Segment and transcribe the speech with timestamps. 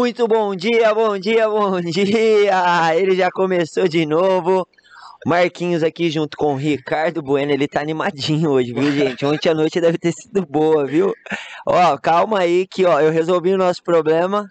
[0.00, 2.96] Muito bom dia, bom dia, bom dia!
[2.96, 4.66] Ele já começou de novo.
[5.26, 9.24] Marquinhos aqui junto com o Ricardo Bueno, ele tá animadinho hoje, viu, gente?
[9.26, 11.12] Ontem a noite deve ter sido boa, viu?
[11.66, 14.46] Ó, calma aí que, ó, eu resolvi o nosso problema,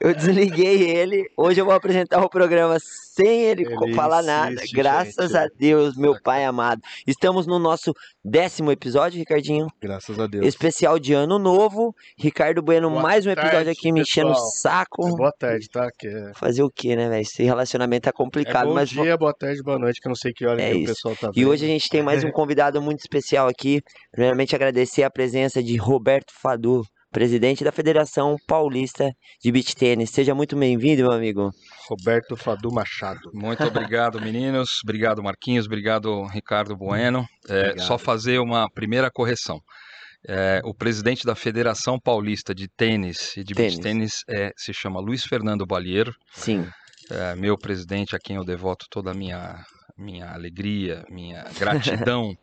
[0.00, 1.24] eu desliguei ele.
[1.36, 2.78] Hoje eu vou apresentar o programa
[3.14, 4.62] sem ele, Ele falar nada.
[4.72, 5.36] Graças gente.
[5.36, 6.80] a Deus, meu pai amado.
[7.06, 7.92] Estamos no nosso
[8.24, 9.66] décimo episódio, Ricardinho.
[9.80, 10.46] Graças a Deus.
[10.46, 11.94] Especial de ano novo.
[12.16, 15.14] Ricardo Bueno, Boa mais um episódio tarde, aqui me enchendo o saco.
[15.14, 15.90] Boa tarde, tá?
[15.98, 16.32] Que é...
[16.34, 17.22] Fazer o quê, né, velho?
[17.22, 20.16] Esse relacionamento tá é complicado, bom mas dia, boa tarde, boa noite, que eu não
[20.16, 20.94] sei que hora É que o isso.
[20.94, 21.38] pessoal tá vendo.
[21.38, 23.80] E hoje a gente tem mais um convidado muito especial aqui.
[24.10, 29.12] Primeiramente, agradecer a presença de Roberto Fadu, presidente da Federação Paulista
[29.42, 30.10] de Beach Tênis.
[30.10, 31.50] Seja muito bem-vindo, meu amigo.
[31.88, 33.30] Roberto Fadu Machado.
[33.32, 34.80] Muito obrigado, meninos.
[34.82, 35.66] Obrigado, Marquinhos.
[35.66, 37.26] Obrigado, Ricardo Bueno.
[37.48, 37.86] É, Obrigado.
[37.86, 39.60] só fazer uma primeira correção.
[40.26, 43.72] É, o presidente da Federação Paulista de Tênis e de Tênis.
[43.74, 46.14] Beach Tênis é, se chama Luiz Fernando Balieiro.
[46.32, 46.66] Sim,
[47.10, 49.56] É, meu presidente, a quem eu devoto toda a minha,
[49.96, 52.36] minha alegria, minha gratidão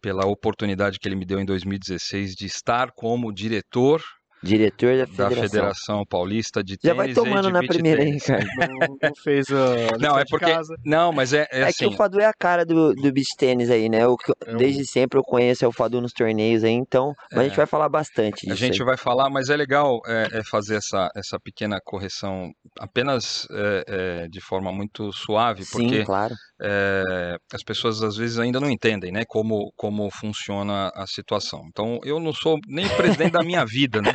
[0.00, 4.02] pela oportunidade que ele me deu em 2016 de estar como diretor
[4.42, 5.42] diretor da da Federação.
[5.42, 8.12] Federação Paulista de Já Tênis vai e tomando na primeira, hein.
[8.14, 8.46] Ricardo?
[8.58, 10.74] Não, não fez a lição Não, é porque- casa.
[10.84, 11.88] Não, mas é, é É, assim.
[11.88, 14.06] que o Fadu é a cara do, do beach tênis aí, né?
[14.06, 17.12] O que eu- É desde sempre eu conheço é o Fadu nos torneios aí, então.
[17.32, 17.56] Mas a gente É.
[17.56, 18.52] vai falar bastante disso.
[18.52, 18.86] A gente aí.
[18.86, 23.84] vai falar, mas é legal é, é fazer essa, essa pequena correção apenas é,
[24.24, 26.34] é, de forma muito suave, Sim, porque claro.
[26.60, 31.62] é, as pessoas às vezes ainda não entendem né, como, como funciona a situação.
[31.68, 34.12] Então, eu não sou nem presidente da minha vida, né?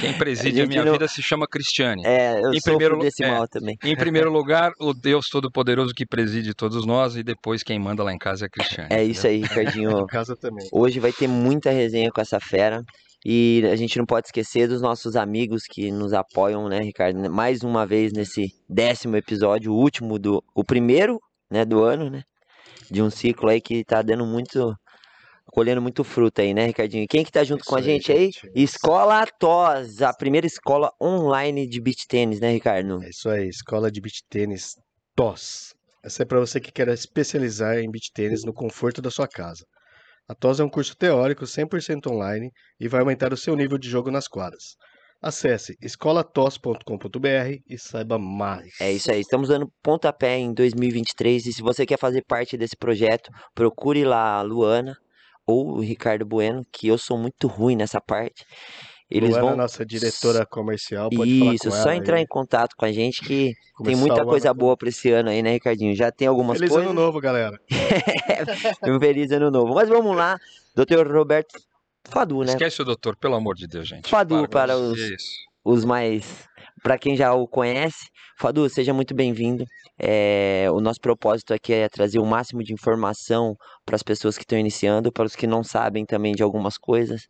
[0.00, 2.02] Quem preside a, gente minha não- vida se chama Cristiane.
[2.04, 3.30] É, eu Em sofro primeiro desse é.
[3.30, 3.76] mal também.
[3.84, 8.12] Em primeiro lugar, o Deus Todo-Poderoso que preside todos nós, e depois quem manda lá
[8.12, 8.88] em casa é a Cristiane.
[8.92, 9.90] É isso aí, Ricardinho.
[10.00, 10.66] Em casa também.
[10.72, 12.82] Hoje vai ter muita resenha com essa fera.
[13.26, 17.30] E a gente não pode esquecer dos nossos amigos que nos apoiam, né, Ricardo?
[17.30, 20.42] Mais uma vez nesse décimo episódio, o último do.
[20.54, 21.18] O primeiro,
[21.50, 22.20] né, do ano, né?
[22.90, 24.74] De um ciclo aí que tá dando muito.
[25.54, 27.04] Colhendo muito fruto aí, né, Ricardinho?
[27.04, 28.24] E quem que tá junto com a Isso aí, gente aí?
[28.24, 28.50] gente.
[28.56, 33.00] Escola TOS, a primeira escola online de beach tênis, né, Ricardo?
[33.04, 34.74] É isso aí, Escola de Beach Tênis
[35.14, 35.72] TOS.
[36.04, 39.64] Essa é para você que quer especializar em beach tênis no conforto da sua casa.
[40.28, 42.50] A TOS é um curso teórico 100% online
[42.80, 44.74] e vai aumentar o seu nível de jogo nas quadras.
[45.22, 48.72] Acesse escolatos.com.br e saiba mais.
[48.80, 52.76] É isso aí, estamos dando pontapé em 2023 e se você quer fazer parte desse
[52.76, 54.94] projeto, procure lá a Luana
[55.46, 58.44] ou o Ricardo Bueno, que eu sou muito ruim nessa parte.
[59.10, 62.22] Eles Luana, vão nossa diretora comercial, pode falar Isso, com só ela entrar aí.
[62.22, 65.10] em contato com a gente que tem Começar muita ano coisa com- boa pra esse
[65.10, 65.94] ano aí, né, Ricardinho?
[65.94, 66.90] Já tem algumas Feliz coisas.
[66.90, 67.58] ano novo, galera.
[68.82, 69.74] Um feliz ano novo.
[69.74, 70.38] Mas vamos lá,
[70.74, 71.06] Dr.
[71.12, 71.58] Roberto
[72.08, 72.52] Fadu, né?
[72.52, 74.08] Esquece o doutor, pelo amor de Deus, gente.
[74.08, 74.98] Fadu Para para os-
[75.64, 76.24] os mais.
[76.84, 79.64] Para quem já o conhece, Fadu, seja muito bem-vindo.
[79.98, 83.56] É, o nosso propósito aqui é trazer o máximo de informação
[83.86, 87.22] para as pessoas que estão iniciando, para os que não sabem também de algumas coisas.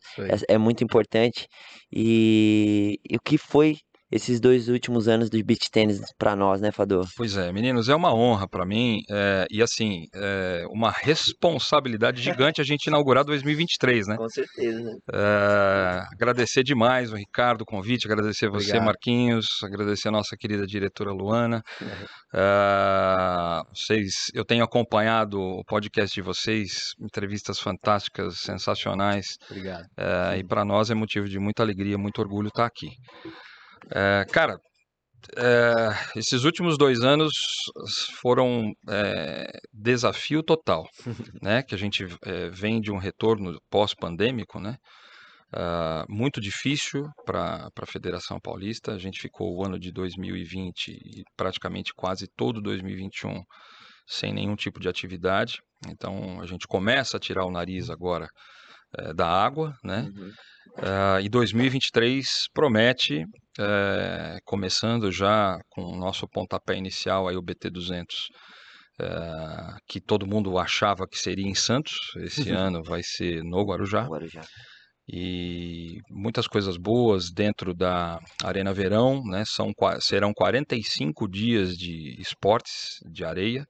[0.49, 1.47] É, é muito importante.
[1.89, 3.77] E, e o que foi
[4.15, 7.01] esses dois últimos anos do beach tênis para nós, né, Fadu?
[7.17, 12.61] Pois é, meninos, é uma honra para mim é, e assim, é uma responsabilidade gigante
[12.61, 14.15] a gente inaugurar 2023, né?
[14.15, 14.79] Com certeza.
[14.79, 14.91] né?
[15.13, 18.85] É, agradecer demais o Ricardo, o convite, agradecer você, Obrigado.
[18.85, 21.61] Marquinhos, agradecer a nossa querida diretora Luana.
[21.81, 22.05] Uhum.
[22.35, 29.25] É, vocês, eu tenho acompanhado o podcast de vocês, entrevistas fantásticas, sensacionais.
[29.49, 29.83] Obrigado.
[29.97, 32.87] É, e para nós é motivo de muita alegria, muito orgulho estar aqui.
[33.91, 34.57] É, cara,
[35.37, 37.33] é, esses últimos dois anos
[38.21, 40.87] foram é, desafio total,
[41.41, 41.63] né?
[41.63, 44.77] Que a gente é, vem de um retorno pós-pandêmico, né?
[45.55, 48.93] ah, muito difícil para a Federação Paulista.
[48.93, 53.41] A gente ficou o ano de 2020 e praticamente quase todo 2021
[54.07, 55.61] sem nenhum tipo de atividade.
[55.87, 58.27] Então a gente começa a tirar o nariz agora
[58.97, 60.11] eh, da água, né?
[60.13, 60.31] Uhum.
[60.81, 63.23] Ah, e 2023 promete,
[63.57, 68.13] eh, começando já com o nosso pontapé inicial, aí o BT200,
[68.99, 74.03] eh, que todo mundo achava que seria em Santos, esse ano vai ser no Guarujá,
[74.03, 74.41] Agora já.
[75.07, 79.43] e muitas coisas boas dentro da Arena Verão, né?
[79.45, 79.71] São,
[80.01, 83.65] serão 45 dias de esportes de areia,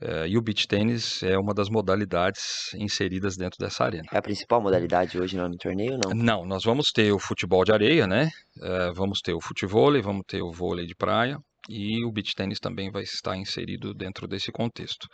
[0.00, 4.04] eh, e o beach tênis é uma das modalidades inseridas dentro dessa arena.
[4.12, 6.14] É a principal modalidade hoje no torneio, não?
[6.14, 8.30] Não, nós vamos ter o futebol de areia, né?
[8.62, 11.38] Eh, vamos ter o futevôlei, vamos ter o vôlei de praia
[11.68, 15.06] e o beach tênis também vai estar inserido dentro desse contexto.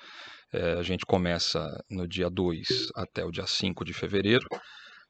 [0.53, 1.61] Eh, a gente começa
[1.91, 4.47] no dia 2 até o dia 5 de fevereiro.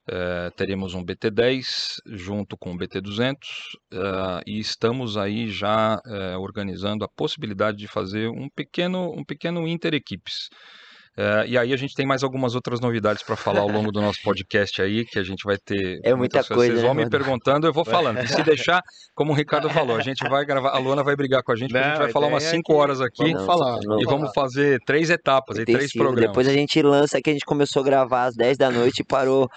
[0.09, 1.65] Eh, teremos um BT10
[2.07, 3.35] junto com o BT200
[3.93, 9.67] eh, e estamos aí já eh, organizando a possibilidade de fazer um pequeno, um pequeno
[9.67, 10.49] inter-equipes.
[11.49, 14.21] E aí a gente tem mais algumas outras novidades para falar ao longo do nosso
[14.23, 15.99] podcast aí, que a gente vai ter.
[16.05, 17.11] É muita coisa, Vocês né, vão me mano?
[17.11, 18.19] perguntando, eu vou falando.
[18.21, 18.83] E se deixar,
[19.15, 20.73] como o Ricardo falou, a gente vai gravar.
[20.73, 22.53] A Luana vai brigar com a gente, porque a gente Não, vai falar umas ideia
[22.53, 23.33] é 5 que horas aqui.
[23.33, 23.79] Vamos falar.
[23.83, 26.27] não- E vamos fazer três etapas e três programas.
[26.27, 29.05] Depois a gente lança que a gente começou a gravar às 10 da noite e
[29.05, 29.49] parou.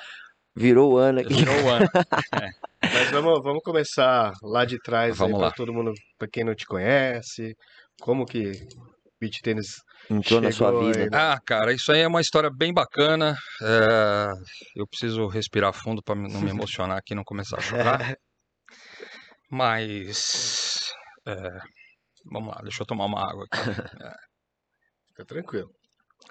[0.56, 1.34] Virou o ano aqui.
[1.34, 1.86] Virou um ano.
[2.82, 5.48] Mas vamos, vamos começar lá de trás Vamos aí lá.
[5.48, 7.56] para todo mundo, para quem não te conhece,
[8.02, 8.52] como que
[9.20, 9.76] beach tênis
[10.10, 11.00] Entrou na sua vida.
[11.04, 11.18] aí, né?
[11.18, 13.36] Ah, cara, isso aí é uma história bem bacana.
[13.62, 14.28] É,
[14.76, 18.16] Eu preciso respirar fundo para não me emocionar aqui e não começar a chorar.
[19.52, 20.92] Mas.
[21.28, 21.60] é,
[22.32, 23.58] Vamos lá, deixa eu tomar uma água aqui.
[25.10, 25.70] Fica tranquilo.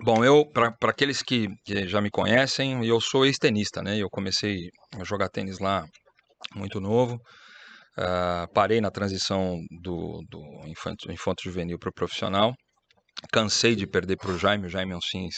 [0.01, 3.99] Bom, eu, para aqueles que, que já me conhecem, eu sou ex-tenista, né?
[3.99, 5.85] Eu comecei a jogar tênis lá
[6.55, 7.21] muito novo.
[7.97, 12.55] Ah, parei na transição do, do infanto, infanto juvenil para o profissional.
[13.33, 14.67] Cansei de perder para o Jaime.
[14.67, 15.35] O Jaime Oncins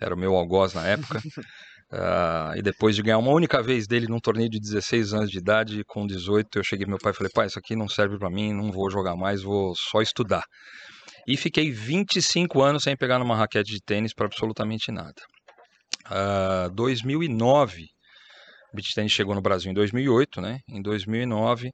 [0.00, 1.20] era o meu algoz na época.
[1.90, 5.38] Ah, e depois de ganhar uma única vez dele num torneio de 16 anos de
[5.38, 8.18] idade, com 18, eu cheguei pro meu pai e falei: pai, isso aqui não serve
[8.18, 10.44] para mim, não vou jogar mais, vou só estudar.
[11.28, 15.20] E fiquei 25 anos sem pegar numa raquete de tênis para absolutamente nada.
[16.06, 17.82] Ah, 2009,
[18.72, 20.60] o beach tênis chegou no Brasil em 2008, né?
[20.66, 21.70] Em 2009,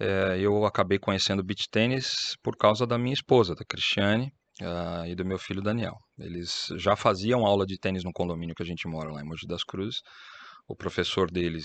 [0.00, 5.04] eh, eu acabei conhecendo o beach tênis por causa da minha esposa, da Cristiane, ah,
[5.06, 5.94] e do meu filho Daniel.
[6.18, 9.46] Eles já faziam aula de tênis no condomínio que a gente mora lá em Mogi
[9.46, 10.00] das Cruzes.
[10.68, 11.64] O professor deles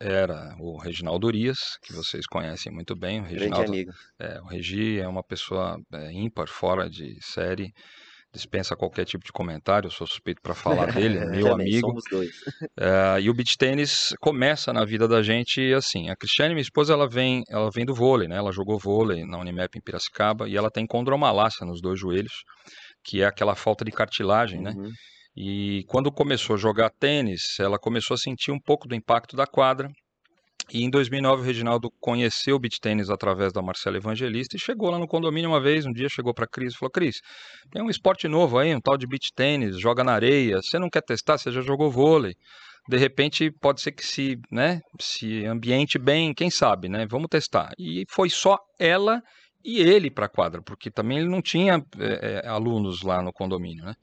[0.00, 3.18] era o Reginaldo Urias, que vocês conhecem muito bem.
[3.18, 3.90] O Grande Reginaldo amigo.
[4.20, 7.72] é, o Regi é uma pessoa é, ímpar, fora de série,
[8.32, 11.88] dispensa qualquer tipo de comentário, eu sou suspeito para falar dele, é meu Também, amigo.
[11.88, 12.30] Somos dois.
[12.78, 16.08] É, e o beach tênis começa na vida da gente assim.
[16.08, 18.36] A Cristiane, minha esposa, ela vem, ela vem do vôlei, né?
[18.36, 22.44] Ela jogou vôlei na Unimap em Piracicaba e ela tem condromalácia nos dois joelhos,
[23.02, 24.72] que é aquela falta de cartilagem, né?
[25.40, 29.46] E quando começou a jogar tênis, ela começou a sentir um pouco do impacto da
[29.46, 29.88] quadra.
[30.68, 34.90] E em 2009 o Reginaldo conheceu o beach tênis através da Marcela Evangelista e chegou
[34.90, 37.20] lá no condomínio uma vez, um dia chegou para Cris e falou: "Cris,
[37.70, 40.56] tem um esporte novo aí, um tal de beach tênis, joga na areia.
[40.60, 41.38] Você não quer testar?
[41.38, 42.34] Você já jogou vôlei?
[42.88, 47.06] De repente pode ser que se, né, se ambiente bem, quem sabe, né?
[47.08, 47.70] Vamos testar".
[47.78, 49.22] E foi só ela
[49.64, 53.84] e ele para a quadra, porque também ele não tinha eh, alunos lá no condomínio,
[53.84, 53.94] né?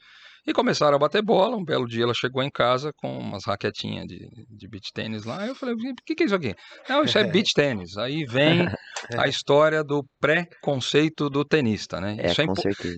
[0.48, 1.58] E começaram a bater bola.
[1.58, 5.46] Um belo dia ela chegou em casa com umas raquetinhas de, de beach tênis lá.
[5.46, 6.54] Eu falei, o que, que é isso aqui?
[6.88, 7.98] Não, isso é beach tênis.
[7.98, 8.68] Aí vem
[9.18, 12.18] a história do pré-conceito do tenista, né?
[12.20, 12.46] É, isso, é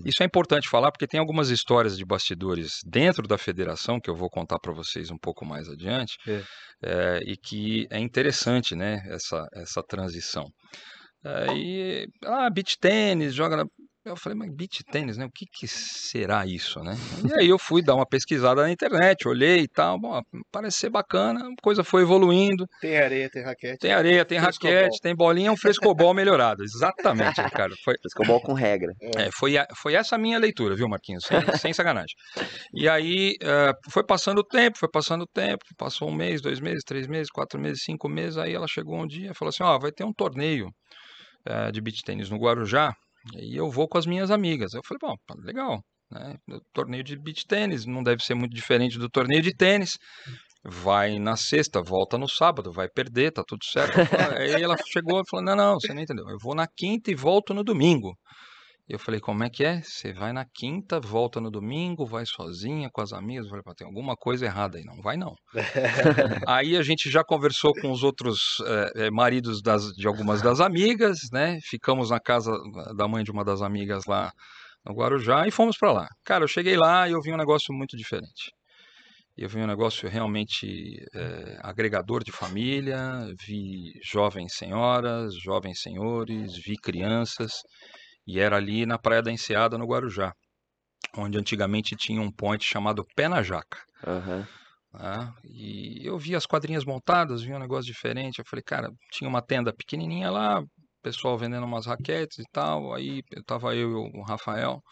[0.04, 4.14] isso é importante falar porque tem algumas histórias de bastidores dentro da federação que eu
[4.14, 6.42] vou contar para vocês um pouco mais adiante É.
[6.84, 9.00] é, e que é interessante, né?
[9.08, 10.44] Essa, essa transição.
[11.24, 13.64] Aí, ah, beach tênis, joga na...
[14.10, 15.24] Eu falei, mas beach tênis, né?
[15.26, 16.94] O que, que será isso, né?
[17.24, 20.20] E aí eu fui dar uma pesquisada na internet, olhei e tal, bom,
[20.50, 23.78] parece ser bacana, a coisa foi evoluindo, Tem areia, tem raquete.
[23.78, 24.72] tem areia, tem Frescobol.
[24.74, 26.62] raquete, tem bolinha, um frescobol melhorado.
[26.62, 27.74] Exatamente, Ricardo.
[27.84, 28.92] Foi, Frescobol com regra.
[29.16, 31.24] é, foi, a- foi essa a minha leitura, viu, Marquinhos?
[31.24, 31.38] Sem,
[31.70, 32.14] sem sacanagem.
[32.74, 36.60] E aí eh, foi passando o tempo, foi passando o tempo, passou um mês, dois
[36.60, 38.36] meses, três meses, quatro meses, cinco meses.
[38.38, 40.68] Aí ela chegou um dia e falou assim: Ó, vai ter um torneio
[41.46, 42.92] eh, de beach tênis no Guarujá
[43.36, 44.74] e eu vou com as minhas amigas.
[44.74, 45.82] Eu falei: Bom, legal.
[46.10, 46.36] Né?
[46.72, 49.98] Torneio de beach tênis não deve ser muito diferente do torneio de tênis.
[50.64, 53.96] Vai na sexta, volta no sábado, vai perder, tá tudo certo.
[54.36, 56.28] Aí ela chegou e falou: Não, não, você não entendeu.
[56.28, 58.16] Eu vou na quinta e volto no domingo.
[58.88, 59.82] Eu falei, como é que é?
[59.82, 63.44] Você vai na quinta, volta no domingo, vai sozinha com as amigas?
[63.44, 64.84] Eu falei, "Pô, tem alguma coisa errada aí.
[64.84, 65.34] Não vai não.
[66.48, 68.38] aí a gente já conversou com os outros
[68.96, 71.58] eh, maridos das- de algumas das amigas, né?
[71.62, 72.52] Ficamos na casa
[72.96, 74.32] da mãe de uma das amigas lá
[74.86, 76.08] no Guarujá e fomos para lá.
[76.24, 78.52] Cara, eu cheguei lá e eu vi um negócio muito diferente.
[79.36, 83.00] Eu vi um negócio realmente eh, agregador de família,
[83.46, 87.52] vi jovens senhoras, jovens senhores, vi crianças,
[88.28, 90.34] e era ali na Praia da Enseada, no Guarujá,
[91.16, 93.78] onde antigamente tinha um point chamado Pé na Jaca.
[94.06, 94.46] Aham.
[94.92, 95.32] né?
[95.42, 98.38] E eu vi as quadrinhas montadas, vi um negócio diferente.
[98.38, 100.62] Eu falei, cara, tinha uma tenda pequenininha lá,
[101.02, 102.92] pessoal vendendo umas raquetes e tal.
[102.92, 104.82] Aí eu tava eu e o Rafael.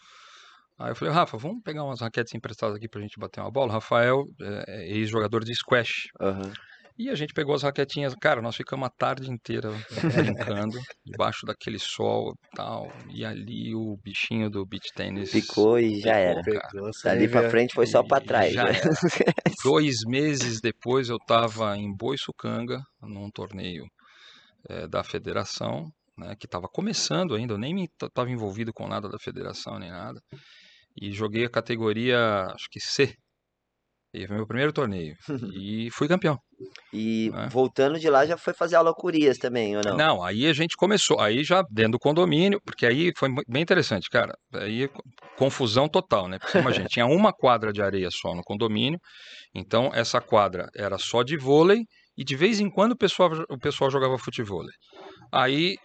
[0.79, 3.69] Aí eu falei, Rafa, vamos pegar umas raquetes emprestadas aqui pra gente bater uma bola.
[3.69, 6.07] O Rafael é é ex-jogador de squash.
[6.19, 6.51] Aham.
[6.97, 9.69] E a gente pegou as raquetinhas, cara, nós ficamos a tarde inteira
[10.13, 12.91] brincando, debaixo daquele sol e tal.
[13.13, 15.31] E ali o bichinho do beach tênis.
[15.31, 16.41] Ficou e já era.
[16.41, 18.51] Pegou, Dali pra frente foi só pra trás.
[18.51, 18.71] Já né?
[19.63, 23.85] Dois meses depois eu estava em Boiçucanga, num torneio
[24.67, 29.19] eh, da federação, né, que estava começando ainda, eu nem estava envolvido com nada da
[29.19, 30.19] federação nem nada.
[30.99, 33.13] E joguei a categoria, acho que C.
[34.13, 35.15] E foi meu primeiro torneio.
[35.61, 36.37] E fui campeão.
[36.93, 37.47] E É.
[37.49, 39.95] voltando de lá já foi fazer aula com Urias também, ou não?
[39.97, 44.09] Não, aí a gente começou, aí já dentro do condomínio, porque aí foi bem interessante,
[44.09, 44.33] cara.
[44.53, 45.03] Aí co-
[45.37, 46.39] confusão total, né?
[46.39, 48.99] Porque imagina, tinha uma quadra de areia só no condomínio,
[49.53, 51.81] então essa quadra era só de vôlei
[52.17, 54.73] e de vez em quando o pessoal, o pessoal jogava futevôlei.
[55.31, 55.75] Aí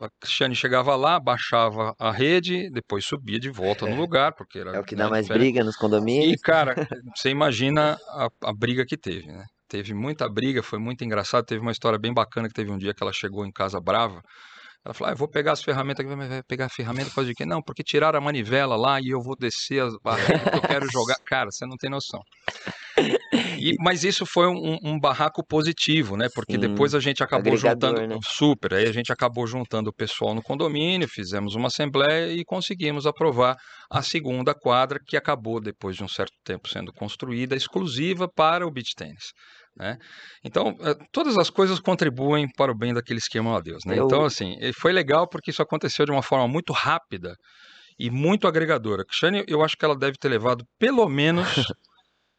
[0.00, 4.70] a, Cristiane chegava lá, baixava a rede, depois subia de volta no lugar, porque era
[4.76, 5.50] É o que né, dá mais diferente.
[5.52, 6.42] briga nos E, condomínios.
[6.42, 6.74] cara,
[7.16, 9.44] você imagina a, a briga que teve, né?
[9.68, 11.44] Teve muita briga, foi muito engraçado.
[11.46, 14.20] Teve uma história bem bacana que teve um dia que ela chegou em casa brava.
[14.84, 17.32] Ela falou: ah, eu vou pegar as ferramentas aqui, mas vai pegar a ferramenta fazer
[17.32, 17.46] o quê?
[17.46, 20.86] Não, porque tiraram a manivela lá e eu vou descer as barreiras que eu quero
[20.90, 21.16] jogar.
[21.24, 22.20] Cara, você não tem noção.
[23.70, 26.28] E- mas isso foi um, um barraco positivo, né?
[26.34, 28.14] Porque Sim, depois a gente acabou agregador, juntando.
[28.14, 28.20] né?
[28.24, 28.74] Super.
[28.74, 33.56] Aí a gente acabou juntando o pessoal no condomínio, fizemos uma assembleia e conseguimos aprovar
[33.90, 38.70] a segunda quadra, que acabou, depois de um certo tempo, sendo construída exclusiva para o
[38.70, 39.32] beach tennis.
[39.76, 39.96] Né?
[40.44, 43.84] Então, eh, todas as coisas contribuem para o bem daquele esquema a Deus.
[43.86, 43.98] Né?
[43.98, 47.34] Eu- Então, assim, foi legal porque isso aconteceu de uma forma muito rápida
[47.98, 49.04] e muito agregadora.
[49.04, 51.46] Cristiane, eu acho que ela deve ter levado pelo menos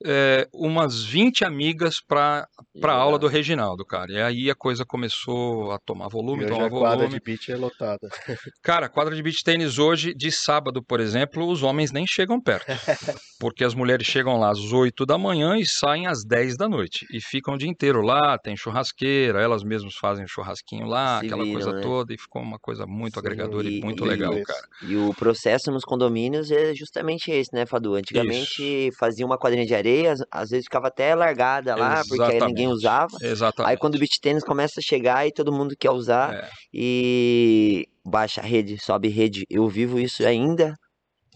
[0.05, 2.47] eh, umas 20 amigas para
[2.83, 4.11] a aula do Reginaldo, cara.
[4.11, 7.19] E aí a coisa começou a tomar volume, tomar a quadra volume.
[7.19, 8.07] de beach é lotada.
[8.63, 12.65] Cara, quadra de beach tênis hoje, de sábado, por exemplo, os homens nem chegam perto.
[13.39, 17.05] Porque as mulheres chegam lá às 8 da manhã e saem às 10 da noite.
[17.11, 21.43] E ficam o dia inteiro lá, tem churrasqueira, elas mesmas fazem churrasquinho lá, Se aquela
[21.43, 21.81] viram, coisa né?
[21.81, 24.45] toda, e ficou uma coisa muito Sim, agregadora e, e- muito e- legal, isso.
[24.45, 24.65] cara.
[24.81, 27.95] E o processo nos condomínios é justamente esse, né, Fadu?
[27.95, 32.39] Antigamente fazia uma quadrinha de areia, às- às vezes ficava até largada lá, porque aí
[32.39, 32.67] ninguém Exatamente.
[32.67, 33.17] usava.
[33.21, 33.71] Exatamente.
[33.71, 36.49] Aí quando o beach tênis começa a chegar e todo mundo quer usar É.
[36.73, 39.45] e baixa a rede, sobe rede.
[39.49, 40.73] Eu vivo isso ainda.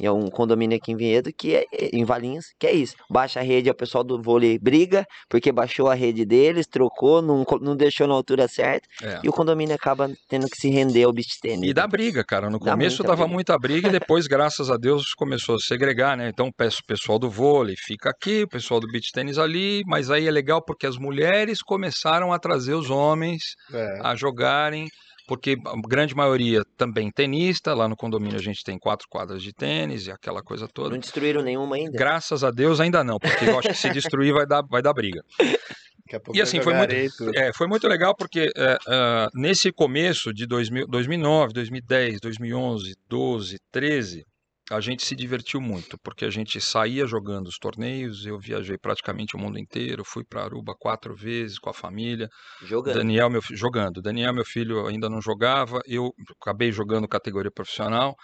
[0.01, 2.95] É um condomínio aqui em Vinhedo que é em Valinhos, que é isso.
[3.09, 7.21] Baixa a rede, é o pessoal do vôlei briga, porque baixou a rede deles, trocou,
[7.21, 9.19] não, não deixou na altura certa, É.
[9.23, 11.69] e o condomínio acaba tendo que se render ao beach tênis.
[11.69, 12.49] E dá briga, cara.
[12.49, 13.33] No Dá começo muita dava briga.
[13.33, 16.29] muita briga e depois, graças a Deus, começou a segregar, né?
[16.29, 20.09] Então, peço o pessoal do vôlei fica aqui, o pessoal do beach tênis ali, mas
[20.11, 23.41] aí é legal porque as mulheres começaram a trazer os homens
[23.73, 23.99] É.
[24.03, 24.87] a jogarem,
[25.27, 29.53] porque a grande maioria também tenista, lá no condomínio a gente tem quatro quadras de
[29.53, 30.98] tênis e aquela coisa Não toda.
[30.98, 31.91] destruíram nenhuma ainda.
[31.91, 34.93] Graças a Deus ainda não, porque eu acho que se destruir vai dar, vai dar
[34.93, 35.22] briga.
[35.38, 38.77] Daqui a pouco E assim, vai foi muito, e é, foi muito legal porque é,
[38.88, 44.24] ah, nesse começo de 2000, 2009, 2010, 2011, 12, 13,
[44.69, 49.36] a gente se divertiu muito, porque a gente saía jogando os torneios, eu viajei praticamente
[49.36, 52.29] o mundo inteiro, fui para Aruba quatro vezes com a família,
[52.62, 52.95] Jogando.
[52.95, 54.01] Daniel, meu jogando.
[54.01, 55.79] Daniel, meu filho, ainda não jogava.
[55.86, 58.15] Eu acabei jogando categoria profissional.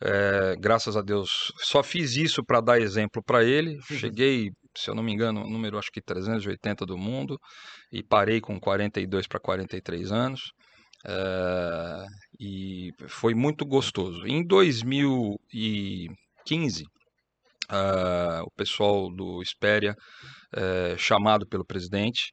[0.00, 3.78] É, graças a Deus, só fiz isso para dar exemplo para ele.
[4.10, 7.38] Cheguei, se eu não me engano, número acho que 380 do mundo
[7.92, 10.52] e parei com 42 para 43 anos.
[11.04, 12.04] É,
[12.42, 14.26] e foi muito gostoso.
[14.26, 16.84] Em 2015,
[17.68, 19.94] ah, o pessoal do Espéria,
[20.54, 22.30] eh, chamado pelo presidente,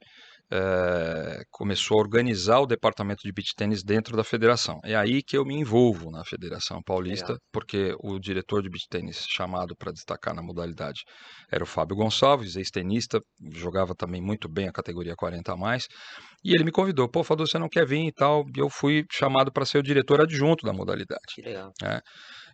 [0.52, 4.80] eh, começou a organizar o departamento de beach tênis dentro da federação.
[4.84, 9.24] É aí que eu me envolvo na Federação Paulista, porque o diretor de beach tênis
[9.28, 11.02] chamado para destacar na modalidade
[11.50, 13.20] era o Fábio Gonçalves, ex-tenista,
[13.52, 15.86] jogava também muito bem a categoria 40 a mais,
[16.44, 19.04] e ele me convidou, pô, Fadu, você não quer vir e tal, e eu fui
[19.10, 21.34] chamado para ser o diretor adjunto da modalidade.
[21.34, 21.72] Que legal.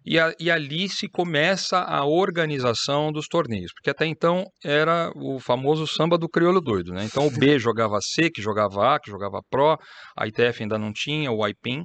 [0.07, 5.41] E, a- e ali se começa a organização dos torneios, porque até então era o
[5.41, 7.05] famoso samba do crioulo doido, né?
[7.05, 9.77] Então o B jogava C, que jogava A, que jogava Pro,
[10.17, 11.85] a ITF ainda não tinha, o IPIN.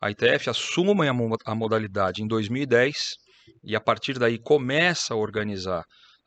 [0.00, 1.12] A ITF assume a,
[1.44, 2.96] a modalidade em 2010
[3.64, 5.82] e a partir daí começa a organizar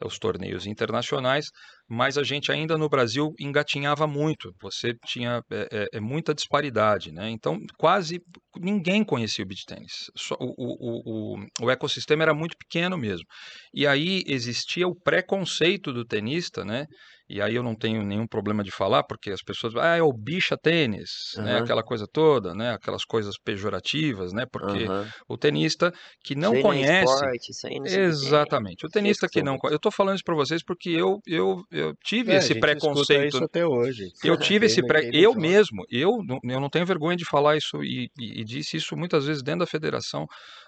[0.06, 1.48] os torneios internacionais,
[1.88, 4.54] mas a gente ainda no Brasil engatinhava muito.
[4.62, 7.30] Você tinha é, é, é muita disparidade, né?
[7.30, 8.22] Então quase
[8.58, 10.10] ninguém conhecia o beach tennis.
[10.16, 13.26] Só- o, o, o, o ecossistema era muito pequeno mesmo.
[13.74, 16.86] E aí existia o preconceito do tenista, né?
[17.30, 20.12] E aí eu não tenho nenhum problema de falar, porque as pessoas, ah, é o
[20.12, 21.52] bicha tênis, né?
[21.52, 21.60] Aham.
[21.60, 22.72] Aquela coisa toda, né?
[22.74, 24.46] Aquelas coisas pejorativas, né?
[24.52, 25.06] Porque Aham.
[25.28, 25.92] o tenista
[26.24, 27.06] que não Isso conhece.
[27.22, 27.86] Não é esporte, isso aí não.
[27.86, 28.86] Exatamente.
[28.86, 29.58] O tenista que não.
[29.58, 33.36] Co- Eu tô falando isso pra vocês porque eu, eu, eu tive É, esse preconceito.
[33.36, 34.10] isso até hoje.
[34.24, 35.02] Eu tive esse pré...
[35.04, 38.44] não Eu mesmo, eu não, eu não tenho vergonha de falar isso e, e- e
[38.44, 40.26] disse isso muitas vezes dentro da federação.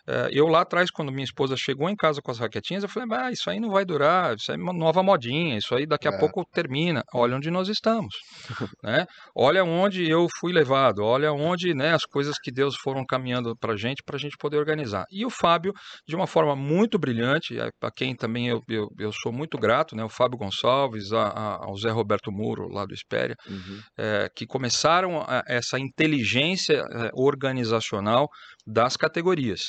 [0.08, 3.08] Eh, eu lá atrás, quando minha esposa chegou em casa com as raquetinhas, eu falei,
[3.12, 6.08] ah, isso aí não vai durar, isso aí é uma nova modinha, isso aí daqui
[6.08, 6.18] a É.
[6.18, 7.04] pouco termina.
[7.14, 8.14] Olha onde nós estamos,
[8.84, 9.06] né?
[9.36, 13.76] Olha onde eu fui levado, olha onde né, as coisas que Deus foram caminhando para
[13.76, 15.06] gente, para a gente poder organizar.
[15.12, 15.74] E o Fábio,
[16.08, 20.04] de uma forma muito brilhante, a quem também eu, eu, eu sou muito grato, né?
[20.04, 23.80] O Fábio Gonçalves, a- a- ao Zé Roberto Muro, lá do Espéria, Uhum.
[23.98, 28.28] eh, que começaram a- essa inteligência eh, organizacional
[28.66, 29.62] das categorias.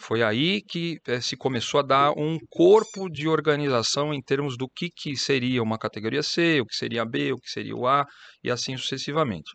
[0.00, 4.68] Foi aí que eh, se começou a dar um corpo de organização em termos do
[4.68, 8.06] que, que seria uma categoria C, o que seria B, o que seria o A,
[8.42, 9.50] e assim sucessivamente.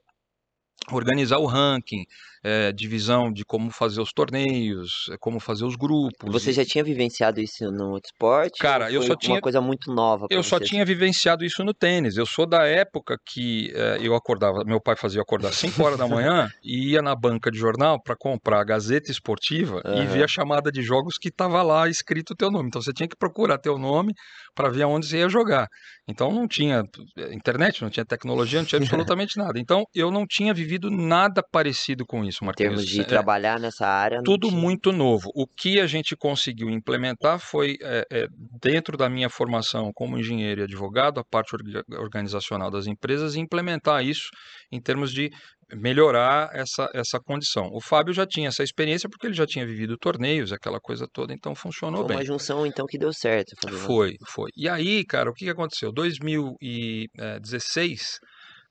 [0.91, 2.03] Organizar o ranking,
[2.43, 6.31] eh, divisão de como fazer os torneios, eh, como fazer os grupos.
[6.31, 8.59] Você e- já tinha vivenciado isso no esporte?
[8.59, 12.17] Cara, eu só uma tinha- coisa muito nova Eu só tinha vivenciado isso no tênis.
[12.17, 15.97] Eu sou da época que eh, eu acordava, meu pai fazia acordar às 5 horas
[15.97, 20.05] da manhã e ia na banca de jornal para comprar a Gazeta Esportiva e Aham.
[20.07, 22.67] ver a chamada de jogos que estava lá escrito o teu nome.
[22.67, 24.13] Então você tinha que procurar teu nome
[24.55, 25.67] para ver aonde você ia jogar.
[26.07, 26.83] Então não tinha
[27.31, 29.59] internet, não tinha tecnologia, não tinha absolutamente nada.
[29.59, 32.69] Então eu não tinha vivido nada parecido com isso, Em Marquinhos.
[32.75, 34.59] termos de É, trabalhar nessa área, tudo tinha.
[34.59, 35.29] muito novo.
[35.35, 38.27] O que a gente conseguiu implementar foi, é, é,
[38.61, 44.03] dentro da minha formação como engenheiro e advogado, a parte orga- organizacional das empresas, implementar
[44.05, 44.29] isso
[44.71, 45.29] em termos de
[45.75, 47.67] melhorar essa, essa condição.
[47.73, 51.33] O Fábio já tinha essa experiência porque ele já tinha vivido torneios, aquela coisa toda,
[51.33, 52.17] então funcionou Foi bem.
[52.17, 53.53] uma junção, então, que deu certo.
[53.65, 54.51] "Nossa, Foi, foi.
[54.55, 55.91] E aí, cara, o que que aconteceu?
[55.91, 58.19] 2016,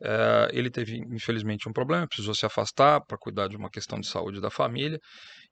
[0.03, 4.07] eh, ele teve, infelizmente, um problema, precisou se afastar para cuidar de uma questão de
[4.07, 4.99] saúde da família.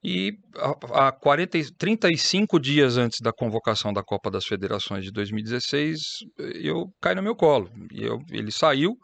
[0.03, 5.11] E a, a 40, e- 35 dias antes da convocação da Copa das Federações de
[5.11, 5.99] 2016,
[6.55, 7.69] eu caí no meu colo.
[7.93, 8.97] E eu, ele saiu.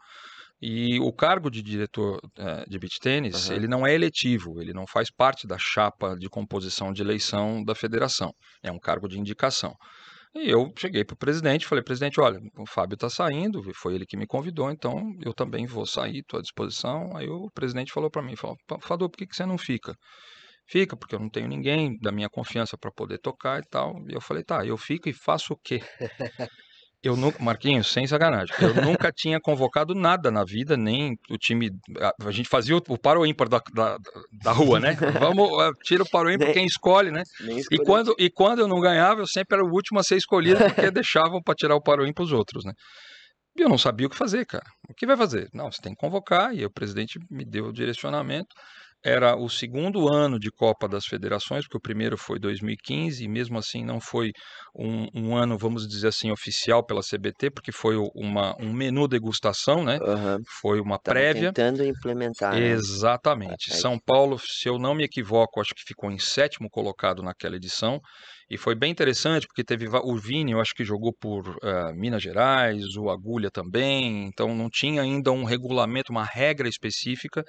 [0.60, 3.56] E o cargo de diretor eh, de beach tênis, Aham.
[3.56, 7.76] ele não é eletivo, ele não faz parte da chapa de composição de eleição da
[7.76, 8.32] federação.
[8.60, 9.72] É um cargo de indicação.
[10.40, 13.94] E eu cheguei para o presidente e falei, presidente, olha, o Fábio está saindo, foi
[13.94, 17.16] ele que me convidou, então eu também vou sair, estou à disposição.
[17.16, 19.94] Aí o presidente falou para mim, falou, "Pa- Fador, por que, que você não fica?
[20.66, 23.94] Fica, porque eu não tenho ninguém da minha confiança para poder tocar e tal.
[24.08, 25.80] E eu falei, tá, eu fico e faço o quê?
[27.02, 31.70] Eu nunca, Marquinhos, sem sacanagem, eu nunca tinha convocado nada na vida, nem o time.
[32.24, 33.98] A, gente fazia o, o paro ímpar da, da,
[34.42, 34.96] da rua, né?
[35.20, 37.22] Vamos, eh, tira o paro ímpar quem escolhe, né?
[37.70, 40.58] E quando, e quando eu não ganhava, eu sempre era o último a ser escolhido,
[40.58, 42.72] porque deixavam para tirar o paroim para os outros, né?
[43.56, 44.66] E eu não sabia o que fazer, cara.
[44.88, 45.48] O que vai fazer?
[45.54, 48.54] Não, você tem que convocar, e o presidente me deu o direcionamento.
[49.04, 53.56] Era o segundo ano de Copa das Federações, porque o primeiro foi 2015, e mesmo
[53.56, 54.32] assim não foi
[54.76, 59.84] um, um ano, vamos dizer assim, oficial pela CBT, porque foi uma, um menu degustação,
[59.84, 59.98] né?
[60.02, 61.52] Aham, Foi uma tava prévia.
[61.52, 62.54] tentando implementar.
[62.54, 62.70] né?
[62.72, 63.72] Exatamente.
[63.72, 67.56] Aí- São Paulo, se eu não me equivoco, acho que ficou em sétimo colocado naquela
[67.56, 68.00] edição.
[68.50, 72.22] E foi bem interessante, porque teve o Vini, eu acho que jogou por eh, Minas
[72.22, 74.26] Gerais, o Agulha também.
[74.26, 77.44] Então não tinha ainda um regulamento, uma regra específica.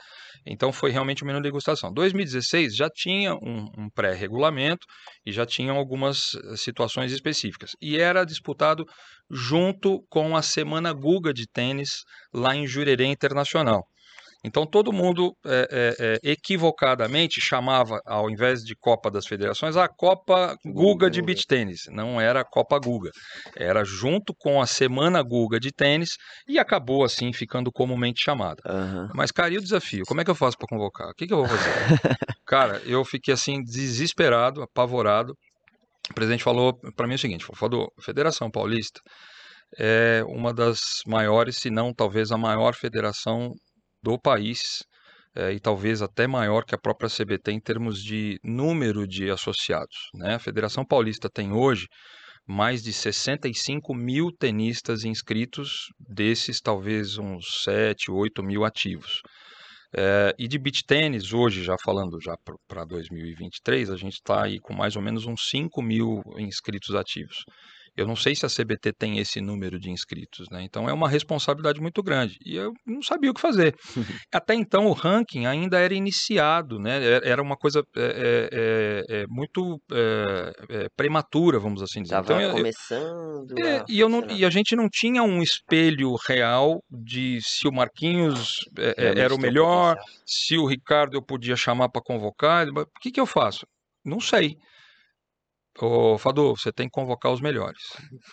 [0.46, 1.94] Então foi realmente um menu de degustação.
[1.94, 4.86] 2016 já tinha um, um pré-regulamento
[5.26, 7.72] e já tinham algumas eh, situações específicas.
[7.82, 8.84] E era disputado
[9.32, 13.86] junto com a Semana Guga de tênis lá em Jurerê Internacional.
[14.44, 19.88] Então todo mundo é, é, é, equivocadamente chamava, ao invés de Copa das Federações, a
[19.88, 21.82] Copa Guga de Beach Tênis.
[21.90, 23.12] Não era a Copa Guga.
[23.56, 26.12] Era junto com a Semana Guga de Tênis
[26.48, 28.62] e acabou assim ficando comumente chamada.
[28.66, 29.10] Aham.
[29.14, 30.06] Mas, cara, e o desafio?
[30.08, 31.10] Como é que eu faço para convocar?
[31.10, 31.70] O que, que eu vou fazer?
[32.48, 35.34] cara, eu fiquei assim desesperado, apavorado.
[36.10, 39.02] O presidente falou para mim o seguinte: falou, Federação Paulista
[39.78, 43.54] é uma das maiores, se não talvez a maior federação
[44.02, 44.84] do país,
[45.36, 50.10] eh, e talvez até maior que a própria CBT em termos de número de associados.
[50.14, 50.36] Né?
[50.36, 51.88] A Federação Paulista tem hoje
[52.48, 59.22] mais de 65 mil tenistas inscritos, desses talvez uns 7, 8 mil ativos.
[59.96, 62.36] Eh, e de beach tênis, hoje, já falando já
[62.68, 67.44] para 2023, a gente está aí com mais ou menos uns 5 mil inscritos ativos.
[68.00, 70.64] Eu não sei se a CBT tem esse número de inscritos, né?
[70.64, 72.38] Então é uma responsabilidade muito grande.
[72.46, 73.76] E eu não sabia o que fazer.
[74.34, 77.20] Até então o ranking ainda era iniciado, né?
[77.24, 79.82] Era uma coisa é, é, é, muito
[80.96, 82.16] prematura, vamos assim dizer.
[82.16, 83.54] Tava então, eu, começando.
[83.58, 87.72] a e, eu não, e a gente não tinha um espelho real de se o
[87.72, 88.60] Marquinhos
[88.96, 92.66] era o melhor, se o Ricardo eu podia chamar para convocar.
[92.70, 93.66] O que, que eu faço?
[94.06, 94.56] Não sei.
[95.82, 97.82] Ô, Fadu, você tem que convocar os melhores.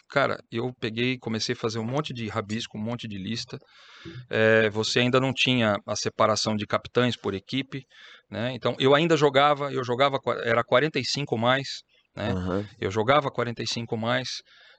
[0.09, 3.59] Cara, eu peguei, comecei a fazer um monte de rabisco, um monte de lista.
[4.29, 7.85] É, você ainda não tinha a separação de capitães por equipe,
[8.31, 8.53] né?
[8.55, 11.83] Então, eu ainda jogava, eu jogava, era 45 mais,
[12.17, 12.33] né?
[12.33, 12.65] Uhum.
[12.81, 14.29] Eu jogava 45 mais.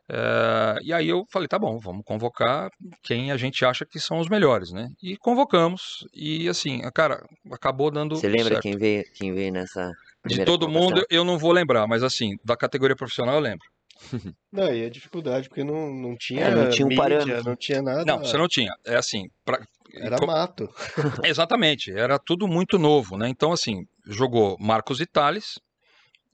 [0.09, 2.69] É, e aí eu falei, tá bom, vamos convocar
[3.03, 4.87] quem a gente acha que são os melhores, né?
[5.01, 8.63] E convocamos, e assim, cara, acabou dando Você lembra certo.
[8.63, 9.91] quem veio, quem veio nessa
[10.25, 13.65] de todo mundo eu não vou lembrar, mas assim, da categoria profissional eu lembro.
[14.51, 17.43] Não, e a dificuldade, porque não, não tinha é, não tinha um mídia, parâmetro.
[17.43, 18.05] não tinha nada.
[18.05, 18.71] Não, você não tinha.
[18.85, 19.59] É assim, pra...
[19.91, 20.69] era mato.
[21.25, 23.27] Exatamente, era tudo muito novo, né?
[23.27, 25.59] Então assim, jogou Marcos Itales,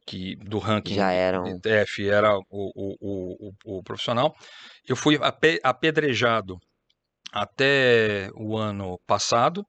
[0.05, 4.35] que do ranking já eram F era o, o, o, o profissional.
[4.87, 5.17] Eu fui
[5.63, 6.57] apedrejado
[7.31, 9.65] até o ano passado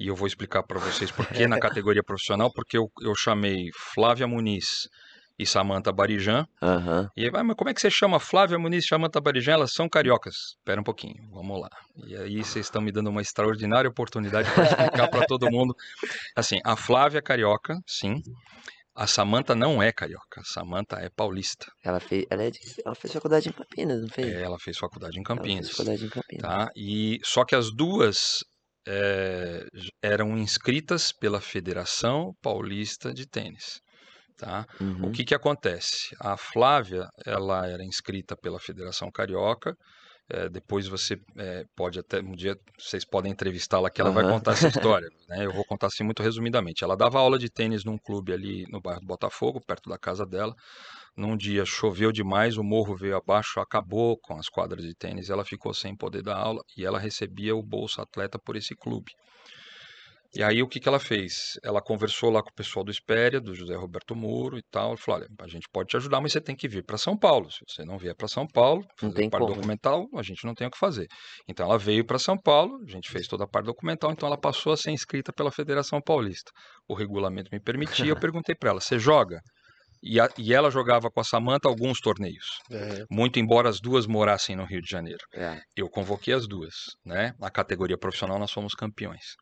[0.00, 3.70] e eu vou explicar para vocês por que na categoria profissional, porque eu, eu chamei
[3.76, 4.88] Flávia Muniz
[5.38, 6.46] e Samanta Barijan.
[6.62, 7.08] Uhum.
[7.16, 9.52] E aí, mas como é que você chama Flávia Muniz e Samanta Barijan?
[9.52, 10.56] Elas são cariocas.
[10.58, 11.68] Espera um pouquinho, vamos lá.
[12.06, 15.74] E aí vocês estão me dando uma extraordinária oportunidade para explicar para todo mundo.
[16.34, 18.22] Assim, a Flávia é carioca, sim.
[18.94, 21.66] A Samanta não é carioca, a Samanta é paulista.
[21.82, 24.28] Ela fez, ela, é de, ela fez faculdade em Campinas, não fez?
[24.28, 25.54] É, ela fez faculdade em Campinas.
[25.54, 26.42] Ela fez faculdade em Campinas.
[26.42, 26.70] Tá?
[26.76, 28.44] E, só que as duas
[28.86, 29.66] é,
[30.02, 33.80] eram inscritas pela Federação Paulista de Tênis.
[34.36, 34.66] Tá?
[34.80, 35.08] Uhum.
[35.08, 36.16] O que, que acontece?
[36.18, 39.76] A Flávia ela era inscrita pela Federação Carioca.
[40.32, 44.14] É, depois você é, pode até um dia vocês podem entrevistá-la que ela uhum.
[44.14, 45.08] vai contar essa história.
[45.28, 45.44] Né?
[45.44, 46.82] Eu vou contar assim muito resumidamente.
[46.84, 50.24] Ela dava aula de tênis num clube ali no bairro do Botafogo, perto da casa
[50.24, 50.54] dela.
[51.20, 55.44] Num dia choveu demais, o morro veio abaixo, acabou com as quadras de tênis, ela
[55.44, 59.12] ficou sem poder dar aula e ela recebia o Bolsa Atleta por esse clube.
[60.34, 61.58] E aí o que, que ela fez?
[61.62, 64.90] Ela conversou lá com o pessoal do Espéria, do José Roberto Muro e tal.
[64.90, 67.18] Ela falou: olha, a gente pode te ajudar, mas você tem que vir para São
[67.18, 67.50] Paulo.
[67.50, 68.82] Se você não vier para São Paulo,
[69.14, 69.56] tem parte como.
[69.56, 71.06] documental, a gente não tem o que fazer.
[71.46, 74.38] Então ela veio para São Paulo, a gente fez toda a parte documental, então ela
[74.38, 76.50] passou a ser inscrita pela Federação Paulista.
[76.88, 79.42] O regulamento me permitia, eu perguntei para ela: você joga?
[80.02, 82.58] E, a, e, ela jogava com a Samanta alguns torneios.
[82.70, 83.04] É.
[83.10, 85.20] Muito embora as duas morassem no Rio de Janeiro.
[85.34, 85.60] É.
[85.76, 87.34] Eu convoquei as duas, né?
[87.38, 89.36] Na categoria profissional nós fomos campeões.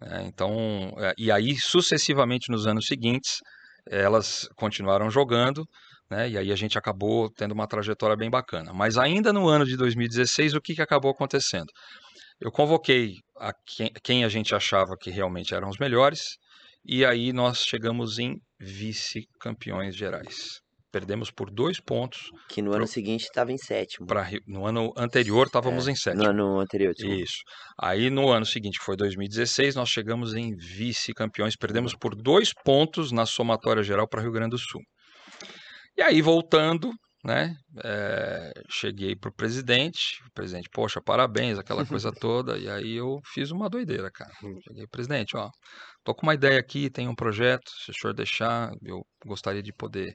[0.00, 3.38] É, então, é, e aí sucessivamente nos anos seguintes
[3.90, 5.64] elas continuaram jogando,
[6.08, 6.28] né?
[6.28, 8.72] E aí a gente acabou tendo uma trajetória bem bacana.
[8.72, 11.66] Mas ainda no ano de 2016 o que, que acabou acontecendo?
[12.40, 16.36] Eu convoquei a quem, quem a gente achava que realmente eram os melhores
[16.88, 20.60] e aí nós chegamos em vice-campeões gerais.
[20.90, 22.30] Perdemos por dois pontos.
[22.48, 22.86] Que no ano pro...
[22.86, 24.06] seguinte estava em sétimo.
[24.06, 24.26] Pra...
[24.46, 26.22] No ano anterior estávamos é, em sétimo.
[26.22, 27.22] No ano anterior, desculpa.
[27.22, 27.42] Isso.
[27.78, 31.56] Aí no ano seguinte, que foi 2016, nós chegamos em vice-campeões.
[31.56, 34.80] Perdemos por dois pontos na somatória geral para Rio Grande do Sul.
[35.94, 36.90] E aí, voltando,
[37.28, 37.54] né?
[37.84, 43.50] É, cheguei pro presidente, o presidente, poxa, parabéns, aquela coisa toda, e aí eu fiz
[43.50, 44.32] uma doideira, cara.
[44.66, 45.50] Cheguei, presidente, ó,
[46.02, 49.74] tô com uma ideia aqui, tem um projeto, se o senhor deixar, eu gostaria de
[49.74, 50.14] poder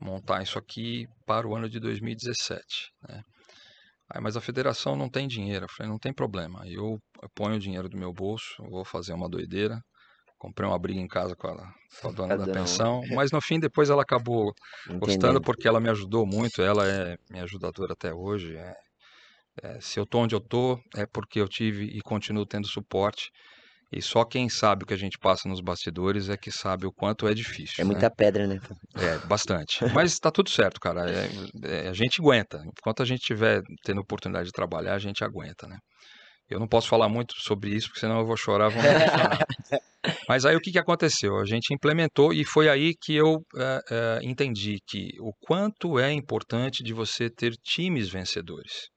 [0.00, 2.64] montar isso aqui para o ano de 2017,
[3.06, 3.22] né?
[4.10, 5.64] Aí, mas a federação não tem dinheiro.
[5.64, 6.62] Eu falei, não tem problema.
[6.66, 6.98] Eu
[7.34, 9.80] ponho o dinheiro do meu bolso, vou fazer uma doideira,
[10.44, 13.58] comprei uma briga em casa com a, com a dona da pensão, mas no fim
[13.58, 14.52] depois ela acabou
[14.84, 15.00] Entendendo.
[15.00, 18.54] gostando porque ela me ajudou muito, ela é minha ajudadora até hoje.
[18.54, 18.74] É,
[19.62, 23.30] é, se eu tô onde eu tô é porque eu tive e continuo tendo suporte.
[23.92, 26.92] E só quem sabe o que a gente passa nos bastidores é que sabe o
[26.92, 27.76] quanto é difícil.
[27.78, 28.14] É muita né?
[28.16, 28.58] pedra, né?
[28.96, 29.78] É, bastante.
[29.94, 31.08] Mas tá tudo certo, cara.
[31.08, 31.28] É,
[31.62, 32.60] é, a gente aguenta.
[32.66, 35.78] Enquanto a gente tiver tendo oportunidade de trabalhar, a gente aguenta, né?
[36.50, 38.68] Eu não posso falar muito sobre isso, porque senão eu vou chorar.
[38.68, 38.82] Vou
[40.28, 41.38] Mas aí o que, que aconteceu?
[41.38, 46.12] A gente implementou e foi aí que eu é, é, entendi que o quanto é
[46.12, 48.88] importante de você ter times vencedores.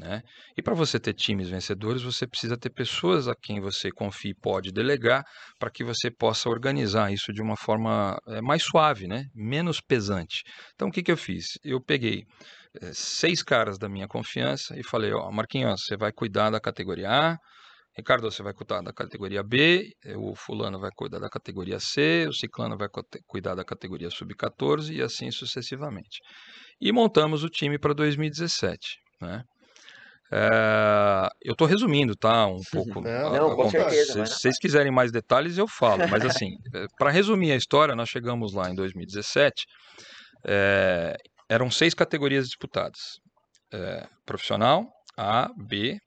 [0.00, 0.22] Né?
[0.56, 4.34] E para você ter times vencedores, você precisa ter pessoas a quem você confie e
[4.34, 5.22] pode delegar
[5.58, 9.26] para que você possa organizar isso de uma forma é, mais suave, né?
[9.34, 10.42] menos pesante.
[10.74, 11.58] Então, o que, que eu fiz?
[11.62, 12.24] Eu peguei
[12.92, 17.38] seis caras da minha confiança e falei: Ó, Marquinhos, você vai cuidar da categoria A,
[17.96, 22.26] Ricardo, você vai cuidar da categoria B, eh, o fulano vai cuidar da categoria C,
[22.28, 22.88] o ciclano vai
[23.26, 26.20] cuidar da categoria sub-14 e assim sucessivamente.
[26.80, 28.98] e montamos o time para 2017.
[29.20, 29.42] Né?
[30.32, 32.46] É, eu estou resumindo, tá?
[32.46, 33.00] Um pouco.
[33.00, 36.08] Não, Não, com certeza, Se vai vocês quiserem mais detalhes, eu falo.
[36.08, 36.56] Mas assim,
[36.96, 39.64] para resumir a história, nós chegamos lá em 2017.
[40.46, 41.16] é,
[41.50, 43.00] eram seis categorias disputadas:
[43.72, 44.86] É, profissional,
[45.16, 45.98] A, B,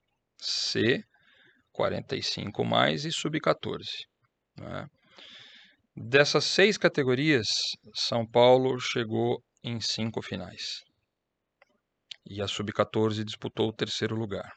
[0.42, 1.04] C,
[1.72, 3.86] 45 mais e sub-14.
[4.58, 4.88] né?
[5.96, 7.48] Dessas seis categorias,
[7.96, 10.82] São Paulo chegou em cinco finais.
[12.30, 14.52] E a sub-14 disputou o terceiro lugar.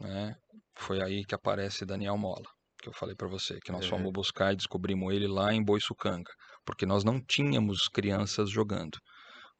[0.00, 0.36] né?
[0.76, 2.48] Foi aí que aparece Daniel Mola,
[2.80, 3.90] que eu falei para você, que nós Uhum.
[3.90, 6.30] fomos buscar e descobrimos ele lá em Boiçucanga,
[6.64, 8.98] porque nós não tínhamos crianças jogando.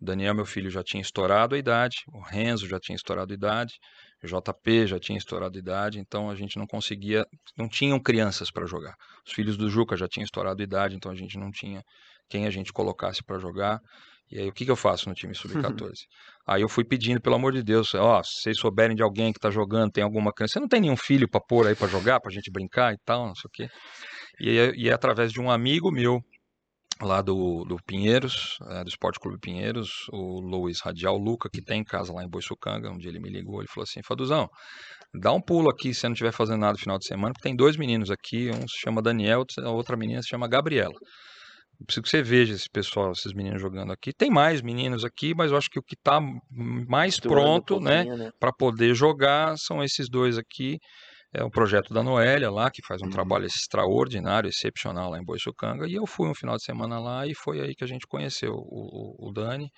[0.03, 3.37] O Daniel, meu filho, já tinha estourado a idade, o Renzo já tinha estourado a
[3.37, 3.75] idade,
[4.21, 7.25] o JP já tinha estourado a idade, então a gente não conseguia,
[7.57, 8.97] não tinham crianças para jogar.
[9.25, 11.85] Os filhos do Juca já tinham estourado a idade, então a gente não tinha
[12.29, 13.79] quem a gente colocasse para jogar.
[14.29, 15.93] E aí, o que, que eu faço no time sub-14?
[16.49, 19.39] aí eu fui pedindo, pelo amor de Deus, ó, se vocês souberem de alguém que
[19.39, 22.19] tá jogando, tem alguma criança, você não tem nenhum filho para pôr aí para jogar,
[22.19, 23.71] pra gente brincar e tal, não sei o quê.
[24.41, 26.21] E, e é através de um amigo meu,
[27.05, 31.85] lá do, do Pinheiros, eh, do Esporte Clube Pinheiros, o Luiz Radial Luca, que tem
[31.85, 34.49] casa lá em Boiçucanga, um dia ele me ligou, ele falou assim, Faduzão,
[35.15, 37.49] dá um pulo aqui se você não estiver fazendo nada no final de semana, porque
[37.49, 40.95] tem dois meninos aqui, um se chama Daniel, a outra menina se chama Gabriela.
[40.95, 44.13] Eu Preciso que você veja esse pessoal, esses meninos jogando aqui.
[44.13, 48.33] Tem mais meninos aqui, mas eu acho que o que está mais pronto, né, pouquinho,
[48.39, 50.79] para poder jogar são esses dois aqui.
[51.35, 53.11] É o projeto da Noélia lá, que faz um Uhum.
[53.11, 55.87] trabalho extraordinário, excepcional lá em Boiçucanga.
[55.89, 58.53] E eu fui um final de semana lá e foi aí que a gente conheceu
[58.53, 58.57] o,
[59.25, 59.71] o- o Dani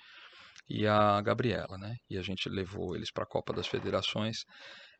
[0.69, 1.95] e a Gabriela, né?
[2.09, 4.39] E a gente levou eles para a Copa das Federações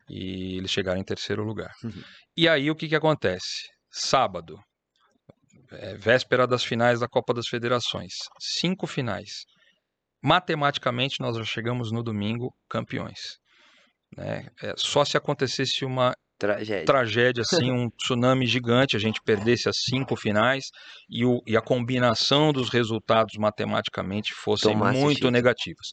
[0.10, 1.74] e eles chegaram em terceiro lugar.
[1.84, 2.04] Uhum.
[2.38, 3.68] E aí o que, que acontece?
[3.92, 4.58] Sábado,
[5.72, 9.44] é, véspera das finais da Copa das Federações, cinco finais.
[10.24, 13.38] Matematicamente, nós já chegamos no domingo campeões.
[14.16, 14.48] Né?
[14.62, 16.86] É, só se acontecesse uma Tragédia.
[16.86, 20.66] tragédia, assim, um tsunami gigante, a gente perdesse as cinco finais
[21.10, 25.88] e, o, e a combinação dos resultados matematicamente fossem Tomasse muito negativas.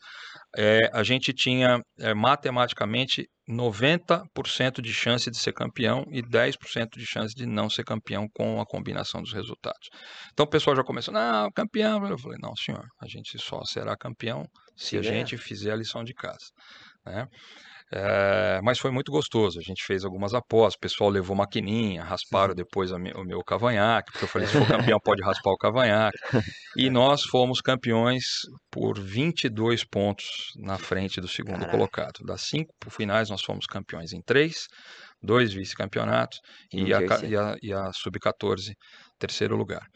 [0.57, 7.07] É, a gente tinha é, matematicamente 90% de chance de ser campeão e 10% de
[7.07, 9.89] chance de não ser campeão com a combinação dos resultados.
[10.33, 12.07] Então o pessoal já começou, não, campeão.
[12.07, 14.45] Eu falei, não, senhor, a gente só será campeão
[14.77, 15.15] se Se a ganhar.
[15.15, 16.51] gente fizer a lição de casa.
[17.05, 17.27] Né?
[17.95, 19.59] É, mas foi muito gostoso.
[19.59, 24.11] A gente fez algumas apostas, o pessoal levou maquininha, rasparam depois me- o meu cavanhaque,
[24.13, 26.19] porque eu falei: se for campeão, pode raspar o cavanhaque.
[26.77, 28.25] E nós fomos campeões
[28.71, 30.27] por 22 pontos
[30.57, 31.71] na frente do segundo Caraca.
[31.71, 32.25] colocado.
[32.25, 34.67] Das cinco finais, nós fomos campeões em três,
[35.23, 36.39] dois vice-campeonatos
[36.73, 38.73] E a, e a- e a sub-14,
[39.19, 39.87] terceiro lugar.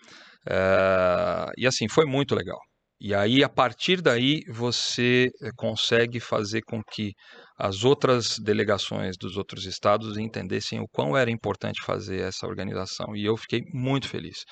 [0.49, 2.59] É, e assim, foi muito legal.
[3.01, 7.13] E aí, a partir daí, você eh, consegue fazer com que
[7.59, 13.17] as outras delegações dos outros estados entendessem o quão era importante fazer essa organização.
[13.17, 14.45] E eu fiquei muito feliz,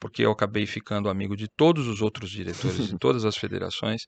[0.00, 4.02] porque eu acabei ficando amigo de todos os outros diretores de todas as federações,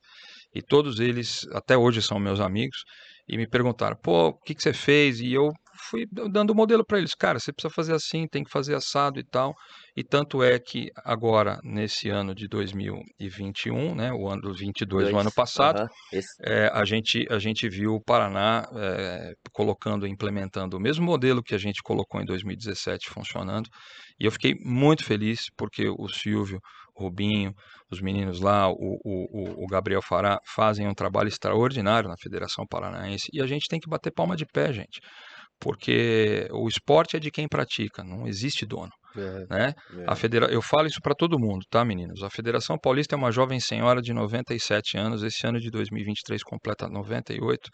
[0.53, 2.83] e todos eles, até hoje, são meus amigos,
[3.27, 5.19] e me perguntaram, pô, o que, que você fez?
[5.19, 5.51] E eu
[5.89, 9.19] fui dando o modelo para eles, cara, você precisa fazer assim, tem que fazer assado
[9.19, 9.53] e tal.
[9.97, 15.17] E tanto é que agora, nesse ano de 2021, né, o ano do 22, o
[15.17, 15.79] ano passado.
[16.11, 21.41] Esse- é, a, gente, a gente viu o Paraná é, colocando, implementando o mesmo modelo
[21.41, 23.69] que a gente colocou em 2017 funcionando.
[24.19, 26.59] E eu fiquei muito feliz porque o Silvio,
[26.93, 27.53] o Rubinho,
[27.91, 33.27] os meninos lá, o, o- o Gabriel Fará, fazem um trabalho extraordinário na Federação Paranaense.
[33.33, 34.99] E a gente tem que bater palma de pé, gente.
[35.59, 38.91] Porque o esporte é de quem pratica, não existe dono.
[39.17, 39.73] É, Né?
[39.99, 40.03] é.
[40.07, 40.47] A federa...
[40.47, 42.21] Eu falo isso para todo mundo, tá, meninos?
[42.23, 46.87] A Federação Paulista é uma jovem senhora de 97 anos, esse ano de 2023 completa
[46.87, 47.69] 98,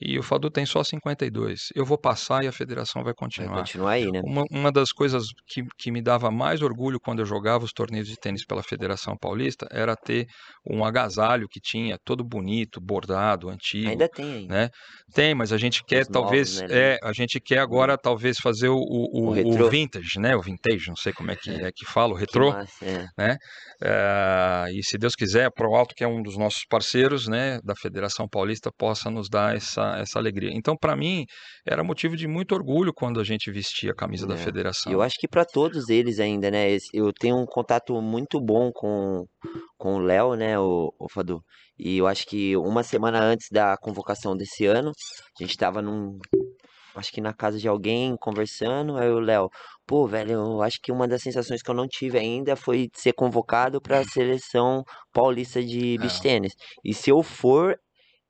[0.00, 1.68] e o Fadu tem só 52.
[1.74, 3.58] Eu vou passar e a federação vai Vai continuar.
[3.58, 4.20] continuar aí, né?
[4.22, 8.06] Uma, uma das coisas que, que me dava mais orgulho quando eu jogava os torneios
[8.06, 10.26] de tênis pela Federação Paulista era ter
[10.68, 13.88] um agasalho que tinha todo bonito, bordado, antigo.
[13.88, 14.54] Ainda tem ainda.
[14.54, 14.70] né?
[15.14, 18.36] Tem, mas a gente quer Os talvez novos, né, é, a gente quer agora talvez
[18.38, 20.36] fazer o, o, O o, vintage, né?
[20.36, 22.52] O vintage, não sei como é que é que fala, o retrô.
[22.52, 22.84] massa,
[23.18, 23.36] é.
[23.82, 27.74] É, e se Deus quiser, Pro Alto, que é um dos nossos parceiros, né, da
[27.76, 30.50] Federação Paulista, possa nos dar essa, essa alegria.
[30.52, 31.24] Então, para mim,
[31.66, 34.36] era motivo de muito orgulho quando a gente vestia a camisa da É.
[34.36, 34.92] federação.
[34.92, 36.76] E eu acho que para todos eles ainda, né?
[36.92, 39.24] Eu tenho um contato muito bom com,
[39.76, 41.40] com o Léo, né, o, o Fadu?
[41.78, 46.18] E eu acho que uma semana antes da convocação desse ano, a gente tava num.
[46.96, 49.48] Acho que na casa de alguém conversando, aí o Léo,
[49.86, 53.00] pô, velho, eu acho que uma das sensações que eu não tive ainda foi de
[53.00, 56.22] ser convocado para a seleção paulista de beach É.
[56.22, 56.52] tênis.
[56.84, 57.76] E se eu for,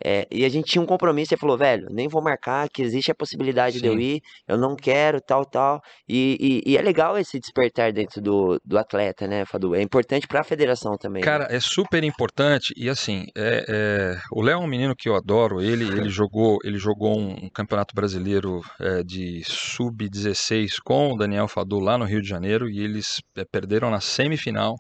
[0.05, 3.11] É, e a gente tinha um compromisso, ele falou, velho, nem vou marcar, que existe
[3.11, 4.01] a possibilidade de eu Sim.
[4.01, 5.81] ir, eu não quero, tal, tal.
[6.09, 9.75] E, e, e é legal esse despertar dentro do, do atleta, né, Fadu?
[9.75, 11.21] É importante pra federação também.
[11.21, 11.27] né?
[11.27, 15.17] Cara, é super importante e assim, é, é, o Léo é um menino que eu
[15.17, 15.61] adoro.
[15.61, 21.49] Ele, ele jogou, ele jogou um, um campeonato brasileiro é, de sub-16 com o Daniel
[21.49, 24.77] Fadu lá no Rio de Janeiro e eles é, perderam na semifinal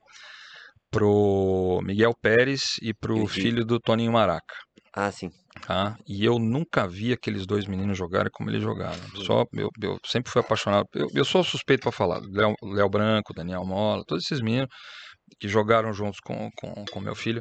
[0.91, 4.55] pro Miguel Pérez e pro filho do Toninho Maraca.
[5.01, 5.31] Ah, sim.
[5.65, 5.97] Tá?
[6.09, 8.99] E eu nunca vi aqueles dois meninos jogarem como eles jogaram.
[9.25, 10.89] Só eu, eu sempre fui apaixonado.
[10.93, 12.21] Eu, eu sou suspeito para falar.
[12.33, 14.69] Léo, Léo Branco, Daniel Mola, todos esses meninos
[15.39, 17.41] que jogaram juntos com com, com meu filho.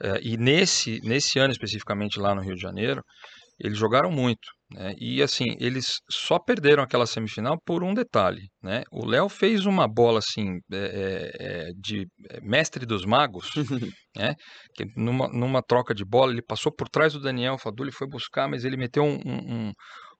[0.00, 3.02] É, e nesse nesse ano especificamente lá no Rio de Janeiro,
[3.60, 4.48] eles jogaram muito.
[4.74, 4.92] Né?
[4.98, 8.48] E assim, eles só perderam aquela semifinal por um detalhe.
[8.60, 8.82] Né?
[8.90, 13.52] O Léo fez uma bola assim é, é, é, de é, mestre dos magos,
[14.16, 14.34] né?
[14.74, 18.08] que numa, numa troca de bola ele passou por trás do Daniel Fadu, ele foi
[18.08, 19.72] buscar, mas ele meteu um, um,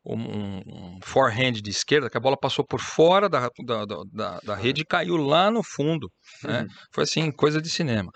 [0.06, 4.40] um, um- um forehand de esquerda, que a bola passou por fora da, da, da-
[4.40, 6.08] da, rede e caiu lá no fundo.
[6.44, 6.64] Né?
[6.94, 8.12] Foi assim, coisa de cinema.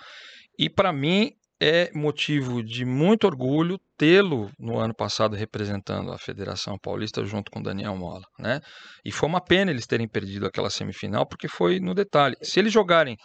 [0.57, 6.79] E para mim é motivo de muito orgulho tê-lo no ano passado representando a Federação
[6.79, 8.61] Paulista junto com Daniel Mola, né?
[9.05, 12.37] E foi uma pena eles terem perdido aquela semifinal porque foi no detalhe.
[12.42, 13.16] Se eles jogarem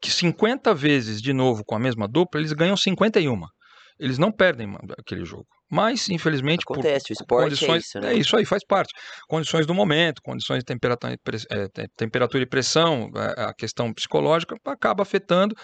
[0.00, 3.40] que 50 vezes de novo com a mesma dupla, eles ganham 51.
[3.98, 5.46] Eles não perdem aquele jogo.
[5.72, 8.12] Mas, infelizmente, por Acontece, o esporte condições, é isso, né?
[8.12, 8.92] é isso aí, faz parte.
[9.26, 11.16] Condições do momento, condições de temperatura, e
[11.50, 15.54] eh, te- temperatura e pressão, eh, a questão psicológica acaba afetando.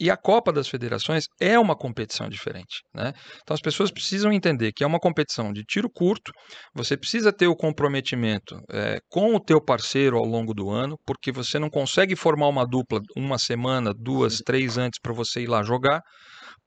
[0.00, 3.12] E a Copa das Federações é uma competição diferente, né?
[3.42, 6.32] Então as pessoas precisam entender que é uma competição de tiro curto.
[6.74, 11.30] Você precisa ter o comprometimento eh, com o teu parceiro ao longo do ano, porque
[11.30, 15.62] você não consegue formar uma dupla uma semana, duas, três antes para você ir lá
[15.62, 16.00] jogar.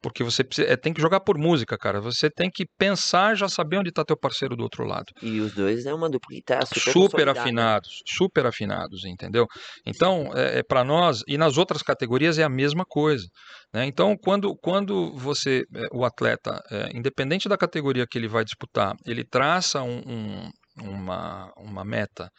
[0.05, 1.99] Porque você precisa, é, tem que jogar por música, cara.
[1.99, 5.51] Você tem que pensar já saber onde está teu parceiro do outro lado E os
[5.51, 9.47] dois é uma dupla que tá super, super afinados, super afinados, entendeu?
[9.83, 13.25] Então, é, para nós, e nas outras categorias é a mesma coisa.
[13.73, 13.87] Né?
[13.87, 18.93] Então, quando, quando você, é, o atleta, é, independente da categoria que ele vai disputar,
[19.07, 20.51] ele traça um- um-
[20.83, 22.29] uma, uma meta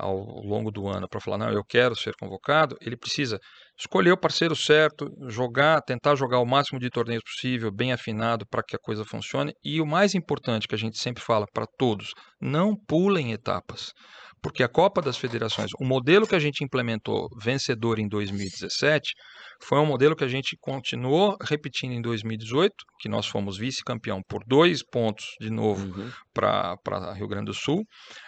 [0.00, 3.38] ao longo do ano para falar, não, eu quero ser convocado, ele precisa
[3.78, 8.62] escolher o parceiro certo, jogar, tentar jogar o máximo de torneios possível, bem afinado para
[8.62, 9.52] que a coisa funcione.
[9.64, 13.92] E o mais importante que a gente sempre fala para todos, não pulem etapas.
[14.42, 19.12] Porque a Copa das Federações, o modelo que a gente implementou vencedor em 2017,
[19.62, 24.42] foi um modelo que a gente continuou repetindo em 2018, que nós fomos vice-campeão por
[24.46, 26.10] dois pontos de novo Uhum.
[26.32, 27.84] para Rio Grande do Sul.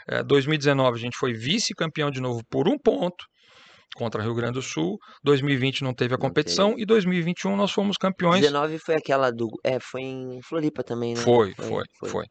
[0.09, 3.25] É, 2019 a gente foi vice-campeão de novo por um ponto
[3.95, 4.99] contra Rio Grande do Sul.
[5.25, 8.41] 2020 não teve a competição e 2021 nós fomos campeões.
[8.41, 9.49] 19 foi aquela do.
[9.65, 11.21] É, foi em Floripa também, né?
[11.21, 12.09] Foi, foi, foi.
[12.11, 12.27] Foi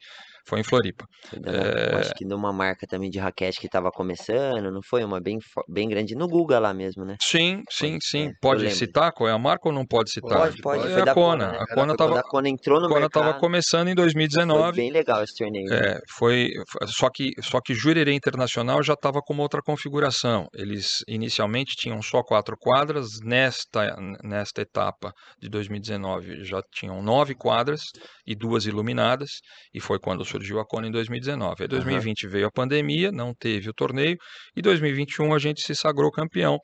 [0.60, 1.06] em Floripa.
[1.30, 1.62] Foi dando- eu
[1.98, 2.00] É.
[2.02, 5.04] Acho que de uma marca também de raquete que tava começando, não foi?
[5.04, 5.38] Uma bem,
[5.70, 7.16] bem grande no Guga lá mesmo, né?
[7.22, 8.28] Sim, sim, sim.
[8.28, 10.38] é, pode citar qual é a marca ou não pode citar?
[10.40, 11.14] Pode, pode, É foi a Kona.
[11.14, 11.58] Kona, né?
[11.58, 13.42] A Foi Kona quando estava a Kona entrou no Kona tava mercado.
[13.42, 14.76] começando em Foi 2019.
[14.78, 15.70] bem legal esse torneio.
[15.70, 15.78] né?
[15.78, 16.50] É, foi,
[16.88, 20.48] só que só que Jurerê Internacional já estava com uma outra configuração.
[20.54, 27.82] Eles inicialmente tinham só quatro quadras, nesta nesta etapa de 2019 já tinham nove quadras
[28.26, 29.30] e duas iluminadas,
[29.74, 31.64] e foi quando surgiu a Kona em 2019.
[31.64, 34.18] Aí 2020 veio a pandemia, não teve o torneio,
[34.56, 36.58] e 2021 a gente se sagrou campeão,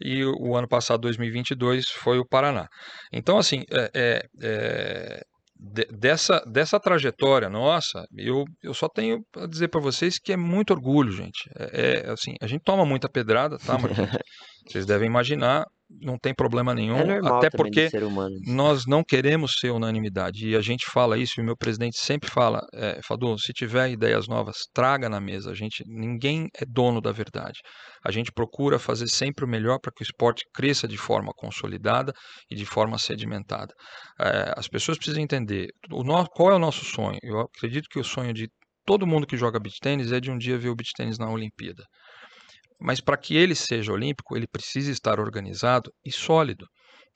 [0.00, 2.66] e o, ano passado, 2022, foi o Paraná.
[3.12, 5.20] Então, assim, é- é- é,
[5.58, 10.36] de- dessa, dessa trajetória nossa, eu, eu só tenho a dizer para vocês que é
[10.36, 11.50] muito orgulho, gente.
[11.58, 14.10] É, é, assim, a gente toma muita pedrada, tá, Marquinhos?
[14.68, 17.88] Vocês devem imaginar, não tem problema nenhum, É até porque
[18.46, 22.30] nós não queremos ser unanimidade e a gente fala isso e o meu presidente sempre
[22.30, 25.50] fala, é, Fadu, se tiver ideias novas, traga na mesa.
[25.50, 27.60] A gente, ninguém é dono da verdade.
[28.04, 32.12] A gente procura fazer sempre o melhor para que o esporte cresça de forma consolidada
[32.50, 33.72] e de forma sedimentada.
[34.20, 37.18] É, as pessoas precisam entender o no, qual é o nosso sonho.
[37.22, 38.48] Eu acredito que o sonho de
[38.84, 41.30] todo mundo que joga beach tênis é de um dia ver o beach tênis na
[41.30, 41.84] Olimpíada.
[42.80, 46.66] Mas para que ele seja olímpico, ele precisa estar organizado e sólido.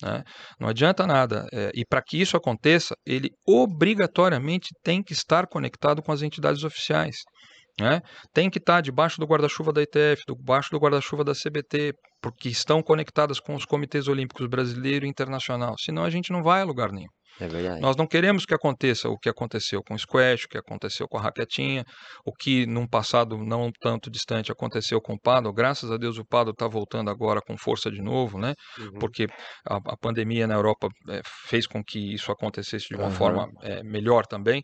[0.03, 0.23] né?
[0.61, 1.47] Não adianta nada.
[1.53, 6.65] é, e para que isso aconteça, ele obrigatoriamente tem que estar conectado com as entidades
[6.65, 7.17] oficiais.
[7.81, 8.01] né?
[8.35, 12.83] Tem que estar debaixo do guarda-chuva da ITF, debaixo do guarda-chuva da CBT, porque estão
[12.83, 15.75] conectadas com os comitês olímpicos brasileiro e internacional.
[15.79, 17.09] Senão a gente não vai a lugar nenhum.
[17.41, 17.81] É verdade.
[17.81, 21.19] Nós não queremos que aconteça o que aconteceu com o squash, o que aconteceu com
[21.19, 21.85] a raquetinha,
[22.25, 25.53] o que num passado não tanto distante aconteceu com o paddle.
[25.53, 28.55] Graças a Deus o paddle está voltando agora com força de novo, né?
[28.79, 28.99] Uhum.
[29.01, 29.27] Porque
[29.67, 33.15] a, a pandemia na Europa eh, fez com que isso acontecesse de uma Aham.
[33.15, 34.63] forma eh, melhor também.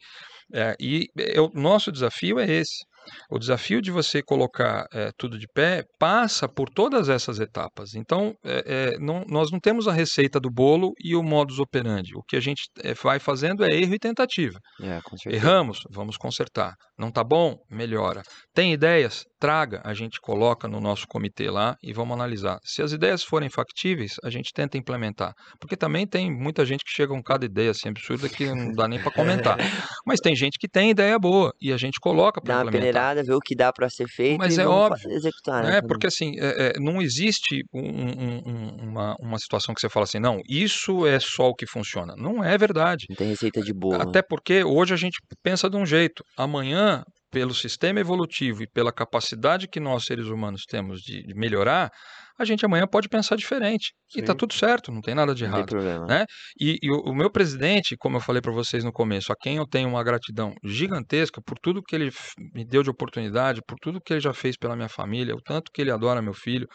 [0.52, 1.06] Eh, e
[1.38, 2.84] o nosso desafio é esse.
[3.30, 7.94] O desafio de você colocar eh, tudo de pé passa por todas essas etapas.
[7.94, 12.12] Então, eh, eh, não- nós não temos a receita do bolo e o modus operandi.
[12.16, 12.62] O que a gente
[13.02, 14.58] vai fazendo é erro e tentativa.
[14.82, 15.00] É.
[15.36, 16.74] Erramos, vamos consertar.
[16.98, 17.56] Não tá bom?
[17.70, 18.22] Melhora.
[18.54, 19.24] Tem ideias?
[19.40, 22.58] Traga, a gente coloca no nosso comitê lá e vamos analisar.
[22.64, 25.32] Se as ideias forem factíveis, a gente tenta implementar.
[25.60, 28.88] Porque também tem muita gente que chega com cada ideia assim absurda que não dá
[28.88, 29.56] nem para comentar.
[30.06, 32.92] Mas tem gente que tem ideia boa e a gente coloca Dá para uma implementar.
[32.92, 35.76] peneirada, ver o que dá pra ser feito Mas é óbvio, executar, né?
[35.78, 39.88] É, porque assim, é, é, não existe um- um- um- uma, uma situação que você
[39.88, 42.14] fala assim, não, isso é só o que funciona.
[42.16, 43.06] Não é verdade.
[43.08, 44.02] Não tem receita de bolo.
[44.02, 46.24] Até porque hoje a gente pensa de um jeito.
[46.36, 51.90] Amanhã, pelo sistema evolutivo e pela capacidade que nós seres humanos temos de, de melhorar,
[52.38, 53.92] a gente amanhã pode pensar diferente.
[54.14, 54.36] E tá Sim.
[54.38, 55.76] tudo certo, não tem nada de errado.
[56.06, 56.24] né?
[56.58, 59.66] E, e o, meu presidente, como eu falei para vocês no começo, a quem eu
[59.66, 62.10] tenho uma gratidão gigantesca por tudo que ele
[62.54, 65.70] me deu de oportunidade, por tudo que ele já fez pela minha família, o tanto
[65.72, 66.66] que ele adora meu filho,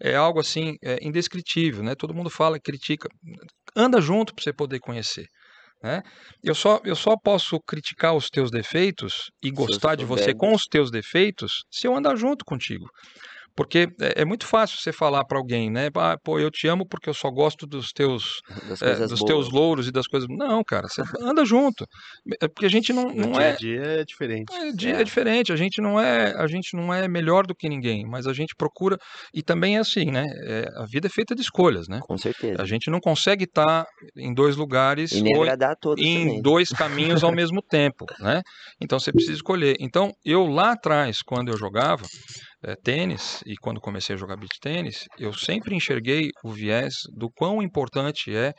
[0.00, 1.94] é algo assim é, indescritível, né?
[1.94, 3.08] Todo mundo fala, critica,
[3.76, 5.26] anda junto para você poder conhecer.
[5.82, 6.02] Né?
[6.42, 10.64] Eu, só, eu só posso criticar os teus defeitos e gostar de você com os
[10.64, 12.90] teus defeitos se eu andar junto contigo.
[13.60, 15.90] Porque é, é muito fácil você falar para alguém, né?
[15.94, 18.40] Ah, pô, eu te amo porque eu só gosto dos teus
[18.82, 19.24] é, dos boas.
[19.24, 20.26] teus louros e das coisas.
[20.30, 21.84] Não, cara, você anda junto.
[22.42, 23.52] É Porque a gente não, não dia é.
[23.56, 24.50] dia é diferente.
[24.54, 25.00] É, di- É.
[25.02, 28.26] é diferente, a gente não é, a gente não é melhor do que ninguém, mas
[28.26, 28.96] a gente procura
[29.34, 30.24] e também é assim, né?
[30.46, 32.00] É, a vida é feita de escolhas, né?
[32.02, 32.62] Com certeza.
[32.62, 33.84] A gente não consegue estar
[34.16, 36.40] em dois lugares E ou agradar a todos em também.
[36.42, 38.40] dois caminhos ao mesmo tempo, né?
[38.80, 39.76] Então você precisa escolher.
[39.80, 42.06] Então eu lá atrás, quando eu jogava
[42.62, 47.30] eh, tênis e quando comecei a jogar beach tênis, eu sempre enxerguei o viés do
[47.30, 48.52] quão importante é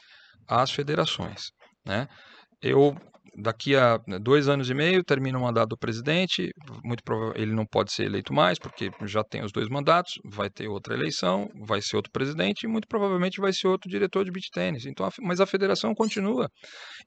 [0.47, 1.52] as federações,
[1.86, 2.08] né?
[2.62, 2.95] Eu
[3.36, 6.49] daqui a dois anos e meio termina o mandato do presidente,
[6.84, 10.49] muito provavelmente ele não pode ser eleito mais porque já tem os dois mandatos, vai
[10.49, 14.32] ter outra eleição, vai ser outro presidente e muito provavelmente vai ser outro diretor de
[14.32, 14.86] beach tênis.
[14.86, 16.49] Então, mas a federação continua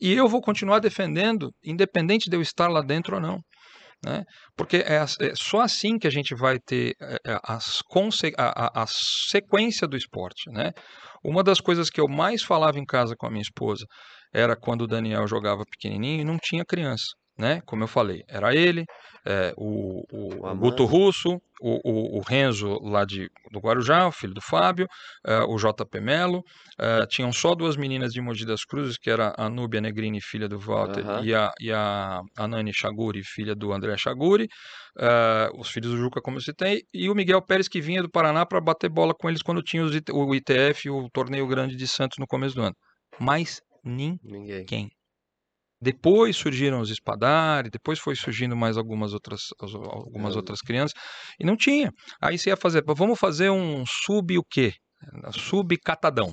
[0.00, 3.40] e eu vou continuar defendendo, independente de eu estar lá dentro ou não.
[4.04, 4.22] Né?
[4.56, 7.80] Porque é, é só assim que a gente vai ter é, é, as
[8.38, 10.50] a- a sequência do esporte.
[10.50, 10.72] Né?
[11.24, 13.86] Uma das coisas que eu mais falava em casa com a minha esposa
[14.32, 17.04] era quando o Daniel jogava pequenininho e não tinha criança.
[17.36, 17.60] Né?
[17.66, 18.84] Como eu falei, era ele,
[19.26, 20.84] é, o, o, O Guto.
[20.84, 24.86] Russo, o, o, Renzo lá de, do Guarujá, o filho do Fábio,
[25.26, 26.44] é, o JP Melo,
[26.78, 30.48] é, tinham só duas meninas de Mogi das Cruzes, que era a Núbia Negrini, filha
[30.48, 31.24] do Walter, Aham.
[31.24, 34.46] e, a, e a, a Nani Chaguri, filha do André Chaguri,
[35.56, 38.46] os filhos do Juca, como eu citei, e o Miguel Pérez, que vinha do Paraná
[38.46, 42.26] para bater bola com eles quando tinha o ITF, o Torneio Grande de Santos, no
[42.26, 42.76] começo do ano.
[43.18, 44.20] Mas ninguém.
[44.22, 44.90] Ninguém.
[45.84, 50.36] Depois surgiram os espadari, depois foi surgindo mais algumas outras, as- algumas É.
[50.38, 50.94] outras crianças,
[51.38, 51.92] e não tinha.
[52.22, 54.72] Aí você ia fazer, vamos fazer um sub o quê?
[55.32, 56.32] Sub catadão.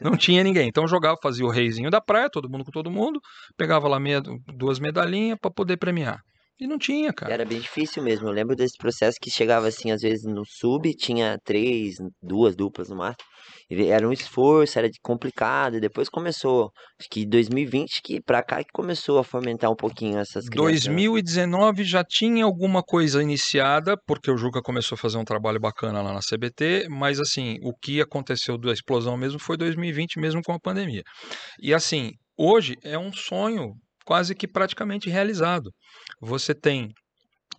[0.00, 0.66] Não tinha ninguém.
[0.68, 3.20] Então jogava, fazia o reizinho da praia, todo mundo com todo mundo,
[3.56, 4.20] pegava lá meia,
[4.52, 6.20] duas medalhinhas para poder premiar.
[6.58, 7.32] E não tinha, cara.
[7.32, 8.26] Era bem difícil mesmo.
[8.28, 12.88] Eu lembro desse processo que chegava assim, às vezes no sub, tinha três, duas duplas
[12.88, 13.24] no máximo.
[13.70, 15.76] Era um esforço, era complicado.
[15.76, 20.18] E depois começou, acho que 2020 que pra cá que começou a fomentar um pouquinho
[20.18, 20.86] essas crianças.
[20.86, 20.94] né?
[20.94, 26.02] 2019 já tinha alguma coisa iniciada, porque o Juca começou a fazer um trabalho bacana
[26.02, 30.52] lá na CBT, mas assim, o que aconteceu da explosão mesmo foi 2020, mesmo com
[30.52, 31.02] a pandemia.
[31.60, 33.72] E assim, hoje é um sonho
[34.04, 35.70] quase que praticamente realizado.
[36.20, 36.90] Você tem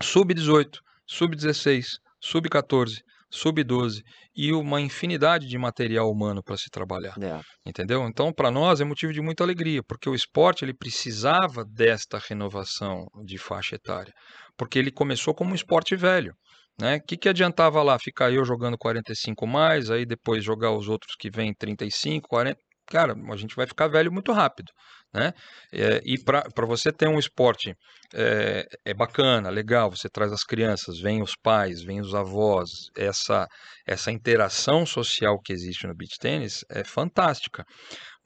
[0.02, 0.78] sub-18,
[1.08, 1.86] sub-16,
[2.22, 3.00] sub-14,
[3.32, 4.02] sub-12
[4.36, 7.16] e uma infinidade de material humano para se trabalhar.
[7.22, 8.06] É, Entendeu?
[8.08, 13.06] Então, para nós é motivo de muita alegria, porque o esporte ele precisava desta renovação
[13.26, 14.14] de faixa etária,
[14.58, 16.34] porque ele começou como um esporte velho.
[16.80, 16.98] Né?
[16.98, 21.16] O que, que adiantava lá ficar eu jogando 45 mais, aí depois jogar os outros
[21.18, 22.60] que vêm 35, 40?
[22.88, 24.72] Cara, a gente vai ficar velho muito rápido.
[25.16, 25.34] Né?
[25.72, 27.74] É, e para você ter um esporte
[28.14, 33.48] é, é bacana, legal, você traz as crianças, vem os pais, vem os avós, essa,
[33.88, 37.64] essa interação social que existe no beach tênis é fantástica.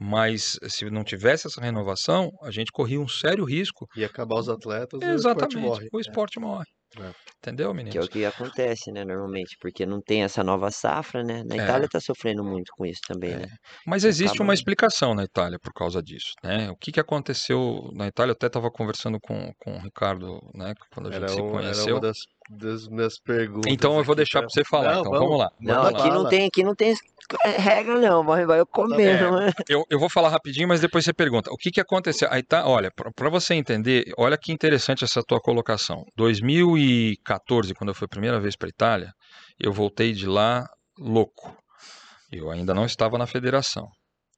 [0.00, 3.86] Mas se não tivesse essa renovação, a gente corria um sério risco.
[3.94, 5.88] E acabar os atletas, Exatamente, o esporte morre.
[5.92, 6.66] o esporte morre.
[6.98, 7.10] É.
[7.38, 11.42] Entendeu, Que é o que acontece, né, normalmente, porque não tem essa nova safra, né?
[11.46, 11.58] Na É.
[11.64, 13.46] Itália tá sofrendo muito com isso também, né?
[13.86, 16.68] Mas existe acaba- uma explicação na Itália por causa disso, né?
[16.70, 18.32] O que que aconteceu na Itália?
[18.32, 20.74] Eu até estava conversando com, com o Ricardo, né?
[20.92, 21.94] Quando a gente Era, se um- era conheceu.
[21.94, 22.18] uma das,
[22.50, 23.72] das minhas perguntas.
[23.72, 24.94] Então eu vou aqui deixar para você falar.
[24.94, 25.50] Não, então vamos lá.
[25.60, 25.98] Não, vamos lá.
[26.00, 26.94] aqui não tem, aqui não tem
[27.44, 29.50] regra não, vai, vai eu comendo, É.
[29.68, 31.50] Eu, eu vou falar rapidinho, mas depois você pergunta.
[31.52, 32.28] O que que aconteceu?
[32.30, 36.04] Aí tá, olha, para você entender, olha que interessante essa tua colocação.
[36.16, 39.12] 2014, quando eu fui a primeira vez para Itália,
[39.58, 40.66] eu voltei de lá
[40.98, 41.56] louco.
[42.30, 43.88] Eu ainda não estava na federação.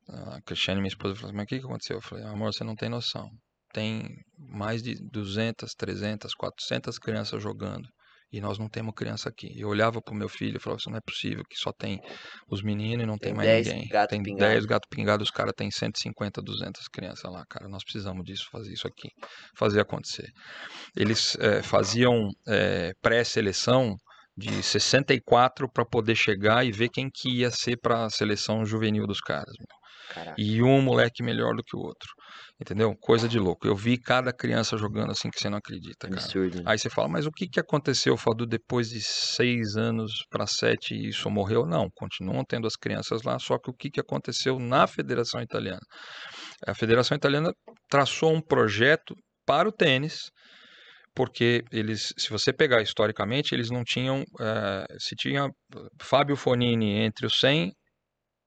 [0.08, 1.96] A Cristiane, minha esposa, falou assim, mas o que que aconteceu?
[1.96, 3.28] Eu falei, amor, você não tem noção.
[3.72, 4.06] Tem
[4.38, 7.88] mais de 200, 300, 400 crianças jogando.
[8.32, 9.52] E nós não temos criança aqui.
[9.56, 12.00] Eu olhava pro meu filho e falava, isso não é possível, que só tem
[12.48, 13.88] os meninos e não tem, Tem mais 10 ninguém.
[13.88, 14.50] gato tem pingado.
[14.52, 17.68] 10 gato pingado, os caras têm 150, 200 crianças lá, cara.
[17.68, 19.08] Nós precisamos disso, fazer isso aqui,
[19.56, 20.30] fazer acontecer.
[20.96, 23.96] Eles eh, faziam eh, pré-seleção
[24.36, 29.06] de 64 para poder chegar e ver quem que ia ser para a seleção juvenil
[29.06, 29.54] dos caras.
[30.38, 32.08] E um moleque melhor do que o outro.
[32.60, 32.94] Entendeu?
[33.00, 33.66] Coisa de louco.
[33.66, 36.20] Eu vi cada criança jogando assim que você não acredita, cara.
[36.20, 36.62] absurdo.
[36.64, 40.94] Aí você fala, mas o que, que aconteceu, Fadu, depois de seis anos para sete
[40.94, 41.66] e isso morreu?
[41.66, 45.80] Não, continuam tendo as crianças lá, só que o que, que aconteceu na Federação Italiana?
[46.66, 47.52] A Federação Italiana
[47.90, 50.30] traçou um projeto para o tênis,
[51.14, 55.50] porque eles, se você pegar historicamente, eles não tinham, eh, se tinha
[56.00, 57.72] Fábio Fonini entre os 100,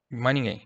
[0.10, 0.66] mais ninguém.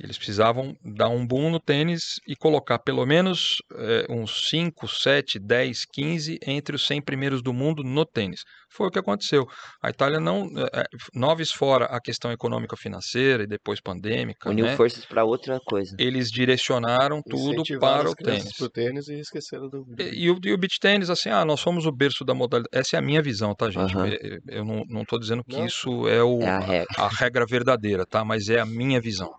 [0.00, 5.38] Eles precisavam dar um boom no tênis e colocar pelo menos eh, uns 5, 7,
[5.38, 8.40] 10, 15 entre os 100 primeiros do mundo no tênis.
[8.70, 9.46] Foi o que aconteceu.
[9.82, 10.44] A Itália não.
[10.58, 10.84] eh, eh,
[11.14, 14.76] noves fora a questão econômica financeira e depois pandêmica, Uniu né?
[14.76, 15.94] forças pra outra coisa.
[15.98, 18.56] eles direcionaram tudo para as o tênis.
[18.56, 19.84] pro tênis e esqueceram do.
[19.98, 22.70] E, e o, e o beach tênis, assim, ah, nós somos o berço da modalidade.
[22.72, 23.94] Essa é a minha visão, tá, gente?
[23.94, 24.08] Aham.
[24.08, 25.66] Eu, eu não, não tô dizendo que Não.
[25.66, 26.86] isso é, o, É a regra.
[26.96, 28.24] a regra verdadeira, tá?
[28.24, 29.30] Mas é a minha visão.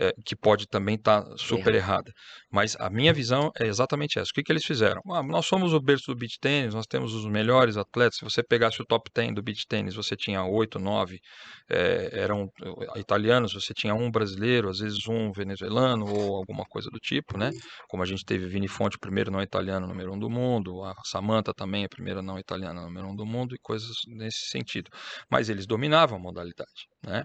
[0.00, 2.12] É, que pode também estar super errada.
[2.50, 4.30] Mas a minha visão é exatamente essa.
[4.30, 5.02] O que, que eles fizeram?
[5.10, 8.18] Ah, nós somos o berço do beach tênis, nós temos os melhores atletas.
[8.18, 11.20] Se você pegasse o top 10 do beach tênis, você tinha oito, nove
[11.68, 16.88] eh, eram eh, italianos, você tinha um brasileiro, às vezes um venezuelano ou alguma coisa
[16.90, 17.50] do tipo, né?
[17.88, 20.94] Como a gente teve Vini Fonte, o primeiro não italiano, número um do mundo, a
[21.04, 24.90] Samantha também, a primeira não italiana, número um do mundo, e coisas nesse sentido.
[25.30, 27.24] Mas eles dominavam a modalidade, né?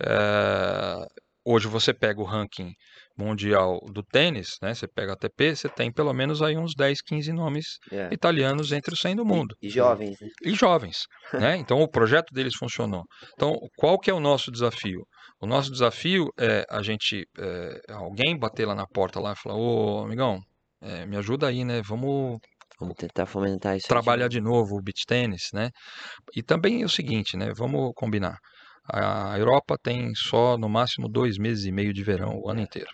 [0.00, 1.06] Eh,
[1.44, 2.72] hoje você pega o ranking
[3.16, 4.74] mundial do tênis, né?
[4.74, 8.08] Você pega a ATP, você tem pelo menos aí uns 10, 15 nomes É.
[8.12, 10.28] italianos entre os 100 do mundo E jovens, né?
[10.44, 10.98] e jovens,
[11.52, 11.56] né?
[11.56, 13.04] Então o projeto deles funcionou.
[13.34, 15.06] Então qual que é o nosso desafio?
[15.40, 19.56] O nosso desafio é a gente, é, alguém bater lá na porta lá e falar,
[19.56, 20.40] ô amigão,
[20.80, 21.82] é, me ajuda aí, né?
[21.82, 22.38] Vamos
[22.80, 23.86] Vamos tentar fomentar isso.
[23.86, 25.70] trabalhar de novo o beach tênis, né?
[26.36, 27.52] E também é o seguinte, né?
[27.56, 28.38] Vamos combinar.
[28.88, 32.90] A Europa tem só no máximo dois meses e meio de verão o ano inteiro.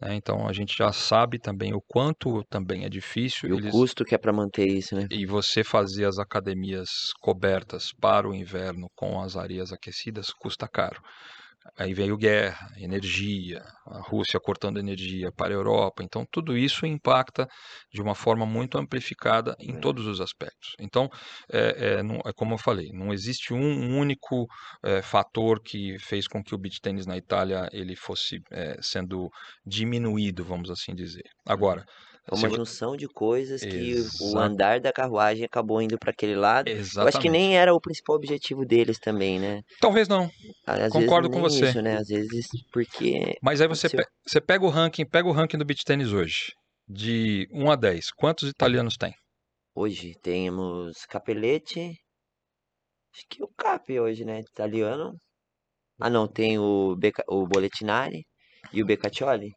[0.00, 0.14] né?
[0.14, 3.48] Então a gente já sabe também o quanto também é difícil.
[3.50, 5.08] E o eles- custo que é pra manter isso, né?
[5.10, 6.88] e você fazer as academias
[7.20, 11.00] cobertas para o inverno com as areias aquecidas custa caro.
[11.78, 16.02] Aí veio guerra, energia, a Rússia cortando energia para a Europa.
[16.02, 17.46] Então, tudo isso impacta
[17.92, 19.80] de uma forma muito amplificada em É.
[19.80, 20.74] todos os aspectos.
[20.78, 21.08] Então,
[21.52, 24.46] é, é, não- é como eu falei, não existe um único
[24.82, 29.28] é, fator que fez com que o beach tênis na Itália ele fosse é, sendo
[29.66, 31.24] diminuído, vamos assim dizer.
[31.46, 31.84] Agora,
[32.26, 34.38] É uma junção de coisas que o Exato.
[34.38, 36.68] andar da carruagem acabou indo pra aquele lado.
[36.68, 37.30] Eu acho que Exatamente.
[37.30, 39.62] nem era o principal objetivo deles também, né?
[39.80, 40.30] Talvez não.
[40.66, 41.68] Às Concordo vezes com você.
[41.70, 41.96] Isso, né?
[41.96, 45.64] Às vezes porque Mas aí você, pe- você pega o ranking, pega o ranking do
[45.64, 46.52] beach tênis hoje,
[46.88, 48.10] de 1 a 10.
[48.16, 49.12] Quantos italianos tem?
[49.74, 51.94] hoje temos Capelete.
[53.14, 54.40] Acho que o Cap hoje, né?
[54.40, 55.16] Italiano.
[56.00, 58.24] Ah, não, tem o, Beca, o Boletinari
[58.72, 59.50] e o Beccaccioli.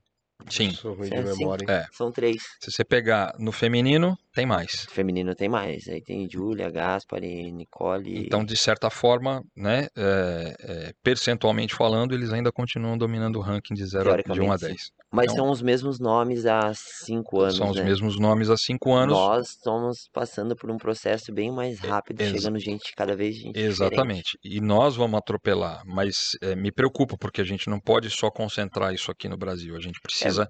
[0.50, 0.72] Sim.
[0.72, 1.40] Sou ruim É, de sim.
[1.40, 1.64] memória.
[1.64, 1.70] hein?
[1.70, 1.86] É.
[1.92, 2.42] São três.
[2.60, 4.86] Se você pegar no feminino, tem mais.
[4.90, 5.88] Feminino tem mais.
[5.88, 8.26] Aí tem Júlia, Gaspari, Nicole.
[8.26, 13.74] Então, de certa forma, né, é, é, percentualmente falando, eles ainda continuam dominando o ranking
[13.74, 14.68] de, zero, a- de 1 a Teoricamente, sim.
[14.68, 14.92] 10.
[15.14, 17.84] Mas então- são os mesmos nomes há cinco anos, São os né?
[17.84, 19.14] mesmos nomes há cinco anos.
[19.16, 23.54] Nós estamos passando por um processo bem mais rápido, ex- chegando gente cada vez gente
[23.54, 23.72] diferente.
[23.72, 24.38] Exatamente.
[24.44, 28.94] E nós vamos atropelar, mas é, me preocupa, porque a gente não pode só concentrar
[28.94, 29.76] isso aqui no Brasil.
[29.76, 30.48] A gente precisa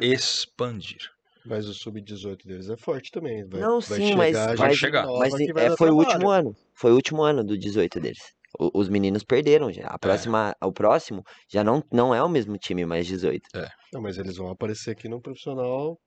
[0.00, 0.98] expandir.
[1.44, 3.46] Mas o sub-18 deles é forte também.
[3.48, 5.06] Vai, Não, vai sim, chegar mas- gente Vai chegar.
[5.06, 5.96] Mas é, foi o trabalho.
[5.98, 6.54] último ano.
[6.74, 8.18] Foi o último ano do 18 deles.
[8.58, 9.84] O- os meninos perderam já.
[9.84, 9.86] É.
[9.88, 13.48] A próxima, o próximo já não, não é o mesmo time mais 18.
[13.92, 15.98] Não, mas eles vão aparecer aqui no profissional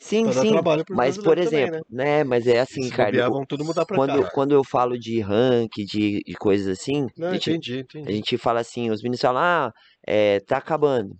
[0.00, 0.52] Sim, Pra dar sim.
[0.52, 2.22] trabalho pro Mas, por brasileiro também, exemplo, né?
[2.24, 3.10] Mas é assim, Se cara.
[3.10, 4.30] bobear, vão tudo mudar pra Quando, cá.
[4.32, 8.12] quando eu falo de ranking, de, de coisas assim, Não, a gente, entendi, a entendi.
[8.12, 9.72] gente fala assim, os meninos falam, ah,
[10.06, 11.16] é, tá acabando.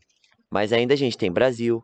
[0.52, 1.82] Mas ainda a gente tem Brasil,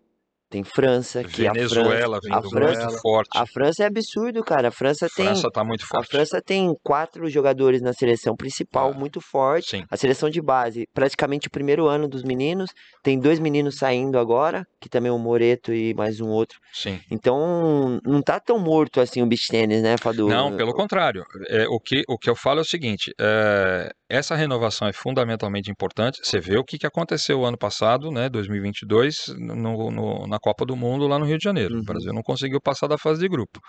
[0.55, 3.31] tem França, que a França, Venezuela a França, forte.
[3.37, 4.69] a França é absurdo, cara.
[4.69, 6.11] A França tem, França tá muito a forte.
[6.13, 9.71] França tem quatro jogadores na seleção principal, Ah, muito forte.
[9.71, 9.85] Sim.
[9.91, 12.71] A seleção de base, praticamente o primeiro ano dos meninos.
[13.03, 16.61] Tem dois meninos saindo agora, que também é o Moreto e mais um outro.
[16.73, 17.01] Sim.
[17.11, 20.29] Então, não tá tão morto assim o beach tênis, né, Fadu?
[20.29, 21.25] Não, pelo contrário.
[21.49, 25.71] É, o, que, o que eu falo é o seguinte: é, essa renovação é fundamentalmente
[25.71, 26.19] importante.
[26.23, 30.77] Você vê o que, que aconteceu ano passado, né, 2022, no, no- na Copa do
[30.77, 31.75] Mundo lá no Rio de Janeiro.
[31.75, 31.81] Uhum.
[31.81, 33.61] O Brasil não conseguiu passar da fase de grupo.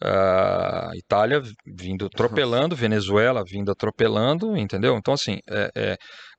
[0.00, 4.96] A Itália vindo atropelando, Venezuela vindo atropelando, entendeu?
[4.96, 5.96] Então, assim, é, é,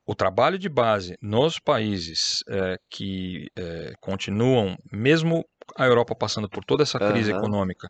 [0.07, 2.19] o trabalho de base nos países
[2.49, 5.43] é, que é, continuam, mesmo
[5.77, 7.39] a Europa passando por toda essa crise Aham.
[7.39, 7.87] econômica,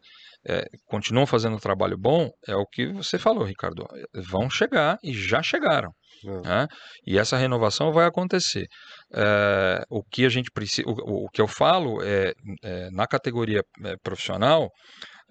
[0.48, 3.86] é, continuam fazendo um trabalho bom, é o que você falou, Ricardo.
[4.14, 5.92] Vão chegar e já chegaram.
[6.24, 6.42] Não.
[6.42, 6.68] né?
[7.06, 8.68] E essa renovação vai acontecer.
[9.14, 13.62] É, o que a gente precisa, o, o que eu falo é, é, na categoria
[13.86, 14.70] é, profissional,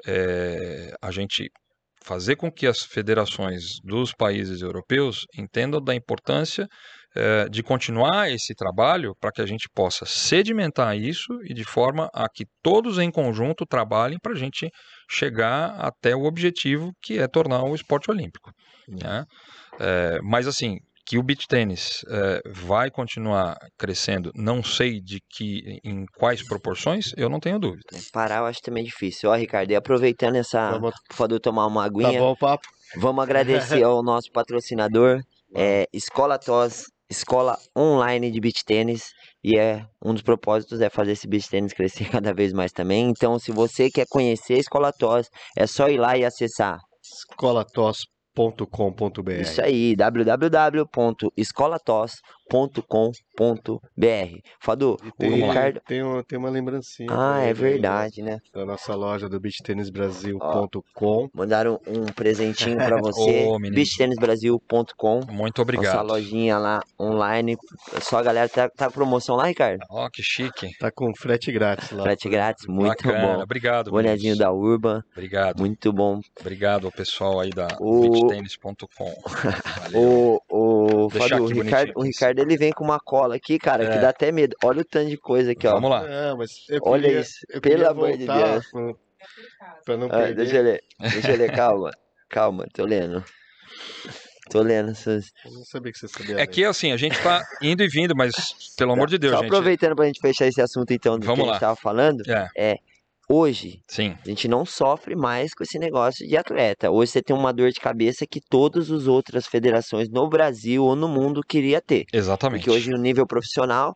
[0.06, 1.50] é, a gente
[2.04, 6.66] fazer com que as federações dos países europeus entendam da importância
[7.18, 12.08] eh, de continuar esse trabalho para que a gente possa sedimentar isso e de forma
[12.14, 14.70] a que todos em conjunto trabalhem para a gente
[15.10, 18.52] chegar até o objetivo que é tornar o esporte olímpico.
[18.88, 19.24] né?
[19.80, 25.78] Eh, mas assim, que o beach tênis eh, vai continuar crescendo, não sei de que
[25.82, 27.82] em quais proporções, eu não tenho dúvida.
[28.12, 29.30] Parar eu acho também difícil.
[29.30, 30.70] Ó, Ricardo, e aproveitando essa.
[30.72, 32.66] Vamos- Pro Fadu tomar uma Tá aguinha, bom o papo?
[32.96, 35.20] vamos agradecer ao nosso patrocinador,
[35.54, 39.10] é, Escola TOS, escola online de beach tênis.
[39.42, 43.08] E é um dos propósitos é fazer esse beach tênis crescer cada vez mais também.
[43.08, 46.78] Então, se você quer conhecer a Escola TOS, é só ir lá e acessar.
[47.02, 49.30] escolatos.com.br.
[49.40, 52.37] Isso aí, www.escolatos.com.br.
[54.60, 55.80] Fadu, E o tem, Ricardo.
[55.86, 57.08] tem, um- tem uma lembrancinha.
[57.10, 58.38] Ah, é verdade, né?
[58.54, 61.28] Da nossa loja do beachtennisbrasil.com.
[61.34, 63.44] Mandaram um presentinho pra você.
[63.46, 63.58] Ô.
[65.28, 66.06] Muito Nossa obrigado.
[66.06, 67.56] lojinha lá online.
[68.02, 69.80] Só a galera tá, tá com promoção lá, Ricardo.
[69.90, 70.68] Ó, que chique.
[70.78, 72.02] Tá com frete grátis lá.
[72.02, 73.36] Frete grátis, muito Bacana.
[73.36, 73.42] bom.
[73.42, 73.90] Obrigado.
[73.90, 74.38] Bonezinho meninos.
[74.38, 75.60] da Urban, Obrigado.
[75.60, 76.20] muito bom.
[76.40, 79.12] Obrigado ao pessoal aí da O- beachtennis.com.
[79.92, 80.00] Valeu.
[80.00, 80.40] O,
[81.08, 84.00] o, Fadu, o Ricardo, o Ricardo ele vem com uma cola aqui, cara, que É.
[84.00, 84.56] dá até medo.
[84.64, 85.72] Olha o tanto de coisa aqui, ó.
[85.74, 86.04] Vamos lá.
[86.68, 88.66] Eu Olha queria, isso, eu pelo amor de Deus.
[88.70, 88.94] pra-
[89.84, 90.34] Pra não Ah, perder.
[90.36, 91.90] deixa eu ler, deixa eu ler, calma.
[92.30, 93.24] Calma, tô lendo.
[94.50, 95.30] Tô lendo essas.
[95.44, 96.34] Eu não sabia que você sabia.
[96.34, 96.46] É ler.
[96.46, 98.34] que assim, a gente tá indo e vindo, mas
[98.76, 99.48] pelo amor de Deus, Só gente.
[99.50, 101.68] aproveitando pra gente fechar esse assunto então do Vamos que a gente lá.
[101.68, 102.22] tava falando,
[102.56, 102.76] É,
[103.28, 106.90] hoje sim, a gente não sofre mais com esse negócio de atleta.
[106.90, 110.96] Hoje você tem uma dor de cabeça que todas as outras federações no Brasil ou
[110.96, 112.04] no mundo queria ter.
[112.12, 112.64] exatamente.
[112.64, 113.94] Porque hoje no nível profissional,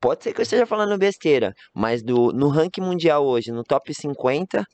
[0.00, 3.94] pode ser que eu esteja falando besteira, mas do, no ranking mundial hoje, no top
[3.94, 4.64] 50,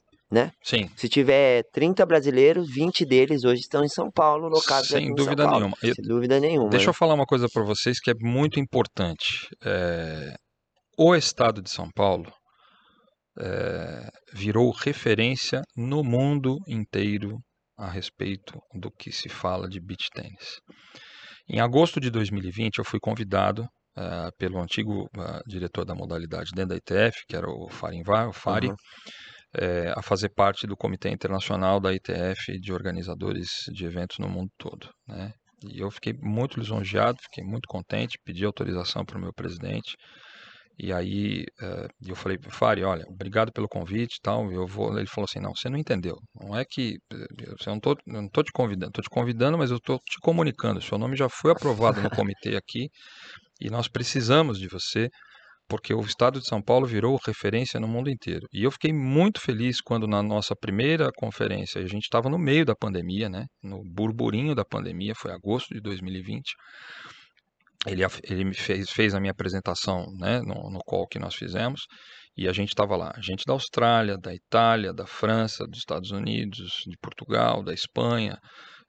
[0.62, 5.14] Sim, se tiver 30 brasileiros, 20 deles hoje estão em São Paulo, locados sem em
[5.14, 5.58] dúvida São Paulo.
[5.60, 5.76] nenhuma.
[5.80, 6.68] Sem dúvida nenhuma.
[6.68, 6.90] Deixa né?
[6.90, 9.48] eu falar uma coisa para vocês que é muito importante.
[9.64, 10.34] É,
[10.98, 12.30] o estado de São Paulo
[13.40, 17.38] é, virou referência no mundo inteiro
[17.76, 20.60] a respeito do que se fala de beach tênis.
[21.48, 23.66] Em agosto de 2020, eu fui convidado
[23.96, 28.32] eh, pelo antigo eh, diretor da modalidade dentro da ITF, que era o Farinvar, o
[28.32, 28.76] Fari, Uhum.
[29.56, 34.50] eh, a fazer parte do Comitê Internacional da ITF de organizadores de eventos no mundo
[34.56, 34.88] todo.
[35.06, 35.32] Né?
[35.64, 39.96] E eu fiquei muito lisonjeado, fiquei muito contente, pedi autorização para o meu presidente.
[40.78, 44.50] E aí eh, eu falei, Fari, olha, obrigado pelo convite e tal.
[44.52, 44.96] Eu vou.
[44.96, 46.16] Ele falou assim, não, você não entendeu.
[46.40, 49.70] Não é que eh, eu não tô, não tô te convidando, tô te convidando, mas
[49.70, 50.80] eu tô te comunicando.
[50.80, 52.88] Seu nome já foi aprovado no comitê aqui
[53.60, 55.08] e nós precisamos de você
[55.68, 58.46] porque o estado de São Paulo virou referência no mundo inteiro.
[58.52, 62.64] E eu fiquei muito feliz quando na nossa primeira conferência, a gente estava no meio
[62.64, 63.44] da pandemia, né?
[63.62, 66.54] No burburinho da pandemia, foi agosto de 2020.
[67.86, 71.82] Ele, ele me fez, fez a minha apresentação né, no, no call que nós fizemos
[72.38, 73.12] e a gente estava lá.
[73.20, 78.38] Gente da Austrália, da Itália, da França, dos Estados Unidos, de Portugal, da Espanha,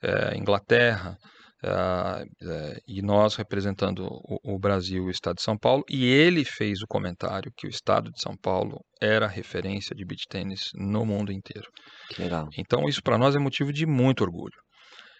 [0.03, 1.17] eh, Inglaterra,
[1.63, 5.83] ah, eh, e nós representando o, o Brasil e o Estado de São Paulo.
[5.89, 10.25] E ele fez o comentário que o Estado de São Paulo era referência de beach
[10.29, 11.67] tênis no mundo inteiro.
[12.09, 12.47] Que legal.
[12.55, 14.61] Então, isso para nós é motivo de muito orgulho.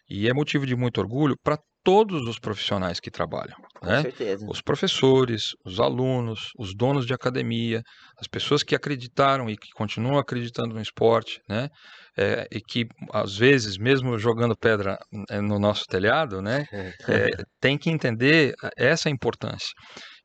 [0.08, 4.02] E é motivo de muito orgulho para todos os profissionais que trabalham, Com né?
[4.02, 4.46] certeza.
[4.50, 7.82] Os professores, os alunos, os donos de academia,
[8.20, 11.70] as pessoas que acreditaram e que continuam acreditando no esporte, né?
[12.18, 14.98] É, e que às vezes, mesmo jogando pedra
[15.30, 16.66] eh, no nosso telhado, né?
[17.08, 17.28] É,
[17.62, 19.70] tem que entender essa importância.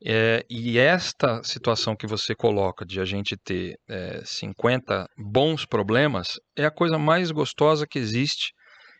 [0.05, 6.35] É, e esta situação que você coloca de a gente ter é, 50 bons problemas
[6.57, 8.53] é a coisa mais gostosa que existe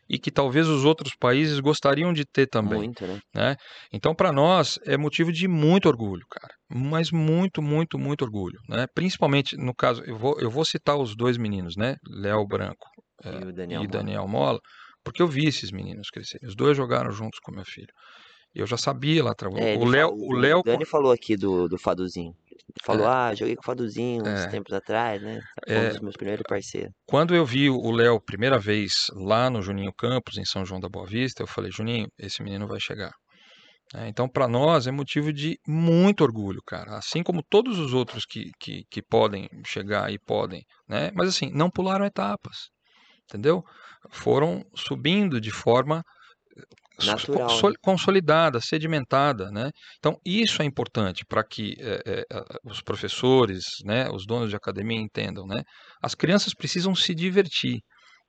[0.09, 2.77] e que talvez os outros países gostariam de ter também.
[2.79, 3.19] Muito, né?
[3.33, 3.55] Né?
[3.91, 6.53] Então, para nós, é motivo de muito orgulho, cara.
[6.69, 8.59] Mas muito, muito, muito orgulho.
[8.69, 8.85] Né?
[8.93, 11.95] Principalmente, no caso, eu vou, eu vou citar os dois meninos, né?
[12.07, 12.87] Léo Branco
[13.23, 13.97] E é, o Daniel e Mola.
[13.99, 14.59] Daniel Mola,
[15.03, 16.47] porque eu vi esses meninos crescerem.
[16.47, 17.87] Os dois jogaram juntos com meu filho.
[18.53, 19.53] Eu já sabia lá atrás.
[19.57, 22.31] É, o Léo, falou- o Léo, Dani falou aqui do, do Faduzinho.
[22.67, 23.09] Ele falou, É.
[23.09, 24.47] ah, joguei com o Faduzinho uns É.
[24.47, 25.39] tempos atrás, né?
[25.67, 25.85] Foi É.
[25.85, 26.91] um dos meus primeiros parceiros.
[27.07, 30.89] quando eu vi o Léo primeira vez lá no Juninho Campos, em São João da
[30.89, 33.13] Boa Vista, eu falei, Juninho, esse menino vai chegar.
[33.93, 36.97] É, então, para nós, é motivo de muito orgulho, cara.
[36.97, 41.11] Assim como todos os outros que, que, que podem chegar e podem, né?
[41.13, 42.69] Mas assim, não pularam etapas,
[43.29, 43.63] entendeu?
[44.11, 46.03] Foram subindo de forma
[47.01, 47.73] Natural, né?
[47.81, 49.69] consolidada, sedimentada, né?
[49.97, 54.99] Então, isso é importante para que eh, a- os professores, né, os donos de academia
[54.99, 55.63] entendam, né?
[56.01, 57.81] As crianças precisam se divertir,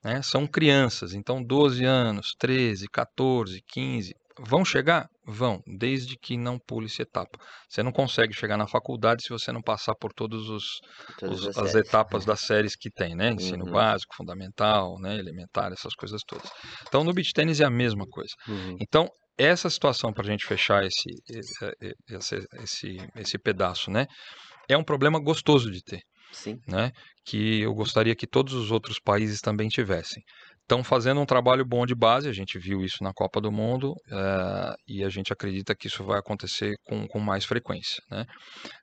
[0.04, 0.20] né?
[0.22, 5.08] São crianças, então 12 anos, 13, 14, 15, vão chegar?
[5.26, 7.38] Vão, desde que não pule essa etapa.
[7.68, 12.24] Você não consegue chegar na faculdade se você não passar por Todas as as etapas
[12.24, 13.30] das séries que tem, né?
[13.32, 13.72] Ensino Uhum.
[13.72, 15.16] básico, fundamental, né?
[15.18, 16.48] elementar, essas coisas todas.
[16.86, 18.32] Então, no beach tênis é a mesma coisa.
[18.48, 18.76] Uhum.
[18.80, 19.08] Então,
[19.38, 21.72] essa situação para a gente fechar esse, esse,
[22.08, 24.06] esse, esse, esse pedaço, né?
[24.68, 26.00] É um problema gostoso de ter,
[26.32, 26.60] Sim.
[26.66, 26.90] né?
[27.24, 30.22] Que eu gostaria que todos os outros países também tivessem.
[30.66, 33.94] Estão fazendo um trabalho bom de base, a gente viu isso na Copa do Mundo
[34.10, 38.24] eh, e a gente acredita que isso vai acontecer com, com mais frequência, né?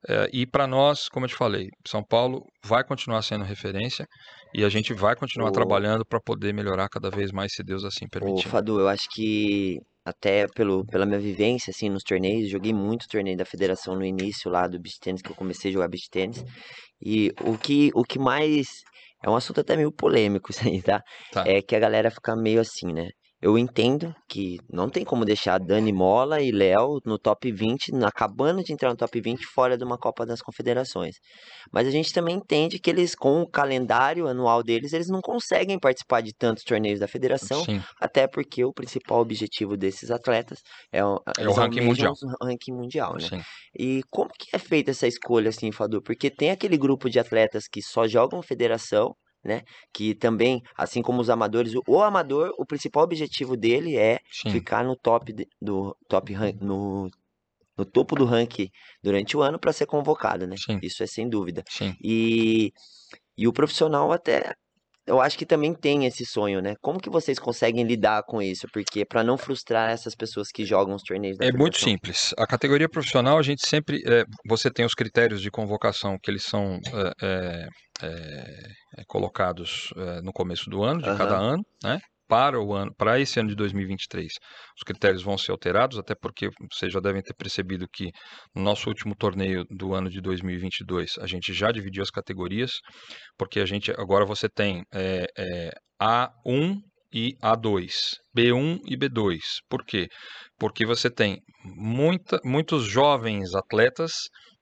[0.08, 4.06] Eh, e para nós, como eu te falei, São Paulo vai continuar sendo referência
[4.54, 7.84] e a gente vai continuar O- trabalhando para poder melhorar cada vez mais, se Deus
[7.84, 8.50] assim Ô, permitir.
[8.50, 13.38] Fadu, eu acho que até pelo, pela minha vivência, assim, nos torneios, joguei muito torneio
[13.38, 16.44] da federação no início lá do beach tênis, que eu comecei a jogar beach tênis.
[17.02, 18.68] E o que, o que mais.
[19.24, 21.02] É um assunto até meio polêmico isso aí, tá?
[21.32, 21.44] Tá.
[21.48, 23.10] É que a galera fica meio assim, né?
[23.44, 28.08] Eu entendo que não tem como deixar Dani Mola e Léo no top 20, na-
[28.08, 31.18] acabando de entrar no top 20, fora de uma Copa das Confederações.
[31.70, 35.78] Mas a gente também entende que eles, com o calendário anual deles, eles não conseguem
[35.78, 37.82] participar de tantos torneios da federação, Sim.
[38.00, 42.14] até porque o principal objetivo desses atletas é o, É o ranking mundial.
[42.42, 43.28] o ranking mundial, né?
[43.28, 43.42] Sim.
[43.78, 46.02] E como que é feita essa escolha, assim, Fadu?
[46.02, 49.14] Porque tem aquele grupo de atletas que só jogam federação,
[49.44, 49.64] né?
[49.94, 54.52] Que também, assim como os amadores, o, amador, o principal objetivo dele é Sim.
[54.52, 57.10] ficar no top do top no,
[57.78, 58.70] no topo do ranking
[59.02, 60.56] durante o ano para ser convocado, né?
[60.58, 60.80] Sim.
[60.82, 61.64] Isso é sem dúvida.
[61.70, 61.96] Sim.
[62.02, 62.72] E,
[63.38, 64.54] e o profissional até,
[65.06, 66.76] eu acho que também tem esse sonho, né?
[66.82, 68.68] Como que vocês conseguem lidar com isso?
[68.72, 72.34] Porque para não frustrar essas pessoas que jogam os torneios da É muito simples.
[72.38, 74.02] A categoria profissional, a gente sempre.
[74.08, 76.80] é, você tem os critérios de convocação que eles são
[77.22, 77.68] é,
[78.02, 79.94] é, colocados
[80.24, 82.00] no começo do ano, de cada ano, né?
[82.34, 84.26] Para o ano, para esse ano de 2023,
[84.76, 88.10] os critérios vão ser alterados, até porque vocês já devem ter percebido que
[88.56, 92.72] no nosso último torneio do ano de 2022 a gente já dividiu as categorias,
[93.38, 95.72] porque a gente agora você tem é, é,
[96.02, 96.80] A1
[97.14, 97.92] e A2,
[98.36, 99.38] B1 e B2.
[99.70, 100.08] Por quê?
[100.58, 104.12] Porque você tem muita, muitos jovens atletas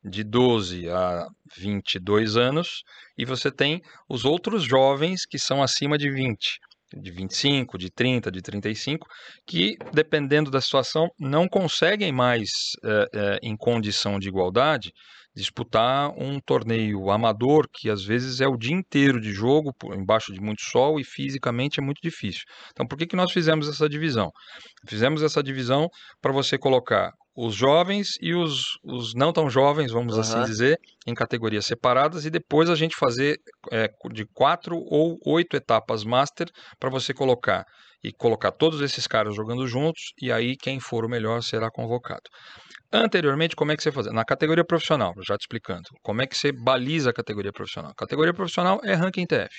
[0.04, 1.26] de 12 a
[1.58, 2.82] 22 anos
[3.18, 6.60] e você tem os outros jovens que são acima de 20,
[6.94, 9.08] de 25, de 30, de 35,
[9.48, 12.50] que dependendo da situação não conseguem mais
[12.84, 14.92] eh, eh, em condição de igualdade
[15.36, 20.42] disputar um torneio amador que às vezes é o dia inteiro de jogo embaixo de
[20.42, 22.44] muito sol e fisicamente é muito difícil.
[22.72, 24.30] Então, por que, que nós fizemos essa divisão?
[24.88, 25.88] Fizemos essa divisão
[26.22, 30.46] para você colocar os jovens e os, os não tão jovens, vamos assim Aham.
[30.46, 33.38] dizer, em categorias separadas e depois a gente fazer
[33.72, 36.48] é, de quatro ou oito etapas master
[36.80, 37.66] para você colocar
[38.04, 42.24] e colocar todos esses caras jogando juntos e aí quem for o melhor será convocado.
[42.92, 44.12] Anteriormente, como é que você fazia?
[44.12, 45.88] Na categoria profissional, já te explicando.
[46.04, 47.94] Como é que você baliza a categoria profissional?
[47.96, 49.56] Categoria profissional é ranking TF.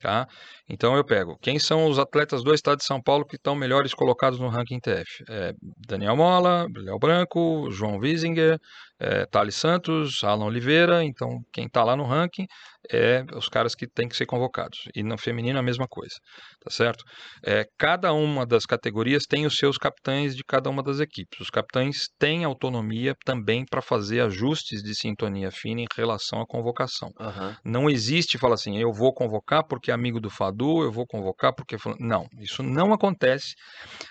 [0.00, 0.28] Tá?
[0.68, 3.92] Então eu pego quem são os atletas do estado de São Paulo que estão melhores
[3.92, 5.24] colocados no ranking TF.
[5.28, 5.52] É
[5.88, 8.60] Daniel Mola, Léo Branco, João Wiesinger,
[9.00, 11.02] é, Thales Santos, Alan Oliveira.
[11.04, 12.46] Então quem está lá no ranking
[12.92, 14.78] é os caras que têm que ser convocados.
[14.94, 16.14] E no feminino a mesma coisa,
[16.60, 17.04] tá certo?
[17.44, 21.40] É, cada uma das categorias tem os seus capitães de cada uma das equipes.
[21.40, 27.10] Os capitães têm autonomia também para fazer ajustes de sintonia fina em relação à convocação.
[27.20, 27.56] Aham.
[27.64, 31.52] Não existe, fala assim, eu vou convocar porque é amigo do Fadu, eu vou convocar
[31.54, 31.74] porque...
[31.76, 31.78] é.
[31.98, 33.54] Não, isso não acontece.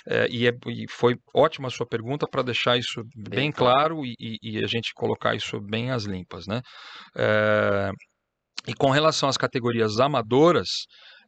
[0.08, 4.06] É, e, é- e foi ótima a sua pergunta para deixar isso bem, Bem claro
[4.06, 6.62] e, e- e a gente colocar isso bem às limpas, né?
[7.16, 7.92] É,
[8.68, 10.68] e com relação às categorias amadoras,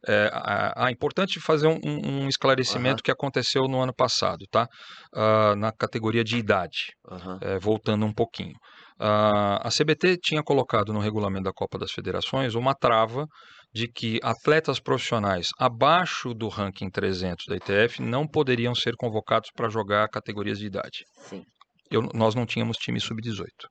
[0.06, 4.66] é, a- a- importante fazer um, um- esclarecimento que aconteceu no ano passado, tá?
[5.14, 7.38] Ah, na categoria de idade Aham.
[7.42, 8.54] é, voltando um pouquinho.
[8.98, 13.26] Ah, a CBT tinha colocado no regulamento da Copa das Federações uma trava
[13.72, 19.68] de que atletas profissionais abaixo do ranking 300 da ITF não poderiam ser convocados para
[19.68, 21.04] jogar categorias de idade.
[21.28, 21.44] Sim.
[21.90, 23.68] Eu- nós não tínhamos time sub-18.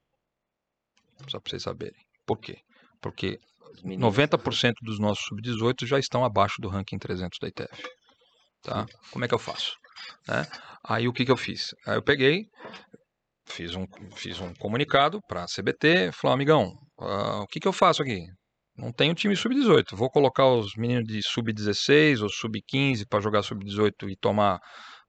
[1.28, 2.00] Só para vocês saberem.
[2.26, 2.58] Por quê?
[3.02, 3.38] Porque
[3.74, 4.02] Os meninos.
[4.04, 7.88] 90% dos nossos sub-18 já estão abaixo do ranking 300 da ITF.
[8.64, 8.86] Tá?
[9.12, 9.76] Como é que eu faço?
[10.28, 10.45] Né?
[10.84, 11.70] Aí o que, que eu fiz?
[11.86, 12.45] Aí eu peguei,
[13.47, 13.86] fiz um,
[14.16, 18.20] fiz um comunicado para a CBT, falou, amigão, ah, o que, que eu faço aqui?
[18.80, 19.94] Não tenho time sub-18.
[19.94, 24.60] Vou colocar os meninos de sub-16 ou sub-15 para jogar sub-18 e tomar,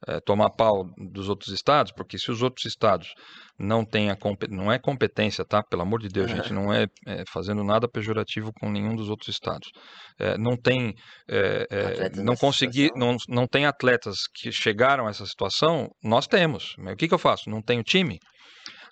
[0.08, 3.14] eh, tomar pau dos outros estados, porque se os outros estados
[3.56, 4.16] não têm a
[4.48, 5.62] não é competência, tá?
[5.62, 9.28] Pelo amor de Deus, gente, não é, é, fazendo nada pejorativo com nenhum dos outros
[9.28, 9.70] estados.
[10.18, 10.94] É, não tem,
[11.28, 15.88] é, é, não consegui, não, não tem atletas que chegaram a essa situação.
[16.02, 16.74] Nós temos.
[16.78, 17.48] Mas o que, que eu faço?
[17.50, 18.18] Não tenho time.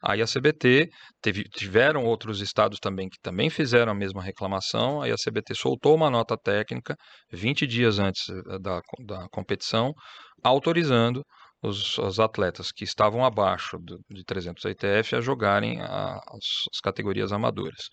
[0.03, 0.88] Aí a CBT
[1.20, 5.03] teve, tiveram outros estados também que também fizeram a mesma reclamação.
[5.03, 6.96] Aí a CBT soltou uma nota técnica
[7.32, 9.92] 20 dias antes eh, da, da competição,
[10.42, 11.24] autorizando
[11.62, 16.80] os, os atletas que estavam abaixo do, de 300 ITF a jogarem a- as, as
[16.82, 17.88] categorias amadoras.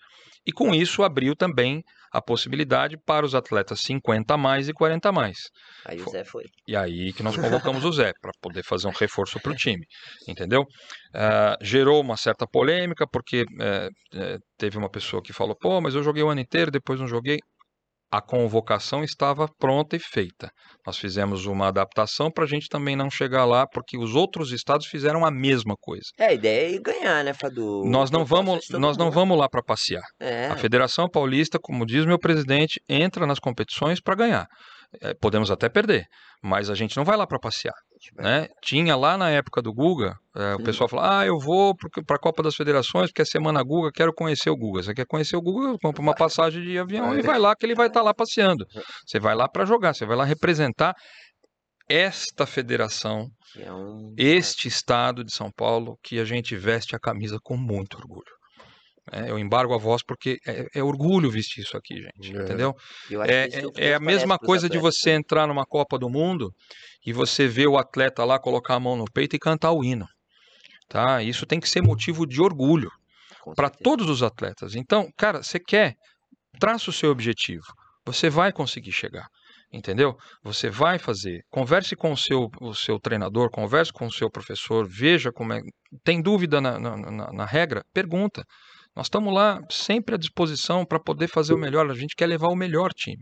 [0.46, 5.08] E com isso abriu também a possibilidade para os atletas 50 a mais e 40
[5.08, 5.38] a mais.
[5.84, 6.44] Aí o Zé foi.
[6.68, 9.84] E aí que nós convocamos o Zé para poder fazer um reforço para o time,
[10.28, 10.64] entendeu?
[11.14, 13.88] Ah, gerou uma certa polêmica porque eh,
[14.56, 17.38] teve uma pessoa que falou: pô, mas eu joguei o ano inteiro, depois não joguei.
[18.10, 20.48] A convocação estava pronta e feita.
[20.86, 24.86] Nós fizemos uma adaptação para a gente também não chegar lá, porque os outros estados
[24.86, 26.04] fizeram a mesma coisa.
[26.18, 27.82] É, a ideia é ganhar, né, Fadu?
[27.84, 29.14] nós não vamos, nós não mundo.
[29.14, 30.04] vamos lá para passear.
[30.20, 34.46] É, A Federação Paulista, como diz meu presidente, entra nas competições para ganhar.
[35.02, 36.04] Eh, podemos até perder,
[36.42, 37.74] mas a gente não vai lá para passear.
[38.22, 38.48] né?
[38.62, 41.74] Tinha lá na época do Guga, eh, o pessoal falava, ah, eu vou
[42.06, 44.82] para a Copa das Federações, porque é semana Guga, quero conhecer o Guga.
[44.82, 47.74] Você quer conhecer o Guga, compra uma passagem de avião e vai lá que ele
[47.74, 48.64] vai estar lá passeando.
[49.06, 50.94] Você vai lá para jogar, você vai lá representar
[51.88, 53.62] esta federação, é
[54.18, 58.35] este estado de São Paulo, que a gente veste a camisa com muito orgulho.
[59.12, 62.42] É, eu embargo a voz porque é, é orgulho vestir isso aqui, gente, É.
[62.42, 62.74] entendeu?
[63.28, 63.48] É,
[63.78, 65.16] é- é a mesma coisa de você né?
[65.16, 66.52] entrar numa Copa do Mundo
[67.06, 70.06] e você ver o atleta lá colocar a mão no peito e cantar o hino.
[70.88, 71.22] Tá?
[71.22, 72.90] Isso tem que ser motivo de orgulho
[73.54, 74.74] para todos os atletas.
[74.74, 75.94] Então, cara, você quer,
[76.58, 77.64] traça o seu objetivo.
[78.04, 79.26] Você vai conseguir chegar.
[79.72, 80.16] Entendeu?
[80.44, 81.42] Você vai fazer.
[81.50, 85.60] Converse com o seu, o seu treinador, converse com o seu professor, veja como é.
[86.04, 87.82] Tem dúvida na, na, na- na regra?
[87.92, 88.44] Pergunta.
[88.96, 91.88] Nós estamos lá sempre à disposição para poder fazer o melhor.
[91.90, 93.20] A gente quer levar o melhor time.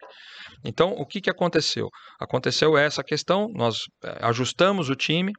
[0.64, 1.88] Então, o que, que aconteceu?
[2.20, 5.32] Aconteceu essa questão, nós eh, ajustamos o time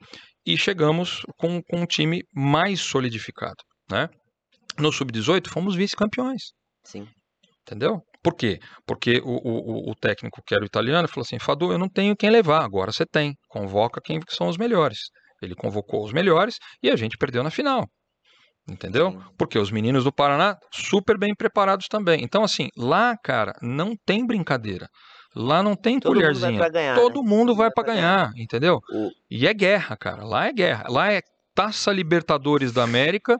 [0.45, 3.55] e chegamos com, com um time mais solidificado.
[3.89, 4.09] Né?
[4.77, 6.41] No Sub-18, fomos vice-campeões.
[6.83, 7.07] Sim.
[7.61, 8.01] Entendeu?
[8.21, 8.59] Por quê?
[8.85, 12.15] Porque o, o, o- técnico, que era o italiano, falou assim: Fadu, eu não tenho
[12.15, 13.33] quem levar, agora você tem.
[13.47, 14.97] Convoca quem que são os melhores.
[15.41, 17.87] Ele convocou os melhores e a gente perdeu na final.
[18.67, 19.21] Entendeu?
[19.37, 22.23] Porque os meninos do Paraná, super bem preparados também.
[22.23, 24.87] Então, assim, lá, cara, não tem brincadeira.
[25.35, 26.57] Lá não tem Todo mundo colherzinha.
[26.57, 27.29] pra ganhar, Todo né?
[27.29, 28.79] mundo vai mundo pra ganhar, entendeu?
[28.91, 30.23] O- E é guerra, cara.
[30.23, 30.85] Lá é guerra.
[30.89, 31.21] Lá é
[31.55, 33.37] Taça Libertadores da América,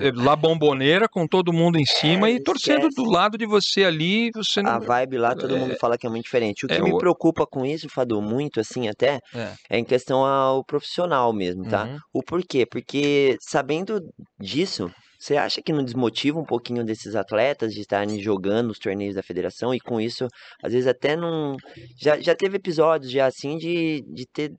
[0.00, 2.96] eh, lá bomboneira, com todo mundo em cima e torcendo esquece.
[2.96, 4.30] do lado de você ali.
[4.34, 4.80] Você A não.
[4.80, 6.66] vibe lá, todo mundo fala que é muito diferente.
[6.66, 9.52] O que é me o- preocupa com isso, Fadu, muito assim até, É.
[9.70, 11.84] é em questão ao profissional mesmo, tá?
[11.84, 11.98] Uhum.
[12.12, 12.66] O porquê?
[12.66, 14.00] Porque sabendo
[14.40, 19.14] disso, você acha que não desmotiva um pouquinho desses atletas de estarem jogando os torneios
[19.14, 20.26] da federação e com isso,
[20.62, 21.56] às vezes até não.
[21.96, 24.52] Já, já teve episódios já assim de, de ter.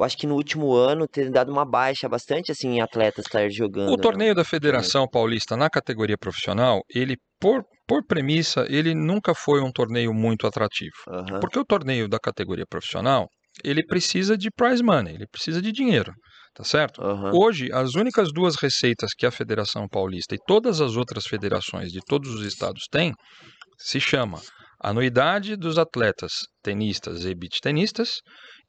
[0.00, 3.46] Eu acho que no último ano ter dado uma baixa bastante assim em atletas estar
[3.50, 3.92] jogando.
[3.92, 4.02] O né?
[4.02, 9.70] torneio da Federação Paulista na categoria profissional, ele por, por premissa, ele nunca foi um
[9.70, 10.94] torneio muito atrativo.
[11.06, 11.40] Aham.
[11.40, 13.28] Porque o torneio da categoria profissional,
[13.62, 16.14] ele precisa de prize money, ele precisa de dinheiro,
[16.54, 17.02] tá certo?
[17.02, 17.32] Aham.
[17.34, 22.00] Hoje, as únicas duas receitas que a Federação Paulista e todas as outras federações de
[22.06, 23.12] todos os estados têm
[23.76, 24.40] se chama
[24.82, 26.32] anuidade dos atletas
[26.62, 28.20] tenistas e beach tenistas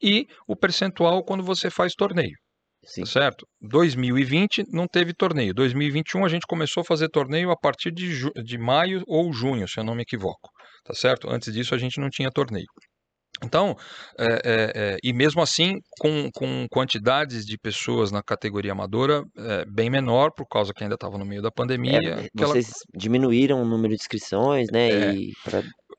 [0.02, 2.36] e o percentual quando você faz torneio,
[2.84, 3.04] Sim.
[3.04, 3.46] tá certo?
[3.62, 5.54] 2020 não teve torneio.
[5.54, 9.80] 2021 a gente começou a fazer torneio a partir de, de maio ou junho, se
[9.80, 10.50] eu não me equivoco,
[10.84, 11.30] tá certo?
[11.30, 12.68] Antes disso a gente não tinha torneio.
[13.44, 13.76] Então,
[14.20, 19.66] é, é, é, e mesmo assim, com, com quantidades de pessoas na categoria amadora é,
[19.66, 21.98] bem menor, por causa que ainda estava no meio da pandemia.
[21.98, 24.90] É, vocês diminuíram o número de inscrições, né?
[24.90, 25.14] É.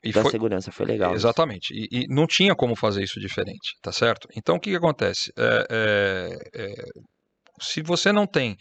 [0.04, 1.14] E dar foi- segurança foi legal.
[1.14, 1.72] Exatamente.
[1.72, 4.26] E, e não tinha como fazer isso diferente, tá certo?
[4.36, 5.30] Então, o que, que acontece?
[5.38, 6.74] É, é, é,
[7.60, 8.56] se você não tem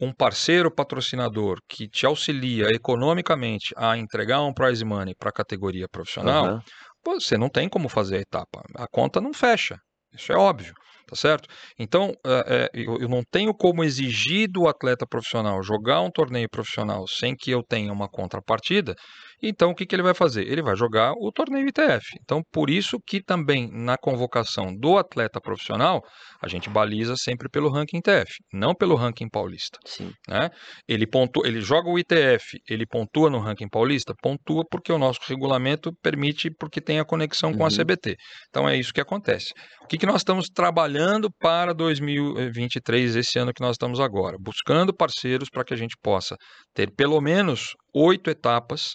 [0.00, 5.86] um parceiro patrocinador que te auxilia economicamente a entregar um prize money para a categoria
[5.90, 6.60] profissional,
[7.02, 8.62] pô, você não tem como fazer a etapa.
[8.76, 9.78] A conta não fecha.
[10.12, 10.74] Isso é óbvio,
[11.06, 11.48] tá certo?
[11.78, 16.48] Então, é, é, eu, eu não tenho como exigir do atleta profissional jogar um torneio
[16.50, 18.94] profissional sem que eu tenha uma contrapartida.
[19.42, 20.46] Então, o que, que ele vai fazer?
[20.46, 22.18] Ele vai jogar o torneio ITF.
[22.22, 26.02] Então, por isso que também na convocação do atleta profissional,
[26.40, 30.12] a gente baliza sempre pelo ranking ITF, não pelo ranking paulista Sim.
[30.28, 30.48] né?
[30.88, 35.20] Ele pontua, ele joga o ITF, ele pontua no ranking paulista, pontua porque o nosso
[35.28, 37.76] regulamento permite, porque tem a conexão com a Uhum.
[37.76, 38.16] CBT.
[38.48, 39.52] Então é isso que acontece.
[39.82, 44.36] O que, que nós estamos trabalhando para 2023, esse ano que nós estamos agora?
[44.40, 46.36] Buscando parceiros para que a gente possa
[46.74, 48.94] ter pelo menos oito etapas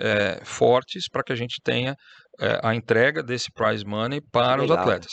[0.00, 1.94] eh, fortes para que a gente tenha
[2.40, 4.84] eh, a entrega desse prize money para os legal.
[4.84, 5.12] atletas.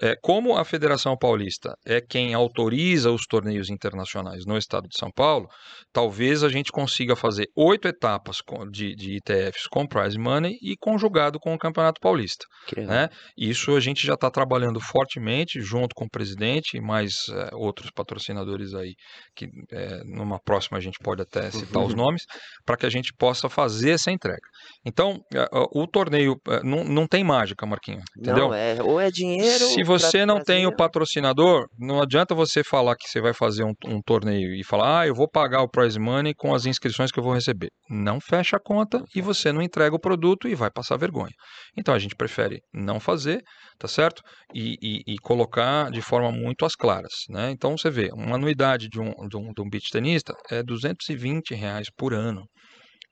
[0.00, 5.10] É, como a Federação Paulista é quem autoriza os torneios internacionais no estado de São
[5.10, 5.46] Paulo,
[5.92, 10.76] talvez a gente consiga fazer oito etapas com- de, de ITFs com prize money e
[10.78, 12.44] conjugado com o Campeonato Paulista.
[12.86, 13.08] Né?
[13.36, 17.90] Isso a gente já está trabalhando fortemente junto com o presidente e mais é, outros
[17.90, 18.94] patrocinadores aí,
[19.34, 22.24] que é, numa próxima a gente pode até citar os nomes,
[22.64, 24.46] para que a gente possa fazer essa entrega.
[24.84, 28.48] Então, é, o torneio não, não tem mágica, Marquinho, entendeu?
[28.48, 29.64] Não, é, ou é dinheiro.
[29.66, 33.72] Se você não tem o patrocinador, não adianta você falar que você vai fazer um,
[33.86, 37.18] um torneio e falar, ah, eu vou pagar o prize money com as inscrições que
[37.18, 37.68] eu vou receber.
[37.88, 41.32] Não fecha a conta e você não entrega o produto e vai passar vergonha.
[41.76, 43.42] Então a gente prefere não fazer,
[43.78, 44.22] tá certo?
[44.54, 47.50] E, e- e colocar de forma muito às claras, né?
[47.50, 51.54] Então você vê, uma anuidade de um, de um, de um beach tenista é 220
[51.54, 52.44] reais por ano.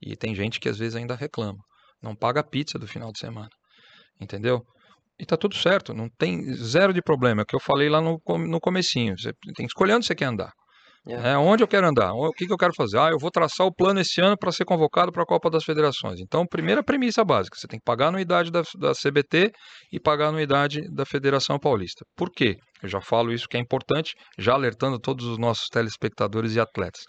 [0.00, 1.58] E tem gente que às vezes ainda reclama.
[2.02, 3.50] Não paga a pizza do final de semana.
[4.20, 4.64] Entendeu?
[5.18, 7.42] E tá tudo certo, não tem zero de problema.
[7.42, 9.18] É o que eu falei lá no, no comecinho.
[9.18, 10.52] Você tem que escolher onde você quer andar.
[11.08, 11.16] É.
[11.16, 11.38] né?
[11.38, 12.12] onde eu quero andar?
[12.12, 12.98] O que, que eu quero fazer?
[12.98, 15.64] Ah, eu vou traçar o plano esse ano para ser convocado para a Copa das
[15.64, 16.20] Federações.
[16.20, 19.50] Então, primeira premissa básica: você tem que pagar a anuidade da, da CBT
[19.92, 22.04] e pagar a anuidade da Federação Paulista.
[22.16, 22.56] Por quê?
[22.82, 27.02] Eu já falo isso que é importante, já alertando todos os nossos telespectadores e atletas.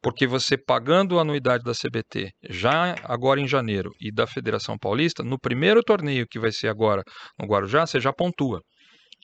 [0.00, 5.24] Porque você pagando a anuidade da CBT já agora em janeiro e da Federação Paulista,
[5.24, 7.02] no primeiro torneio que vai ser agora
[7.38, 8.60] no Guarujá, você já pontua.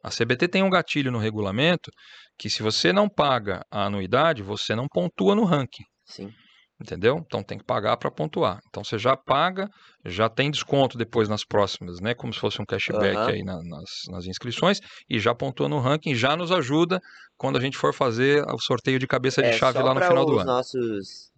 [0.04, 1.90] A CBT tem um gatilho no regulamento
[2.38, 5.84] que se você não paga a anuidade, você não pontua no ranking.
[6.04, 6.32] Sim.
[6.80, 7.18] Entendeu?
[7.24, 8.58] Então tem que pagar para pontuar.
[8.68, 9.68] Então você já paga,
[10.04, 12.14] já tem desconto depois nas próximas, né?
[12.14, 13.30] Como se fosse um cashback Aham.
[13.30, 17.00] aí na- nas, nas inscrições e já pontua no ranking, já nos ajuda
[17.36, 20.02] quando a gente for fazer o sorteio de cabeça de É, chave só lá no
[20.02, 20.46] final do os ano.
[20.46, 21.33] nossos Explica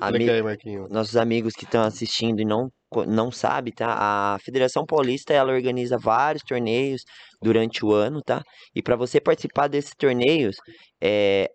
[0.00, 2.68] Ami- aí, nossos amigos que estão assistindo e não,
[3.06, 3.94] não sabem, tá?
[4.34, 7.02] A Federação Paulista, ela organiza vários torneios
[7.42, 8.42] durante o ano, tá?
[8.74, 10.56] E para você participar desses torneios,
[11.02, 11.48] é,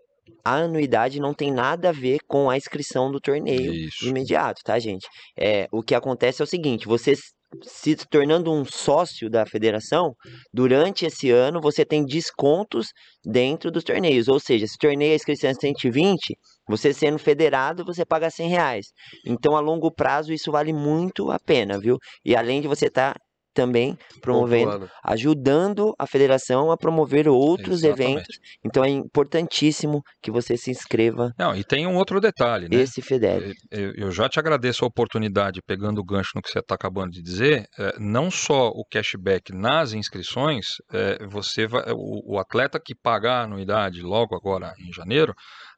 [0.44, 4.08] a anuidade não tem nada a ver com a inscrição do torneio Isso.
[4.08, 5.08] imediato, tá, gente?
[5.38, 7.16] É, o que acontece é o seguinte, você
[7.62, 10.16] se tornando um sócio da federação,
[10.52, 12.88] durante esse ano você tem descontos
[13.24, 14.28] dentro dos torneios.
[14.28, 16.36] Ou seja, se o torneio a inscrição é 120,
[16.68, 18.88] você sendo federado, você paga 100 reais.
[19.26, 21.98] Então, a longo prazo, isso vale muito a pena, viu?
[22.24, 23.16] E além de você estar
[23.54, 24.92] também promovendo, Pontuando.
[25.04, 28.12] ajudando a federação a promover outros Exatamente.
[28.12, 28.40] eventos.
[28.66, 32.82] Então, é importantíssimo que você se inscreva Não, e tem um outro detalhe, né?
[32.82, 33.54] esse federe.
[33.72, 37.12] Eu, eu já te agradeço a oportunidade, pegando o gancho no que você está acabando
[37.12, 42.80] de dizer, é, não só o cashback nas inscrições, é, você vai, o, o atleta
[42.84, 45.34] que pagar a anuidade logo agora em janeiro,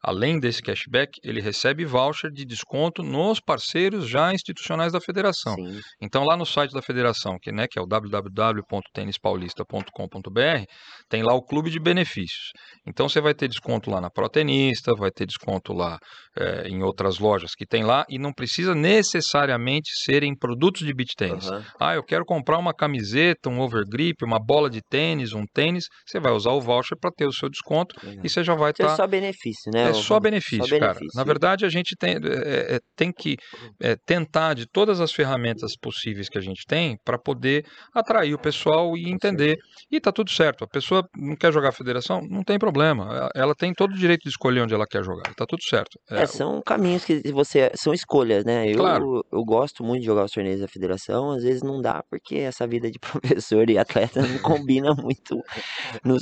[0.05, 5.55] além desse cashback, ele recebe voucher de desconto nos parceiros já institucionais da federação.
[5.55, 5.79] Sim.
[5.99, 10.65] Então, lá no site da federação, que, né, que é o www.tênispaulista.com.br,
[11.09, 12.51] tem lá o clube de benefícios.
[12.87, 15.97] Então, você vai ter desconto lá na Protenista, vai ter desconto lá
[16.37, 20.93] eh, em outras lojas que tem lá, e não precisa necessariamente ser em produtos de
[20.93, 21.47] beach tênis.
[21.47, 21.65] Aham.
[21.81, 26.19] Ah, eu quero comprar uma camiseta, um overgrip, uma bola de tênis, um tênis, você
[26.19, 28.23] vai usar o voucher para ter o seu desconto Legal.
[28.23, 28.97] e você já vai Isso é estar...
[28.97, 29.89] só benefício, né?
[29.89, 30.93] É só benefício, Só cara.
[30.93, 31.17] benefício.
[31.17, 33.35] Na verdade, a gente tem, é, é, tem que
[33.81, 38.39] é, tentar de todas as ferramentas possíveis que a gente tem para poder atrair o
[38.39, 39.57] pessoal e entender.
[39.91, 40.63] E tá tudo certo.
[40.63, 43.29] A pessoa não quer jogar a federação, não tem problema.
[43.35, 45.33] Ela- tem todo o direito de escolher onde ela quer jogar.
[45.35, 45.97] Tá tudo certo.
[46.11, 47.71] É, É, são caminhos que você.
[47.75, 48.69] São escolhas, né?
[48.69, 49.23] Eu, Claro.
[49.31, 52.67] eu gosto muito de jogar os torneios da federação, às vezes não dá, porque essa
[52.67, 52.99] vida de
[53.41, 55.41] professor e atleta não combina muito.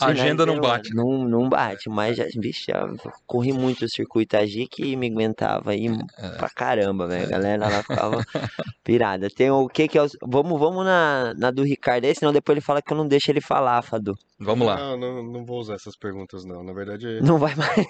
[0.02, 0.74] A agenda não semana.
[0.74, 0.94] bate.
[0.94, 2.86] Não, não bate, mas já, bicho, já
[3.26, 5.88] corri muito o circuito AG que me aguentava aí
[6.18, 6.30] É.
[6.38, 7.26] pra caramba, velho.
[7.26, 8.18] A galera lá ficava
[8.84, 9.28] pirada.
[9.30, 10.12] Tem o que que é os.
[10.22, 13.32] Vamos, vamos na, na do Ricardo aí, senão depois ele fala que eu não deixo
[13.32, 14.14] ele falar, Fadu.
[14.40, 14.76] Vamos lá.
[14.78, 16.64] Não, não, não vou usar essas perguntas, não.
[16.64, 17.88] Na verdade, Não vai mais.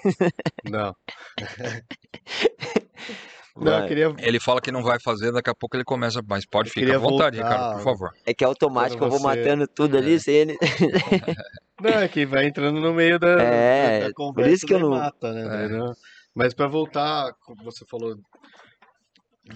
[0.64, 0.94] não.
[3.56, 3.88] Não, eu Vai.
[3.88, 4.14] queria.
[4.18, 6.20] Ele fala que não vai fazer, daqui a pouco ele começa.
[6.28, 8.10] Mas pode Eu ficar à vontade, voltar- Ricardo, por favor.
[8.26, 10.18] É que é automático, eu vou matando tudo ali, É.
[10.18, 10.56] sem ele.
[11.80, 14.74] Não, é que vai entrando no meio da, É, da, da por conversa isso que
[14.74, 15.66] eu não- mata, né?
[15.66, 15.92] É.
[16.34, 18.16] Mas para voltar, como você falou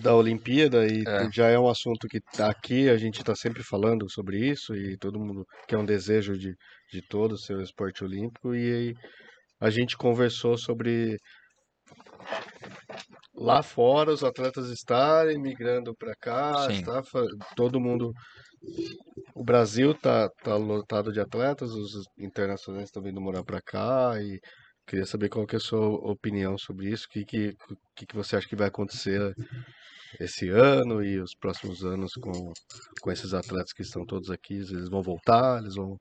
[0.00, 1.28] da Olimpíada, e É.
[1.32, 4.96] já é um assunto que tá aqui a gente está sempre falando sobre isso, e
[4.98, 6.54] todo mundo que é um desejo de,
[6.92, 8.94] de todos ser o esporte olímpico, e aí
[9.60, 11.18] a gente conversou sobre
[13.38, 17.02] lá fora os atletas estarem migrando para cá, está
[17.54, 18.12] todo mundo
[19.34, 24.40] o Brasil tá, tá lotado de atletas, os internacionais estão vindo morar para cá e
[24.86, 27.56] queria saber qual que é a sua opinião sobre isso, o que, que,
[27.94, 29.32] que, que você acha que vai acontecer
[30.18, 32.52] esse ano e os próximos anos com,
[33.00, 35.96] com esses atletas que estão todos aqui, eles vão voltar, eles vão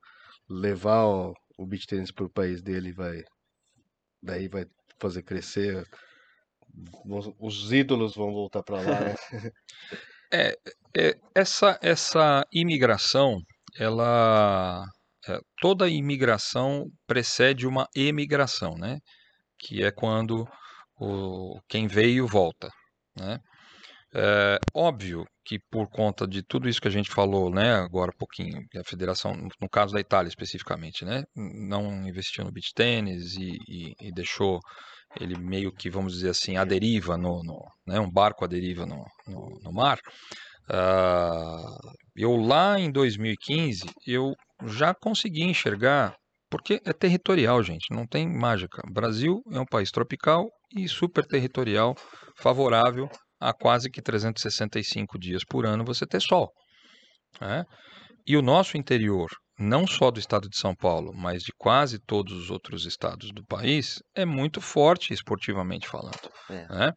[0.49, 3.21] levar o, o beach tennis para o país dele e vai
[4.23, 4.65] daí vai
[4.99, 5.83] fazer crescer
[7.39, 9.15] os ídolos vão voltar para lá, né?
[10.33, 10.57] É,
[11.35, 13.39] essa, essa imigração,
[13.77, 14.83] ela.
[15.27, 18.99] é, toda imigração precede uma emigração, né?
[19.59, 20.47] Que é quando
[20.99, 22.69] o, quem veio volta,
[23.17, 23.39] né?
[24.15, 28.17] É óbvio que por conta de tudo isso que a gente falou, né, agora há
[28.17, 33.35] pouquinho, a federação, no- no caso da Itália especificamente, né, não investiu no beach tênis
[33.35, 34.59] e, e- e deixou
[35.19, 38.85] ele meio que, vamos dizer assim, à deriva, no, no- né, um barco à deriva
[38.85, 39.99] no, no, no mar.
[40.69, 41.77] Ah,
[42.15, 44.33] eu lá em 2015, eu
[44.65, 46.15] já consegui enxergar,
[46.49, 48.81] porque é territorial, gente, não tem mágica.
[48.87, 51.95] O Brasil é um país tropical e super territorial,
[52.37, 56.51] favorável a quase que 365 dias por ano você ter sol.
[57.41, 57.65] né?
[58.27, 59.29] E o nosso interior,
[59.59, 63.43] não só do estado de São Paulo, mas de quase todos os outros estados do
[63.43, 66.29] país, é muito forte esportivamente falando.
[66.49, 66.67] É.
[66.69, 66.93] né?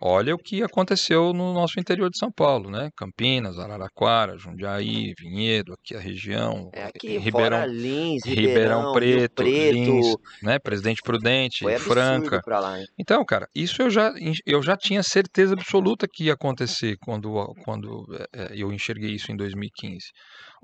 [0.00, 2.90] Olha o que aconteceu no nosso interior de São Paulo, né?
[2.96, 9.34] Campinas, Araraquara, Jundiaí, Vinhedo, aqui a região, É aqui, Ribeirão, fora Lins, Ribeirão Ribeirão, Preto,
[9.34, 10.58] Preto, Lins, né?
[10.58, 12.40] Presidente Prudente, Franca.
[12.46, 12.78] lá.
[12.98, 14.12] Então, cara, isso eu já,
[14.46, 17.32] eu já tinha certeza absoluta que ia acontecer quando,
[17.64, 20.06] quando eh, eh, eu enxerguei isso em 2015.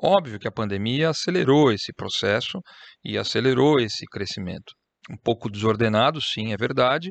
[0.00, 1.37] Óbvio que a pandemia acelerou
[1.72, 2.60] esse processo
[3.04, 4.72] e acelerou esse crescimento.
[5.10, 7.10] Um pouco desordenado, sim, é verdade,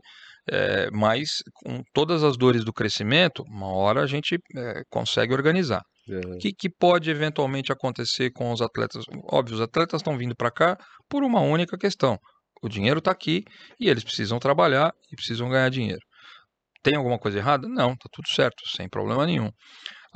[0.49, 5.81] eh, mas com todas as dores do crescimento, uma hora a gente eh, consegue organizar.
[6.09, 9.03] É, O que, que pode eventualmente acontecer com os atletas?
[9.31, 10.77] Óbvio, os atletas estão vindo para cá
[11.09, 12.17] por uma única questão.
[12.61, 13.43] O dinheiro está aqui
[13.79, 16.01] e eles precisam trabalhar e precisam ganhar dinheiro.
[16.83, 17.67] Tem alguma coisa errada?
[17.67, 19.49] Não, está tudo certo, sem problema nenhum.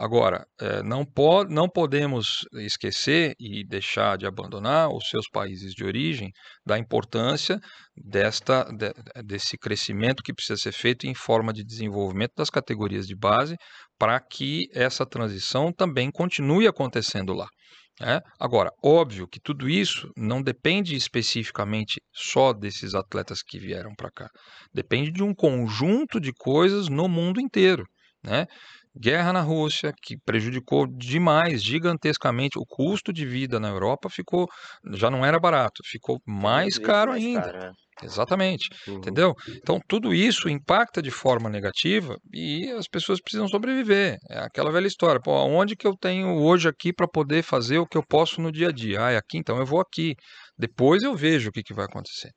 [0.04, 2.26] Agora, eh, não, po não podemos
[2.56, 6.32] esquecer e deixar de abandonar os seus países de origem
[6.66, 7.60] da importância
[7.95, 8.93] desta, de-
[9.24, 13.56] desse crescimento que precisa ser feito em forma de desenvolvimento das categorias de base
[13.99, 17.47] para que essa transição também continue acontecendo lá.
[17.99, 18.20] né?
[18.39, 24.30] Agora, óbvio que tudo isso não depende especificamente só desses atletas que vieram para cá.
[24.74, 27.86] Depende de um conjunto de coisas no mundo inteiro.
[28.24, 28.45] Né?
[29.00, 32.60] Guerra na Rússia, que prejudicou demais, gigantescamente.
[32.60, 34.48] O custo de vida na Europa ficou,
[34.94, 37.42] já não era barato, ficou mais caro mais ainda.
[37.42, 37.72] caro, né?
[38.04, 38.70] Exatamente.
[38.88, 38.96] uhum.
[38.96, 39.36] Entendeu?
[39.48, 44.18] Então, tudo isso impacta de forma negativa e as pessoas precisam sobreviver.
[44.30, 45.22] É aquela velha história.
[45.22, 48.52] Pô, onde que eu tenho hoje aqui para poder fazer o que eu posso no
[48.52, 49.06] dia a dia?
[49.06, 50.16] Ah, é aqui, então eu vou aqui.
[50.58, 52.32] Depois eu vejo o que, que vai acontecer.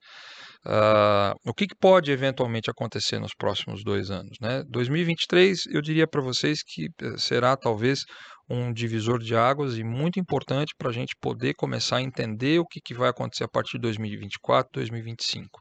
[0.67, 4.37] Uh, o que, que, pode eventualmente acontecer nos próximos dois anos?
[4.41, 4.62] Né?
[4.71, 8.05] 2023, eu diria para vocês que eh, será talvez
[8.49, 12.67] um divisor de águas e muito importante para a gente poder começar a entender o
[12.67, 15.61] que, que vai acontecer a partir de 2024, 2025.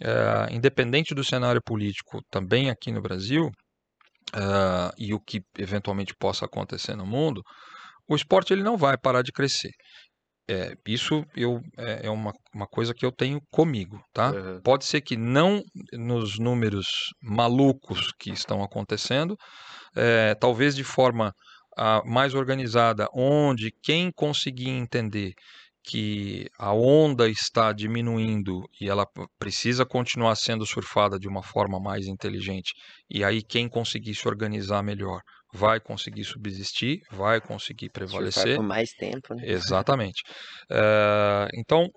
[0.00, 6.44] Uh, independente do cenário político também aqui no Brasil uh, e o que eventualmente possa
[6.44, 7.42] acontecer no mundo,
[8.08, 9.70] o esporte ele não vai parar de crescer.
[10.50, 14.30] É, isso eu, é, é uma, uma coisa que eu tenho comigo, tá?
[14.30, 14.60] Uhum.
[14.62, 16.86] Pode ser que não nos números
[17.22, 19.36] malucos que estão acontecendo,
[19.94, 21.34] é, talvez de forma
[21.76, 25.34] a, mais organizada, onde quem conseguir entender
[25.84, 29.06] que a onda está diminuindo e ela
[29.38, 32.72] precisa continuar sendo surfada de uma forma mais inteligente,
[33.08, 35.20] e aí quem conseguir se organizar melhor
[35.52, 38.42] vai conseguir subsistir, vai conseguir prevalecer.
[38.42, 39.42] Surfar por mais tempo, né?
[39.46, 40.22] Exatamente.
[40.70, 41.88] Uh, então,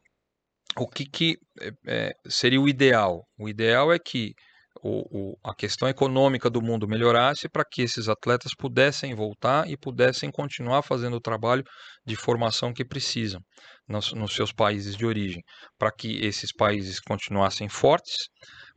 [0.77, 1.37] o que, que
[1.85, 3.23] é, seria o ideal?
[3.37, 4.33] O ideal é que
[4.81, 9.77] o, o, a questão econômica do mundo melhorasse para que esses atletas pudessem voltar e
[9.77, 11.63] pudessem continuar fazendo o trabalho
[12.05, 13.41] de formação que precisam
[13.87, 15.43] nos, nos seus países de origem,
[15.77, 18.15] para que esses países continuassem fortes,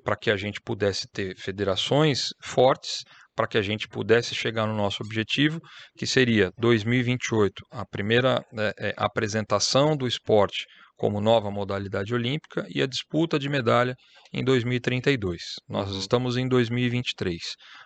[0.02, 4.76] para que a gente pudesse ter federações fortes, para que a gente pudesse chegar no
[4.76, 5.60] nosso objetivo,
[5.96, 10.66] que seria 2028, a primeira é, é, apresentação do esporte
[10.96, 13.94] como nova modalidade olímpica e a disputa de medalha
[14.32, 15.40] em 2032.
[15.68, 15.98] Nós uhum.
[15.98, 17.40] estamos em 2023.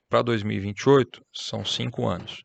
[0.09, 2.43] Para 2028, são cinco anos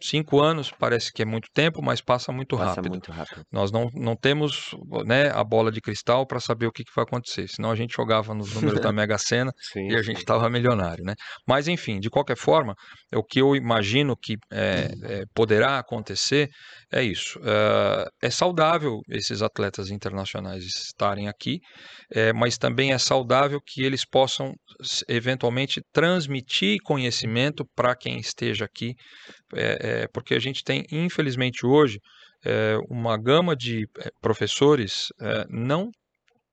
[0.00, 2.90] cinco anos parece que é muito tempo, mas passa muito passa rápido.
[2.90, 3.42] Muito rápido.
[3.50, 4.70] Nós não, não temos
[5.04, 7.48] né, a bola de cristal para saber o que, que, vai acontecer.
[7.48, 11.04] Senão a gente jogava nos números da Mega Sena sim, e a gente estava milionário.
[11.04, 11.14] Né?
[11.46, 12.74] Mas, enfim, de qualquer forma,
[13.14, 16.48] o que eu imagino que é, é, poderá acontecer
[16.92, 17.38] é isso.
[17.44, 21.58] É, é, saudável esses atletas internacionais estarem aqui,
[22.12, 24.52] é, mas também é saudável que eles possam
[25.08, 28.94] eventualmente transmitir conhecimento para quem esteja aqui
[29.54, 32.00] é, é, porque a gente tem, infelizmente, hoje,
[32.44, 35.90] é, uma gama de é, professores é, não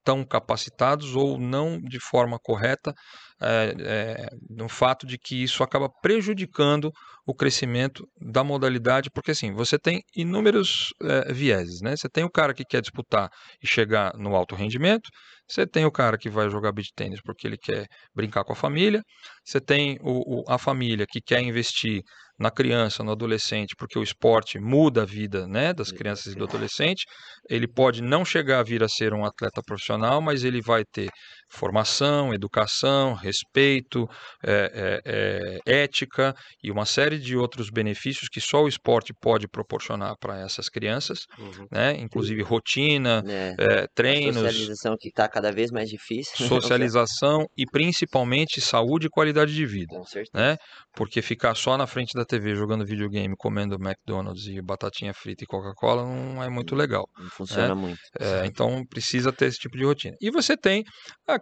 [0.03, 2.93] tão capacitados ou não de forma correta,
[3.39, 6.91] é, no fato de que isso acaba prejudicando
[7.25, 10.93] o crescimento da modalidade, porque assim, você tem inúmeros
[11.29, 11.95] vieses, né?
[11.95, 13.29] Você tem o cara que quer disputar
[13.61, 15.09] e chegar no alto rendimento,
[15.47, 18.57] você tem o cara que vai jogar beach tênis porque ele quer brincar com a
[18.57, 19.01] família,
[19.43, 22.01] você tem o, o, a família que quer investir
[22.39, 26.45] na criança, no adolescente, porque o esporte muda a vida né, das crianças e do
[26.45, 27.05] adolescente.
[27.49, 31.09] Ele pode não chegar a vir a ser um atleta profissional, mas ele vai ter
[31.53, 34.09] formação, educação, respeito,
[34.43, 39.47] é, é, é, ética e uma série de outros benefícios que só o esporte pode
[39.47, 41.67] proporcionar para essas crianças, uhum.
[41.71, 41.95] né?
[41.97, 43.55] inclusive rotina, é.
[43.57, 44.37] é treinos.
[44.37, 46.33] A socialização que está cada vez mais difícil.
[46.39, 46.47] Né?
[46.49, 49.95] Socialização e principalmente saúde e qualidade de vida.
[49.95, 50.31] Com certeza.
[50.33, 50.57] Né?
[50.95, 55.47] Porque ficar só na frente da TV jogando videogame, comendo McDonald's e batatinha frita e
[55.47, 57.07] Coca-Cola não é muito legal.
[57.17, 57.73] Não funciona né?
[57.75, 57.99] muito.
[58.19, 60.15] É, então precisa ter esse tipo de rotina.
[60.19, 60.83] E você tem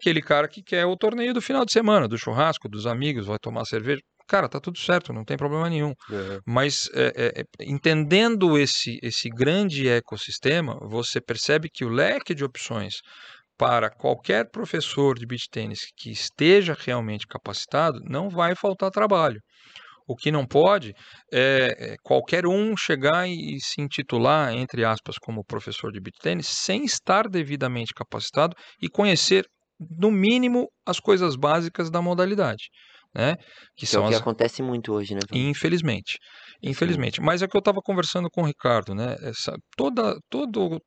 [0.01, 3.37] aquele cara que quer o torneio do final de semana, do churrasco, dos amigos, vai
[3.39, 4.01] tomar cerveja.
[4.27, 5.93] Cara, tá tudo certo, não tem problema nenhum.
[6.09, 6.39] Uhum.
[6.45, 12.95] Mas é, é, entendendo esse, esse grande ecossistema, você percebe que o leque de opções
[13.57, 19.39] para qualquer professor de beach tênis que esteja realmente capacitado, não vai faltar trabalho.
[20.07, 20.93] O que não pode
[21.31, 26.47] é, é qualquer um chegar e se intitular, entre aspas, como professor de beat tênis,
[26.47, 29.45] sem estar devidamente capacitado e conhecer,
[29.89, 32.69] no mínimo, as coisas básicas da modalidade.
[33.13, 33.35] Né?
[33.75, 34.21] Que, que são é o que as...
[34.21, 35.19] acontece muito hoje, né?
[35.33, 36.17] Infelizmente.
[36.63, 37.17] Infelizmente.
[37.17, 37.25] Sim.
[37.25, 39.15] Mas é que eu estava conversando com o Ricardo, né?
[39.21, 40.79] Essa, toda, todo,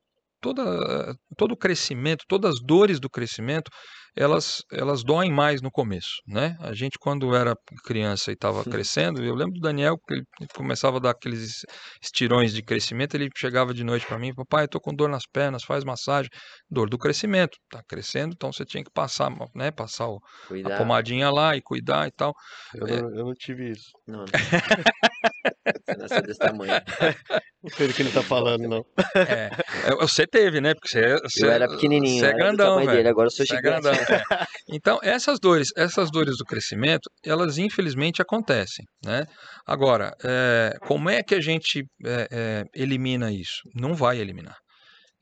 [0.45, 3.71] toda, todo o crescimento, todas as dores do crescimento,
[4.15, 6.55] elas, elas doem mais no começo, né?
[6.61, 7.53] A gente, quando era
[7.83, 10.23] criança e estava crescendo, eu lembro do Daniel, que ele
[10.53, 11.65] começava a dar aqueles
[12.01, 15.63] estirões de crescimento, ele chegava de noite para mim, papai, estou com dor nas pernas,
[15.63, 16.29] faz massagem.
[16.69, 19.71] Dor do crescimento, tá crescendo, então você tinha que passar, né?
[19.71, 20.19] Passar o,
[20.71, 22.33] a pomadinha lá e cuidar e tal.
[22.73, 23.01] Eu, é...
[23.01, 23.89] não, eu não tive isso.
[24.07, 24.19] Não,
[25.65, 25.74] não.
[25.85, 26.71] Você nasceu desse tamanho.
[27.63, 28.85] Não sei do que ele tá falando, não.
[29.15, 29.49] É,
[29.99, 30.73] você teve, né?
[30.73, 32.91] Porque você, você eu era pequenininho, você é grandão, velho.
[32.91, 33.87] Dele, agora eu sou gigante.
[33.87, 33.93] É grandão,
[34.69, 39.25] então, essas dores, essas dores do crescimento, elas infelizmente acontecem, né?
[39.65, 43.61] Agora, é, como é que a gente é, é elimina isso?
[43.75, 44.57] Não vai eliminar.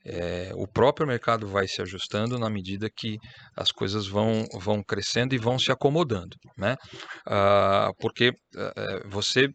[0.06, 3.16] É, o próprio mercado vai se ajustando na medida que
[3.56, 6.76] as coisas vão, vão crescendo e vão se acomodando, né?
[7.26, 9.48] Ah, porque ah, você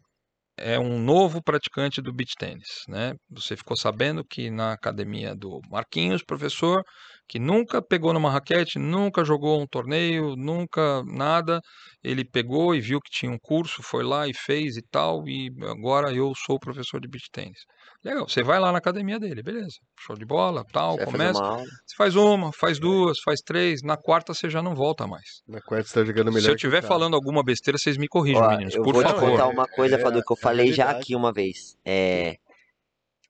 [0.62, 3.14] é um novo praticante do beach tênis, né?
[3.30, 6.84] Você ficou sabendo que na academia do Marquinhos, professor,
[7.30, 11.62] que nunca pegou numa raquete, nunca jogou um torneio, nunca nada.
[12.04, 15.50] Ele pegou e viu que tinha um curso, foi lá e fez e tal, e
[15.70, 17.60] agora eu sou professor de beach tênis.
[18.04, 19.76] Legal, você vai lá na academia dele, beleza.
[20.00, 21.40] Show de bola, tal, Você começa.
[21.40, 25.42] Você faz uma, faz duas, faz três, na quarta você já não volta mais.
[25.48, 28.42] Na quarta você tá jogando melhor Se eu estiver falando alguma besteira, vocês me corrijam,
[28.42, 29.32] Ó, meninos, eu por vou te favor.
[29.32, 31.76] contar uma coisa, É, Fadu, que eu é falei já aqui uma vez.
[31.86, 32.38] É,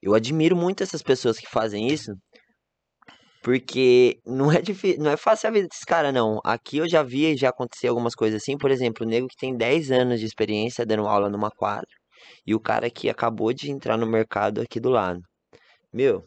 [0.02, 2.14] eu admiro muito essas pessoas que fazem isso,
[3.42, 6.40] porque não é difícil, não é fácil a vida desses caras, não.
[6.44, 9.56] Aqui eu já vi, já aconteceu algumas coisas assim, por exemplo, o nego que tem
[9.56, 11.88] 10 anos de experiência dando aula numa quadra,
[12.46, 15.22] e o cara que acabou de entrar no mercado aqui do lado.
[15.94, 16.26] Meu,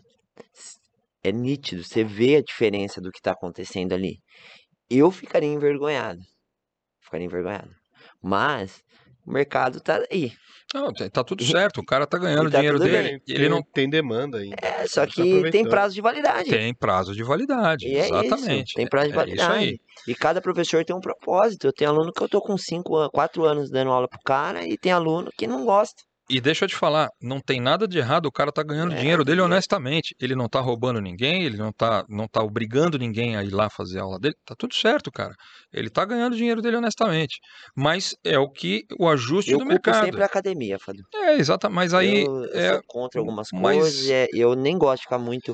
[1.23, 4.19] é nítido, você vê a diferença do que tá acontecendo ali.
[4.91, 6.21] Eu ficaria envergonhado.
[7.01, 7.71] Ficaria envergonhado.
[8.23, 8.83] Mas
[9.27, 10.33] o mercado tá aí.
[10.74, 13.20] Não, tá- tá tudo certo, o cara tá ganhando E tá dinheiro dele.
[13.20, 14.57] Tem, Ele não tem demanda ainda.
[14.62, 15.70] É, só Tá que tem aproveitando.
[15.70, 16.51] prazo de validade.
[16.51, 17.86] tem prazo de validade.
[17.86, 18.69] E é exatamente.
[18.69, 19.49] isso, tem prazo de É- é isso aí.
[19.49, 19.81] validade.
[20.09, 21.66] E cada professor tem um propósito.
[21.66, 24.78] Eu tenho aluno que eu tô com 5, 4 anos dando aula pro cara e
[24.78, 26.03] tem aluno que não gosta.
[26.31, 28.97] E deixa eu te falar, não tem nada de errado, o cara tá ganhando É,
[28.97, 30.15] dinheiro dele e- honestamente.
[30.20, 33.69] Ele não tá roubando ninguém, ele não tá, não tá obrigando ninguém a ir lá
[33.69, 34.35] fazer aula dele.
[34.47, 35.35] Tá tudo certo, cara.
[35.73, 37.39] Ele tá ganhando dinheiro dele honestamente.
[37.77, 40.05] Mas é o que o ajuste Eu do mercado.
[40.05, 41.03] sempre a academia, Fadu.
[41.15, 41.74] É, exatamente.
[41.77, 45.03] Mas aí eu, eu é, sou contra algumas mas- coisas, é, eu nem gosto de
[45.03, 45.53] ficar muito,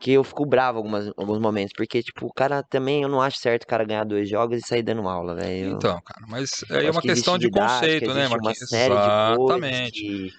[0.00, 3.36] porque eu fico bravo algumas, alguns momentos, porque, tipo, o cara também, eu não acho
[3.36, 5.72] certo o cara ganhar dois jogos e sair dando aula, velho.
[5.76, 8.70] Então, cara, mas aí é uma que questão de didática, conceito, né, existe uma Marquinhos?
[8.70, 10.00] série de coisas Exatamente.
[10.00, 10.30] que,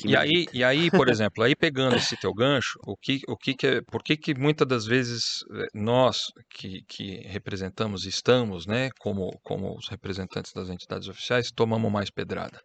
[0.00, 3.36] que E aí, e aí, por exemplo, aí pegando esse teu gancho, o que, o
[3.36, 5.22] que, que é, por que, que muitas das vezes
[5.54, 11.92] eh, nós que, que representamos, estamos, né, como, como os representantes das entidades oficiais, tomamos
[11.92, 12.58] mais pedrada?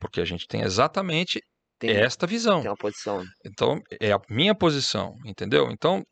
[0.00, 1.40] Porque a gente tem exatamente
[1.80, 2.60] tem, esta visão.
[2.60, 3.22] tem uma posição.
[3.44, 5.68] Então, é a minha posição, entendeu?
[5.70, 6.02] Então,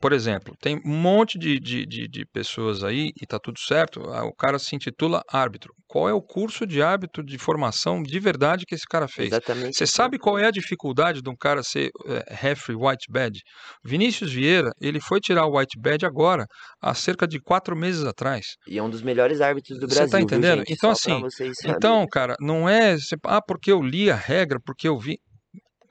[0.00, 4.00] por exemplo, tem um monte de, de, de, de pessoas aí e tá tudo certo.
[4.00, 5.72] O cara se intitula árbitro.
[5.86, 9.28] Qual é o curso de árbitro de formação de verdade que esse cara fez?
[9.28, 9.76] Exatamente.
[9.76, 13.40] Você sabe qual é a dificuldade de um cara ser é, referee white badge?
[13.84, 16.46] Vinícius Vieira, ele foi tirar o white badge agora,
[16.80, 18.46] há cerca de quatro meses atrás.
[18.66, 20.58] E é um dos melhores árbitros do Você Brasil, tá viu, entendendo?
[20.60, 20.72] gente?
[20.72, 21.52] Então, Só assim.
[21.66, 22.96] Então, cara, não é.
[22.96, 25.11] você- Ah, porque eu li a regra, porque eu vi.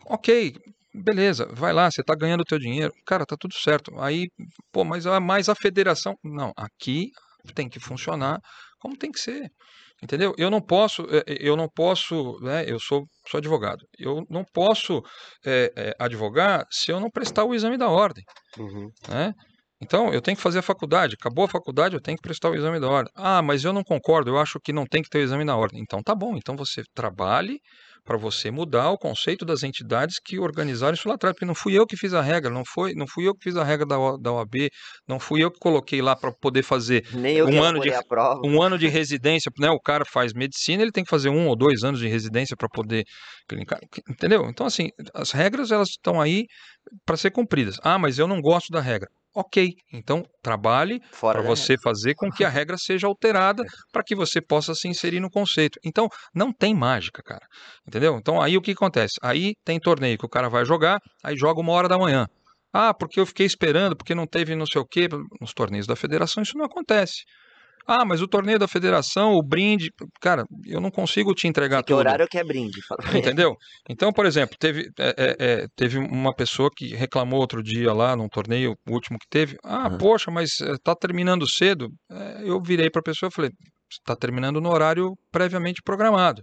[0.06, 0.54] Ok,
[0.94, 2.94] beleza, vai lá, você tá ganhando o teu dinheiro.
[3.06, 3.98] Cara, tá tudo certo.
[4.00, 4.28] Aí,
[4.72, 6.16] pô, mas a, mas a federação.
[6.24, 7.12] Não, aqui
[7.56, 8.40] tem que funcionar
[8.80, 9.50] como tem que ser.
[10.04, 10.34] Entendeu?
[10.38, 12.66] Eu não posso, eh, eh, eu não posso, né?
[12.68, 13.86] Eu sou, sou advogado.
[14.00, 15.04] Eu não posso
[15.46, 18.24] eh, eh, advogar se eu não prestar o exame da ordem
[18.58, 18.90] Uhum.
[19.08, 19.34] né?
[19.82, 21.16] Então, eu tenho que fazer a faculdade.
[21.20, 23.12] Acabou a faculdade, eu tenho que prestar o exame da ordem.
[23.16, 25.56] Ah, mas eu não concordo, eu acho que não tem que ter o exame da
[25.56, 25.82] ordem.
[25.82, 26.36] Então, tá bom.
[26.38, 27.60] Então, você trabalhe
[28.04, 31.34] para você mudar o conceito das entidades que organizaram isso lá atrás.
[31.36, 33.56] Porque não fui eu que fiz a regra, não, foi, não fui eu que fiz
[33.56, 34.70] a regra da, da OAB,
[35.08, 38.42] não fui eu que coloquei lá para poder fazer um ano de- elaborei a prova.
[38.44, 39.70] um ano de residência, né?
[39.70, 42.68] O cara faz medicina, ele tem que fazer um ou dois anos de residência para
[42.70, 43.04] poder
[43.48, 43.80] clinicar,
[44.10, 44.46] entendeu?
[44.50, 46.46] Então assim, as regras elas estão aí
[47.06, 47.78] para ser cumpridas.
[47.84, 49.08] Ah, mas eu não gosto da regra.
[49.34, 54.42] Ok, então trabalhe para você fazer com que a regra seja alterada para que você
[54.42, 55.80] possa se inserir no conceito.
[55.86, 57.46] Então, não tem mágica, cara.
[57.88, 58.18] Entendeu?
[58.18, 59.14] Então, aí o que acontece?
[59.22, 62.28] Aí tem torneio que o cara vai jogar, aí joga uma hora da manhã.
[62.74, 65.08] Ah, porque eu fiquei esperando, porque não teve não sei o quê.
[65.40, 67.24] Nos torneios da federação isso não acontece.
[67.88, 69.90] Ah, mas o torneio da federação, o brinde.
[70.22, 71.98] Cara, eu não consigo te entregar Que tudo.
[71.98, 72.80] horário que é brinde?
[73.16, 73.56] Entendeu?
[73.90, 78.16] Então, por exemplo, teve, é, é, é, teve uma pessoa que reclamou outro dia lá
[78.16, 79.58] num torneio, o último que teve.
[79.64, 79.98] Ah, Aham.
[79.98, 81.88] poxa, mas eh, tá terminando cedo.
[82.10, 83.52] É, eu virei para a pessoa e falei:
[83.92, 86.42] está terminando no horário previamente programado.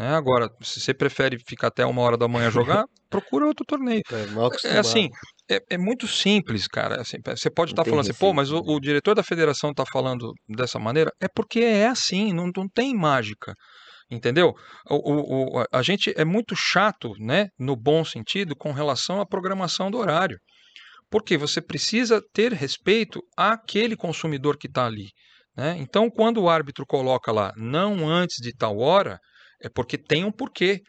[0.00, 0.14] Né?
[0.14, 4.00] Agora, se você prefere ficar até uma hora da manhã jogar, procura outro torneio.
[4.10, 4.26] É
[4.68, 5.10] É assim,
[5.50, 7.02] é, é muito simples, cara.
[7.02, 9.84] Assim, você pode estar tem falando assim, pô, mas o, o diretor da federação está
[9.84, 11.12] falando dessa maneira.
[11.20, 13.52] É porque é assim, não, não tem mágica.
[14.10, 14.54] Entendeu?
[14.88, 19.90] O, o- a gente é muito chato, né, no bom sentido, com relação à programação
[19.90, 20.38] do horário.
[21.10, 25.08] Porque você precisa ter respeito àquele consumidor que está ali.
[25.54, 25.76] Né?
[25.78, 29.18] Então, quando o árbitro coloca lá não antes de tal hora,
[29.62, 30.82] é porque tem um porquê.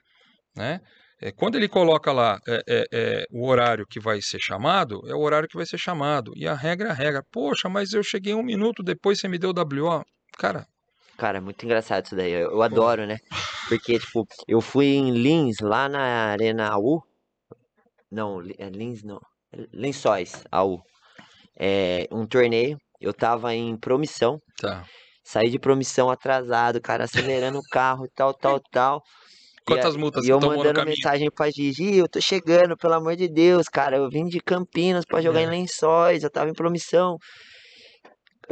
[0.56, 0.80] Né?
[1.22, 5.14] É, quando ele coloca lá é, é, é, o horário que vai ser chamado, é
[5.14, 6.32] o horário que vai ser chamado.
[6.36, 7.24] E a regra é a regra.
[7.32, 10.04] Poxa, mas eu cheguei um minuto depois você me deu WO.
[10.38, 10.66] Cara,
[11.22, 12.32] Cara, é muito engraçado isso daí.
[12.32, 13.20] Eu, eu adoro, né?
[13.70, 17.04] Porque, tipo, eu fui em Lins, lá na Arena AU.
[18.10, 19.22] Não, é Lins não.
[19.72, 20.82] Lençóis, AU.
[21.56, 22.76] É, um torneio.
[23.00, 24.40] Eu tava em promissão.
[24.60, 24.84] tá.
[25.24, 29.04] Saí de promissão atrasado, cara, acelerando o carro e tal, tal, tal.
[29.66, 33.28] Quantas e, multas e eu mandando mensagem pra Gigi, eu tô chegando, pelo amor de
[33.28, 33.98] Deus, cara.
[33.98, 35.44] Eu vim de Campinas pra jogar É.
[35.44, 37.18] em Lençóis, eu tava em promissão.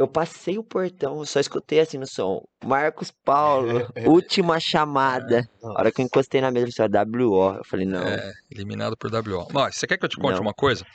[0.00, 2.42] Eu passei o portão, eu só escutei assim no som.
[2.64, 5.46] Marcos Paulo, última chamada.
[5.62, 7.56] A hora que eu encostei na mesa, eu falei, WO.
[7.56, 8.08] Eu falei, não.
[8.08, 9.46] É, eliminado por WO.
[9.52, 10.40] Mas, você quer que eu te conte Não.
[10.40, 10.86] uma coisa?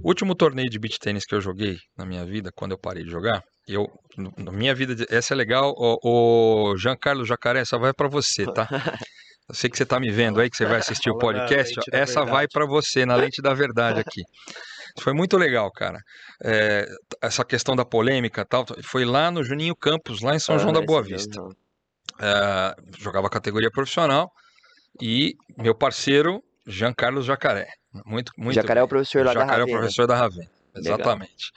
[0.00, 3.02] O último torneio de beach tênis que eu joguei na minha vida, quando eu parei
[3.02, 3.90] de jogar, eu,
[4.38, 8.68] na minha vida, essa é legal, o, o Giancarlo Jacaré, essa vai pra você, tá?
[9.48, 11.82] Eu sei que você tá me vendo aí, que você vai assistir o podcast, ó,
[11.92, 14.22] essa vai pra você, na lente da verdade aqui.
[15.00, 15.98] Foi muito legal, cara.
[16.44, 16.86] É,
[17.22, 20.72] essa questão da polêmica e tal, foi lá no Juninho Campos, lá em São João
[20.72, 21.40] da Ah, Boa Vista.
[22.20, 24.30] É, jogava categoria profissional
[25.00, 27.68] e meu parceiro Giancarlo Jacaré.
[28.06, 30.50] Muito, muito Jacaré é o professor lá da Jacaré é o professor da Ravena.
[30.74, 31.50] Exatamente.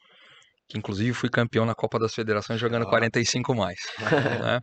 [0.73, 2.89] Que inclusive fui campeão na Copa das Federações jogando Ó.
[2.89, 3.77] 45 mais.
[4.57, 4.61] né?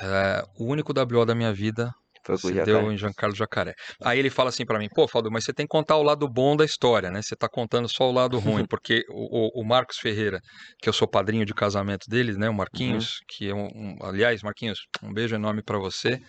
[0.00, 1.92] É, o único WO da minha vida
[2.36, 3.72] se deu em Giancarlo Jacaré.
[4.02, 6.28] Aí ele fala assim pra mim, pô, Faldo, mas você tem que contar o lado
[6.28, 7.22] bom da história, né?
[7.22, 10.40] Você tá contando só o lado ruim, porque o, o- Marcos Ferreira,
[10.82, 12.50] que eu sou padrinho de casamento deles, né?
[12.50, 16.20] O Marquinhos, que é um, um- aliás, Marquinhos, um beijo enorme pra você.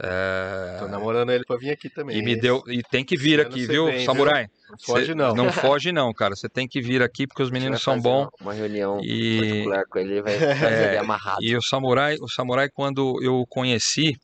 [0.00, 2.18] É, Tô namorando ele pra vir aqui também.
[2.18, 4.04] e me deu, e tem que vir aqui, viu, vem, viu?
[4.06, 4.46] Samurai?
[4.70, 5.34] Não foge Cê- não.
[5.34, 6.34] Não foge não, cara.
[6.34, 8.28] Você tem que vir aqui porque os meninos são bons.
[8.40, 11.42] Uma, reunião E- particular com ele, ele vai fazer ele amarrado.
[11.42, 14.16] E o Samurai, o Samurai quando eu o conheci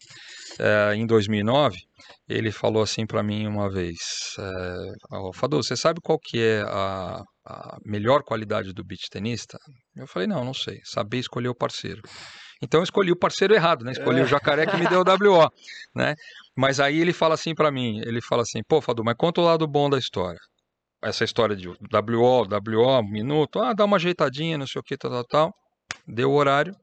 [0.59, 1.77] eh, em 2009,
[2.29, 3.99] ele falou assim pra mim uma vez,
[4.39, 9.59] eh, "Ó, Fadu, você sabe qual que é a, a melhor qualidade do beach tenista?
[9.97, 10.81] Eu falei, não, não sei.
[10.85, 12.01] Saber escolher o parceiro.
[12.61, 13.93] Então eu escolhi o parceiro errado, né?
[13.93, 15.49] Escolhi o jacaré que me deu o WO,
[15.95, 16.15] né?
[16.57, 19.45] Mas aí ele fala assim pra mim, ele fala assim, pô, Fadu, mas conta o
[19.45, 20.41] lado bom da história.
[21.03, 21.77] Essa história de WO,
[22.49, 25.55] WO, minuto, ah, dá uma ajeitadinha, não sei o que, tal, tal, tal.
[26.07, 26.75] Deu o horário.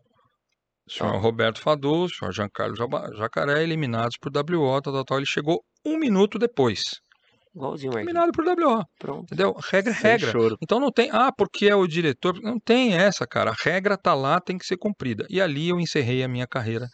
[0.88, 1.18] O senhor Ah.
[1.18, 2.76] Roberto Fadu, o senhor Giancarlo
[3.18, 5.18] Jacaré, eliminados por WO, tal, tal, tal.
[5.18, 6.80] Ele chegou um minuto depois.
[7.56, 8.16] Igualzinho, Marquinhos.
[8.16, 9.24] Eliminado por WO, Pronto.
[9.24, 9.56] entendeu?
[9.72, 10.32] Regra é regra.
[10.32, 10.58] choro.
[10.62, 12.40] Então não tem, ah, porque é o diretor.
[12.42, 13.52] Não tem essa, cara.
[13.52, 15.26] A regra tá lá, tem que ser cumprida.
[15.30, 16.88] E ali eu encerrei a minha carreira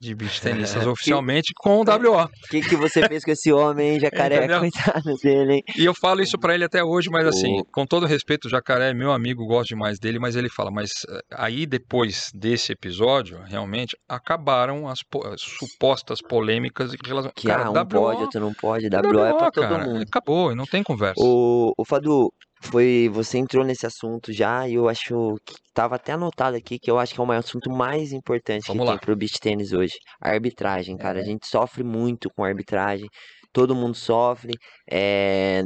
[0.00, 2.24] de beach tenistas oficialmente com o WO.
[2.24, 4.36] O que, que você fez com esse homem, hein, jacaré?
[4.38, 4.60] Entendeu?
[4.60, 5.62] Coitado dele, hein?
[5.76, 8.50] E eu falo isso pra ele até hoje, mas assim, O- com todo respeito, o
[8.50, 12.72] Jacaré é meu amigo, gosto demais dele, mas ele fala, mas eh, aí depois desse
[12.72, 17.30] episódio, realmente, acabaram as, po- as supostas polêmicas em relação...
[17.34, 18.86] Que ah, um WO, pode, outro não pode.
[18.88, 20.02] WO é pra todo cara, mundo.
[20.02, 21.14] Acabou, não tem conversa.
[21.22, 26.12] O, o Fadu, foi, você entrou nesse assunto já e eu acho que tava até
[26.12, 28.92] anotado aqui que eu acho que é o maior assunto mais importante Vamos que lá.
[28.98, 29.94] tem pro beach tênis hoje.
[30.20, 31.20] A arbitragem, cara.
[31.20, 33.08] A gente sofre muito com arbitragem.
[33.52, 34.52] Todo mundo sofre.
[34.90, 35.62] é,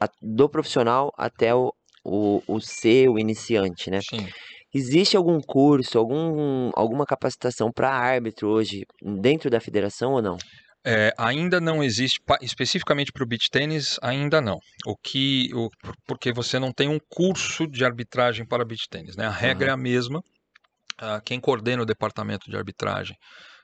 [0.00, 1.72] a- do profissional até o,
[2.04, 4.00] o, o ser o iniciante, né?
[4.02, 4.26] Sim.
[4.74, 8.84] Existe algum curso, algum, alguma capacitação para árbitro hoje
[9.20, 10.36] dentro da federação ou não?
[10.88, 14.60] É, ainda não existe, especificamente para o beach tênis, ainda não.
[14.86, 15.68] O que, o,
[16.06, 19.26] porque você não tem um curso de arbitragem para beach tênis, né?
[19.26, 20.22] A regra é a mesma.
[20.96, 23.16] Ah, quem coordena o departamento de arbitragem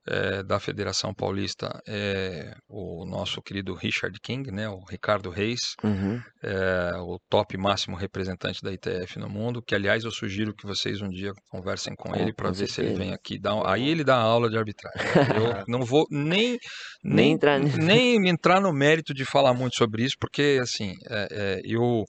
[0.08, 4.68] eh, da Federação Paulista é o nosso querido Richard King, né?
[4.68, 6.20] O Ricardo Reis, Uhum.
[6.42, 9.62] é o top máximo representante da ITF no mundo.
[9.62, 12.94] Que aliás eu sugiro que vocês um dia conversem com ele para ver se ele
[12.94, 15.00] vem aqui um- Aí ele dá aula de arbitragem.
[15.36, 16.58] Eu não vou nem
[17.04, 21.28] Nem nem, entrar nem entrar no mérito de falar muito sobre isso, porque assim, é,
[21.30, 22.04] é, eu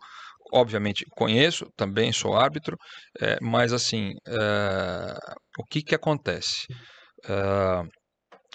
[0.51, 2.77] obviamente conheço, também sou árbitro,
[3.19, 5.15] é, mas assim, é,
[5.59, 6.65] o que que acontece?
[7.27, 7.83] É,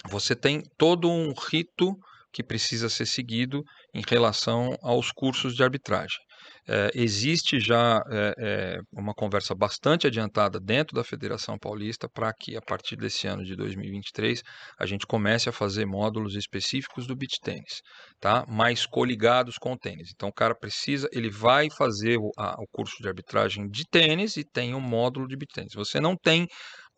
[0.09, 1.95] você tem todo um rito
[2.31, 3.63] que precisa ser seguido
[3.93, 6.19] em relação aos cursos de arbitragem.
[6.67, 12.55] É, existe já é, é, uma conversa bastante adiantada dentro da Federação Paulista para que,
[12.55, 14.41] a partir desse ano de 2023,
[14.79, 17.81] a gente comece a fazer módulos específicos do beach tênis,
[18.21, 18.45] tá?
[18.47, 20.11] mais coligados com o tênis.
[20.13, 24.37] Então, o cara precisa, ele vai fazer o, a- o curso de arbitragem de tênis
[24.37, 25.73] e tem um módulo de beach tênis.
[25.73, 26.47] Você não tem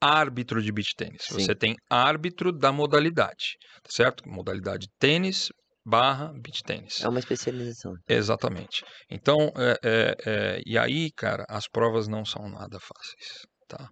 [0.02, 4.28] árbitro de beach tênis, você tem árbitro da modalidade, tá certo?
[4.28, 5.49] Modalidade tênis,
[5.86, 7.02] barra beach tênis.
[7.02, 7.94] É uma especialização.
[8.10, 8.84] Exatamente.
[9.10, 13.88] Então, é, é, é, e aí, cara, as provas não são nada fáceis, tá?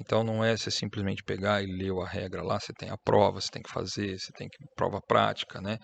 [0.00, 3.38] Então não é você simplesmente pegar e ler a regra lá, você tem a prova,
[3.38, 5.76] você tem que fazer, você tem que prova prática, né?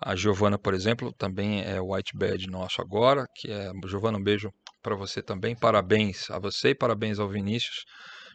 [0.00, 4.22] A Giovana, por exemplo, também é o white badge nosso agora, que é Giovana, um
[4.22, 4.48] beijo
[4.80, 5.56] para você também.
[5.56, 7.84] Parabéns a você e parabéns ao Vinícius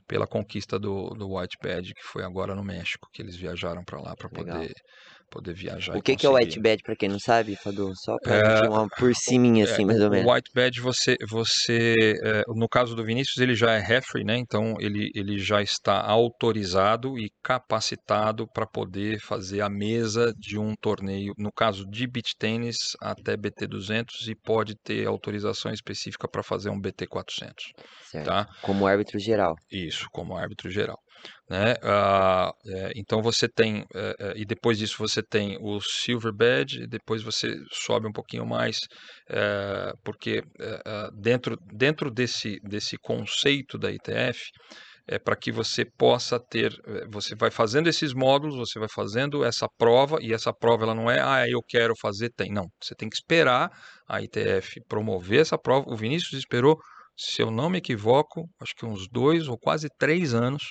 [0.10, 4.02] pela conquista do, do white badge que foi agora no México, que eles viajaram para
[4.02, 4.74] lá para poder
[5.30, 5.98] poder viajar.
[5.98, 7.92] O que, que é o white badge, pra quem não sabe, Fadu?
[7.96, 10.34] Só pra É, gente uma por cima, assim, É, mais ou o menos.
[10.34, 14.38] White Badge, você, você é, no caso do Vinícius, ele já é referee, né?
[14.38, 20.74] Então ele, ele já está autorizado e capacitado para poder fazer a mesa de um
[20.80, 26.44] torneio, no caso de beach tênis até BT 200 e pode ter autorização específica para
[26.44, 27.66] fazer um BT 400,
[28.10, 28.26] Certo.
[28.26, 28.48] tá?
[28.62, 29.56] Como árbitro geral.
[29.72, 31.00] Isso, como árbitro geral.
[31.50, 31.76] Né?
[31.82, 36.84] Ah, é, então você tem, é, é, e depois disso você tem o Silver Badge,
[36.84, 38.78] e depois você sobe um pouquinho mais,
[39.28, 40.44] é, porque
[41.14, 44.52] dentro, dentro desse, desse conceito da ITF,
[45.08, 46.72] é para que você possa ter,
[47.12, 51.10] você vai fazendo esses módulos, você vai fazendo essa prova, e essa prova ela não
[51.10, 52.52] é, ah, eu quero fazer, tem.
[52.54, 53.72] Não, você tem que esperar
[54.08, 55.86] a ITF promover essa prova.
[55.90, 56.78] O Vinícius esperou,
[57.18, 60.64] se eu não me equivoco, acho que uns dois ou quase três anos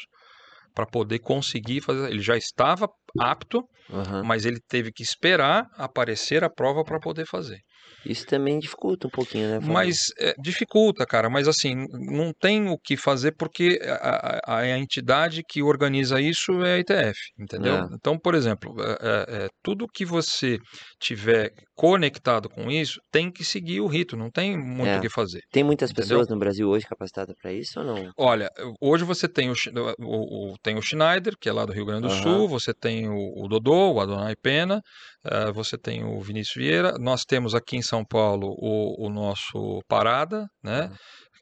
[0.78, 2.08] para poder conseguir fazer.
[2.08, 2.88] Ele já estava
[3.18, 4.22] apto, Aham.
[4.22, 7.58] mas ele teve que esperar aparecer a prova para poder fazer.
[8.06, 9.58] Isso também dificulta um pouquinho, né?
[9.60, 11.28] Mas é, dificulta, cara.
[11.28, 16.52] Mas assim, não tem o que fazer porque a, a- a entidade que organiza isso
[16.62, 17.74] é a ITF, entendeu?
[17.74, 17.88] É.
[17.92, 20.58] Então, por exemplo, é, tudo que você
[21.00, 24.16] tiver conectado com isso tem que seguir o rito.
[24.16, 24.98] Não tem muito É.
[24.98, 25.42] o que fazer.
[25.52, 26.08] Tem muitas Entendeu?
[26.08, 28.10] pessoas no Brasil hoje capacitadas pra isso ou não?
[28.18, 28.50] Olha,
[28.80, 29.54] hoje você tem o,
[30.00, 32.20] o- o- tem o Schneider, que é lá do Rio Grande do Aham.
[32.22, 34.82] Sul, você tem o, o Dodô, o Adonai Pena,
[35.24, 39.80] eh, você tem o Vinícius Vieira, nós temos aqui em São Paulo o, o nosso
[39.86, 40.96] Parada, né, Uhum.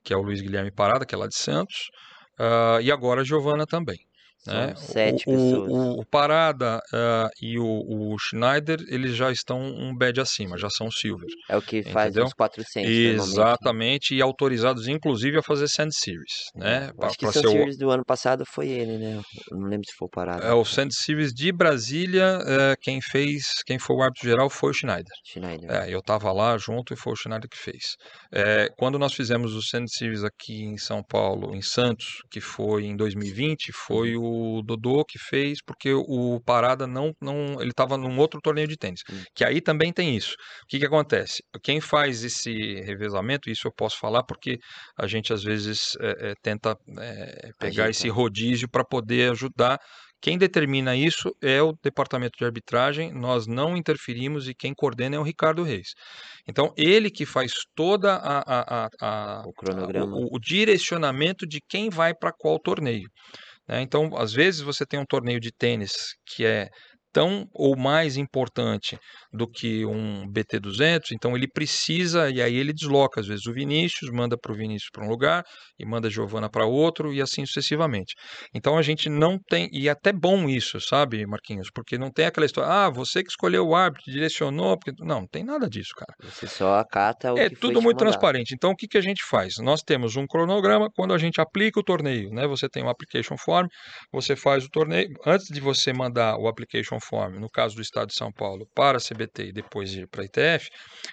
[0.04, 1.88] que é o Luiz Guilherme Parada, que é lá de Santos,
[2.38, 3.96] ah, e agora a Giovana também.
[4.46, 4.74] Né?
[4.76, 5.72] sete o, o- pessoas.
[5.72, 10.68] o- o Parada ah, e o, o Schneider, eles já estão um badge acima, já
[10.70, 11.28] são silver.
[11.48, 12.26] É o que faz Entendeu?
[12.26, 13.16] os 400 normalmente.
[13.16, 13.24] né?
[13.42, 16.88] Exatamente, e autorizados inclusive a fazer Sand Series, né?
[16.90, 19.20] Eu pra- Acho que o o- Series do ano passado foi ele, né?
[19.50, 20.44] Eu não lembro se foi o Parada.
[20.46, 24.70] É, o Sand Series de Brasília, é, quem fez, quem foi o árbitro geral foi
[24.70, 25.12] o Schneider.
[25.24, 25.70] Schneider.
[25.70, 27.96] É, eu estava lá junto e foi o Schneider que fez.
[28.32, 32.84] É, quando nós fizemos o Sand Series aqui em São Paulo, em Santos, que foi
[32.84, 34.35] em 2020, foi Uhum.
[34.58, 38.76] O Dodô que fez, porque o Parada não, não ele estava num outro torneio de
[38.76, 39.22] tênis, Hum.
[39.34, 40.32] que aí também tem isso.
[40.64, 41.42] O que, que acontece?
[41.62, 42.52] Quem faz esse
[42.82, 44.58] revezamento, isso eu posso falar porque
[44.98, 49.78] a gente às vezes é, é, tenta é, pegar esse rodízio para poder ajudar.
[50.20, 55.18] Quem determina isso é o departamento de arbitragem, nós não interferimos e quem coordena é
[55.18, 55.88] o Ricardo Reis.
[56.48, 60.16] Então, ele que faz toda a, a- a- a- O cronograma.
[60.16, 63.08] o, o direcionamento de quem vai para qual torneio.
[63.68, 63.82] Né?
[63.82, 66.68] Então, às vezes você tem um torneio de tênis que é
[67.16, 68.98] tão ou mais importante
[69.32, 74.10] do que um BT200, então ele precisa, e aí ele desloca, às vezes o Vinícius,
[74.12, 75.42] manda para o Vinícius para um lugar,
[75.78, 78.14] e manda a Giovana para outro, e assim sucessivamente.
[78.54, 82.26] Então a gente não tem, e é até bom isso, sabe, Marquinhos, porque não tem
[82.26, 84.92] aquela história, ah, você que escolheu o árbitro, direcionou, porque...
[85.02, 86.12] não, não tem nada disso, cara.
[86.22, 88.54] Você só acata o É que tudo muito transparente.
[88.54, 89.54] Então, o que, que a gente faz?
[89.58, 92.46] Nós temos um cronograma quando a gente aplica o torneio, né?
[92.46, 93.66] Você tem um application form,
[94.12, 95.08] você faz o torneio.
[95.24, 98.98] Antes de você mandar o application form, no caso do Estado de São Paulo, para
[98.98, 100.68] a CBT e depois ir para a ITF,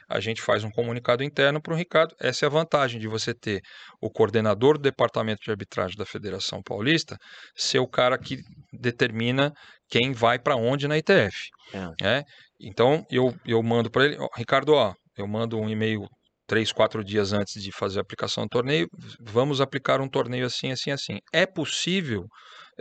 [0.09, 2.15] a gente faz um comunicado interno para o Ricardo.
[2.19, 3.61] Essa é a vantagem de você ter
[4.01, 7.17] o coordenador do departamento de arbitragem da Federação Paulista
[7.55, 8.37] ser o cara que
[8.71, 9.51] determina
[9.89, 11.49] quem vai para onde na ITF.
[11.73, 12.03] É.
[12.03, 12.23] né?
[12.59, 16.07] Então, eu, eu mando para ele, ó, Ricardo, ó, eu mando um e-mail
[16.47, 18.87] três, quatro dias antes de fazer a aplicação do torneio,
[19.19, 21.19] vamos aplicar um torneio assim, assim, assim.
[21.33, 22.25] É possível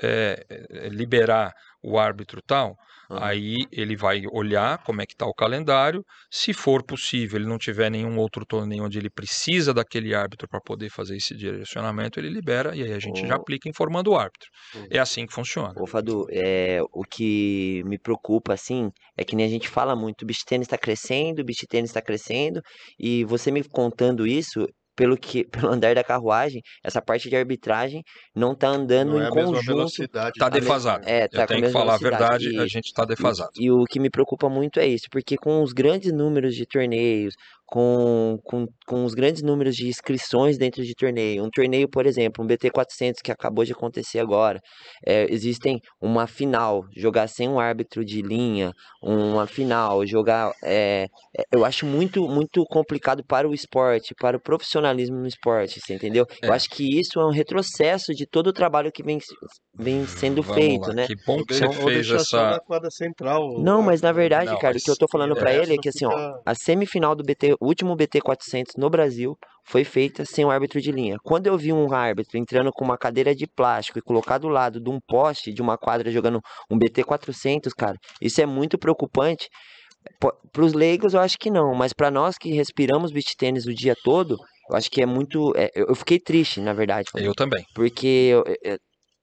[0.03, 0.45] é,
[0.91, 1.53] liberar
[1.83, 2.77] o árbitro tal?
[3.11, 3.25] Aham.
[3.25, 6.05] Aí ele vai olhar como é que está o calendário.
[6.31, 10.61] Se for possível, ele não tiver nenhum outro torneio onde ele precisa daquele árbitro para
[10.61, 14.49] poder fazer esse direcionamento, ele libera e aí a gente já aplica informando o árbitro.
[14.75, 14.87] Uhum.
[14.91, 15.75] É assim que funciona.
[15.77, 20.23] Ô, Fadu, é, o que me preocupa, assim, é que nem a gente fala muito,
[20.23, 22.63] o beach tênis está crescendo, o beach tênis está crescendo,
[22.99, 28.03] e você me contando isso, pelo que, pelo andar da carruagem, essa parte de arbitragem
[28.35, 30.09] não tá andando Não é em a conjunto.
[30.39, 31.09] Tá de- defasado.
[31.09, 33.07] É, tá Eu com a tenho que falar a verdade, a E- gente está E-
[33.07, 33.51] defasado.
[33.59, 37.35] E, o que me preocupa muito é isso, porque com os grandes números de torneios,
[37.73, 41.43] com, com, com os grandes números de inscrições dentro de torneio.
[41.43, 44.61] Um torneio, por exemplo, um BT400 que acabou de acontecer agora,
[45.07, 50.53] é, existem uma final, jogar sem um árbitro de linha, uma final, jogar.
[50.63, 51.07] É,
[51.51, 56.27] eu acho muito, muito complicado para o esporte, para o profissionalismo no esporte, você entendeu?
[56.43, 56.55] Eu É.
[56.55, 59.19] acho que isso é um retrocesso de todo o trabalho que vem,
[59.79, 61.07] vem sendo Vamos feito, lá, né?
[61.07, 62.51] Que bom que você Ou fez essa.
[62.51, 63.59] na quadra central.
[63.59, 65.77] Não, mas na verdade, Não, cara, o que eu tô falando o pra ele é
[65.79, 70.25] que assim, ó, a semifinal do BT, o último BT 400 no Brasil foi feita
[70.25, 71.17] sem um árbitro de linha.
[71.23, 74.81] Quando eu vi um árbitro entrando com uma cadeira de plástico e colocar do lado
[74.81, 76.41] de um poste de uma quadra jogando
[76.71, 79.49] um BT 400, cara, isso é muito preocupante.
[80.19, 83.75] Para os leigos eu acho que não, mas para nós que respiramos beach tênis o
[83.75, 84.37] dia todo,
[84.71, 85.53] eu acho que é muito.
[85.57, 87.65] é, eu eu fiquei triste, na verdade, Eu também.
[87.75, 88.79] porque eu, eu-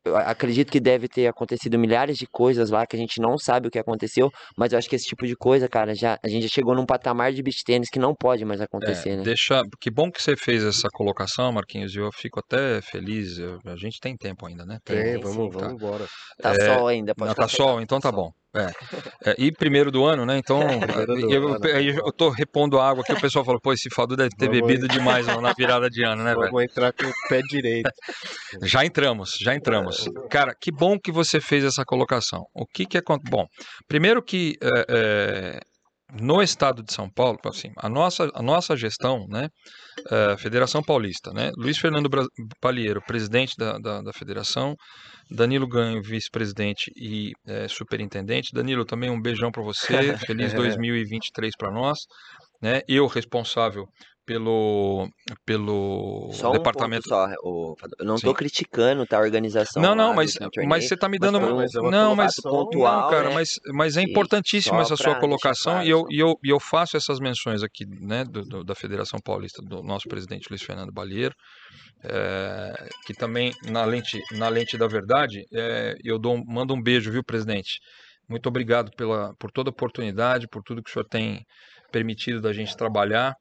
[0.09, 3.67] eu acredito que deve ter acontecido milhares de coisas lá que a gente não sabe
[3.67, 6.43] o que aconteceu, mas eu acho que esse tipo de coisa, cara, já a gente
[6.43, 9.23] já chegou num patamar de beach tênis que não pode mais acontecer, É, né?
[9.23, 11.93] deixa, que bom que você fez essa colocação, Marquinhos.
[11.95, 13.37] e Eu fico até feliz.
[13.37, 14.79] eu- a gente tem tempo ainda, né?
[14.83, 15.59] Tem, Tem, vamos, tá.
[15.67, 16.05] vamos embora.
[16.41, 18.17] Tá é, sol ainda, pode Não, tá sol, então tá sol.
[18.25, 18.31] bom.
[18.55, 19.29] É.
[19.29, 20.39] É, e primeiro do ano, né?
[20.49, 23.13] Então, Primeiro do eu, ano, aí eu tô repondo água aqui.
[23.13, 26.23] O pessoal falou, pô, esse Fadu deve ter Vamos bebido demais na virada de ano,
[26.23, 26.47] né, velho?
[26.47, 27.91] Vamos entrar com o pé direito.
[28.63, 30.09] Já entramos, já entramos.
[30.29, 32.45] Cara, que bom que você fez essa colocação.
[32.53, 33.01] O que que é...
[33.29, 33.45] Bom,
[33.87, 35.59] primeiro que é, é,
[36.11, 39.49] no estado de São Paulo, assim, a nossa, a nossa gestão, né,
[40.09, 42.09] é, Federação Paulista, né, Luiz Fernando
[42.59, 44.75] Palheiro, presidente da, da, da federação,
[45.29, 48.49] Danilo Ganho, vice-presidente e é, superintendente.
[48.51, 51.99] Danilo, também um beijão para você, feliz 2023 para nós,
[52.61, 53.85] né, eu responsável
[54.29, 55.09] pelo,
[55.43, 57.09] pelo Só um departamento...
[57.09, 57.75] só, eu
[58.05, 58.31] não Sim.
[58.31, 60.37] criticando tá, a organização Não, não, mas,
[60.67, 62.35] mas você tá me dando um- mas uma não, mas.
[62.35, 63.33] pontual, não, cara, né?
[63.33, 66.95] mas, mas é importantíssima essa sua colocação claro, e, eu, e, eu, e eu faço
[66.95, 71.33] essas menções aqui, né, do, do- da Federação Paulista, do nosso presidente Luiz Fernando Balheiro,
[72.03, 76.81] é, que também, na lente, na lente da verdade, é, eu dou, um- mando um
[76.81, 77.79] beijo, viu, presidente?
[78.29, 81.43] Muito obrigado pela, por toda a oportunidade, por tudo que o senhor tem
[81.91, 83.33] permitido da gente trabalhar.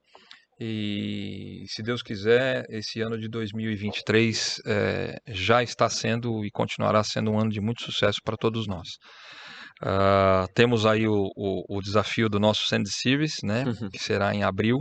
[0.61, 7.31] E se Deus quiser, esse ano de 2023 eh, já está sendo e continuará sendo
[7.31, 8.89] um ano de muito sucesso para todos nós.
[9.83, 14.43] Ah, temos aí o, o- o desafio do nosso Sand Series, né, que será em
[14.43, 14.79] abril,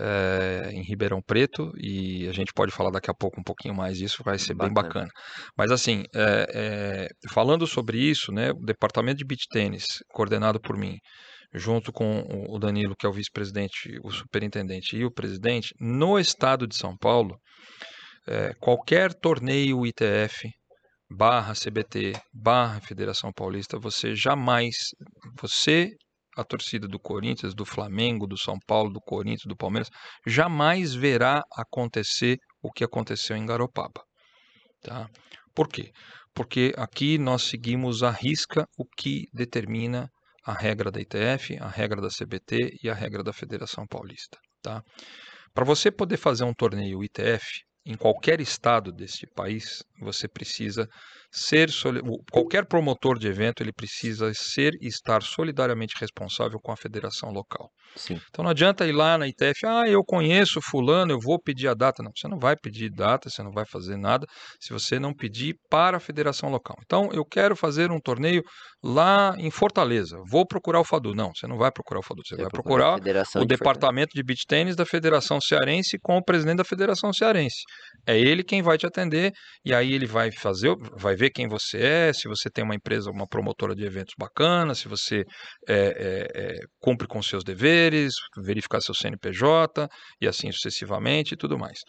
[0.00, 3.98] eh, em Ribeirão Preto, e a gente pode falar daqui a pouco um pouquinho mais
[3.98, 4.88] disso, vai ser bem Bacana.
[4.88, 5.08] bacana.
[5.56, 10.96] Mas assim, eh, falando sobre isso, né, o departamento de beach tênis, coordenado por mim,
[11.52, 16.66] junto com o Danilo, que é o vice-presidente, o superintendente e o presidente, no estado
[16.66, 17.38] de São Paulo,
[18.26, 20.50] eh, qualquer torneio ITF
[21.10, 24.76] barra CBT barra Federação Paulista, você jamais,
[25.40, 25.90] você,
[26.36, 29.88] a torcida do Corinthians, do Flamengo, do São Paulo, do Corinthians, do Palmeiras,
[30.26, 34.02] jamais verá acontecer o que aconteceu em Garopaba.
[34.82, 35.08] Tá?
[35.54, 35.90] Por quê?
[36.34, 40.08] Porque aqui nós seguimos à risca o que determina
[40.48, 44.38] a regra da ITF, a regra da CBT e a regra da Federação Paulista.
[44.62, 44.82] Tá?
[45.52, 50.88] Para você poder fazer um torneio ITF em qualquer estado deste país, você precisa
[51.30, 51.68] ser
[52.30, 57.70] qualquer promotor de evento ele precisa ser e estar solidariamente responsável com a federação local.
[57.96, 58.20] Sim.
[58.28, 61.74] Então não adianta ir lá na ITF, ah, eu conheço fulano, eu vou pedir a
[61.74, 62.02] data.
[62.02, 64.26] Não, você não vai pedir data, você não vai fazer nada
[64.60, 66.76] se você não pedir para a federação local.
[66.84, 68.42] Então eu quero fazer um torneio
[68.82, 71.14] lá em Fortaleza, vou procurar o Fadu.
[71.14, 74.22] Não, você não vai procurar o Fadu, você vai procurar Federação o de departamento de
[74.22, 77.62] beach tênis da Federação Cearense com o presidente da Federação Cearense.
[78.06, 79.32] É ele quem vai te atender
[79.64, 83.10] e aí ele vai fazer, vai ver quem você é, se você tem uma empresa,
[83.10, 85.24] uma promotora de eventos bacana, se você
[85.68, 89.88] é, é, é, cumpre com seus deveres, verificar seu CNPJ
[90.20, 91.80] e assim sucessivamente e tudo mais.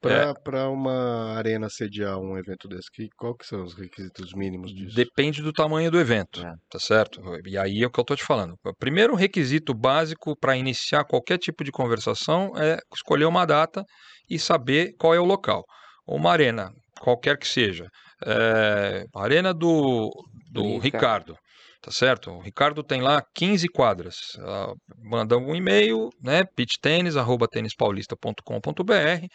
[0.00, 4.96] Para uma arena sediar um evento desse, que, qual que são os requisitos mínimos disso?
[4.96, 6.52] Depende do tamanho do evento, É.
[6.70, 7.20] tá certo?
[7.46, 8.54] E aí é o que eu tô te falando.
[8.64, 13.84] O primeiro requisito básico para iniciar qualquer tipo de conversação é escolher uma data
[14.30, 15.64] e saber qual é o local.
[16.06, 16.70] Uma arena,
[17.00, 17.86] qualquer que seja.
[18.26, 20.10] É, a arena do,
[20.50, 21.32] do Do Ricardo.
[21.32, 21.38] Ricardo,
[21.80, 22.30] tá certo?
[22.30, 24.16] O Ricardo tem lá 15 quadras.
[24.40, 24.72] Ah,
[25.04, 26.44] manda um e-mail, né?
[26.56, 29.26] pitchtennis.tênispaulista.com.br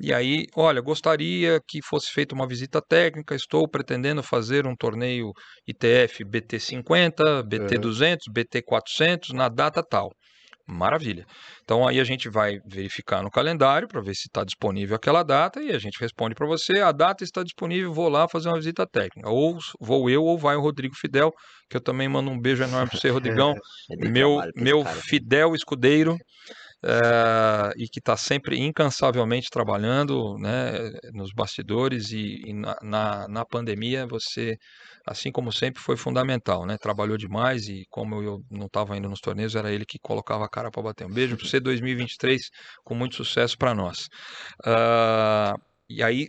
[0.00, 5.32] e aí, olha, gostaria que fosse feita uma visita técnica, estou pretendendo fazer um torneio
[5.66, 10.12] ITF BT50, BT200, BT400 na data tal.
[10.68, 11.24] Maravilha.
[11.64, 15.62] Então aí a gente vai verificar no calendário para ver se está disponível aquela data
[15.62, 18.86] e a gente responde para você, a data está disponível, vou lá fazer uma visita
[18.86, 19.30] técnica.
[19.30, 21.32] Ou vou eu ou vai o Rodrigo Fidel,
[21.70, 23.08] que eu também mando um beijo enorme para você,
[23.48, 23.54] Rodrigão
[23.88, 25.00] Eu dei meu, meu cara.
[25.00, 26.18] fidel escudeiro.
[26.84, 33.44] Eh, e que está sempre incansavelmente trabalhando né, nos bastidores e, e na, na, na,
[33.44, 34.56] pandemia você,
[35.06, 36.76] assim como sempre, foi fundamental, né?
[36.78, 40.48] Trabalhou demais e como eu não estava indo nos torneios, era ele que colocava a
[40.48, 41.06] cara para bater.
[41.06, 42.40] Um beijo para você 2023
[42.84, 44.06] com muito sucesso para nós.
[44.64, 45.60] Uh,
[45.90, 46.28] e aí,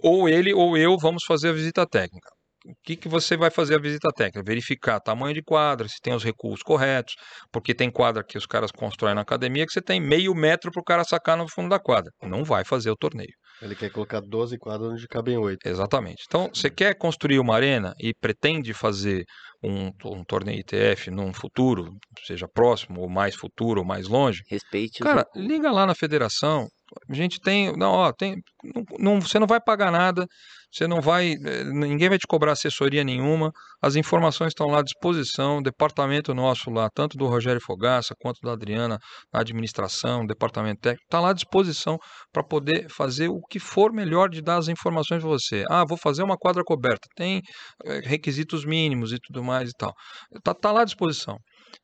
[0.00, 2.30] ou ele ou eu vamos fazer a visita técnica
[2.64, 4.42] o que, que você vai fazer a visita técnica?
[4.44, 7.14] Verificar tamanho de quadra, se tem os recuos corretos,
[7.50, 10.80] porque tem quadra que os caras constroem na academia que você tem meio metro para
[10.80, 12.10] o cara sacar no fundo da quadra.
[12.22, 13.32] Não vai fazer o torneio.
[13.60, 15.66] Ele quer colocar 12 quadras onde cabem 8.
[15.66, 16.24] Exatamente.
[16.26, 19.24] Então, você quer construir uma arena e pretende fazer
[19.62, 21.88] um, um torneio ITF num futuro,
[22.26, 24.42] seja próximo ou mais futuro ou mais longe.
[24.50, 24.98] Respeite.
[25.00, 26.66] Cara, liga lá na federação,
[27.08, 30.26] a gente tem, não, ó, tem, não, não, você não vai pagar nada,
[30.72, 34.82] você não vai, eh, ninguém vai te cobrar assessoria nenhuma, as informações estão lá à
[34.82, 38.98] disposição, o departamento nosso lá, tanto do Rogério Fogaça quanto da Adriana,
[39.32, 41.98] na administração, departamento técnico, está lá à disposição
[42.32, 45.64] para poder fazer o que for melhor de dar as informações para você.
[45.68, 47.42] Ah, vou fazer uma quadra coberta, tem
[47.84, 49.92] eh, requisitos mínimos e tudo mais e tal.
[50.34, 51.36] Está tá lá à disposição.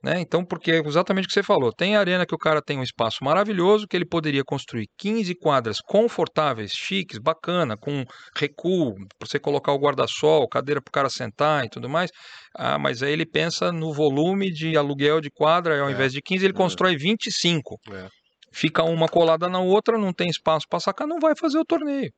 [0.03, 0.21] Né?
[0.21, 1.73] Então, porque é exatamente o que você falou.
[1.73, 5.79] Tem arena que o cara tem um espaço maravilhoso, que ele poderia construir 15 quadras
[5.81, 8.05] confortáveis, chiques, bacana, com
[8.37, 12.11] recuo, para você colocar o guarda-sol, cadeira para o cara sentar e tudo mais.
[12.57, 15.93] Ah, mas aí ele pensa no volume de aluguel de quadra, ao é.
[15.93, 16.57] invés de 15, ele é.
[16.57, 17.77] constrói 25.
[17.93, 18.09] É.
[18.53, 22.11] Fica uma colada na outra, não tem espaço para sacar, não vai fazer o torneio.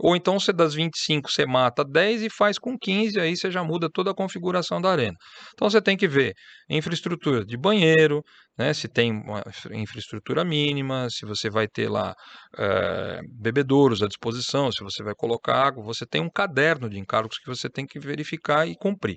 [0.00, 3.62] Ou então você das 25 você mata 10 e faz com 15, aí você já
[3.62, 5.16] muda toda a configuração da arena.
[5.52, 6.34] Então você tem que ver
[6.68, 8.22] infraestrutura de banheiro,
[8.58, 9.42] né, se tem uma
[9.72, 12.14] infraestrutura mínima, se você vai ter lá
[12.56, 17.38] é, bebedouros à disposição, se você vai colocar água, você tem um caderno de encargos
[17.38, 19.16] que você tem que verificar e cumprir.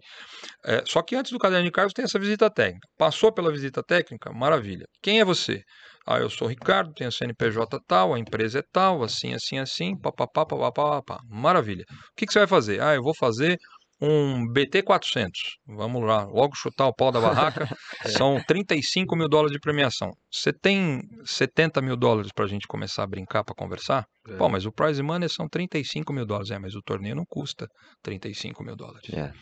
[0.66, 2.88] É, só que antes do caderno de encargos tem essa visita técnica.
[2.98, 4.32] Passou pela visita técnica?
[4.32, 4.86] Maravilha.
[5.02, 5.64] Quem é você?
[6.08, 9.94] Ah, eu sou o Ricardo, tenho CNPJ tal, a empresa é tal, assim, assim, assim,
[10.00, 11.20] papapá, papapá, papá.
[11.30, 11.84] Maravilha.
[11.90, 12.82] O que, que você vai fazer?
[12.82, 13.58] Ah, eu vou fazer
[14.02, 15.32] um BT400.
[15.68, 17.68] Vamos lá, logo chutar o pau da barraca.
[18.06, 20.12] São 35 mil dólares de premiação.
[20.32, 24.06] Você tem 70 mil dólares para a gente começar a brincar, para conversar?
[24.30, 24.38] É.
[24.38, 26.52] Pô, mas o prize money são 35 mil dólares.
[26.52, 27.68] É, mas o torneio não custa
[28.04, 29.10] 35 mil dólares.
[29.12, 29.34] É.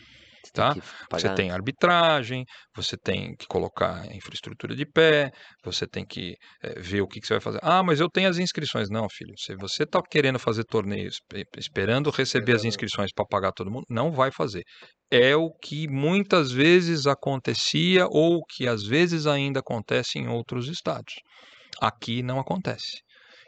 [0.46, 0.72] Você tá?
[0.72, 2.44] Tem você tem arbitragem,
[2.74, 5.30] você tem que colocar a infraestrutura de pé,
[5.64, 7.58] você tem que é, ver o que, que, você vai fazer.
[7.62, 8.88] Ah, mas eu tenho as inscrições.
[8.88, 11.16] Não, filho, se você está querendo fazer torneios,
[11.56, 14.62] esperando receber as inscrições para pagar todo mundo, não vai fazer.
[15.10, 21.14] É o que muitas vezes acontecia ou que às vezes ainda acontece em outros estados.
[21.80, 23.00] Aqui não acontece.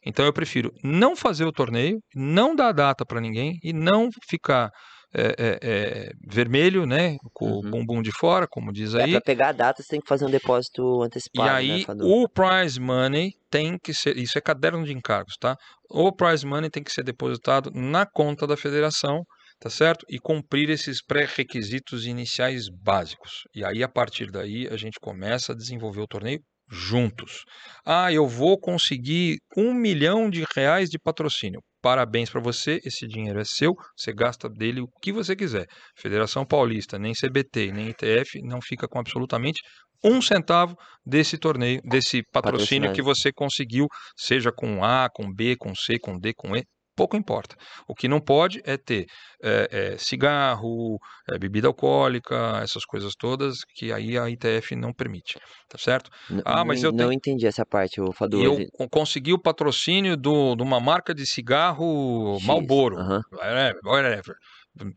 [0.04, 4.70] Então eu prefiro não fazer o torneio, não dar data para ninguém e não ficar
[5.14, 7.16] é, é, é, vermelho, né?
[7.32, 7.58] Com uhum.
[7.58, 9.10] o bumbum de fora, como diz é, aí.
[9.10, 11.48] É, para pegar a data, você tem que fazer um depósito antecipado.
[11.48, 14.16] E aí, né, o prize money tem que ser.
[14.16, 15.56] Isso é caderno de encargos, tá?
[15.90, 19.24] O prize money tem que ser depositado na conta da federação,
[19.58, 20.04] tá certo?
[20.10, 23.44] E cumprir esses pré-requisitos iniciais básicos.
[23.54, 26.40] E aí, a partir daí, a gente começa a desenvolver o torneio
[26.70, 27.44] juntos.
[27.84, 31.60] Ah, eu vou conseguir um milhão de reais de patrocínio.
[31.80, 35.66] Parabéns para você, esse dinheiro é seu, você gasta dele o que você quiser.
[35.96, 39.60] Federação Paulista, nem CBT, nem ITF não fica com absolutamente
[40.02, 43.86] um centavo desse torneio, desse patrocínio que você conseguiu,
[44.16, 46.64] seja com A, com B, com C, com D, com E,
[46.98, 47.54] pouco importa.
[47.86, 49.06] O que não pode é ter
[49.40, 50.98] é, é, cigarro,
[51.30, 55.38] é, bebida alcoólica, essas coisas todas que aí a ITF não permite,
[55.68, 56.10] tá certo?
[56.44, 58.42] ah, mas eu não entendi essa parte, o Fadu.
[58.42, 58.58] Eu
[58.90, 63.74] consegui o patrocínio do, de uma marca de cigarro X, Marlboro, uh -huh.
[63.84, 64.34] whatever.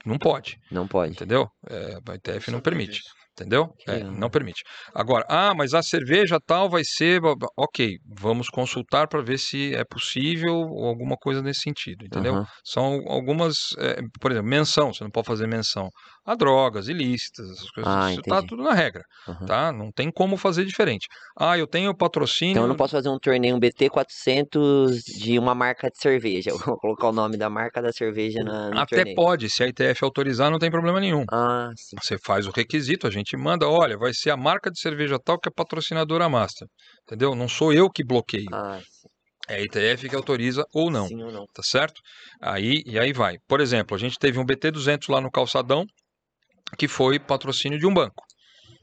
[0.05, 0.57] Não pode.
[0.71, 1.13] Não pode.
[1.13, 1.49] Entendeu?
[1.69, 3.01] É, a ITF não permite.
[3.33, 3.73] Entendeu?
[3.87, 4.61] É, não permite.
[4.93, 7.21] Agora, ah, mas a cerveja tal vai ser.
[7.57, 12.33] Ok, vamos consultar para ver se é possível ou alguma coisa nesse sentido, entendeu?
[12.33, 12.45] Uhum.
[12.63, 13.55] São algumas.
[13.77, 15.89] É, por exemplo, menção, você não pode fazer menção
[16.25, 17.91] a drogas ilícitas, essas coisas.
[17.91, 19.45] Ah, isso está tudo na regra, uhum.
[19.45, 19.71] tá?
[19.71, 21.07] Não tem como fazer diferente.
[21.37, 22.51] Ah, eu tenho patrocínio.
[22.51, 26.51] Então eu não posso fazer um torneio, um BT400 de uma marca de cerveja.
[26.51, 29.15] Eu vou colocar o nome da marca da cerveja na, no Até torneio.
[29.15, 31.25] pode, se a ITF autorizar, não tem problema nenhum.
[31.31, 31.95] Ah, sim.
[32.01, 35.39] Você faz o requisito, a gente manda, olha, vai ser a marca de cerveja tal
[35.39, 36.67] que é patrocinadora master.
[37.03, 37.33] Entendeu?
[37.35, 38.47] Não sou eu que bloqueio.
[38.53, 39.07] Ah, sim.
[39.49, 41.07] É a ITF que autoriza ou não.
[41.07, 41.45] Sim ou não.
[41.53, 41.99] Tá certo?
[42.39, 43.37] Aí, e aí vai.
[43.47, 45.85] Por exemplo, a gente teve um BT200 lá no Calçadão,
[46.77, 48.23] que foi patrocínio de um banco.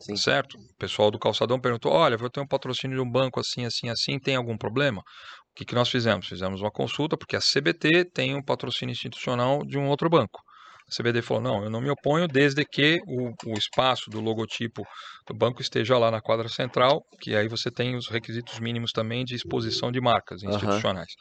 [0.00, 0.16] Sim.
[0.16, 0.56] Certo?
[0.56, 3.88] O pessoal do calçadão perguntou: olha, vou ter um patrocínio de um banco assim, assim,
[3.88, 5.00] assim, tem algum problema?
[5.00, 6.28] O que, que nós fizemos?
[6.28, 10.40] Fizemos uma consulta, porque a CBT tem um patrocínio institucional de um outro banco.
[10.88, 14.82] A CBD falou: não, eu não me oponho desde que o, o espaço do logotipo
[15.26, 19.24] do banco esteja lá na quadra central, que aí você tem os requisitos mínimos também
[19.24, 21.12] de exposição de marcas institucionais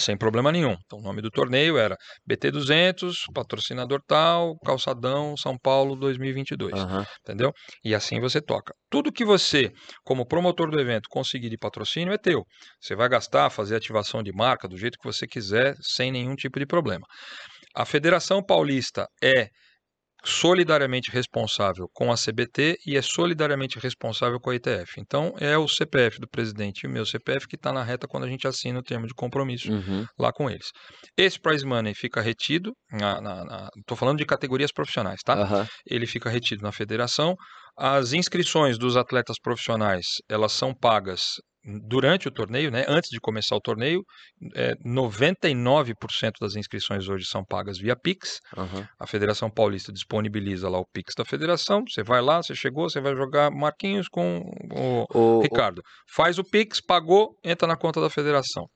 [0.00, 0.76] sem problema nenhum.
[0.84, 1.96] Então, o nome do torneio era
[2.28, 7.04] BT200, patrocinador tal, Calçadão, São Paulo 2022, uhum.
[7.20, 7.52] entendeu?
[7.84, 8.74] E assim você toca.
[8.90, 9.70] Tudo que você,
[10.04, 12.44] como promotor do evento, conseguir de patrocínio é teu.
[12.80, 16.58] Você vai gastar, fazer ativação de marca do jeito que você quiser, sem nenhum tipo
[16.58, 17.06] de problema.
[17.74, 19.48] A Federação Paulista é
[20.26, 24.98] solidariamente responsável com a CBT e é solidariamente responsável com a ITF.
[24.98, 28.24] Então, é o CPF do presidente e o meu CPF que está na reta quando
[28.24, 30.04] a gente assina o termo de compromisso uhum.
[30.18, 30.66] lá com eles.
[31.16, 32.72] Esse prize money fica retido,
[33.78, 35.36] estou falando de categorias profissionais, tá?
[35.36, 35.66] Uhum.
[35.88, 37.36] Ele fica retido na federação.
[37.78, 41.34] As inscrições dos atletas profissionais, elas são pagas
[41.66, 44.04] durante o torneio, né, antes de começar o torneio,
[44.54, 48.40] é, 99% das inscrições hoje são pagas via Pix.
[48.56, 48.86] Uhum.
[48.98, 51.82] A Federação Paulista disponibiliza lá o Pix da federação.
[51.88, 55.80] Você vai lá, você chegou, você vai jogar Marquinhos com o, o Ricardo.
[55.80, 55.82] O...
[56.14, 58.68] Faz o Pix, pagou, entra na conta da federação.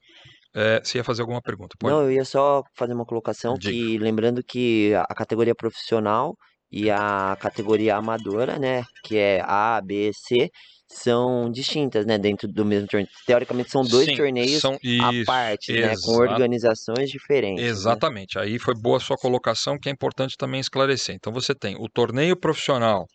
[0.54, 1.76] É, você ia fazer alguma pergunta?
[1.78, 1.94] Pode?
[1.94, 3.72] Não, eu ia só fazer uma colocação Diga.
[3.72, 6.34] que, lembrando que a categoria profissional
[6.72, 10.50] e a categoria amadora, né, que é A, B, C,
[10.92, 13.08] são distintas, né, dentro do mesmo torneio.
[13.26, 17.62] Teoricamente são dois Sim, torneios são, à parte, né, com organizações diferentes.
[17.62, 17.70] Né?
[17.70, 18.36] Exatamente.
[18.36, 18.44] Né?
[18.44, 21.14] Aí foi boa a sua colocação, que é importante também esclarecer.
[21.14, 23.06] Então você tem o torneio profissional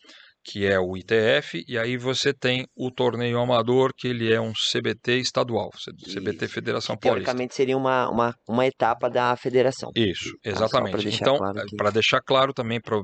[0.45, 4.53] que é o ITF, e aí você tem o torneio amador, que ele é um
[4.53, 5.71] CBT estadual,
[6.13, 7.25] CBT Federação que, Paulista.
[7.25, 9.89] Teoricamente seria uma, uma, uma etapa da federação.
[9.95, 11.07] Isso, tá, exatamente.
[11.09, 11.39] Então,
[11.75, 12.95] para deixar claro também para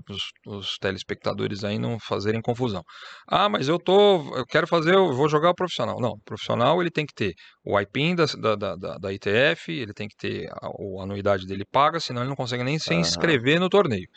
[0.46, 2.84] os telespectadores aí não fazerem confusão.
[3.28, 6.00] Ah, mas eu tô, eu quero fazer, eu vou jogar o profissional.
[6.00, 7.34] Não, o profissional ele tem que ter
[7.66, 11.64] o IPIN da, da, da, da ITF, ele tem que ter a, a, anuidade dele
[11.72, 14.08] paga, senão ele não consegue nem se inscrever no torneio.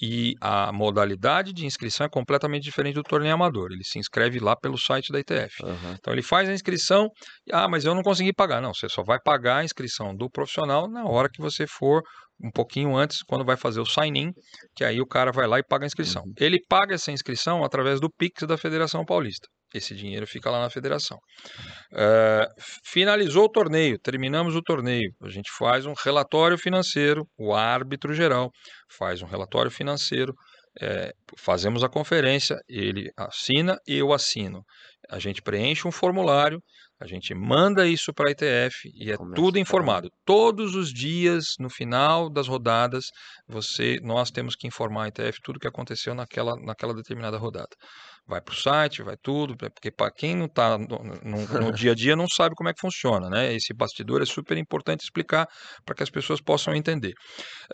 [0.00, 3.70] E a modalidade de inscrição é completamente diferente do torneio amador.
[3.72, 5.62] Ele se inscreve lá pelo site da ITF.
[5.62, 5.94] Uhum.
[5.98, 7.08] Então ele faz a inscrição,
[7.52, 8.60] ah, mas eu não consegui pagar.
[8.60, 12.02] Não, você só vai pagar a inscrição do profissional na hora que você for
[12.42, 14.32] um pouquinho antes, quando vai fazer o sign-in,
[14.74, 16.22] que aí o cara vai lá e paga a inscrição.
[16.22, 16.32] Uhum.
[16.38, 19.46] Ele paga essa inscrição através do Pix da Federação Paulista.
[19.72, 21.18] Esse dinheiro fica lá na federação.
[21.92, 25.12] Uh, finalizou o torneio, terminamos o torneio.
[25.22, 28.50] A gente faz um relatório financeiro, o árbitro geral
[28.88, 30.34] faz um relatório financeiro,
[30.80, 34.64] é, fazemos a conferência, ele assina e eu assino.
[35.08, 36.62] A gente preenche um formulário,
[37.00, 40.08] a gente manda isso para a ITF e é Começa tudo informado.
[40.24, 43.06] Todos os dias, no final das rodadas,
[43.48, 47.74] você, nós temos que informar a ITF tudo o que aconteceu naquela, naquela determinada rodada
[48.30, 51.92] vai para o site, vai tudo, porque para quem não está no, no, no, dia
[51.92, 53.52] a dia não sabe como é que funciona, né?
[53.52, 55.46] Esse bastidor é super importante explicar
[55.84, 57.12] para que as pessoas possam entender.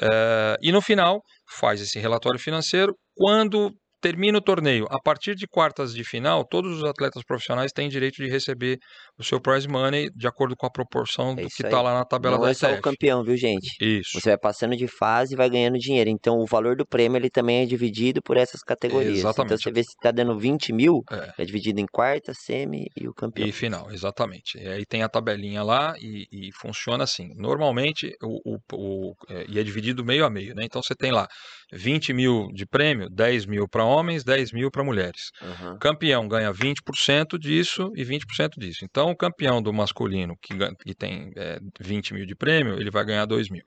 [0.01, 1.21] Uh, e no final,
[1.59, 2.97] faz esse relatório financeiro.
[3.15, 3.71] Quando
[4.07, 8.23] termina o torneio, a partir de quartas de final, todos os atletas profissionais têm direito
[8.23, 8.79] de receber
[9.19, 12.05] o seu prize money de acordo com a proporção é do que está lá na
[12.05, 13.75] tabela Não da é só o campeão, viu, gente?
[13.81, 14.21] Isso.
[14.21, 16.09] Você vai passando de fase e vai ganhando dinheiro.
[16.09, 19.19] Então, o valor do prêmio ele também é dividido por essas categorias.
[19.19, 19.55] Exatamente.
[19.55, 21.43] Então, você vê se está dando 20 mil, é.
[21.43, 21.45] é.
[21.45, 23.49] dividido em quarta, semi e o campeão.
[23.49, 24.57] E final, exatamente.
[24.57, 27.35] E aí tem a tabelinha lá e, e funciona assim.
[27.35, 30.63] Normalmente, o, o, o é, e é dividido meio a meio, né?
[30.65, 31.27] Então, você tem lá
[31.73, 35.31] 20 mil de prêmio, 10 mil para homens, 10 mil para mulheres.
[35.43, 35.79] Uhum.
[35.79, 38.85] Campeão ganha 20% disso e 20% disso.
[38.85, 43.05] Então, o campeão do masculino, que, que tem é, 20 mil de prêmio, ele vai
[43.05, 43.65] ganhar 2 mil.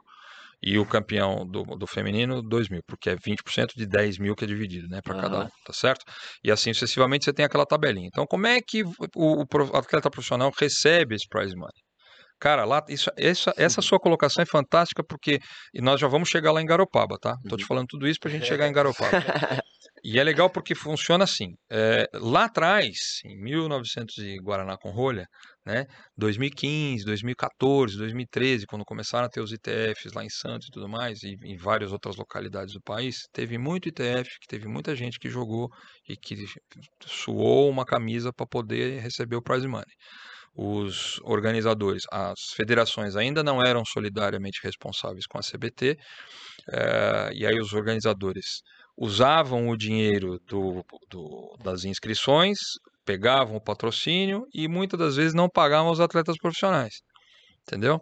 [0.62, 4.44] E o campeão do, do feminino, 2 mil, porque é 20% de 10 mil que
[4.44, 5.22] é dividido, né, para uhum.
[5.22, 6.04] cada um, tá certo?
[6.44, 8.08] E assim sucessivamente você tem aquela tabelinha.
[8.08, 11.82] Então, como é que o, o atleta profissional recebe esse prize money?
[12.40, 15.40] Cara, lá, isso, essa, essa sua colocação é fantástica porque
[15.74, 17.36] e nós já vamos chegar lá em Garopaba, tá?
[17.49, 17.68] Tô te uhum.
[17.68, 19.11] falando tudo isso pra gente chegar em Garopaba.
[20.03, 21.56] e é legal porque funciona assim.
[21.70, 25.28] É, lá atrás, em 1900 e Guaraná com rolha,
[25.66, 25.86] né?
[26.18, 31.22] 2015, 2014, 2013, quando começaram a ter os ITFs lá em Santos e tudo mais,
[31.24, 35.30] e em várias outras localidades do país, teve muito ITF, que teve muita gente que
[35.30, 35.68] jogou
[36.07, 36.38] e que
[37.06, 39.94] suou uma camisa para poder receber o prize money
[40.61, 45.98] os organizadores, as federações ainda não eram solidariamente responsáveis com a CBT,
[46.69, 48.61] eh, e aí os organizadores
[48.98, 52.60] usavam o dinheiro do, do, das inscrições,
[53.06, 56.95] pegavam o patrocínio e muitas das vezes não pagavam os atletas profissionais,
[57.61, 58.02] entendeu?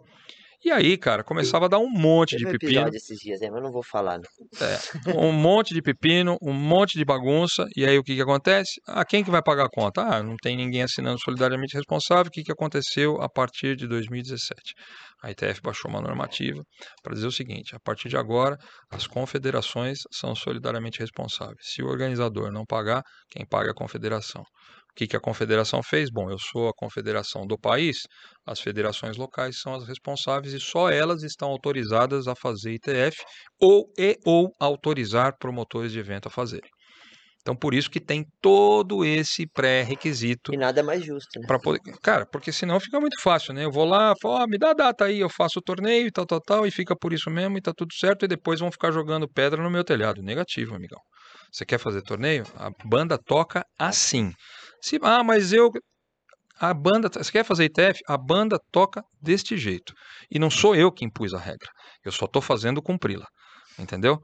[0.64, 2.88] E aí, cara, começava a dar um monte Teve de um pepino.
[2.88, 4.18] esses dias, mas não vou falar.
[4.18, 5.16] Não.
[5.16, 8.80] um monte de pepino, um monte de bagunça, e aí o que, que acontece?
[8.86, 10.02] Ah, quem que vai pagar a conta?
[10.02, 12.26] Ah, não tem ninguém assinando solidariamente responsável.
[12.26, 14.74] O que, que aconteceu a partir de 2017?
[15.22, 16.62] A ITF baixou uma normativa
[17.02, 18.56] para dizer o seguinte: a partir de agora,
[18.90, 21.58] as confederações são solidariamente responsáveis.
[21.62, 24.44] Se o organizador não pagar, quem paga é a confederação.
[24.98, 26.10] O que, que a confederação fez?
[26.10, 27.98] Bom, eu sou a confederação do país,
[28.44, 33.16] as federações locais são as responsáveis e só elas estão autorizadas a fazer ITF
[33.60, 36.68] ou e ou autorizar promotores de evento a fazerem.
[37.40, 41.46] Então, por isso que tem todo esse pré-requisito E nada mais justo, né?
[41.46, 41.80] para poder.
[42.02, 43.64] Cara, porque senão fica muito fácil, né?
[43.64, 46.26] Eu vou lá, falo, me dá a data aí, eu faço o torneio e tal,
[46.26, 48.90] tal, tal, e fica por isso mesmo e tá tudo certo, e depois vão ficar
[48.90, 50.20] jogando pedra no meu telhado.
[50.22, 51.00] Negativo, amigão.
[51.52, 52.44] Você quer fazer torneio?
[52.56, 54.32] A banda toca assim.
[54.80, 55.70] Se, ah, mas eu.
[56.60, 57.08] A banda.
[57.12, 58.00] Você quer fazer ITF?
[58.08, 59.92] A banda toca deste jeito.
[60.30, 61.70] E não sou eu que impus a regra.
[62.04, 63.26] Eu só tô fazendo cumpri-la.
[63.78, 64.18] Entendeu?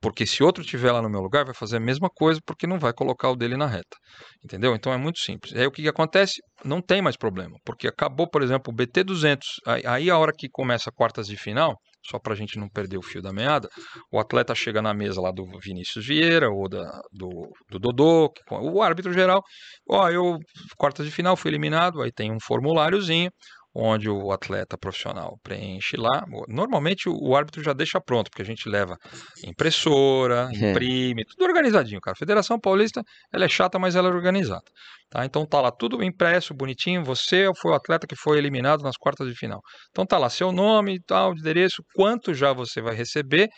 [0.00, 2.78] Porque se outro tiver lá no meu lugar, vai fazer a mesma coisa, porque não
[2.78, 3.96] vai colocar o dele na reta.
[4.42, 4.74] Entendeu?
[4.74, 5.54] Então é muito simples.
[5.54, 6.40] Aí o que, que acontece?
[6.64, 7.56] Não tem mais problema.
[7.64, 9.40] Porque acabou, por exemplo, o BT200.
[9.66, 12.98] Aí, aí a hora que começa quartas de final, só para a gente não perder
[12.98, 13.68] o fio da meada,
[14.10, 18.82] o atleta chega na mesa lá do Vinícius Vieira ou da, do, do Dodô, o
[18.82, 19.42] árbitro geral.
[19.88, 20.38] Ó, eu,
[20.76, 22.00] quartas de final, fui eliminado.
[22.02, 23.30] Aí tem um formuláriozinho
[23.74, 26.24] onde o atleta profissional preenche lá.
[26.48, 28.96] Normalmente o, árbitro já deixa pronto, porque a gente leva
[29.44, 30.70] impressora, É.
[30.70, 32.14] imprime, tudo organizadinho, cara.
[32.14, 33.02] A Federação Paulista,
[33.32, 34.64] ela é chata, mas ela é organizada.
[35.10, 35.24] Tá?
[35.24, 37.04] Então tá lá tudo impresso, bonitinho.
[37.04, 39.60] Você foi o atleta que foi eliminado nas quartas de final.
[39.90, 43.48] Então tá lá seu nome tal, endereço, quanto já você vai receber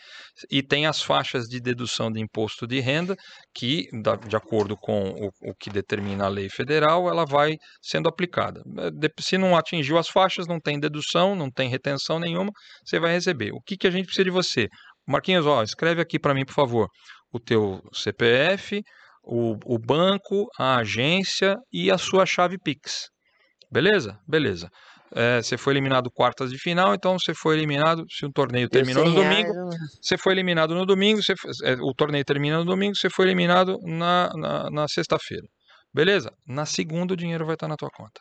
[0.49, 3.15] e tem as faixas de dedução de imposto de renda
[3.53, 3.87] que,
[4.27, 8.61] de acordo com o, o que determina a lei federal, ela vai sendo aplicada.
[8.91, 12.51] De- Se não atingiu as faixas, não tem dedução, não tem retenção nenhuma,
[12.83, 13.51] você vai receber.
[13.53, 14.67] O que, que a gente precisa de você?
[15.07, 16.87] Marquinhos, ó, escreve aqui para mim, por favor,
[17.31, 18.81] o teu CPF,
[19.23, 23.07] o, o banco, a agência e a sua chave Pix.
[23.71, 24.19] Beleza?
[24.27, 24.69] Beleza.
[25.15, 29.05] Eh, você foi eliminado quartas de final, então você foi eliminado, se o torneio terminou
[29.05, 31.33] no Deu 100 reais, domingo, eu- você foi eliminado no domingo, você,
[31.63, 35.45] é, o torneio termina no domingo, você foi eliminado na, na, na sexta-feira.
[35.93, 36.31] Beleza?
[36.47, 38.19] Na segunda o dinheiro vai estar na tua conta.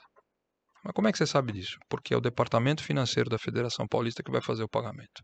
[0.85, 1.77] Mas como é que você sabe disso?
[1.89, 5.23] Porque é o departamento financeiro da Federação Paulista que vai fazer o pagamento.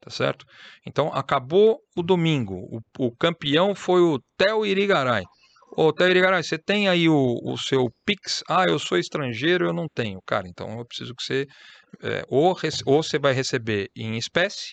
[0.00, 0.46] Tá certo?
[0.86, 2.54] Então acabou o domingo.
[2.98, 5.24] O, o campeão foi o Theo Irigaray.
[5.76, 8.42] Ô, Theo Irigaray, você tem aí o, o seu Pix?
[8.48, 10.20] Ah, eu sou estrangeiro, eu não tenho.
[10.26, 11.46] Cara, então eu preciso que você.
[12.02, 12.56] é, ou,
[12.86, 14.72] ou você vai receber em espécie,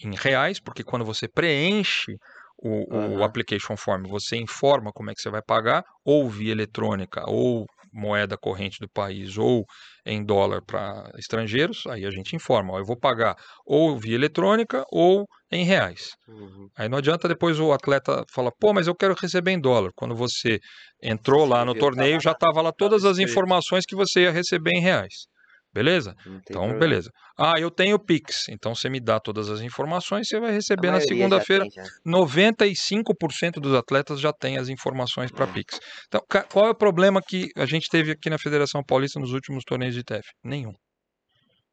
[0.00, 2.16] em reais, porque quando você preenche
[2.58, 3.24] o, o Aham.
[3.24, 8.36] application form, você informa como é que você vai pagar, ou via eletrônica, ou moeda
[8.36, 9.64] corrente do país, ou
[10.04, 14.84] em dólar para estrangeiros, aí a gente informa, ó, eu vou pagar ou via eletrônica
[14.90, 16.10] ou em reais.
[16.28, 16.68] Uhum.
[16.76, 19.90] Aí não adianta depois o atleta falar, pô, mas eu quero receber em dólar.
[19.94, 20.58] Quando você
[21.02, 24.72] entrou lá no Viu, torneio, já estava lá todas as informações que você ia receber
[24.74, 25.26] em reais.
[25.74, 26.14] Beleza?
[26.22, 26.78] Tem Então, problema.
[26.78, 27.10] beleza.
[27.36, 28.48] Ah, eu tenho Pix.
[28.48, 31.64] Então, você me dá todas as informações, você vai receber na segunda-feira.
[31.64, 31.90] tem, já.
[32.06, 35.80] 95% dos atletas já têm as informações para Pix.
[36.06, 36.20] Então,
[36.50, 39.94] qual é o problema que a gente teve aqui na Federação Paulista nos últimos torneios
[39.94, 40.28] de ITF?
[40.44, 40.72] Nenhum.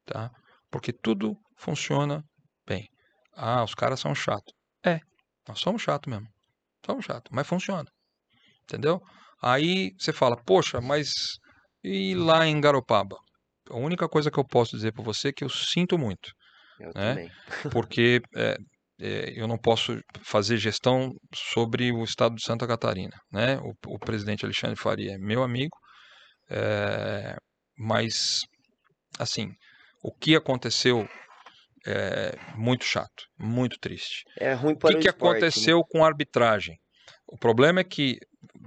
[0.04, 0.30] Tá?
[0.70, 2.24] Porque tudo funciona
[2.66, 2.88] bem.
[3.36, 4.52] Ah, os caras são chatos.
[4.84, 4.98] É,
[5.48, 6.26] nós somos chatos mesmo.
[6.84, 7.88] Somos chatos, mas funciona.
[8.64, 9.00] Entendeu?
[9.40, 11.12] Aí você fala, poxa, mas
[11.84, 13.16] e lá em Garopaba?
[13.70, 16.32] A única coisa que eu posso dizer para você é que eu sinto muito
[16.80, 17.14] Eu né?
[17.14, 17.30] também.
[17.72, 18.56] porque é,
[19.00, 23.16] é, eu não posso fazer gestão sobre o estado de Santa Catarina.
[23.30, 23.58] Né?
[23.58, 25.76] O, o presidente Alexandre Faria é meu amigo,
[26.50, 27.36] é,
[27.78, 28.42] mas,
[29.18, 29.50] assim,
[30.02, 31.08] o que aconteceu
[31.86, 34.24] é muito chato, muito triste.
[34.38, 35.48] É ruim O para que, o que esporte, né?
[35.48, 36.76] aconteceu com a arbitragem?
[37.26, 38.18] O problema é que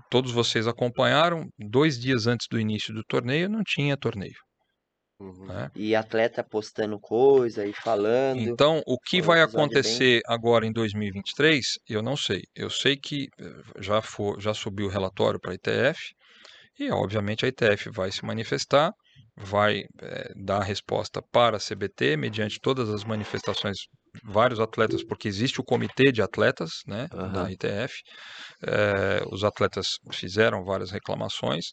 [0.10, 4.36] todos vocês acompanharam, dois dias antes do início do torneio, não tinha torneio.
[5.20, 5.48] Uhum.
[5.48, 5.70] né?
[5.76, 8.38] E atleta postando coisa e falando.
[8.38, 12.42] Então, o que vai acontecer agora em 2023, eu não sei.
[12.54, 16.14] Eu sei que eh, já, for, já subiu o relatório para a ITF
[16.80, 18.92] e, obviamente, a ITF vai se manifestar,
[19.38, 23.78] vai eh, dar a resposta para a CBT, mediante todas as manifestações,
[24.24, 27.52] vários atletas, porque existe o comitê de atletas né, da Aham.
[27.52, 28.02] ITF.
[28.68, 31.68] Eh, os atletas fizeram várias reclamações,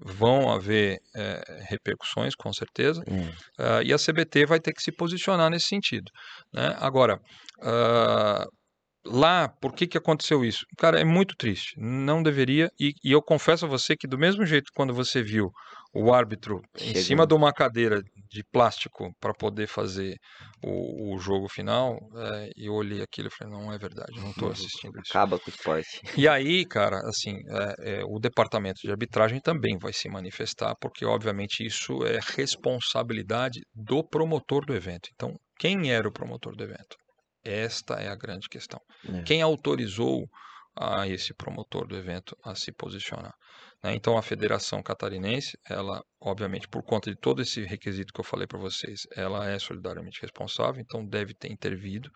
[0.00, 3.02] vão haver eh, repercussões, com certeza.
[3.06, 3.32] É.
[3.58, 6.10] Ah, e a CBT vai ter que se posicionar nesse sentido.
[6.52, 6.74] né?
[6.78, 7.20] Agora,
[7.62, 8.46] ah,
[9.06, 10.64] lá, por que, que aconteceu isso?
[10.78, 11.74] Cara, é muito triste.
[11.78, 12.70] Não deveria.
[12.80, 15.50] E, e eu confesso a você que, do mesmo jeito, quando você viu
[15.94, 17.04] o árbitro em Chegando.
[17.04, 20.16] cima de uma cadeira de plástico para poder fazer
[20.62, 24.30] o, o jogo final, é, e eu olhei aquilo e falei, não é verdade, não
[24.30, 25.10] estou assistindo isso.
[25.10, 26.00] Acaba com o esporte.
[26.16, 31.04] E aí, cara, assim, é, é, o departamento de arbitragem também vai se manifestar, porque
[31.04, 35.08] obviamente isso é responsabilidade do promotor do evento.
[35.14, 36.96] Então, quem era o promotor do evento?
[37.44, 38.80] Esta é a grande questão.
[39.08, 39.22] É.
[39.22, 40.24] Quem autorizou
[40.76, 43.34] a esse promotor do evento a se posicionar?
[43.84, 43.94] Né?
[43.94, 48.46] Então, a Federação Catarinense, ela, obviamente, por conta de todo esse requisito que eu falei
[48.46, 52.10] para vocês, ela é solidariamente responsável, então deve ter intervido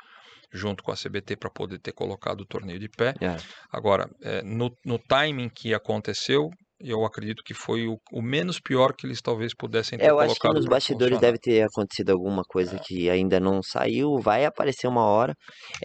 [0.50, 3.14] junto com a CBT para poder ter colocado o torneio de pé.
[3.20, 3.36] É.
[3.70, 6.48] Agora, é, no, no timing que aconteceu,
[6.80, 10.20] eu acredito que foi o, o menos pior que eles talvez pudessem ter É, eu
[10.20, 11.18] acho que colocado nos bastidores funcionar.
[11.18, 15.34] deve ter acontecido alguma coisa que ainda não saiu, vai aparecer uma hora.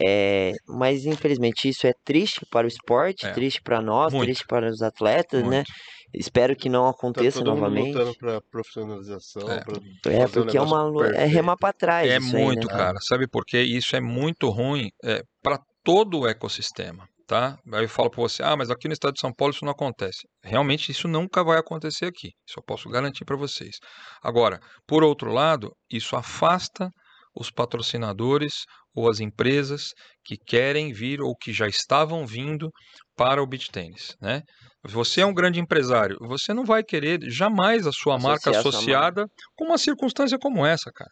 [0.05, 3.31] É, mas infelizmente isso é triste para o esporte, É.
[3.31, 4.15] triste para nós, Muito.
[4.15, 5.63] triste para os atletas, né?
[5.63, 5.73] Muito.
[6.13, 7.75] Espero que não Tá aconteça todo mundo novamente.
[7.75, 9.63] lutando pra profissionalização, É.
[9.63, 11.25] pra É, porque é negócio uma é perfeito.
[11.25, 12.69] remar para trás É isso aí, muito, né?
[12.69, 12.99] cara.
[13.01, 13.61] Sabe por quê?
[13.63, 17.57] Isso é muito ruim é, para todo o ecossistema, tá?
[17.73, 19.71] Aí eu falo para você, ah, mas aqui no estado de São Paulo isso não
[19.71, 20.27] acontece.
[20.43, 22.29] Realmente isso nunca vai acontecer aqui.
[22.47, 23.77] Isso eu posso garantir para vocês.
[24.21, 26.89] Agora, por outro lado, isso afasta
[27.35, 28.63] os patrocinadores
[28.95, 29.89] ou as empresas
[30.23, 32.69] que querem vir ou que já estavam vindo
[33.15, 34.41] para o beach tênis, né?
[34.85, 39.25] Você é um grande empresário, você não vai querer jamais a sua marca sua associada
[39.55, 41.09] com uma circunstância como essa, cara.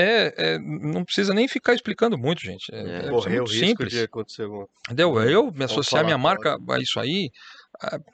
[0.00, 2.72] É, é, não precisa nem ficar explicando muito, gente.
[2.72, 2.80] É, É.
[2.80, 3.90] é, é muito risco simples.
[3.90, 5.20] de acontecer alguma Entendeu?
[5.22, 7.30] Eu me associar minha marca a isso aí,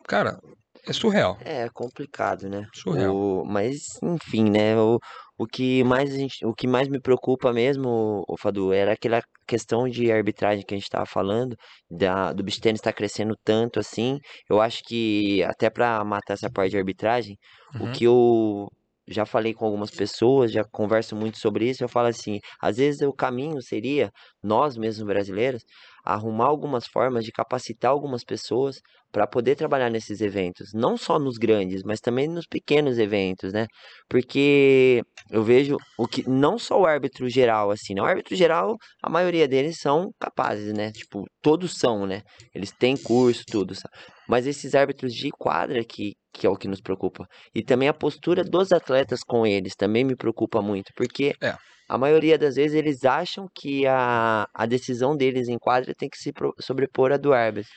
[0.09, 0.39] cara,
[0.87, 1.39] é surreal.
[1.45, 2.67] É complicado, né?
[2.75, 3.15] Surreal.
[3.15, 4.77] O- mas, enfim, né?
[4.79, 4.99] O,
[5.39, 9.21] o, que mais a gente, o que mais me preocupa mesmo, o Fadu, era aquela
[9.47, 11.57] questão de arbitragem que a gente estava falando,
[11.91, 14.19] da, do beach tennis estar crescendo tanto assim.
[14.49, 17.37] Eu acho que, até para matar essa parte de arbitragem,
[17.75, 17.89] Uhum.
[17.89, 18.69] o que eu
[19.07, 23.03] já falei com algumas pessoas, já converso muito sobre isso, eu falo assim, às vezes
[23.03, 24.11] o caminho seria,
[24.43, 25.63] nós mesmos brasileiros,
[26.05, 28.77] arrumar algumas formas de capacitar algumas pessoas
[29.11, 33.67] para poder trabalhar nesses eventos, não só nos grandes, mas também nos pequenos eventos, né?
[34.09, 38.03] Porque eu vejo o que não só o árbitro geral assim, né?
[38.03, 40.91] O árbitro geral, a maioria deles são capazes, né?
[40.93, 42.23] Tipo, todos são, né?
[42.55, 43.95] Eles têm curso, tudo, sabe?
[44.29, 47.27] Mas esses árbitros de quadra que que é o que nos preocupa.
[47.55, 51.55] E também a postura dos atletas com eles também me preocupa muito, porque É.
[51.89, 56.19] a maioria das vezes eles acham que a, a decisão deles em quadra tem que
[56.19, 57.71] se sobrepor à do árbitro.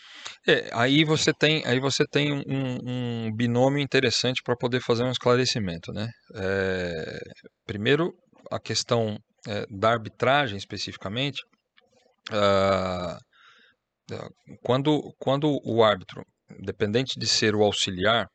[0.48, 2.80] É, aí você tem, aí você tem um,
[3.28, 6.10] um binômio interessante para poder fazer um esclarecimento, né?
[6.36, 7.20] É,
[7.66, 8.12] primeiro,
[8.50, 11.42] a questão é, da arbitragem especificamente,
[12.32, 13.18] ah,
[14.64, 16.24] quando, quando o árbitro,
[16.60, 18.28] independente de ser o auxiliar,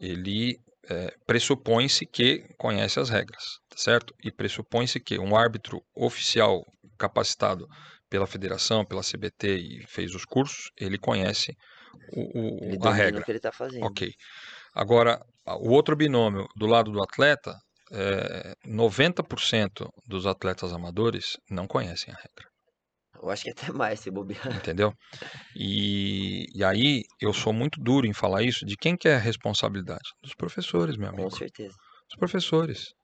[0.00, 0.56] ele
[0.88, 4.14] é, pressupõe-se que conhece as regras, tá certo?
[4.24, 6.62] E pressupõe-se que um árbitro oficial
[6.98, 7.66] capacitado
[8.08, 11.54] pela federação, pela CBT e fez os cursos, ele conhece
[12.12, 13.20] o, o- Ele a regra.
[13.20, 13.86] o que ele tá fazendo.
[13.86, 14.12] Ok.
[14.74, 17.54] Agora, o outro binômio do lado do atleta,
[17.92, 22.49] é, 90% dos atletas amadores não conhecem a regra,
[23.22, 24.54] Eu acho que até mais se bobear.
[24.56, 24.92] entendeu?
[25.54, 28.64] E, e aí eu sou muito duro em falar isso.
[28.64, 30.08] De quem que é a responsabilidade?
[30.22, 31.24] Dos professores, meu amigo.
[31.24, 31.76] Com certeza.
[32.10, 32.94] Os professores.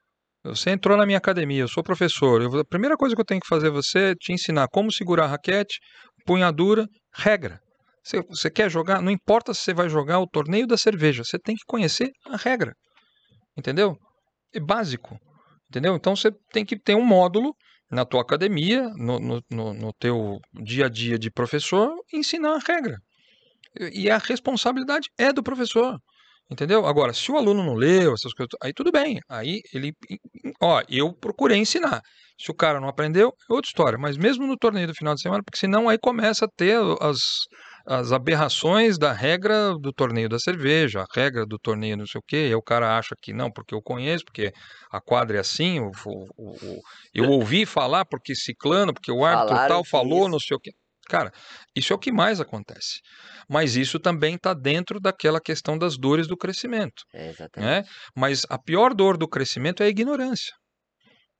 [0.45, 2.41] Você entrou na minha academia, eu sou professor.
[2.41, 5.25] eu a primeira coisa que eu tenho que fazer é você te ensinar como segurar
[5.25, 5.81] a raquete,
[6.25, 7.61] punhadura, regra.
[8.03, 9.03] Você, você quer jogar?
[9.03, 12.37] Não importa se você vai jogar o torneio da cerveja, você tem que conhecer a
[12.37, 12.73] regra.
[13.57, 13.97] Entendeu?
[14.55, 15.19] É básico.
[15.69, 15.97] Entendeu?
[15.97, 17.53] Então você tem que ter um módulo
[17.91, 22.99] na tua academia, no, no, no, teu dia a dia de professor, ensinar a regra.
[23.79, 25.99] E e a responsabilidade é do professor.
[26.51, 26.87] Entendeu?
[26.87, 29.19] Agora, se o aluno não leu, essas coisas, aí tudo bem.
[29.29, 29.93] Aí ele.
[30.63, 32.01] Ó, eu procurei ensinar.
[32.39, 33.99] Se o cara não aprendeu, é outra história.
[33.99, 37.19] Mas mesmo no torneio do final de semana, porque senão aí começa a ter as,
[37.87, 42.25] as aberrações da regra do torneio da cerveja, a regra do torneio não sei o
[42.27, 42.49] quê.
[42.49, 44.53] E o cara acha que não, porque eu conheço, porque
[44.91, 46.81] a quadra é assim, o, o- o-
[47.15, 50.29] eu ouvi falar porque ciclano, porque o árbitro Falaram tal falou, isso.
[50.31, 50.73] não sei o quê.
[51.09, 51.31] Cara,
[51.77, 52.99] isso é o que mais acontece.
[53.49, 57.05] Mas isso também está dentro daquela questão das dores do crescimento.
[57.15, 57.71] É, exatamente.
[57.71, 57.85] Né?
[58.17, 60.53] Mas a pior dor do crescimento é a ignorância.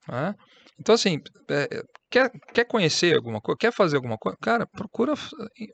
[0.07, 0.33] né?
[0.79, 1.17] Então, assim,
[1.49, 5.13] é, é, quer, quer conhecer alguma coisa, quer fazer alguma coisa, cara, procura,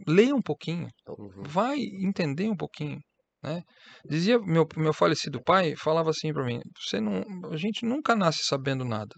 [0.07, 1.43] leia um pouquinho, Uhum.
[1.43, 2.99] vai entender um pouquinho.
[3.43, 3.61] Né?
[4.09, 8.43] Dizia meu, meu falecido pai, falava assim para mim: você não, a gente nunca nasce
[8.45, 9.13] sabendo nada,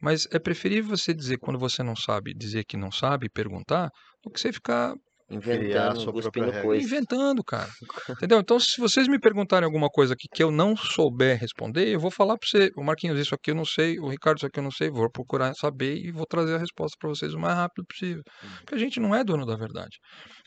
[0.00, 3.90] mas é preferível você dizer quando você não sabe, dizer que não sabe, e perguntar,
[4.22, 4.94] do que você ficar
[5.36, 6.84] Inventando, cuspindo coisa.
[6.84, 7.68] inventando, cara.
[8.10, 8.38] Entendeu?
[8.38, 12.10] Então, se vocês me perguntarem alguma coisa aqui que eu não souber responder, eu vou
[12.10, 14.64] falar para você, o Marquinhos, isso aqui eu não sei, o Ricardo, isso aqui eu
[14.64, 17.84] não sei, vou procurar saber e vou trazer a resposta para vocês o mais rápido
[17.86, 18.22] possível.
[18.60, 19.98] Porque a gente não é dono da verdade.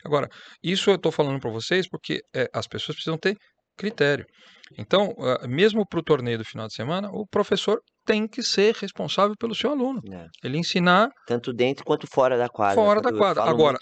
[0.04, 0.28] Agora,
[0.62, 3.36] isso eu estou falando para vocês porque é, as pessoas precisam ter
[3.78, 4.26] critério.
[4.76, 8.74] Então, ah, mesmo para o torneio do final de semana, o professor tem que ser
[8.74, 10.00] responsável pelo seu aluno.
[10.10, 10.26] É.
[10.42, 12.74] Ele ensinar Tanto dentro quanto fora da quadra.
[12.74, 13.42] Fora da quadra.
[13.44, 13.78] Agora.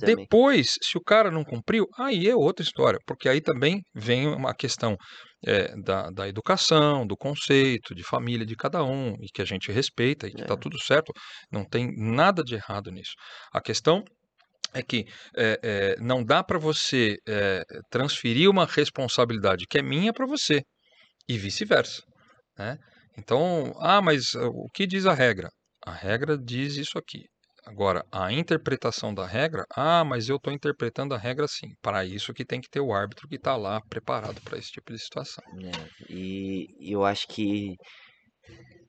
[0.00, 4.54] Depois, se o cara não cumpriu, aí é outra história, porque aí também vem uma
[4.54, 4.96] questão
[5.46, 9.72] é, da, da educação, do conceito, de família de cada um, e que a gente
[9.72, 10.58] respeita e que está É.
[10.58, 11.12] tudo certo,
[11.50, 13.12] não tem nada de errado nisso.
[13.52, 14.04] A questão
[14.72, 15.04] é que
[15.36, 20.62] é, é, não dá para você é, transferir uma responsabilidade que é minha para você
[21.28, 22.02] e vice-versa.
[22.58, 22.76] Né?
[23.18, 25.48] Então, ah, mas uh, o que diz a regra?
[25.84, 27.24] A regra diz isso aqui.
[27.66, 31.68] Agora, a interpretação da regra, ah, mas eu estou interpretando a regra assim.
[31.82, 34.92] Para isso que tem que ter o árbitro que está lá preparado para esse tipo
[34.92, 35.44] de situação.
[35.62, 37.76] É, e eu acho que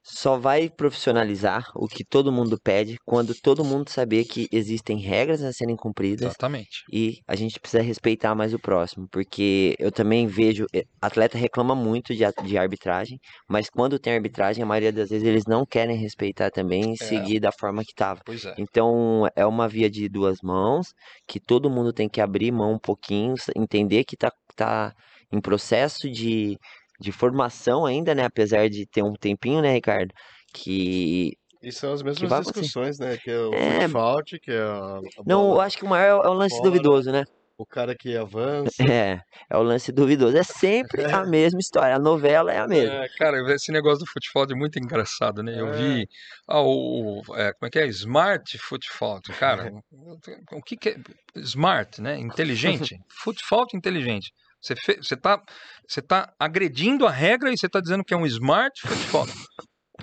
[0.03, 5.43] só vai profissionalizar o que todo mundo pede quando todo mundo saber que existem regras
[5.43, 6.83] a serem cumpridas Exatamente.
[6.91, 11.75] e a gente precisa respeitar mais o próximo, porque eu também vejo, eh, atleta reclama
[11.75, 15.95] muito de, de arbitragem, mas quando tem arbitragem, a maioria das vezes eles não querem
[15.97, 17.05] respeitar também e É.
[17.05, 18.21] seguir da forma que estava.
[18.25, 18.55] Pois é.
[18.57, 20.87] Então é uma via de duas mãos
[21.27, 24.93] que todo mundo tem que abrir mão um pouquinho, entender que tá, tá
[25.31, 26.57] em processo de,
[27.01, 28.23] de formação ainda, né?
[28.23, 30.13] Apesar de ter um tempinho, né, Ricardo?
[30.53, 31.33] Que.
[31.61, 33.17] E são as mesmas discussões, né?
[33.17, 33.87] Que é o É.
[33.87, 36.69] fault, que é a, a Não, eu acho que o maior é o lance fora.
[36.69, 37.23] duvidoso, né?
[37.57, 38.81] o cara que avança.
[38.81, 40.35] É, é o lance duvidoso.
[40.35, 41.95] É sempre a mesma história.
[41.95, 43.05] A novela é a mesma.
[43.05, 45.61] É, cara, esse negócio do futebol é muito engraçado, né?
[45.61, 45.71] Eu É.
[45.73, 46.07] vi
[46.47, 47.85] ah, o, o- é, como é que é?
[47.85, 49.21] Smart futebol.
[49.37, 49.71] Cara,
[50.53, 50.95] o que, que é
[51.35, 52.17] smart, né?
[52.17, 52.97] Inteligente.
[53.23, 54.31] futebol inteligente.
[54.61, 55.41] Você fe, você tá,
[55.87, 59.25] você tá agredindo a regra e você tá dizendo que é um smart futebol.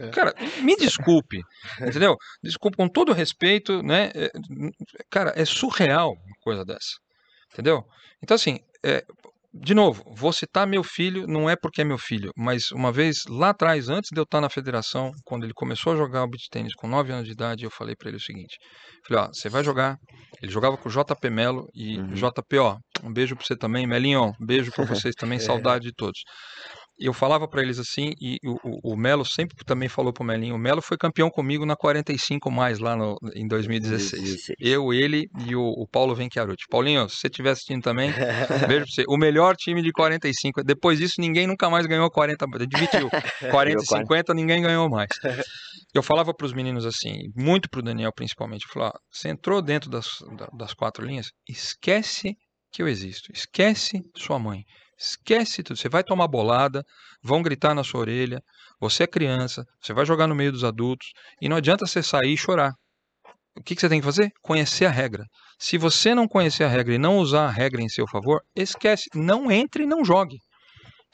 [0.00, 0.10] É.
[0.10, 1.40] Cara, me desculpe,
[1.80, 2.16] entendeu?
[2.42, 4.10] Desculpe com todo respeito, né?
[4.14, 4.30] É,
[5.10, 6.96] Cara, é surreal uma coisa dessa,
[7.52, 7.84] entendeu?
[8.22, 9.04] Então assim, é,
[9.52, 13.22] de novo, vou citar meu filho, não é porque é meu filho, mas uma vez
[13.28, 16.48] lá atrás, antes de eu estar na federação, quando ele começou a jogar o beach
[16.50, 18.58] tênis com 9 anos de idade, eu falei para ele o seguinte:
[19.06, 19.96] falei, ó, você vai jogar.
[20.42, 22.12] Ele jogava com o JP Melo e Uhum.
[22.14, 25.92] JP, ó, um beijo para você também, Melinho, um beijo para vocês também, saudade de
[25.94, 26.20] todos.
[26.98, 30.54] Eu falava para eles assim, e o, o, o Melo sempre também falou pro Melinho,
[30.54, 34.10] o Melo foi campeão comigo na 45 mais lá no, em 2016.
[34.10, 34.56] 2016.
[34.60, 36.64] Eu, ele e o, o Paulo Venchiaruti.
[36.68, 38.10] Paulinho, se você estiver assistindo também,
[38.66, 39.04] beijo pra você.
[39.08, 40.62] O melhor time de 45.
[40.64, 42.46] Depois disso, ninguém nunca mais ganhou 40.
[42.68, 43.08] Dividiu.
[43.50, 45.08] 40 e 50, ninguém ganhou mais.
[45.94, 49.88] Eu falava para os meninos assim, muito pro Daniel principalmente, eu falava, você entrou dentro
[49.88, 50.06] das,
[50.36, 52.34] da- das quatro linhas, esquece
[52.72, 53.30] que eu existo.
[53.32, 54.64] Esquece sua mãe.
[54.98, 55.78] Esquece tudo.
[55.78, 56.82] Você vai tomar bolada,
[57.22, 58.42] vão gritar na sua orelha.
[58.80, 61.08] Você é criança, você vai jogar no meio dos adultos.
[61.40, 62.72] E não adianta você sair e chorar.
[63.56, 64.30] O que, que você tem que fazer?
[64.42, 65.24] Conhecer a regra.
[65.58, 69.08] Se você não conhecer a regra e não usar a regra em seu favor, esquece.
[69.14, 70.38] Não entre e não jogue.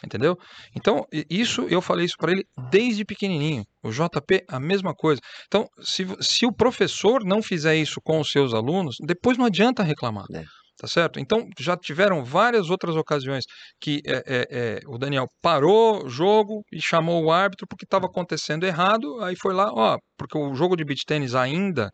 [0.05, 0.37] Entendeu?
[0.77, 3.65] Então, isso eu falei isso para ele desde pequenininho.
[3.83, 5.21] O JP, a mesma coisa.
[5.47, 9.83] Então, se, se o professor não fizer isso com os seus alunos, depois não adianta
[9.83, 10.27] reclamar.
[10.35, 10.45] É.
[10.77, 11.21] Tá certo?
[11.21, 13.45] Então, já tiveram várias outras ocasiões
[13.81, 18.07] que é, é, é, o Daniel parou o jogo e chamou o árbitro porque estava
[18.07, 19.21] acontecendo errado.
[19.23, 21.91] Aí foi lá, ó, porque o jogo de beach tênis ainda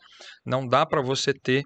[0.47, 1.63] não dá para você ter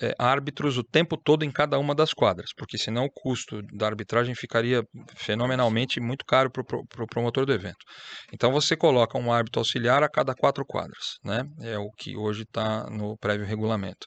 [0.00, 3.86] é, árbitros o tempo todo em cada uma das quadras, porque senão o custo da
[3.86, 4.82] arbitragem ficaria
[5.16, 7.84] fenomenalmente muito caro para o pro, pro promotor do evento.
[8.32, 11.44] Então você coloca um árbitro auxiliar a cada quatro quadras, né?
[11.60, 14.06] É o que hoje está no prévio regulamento.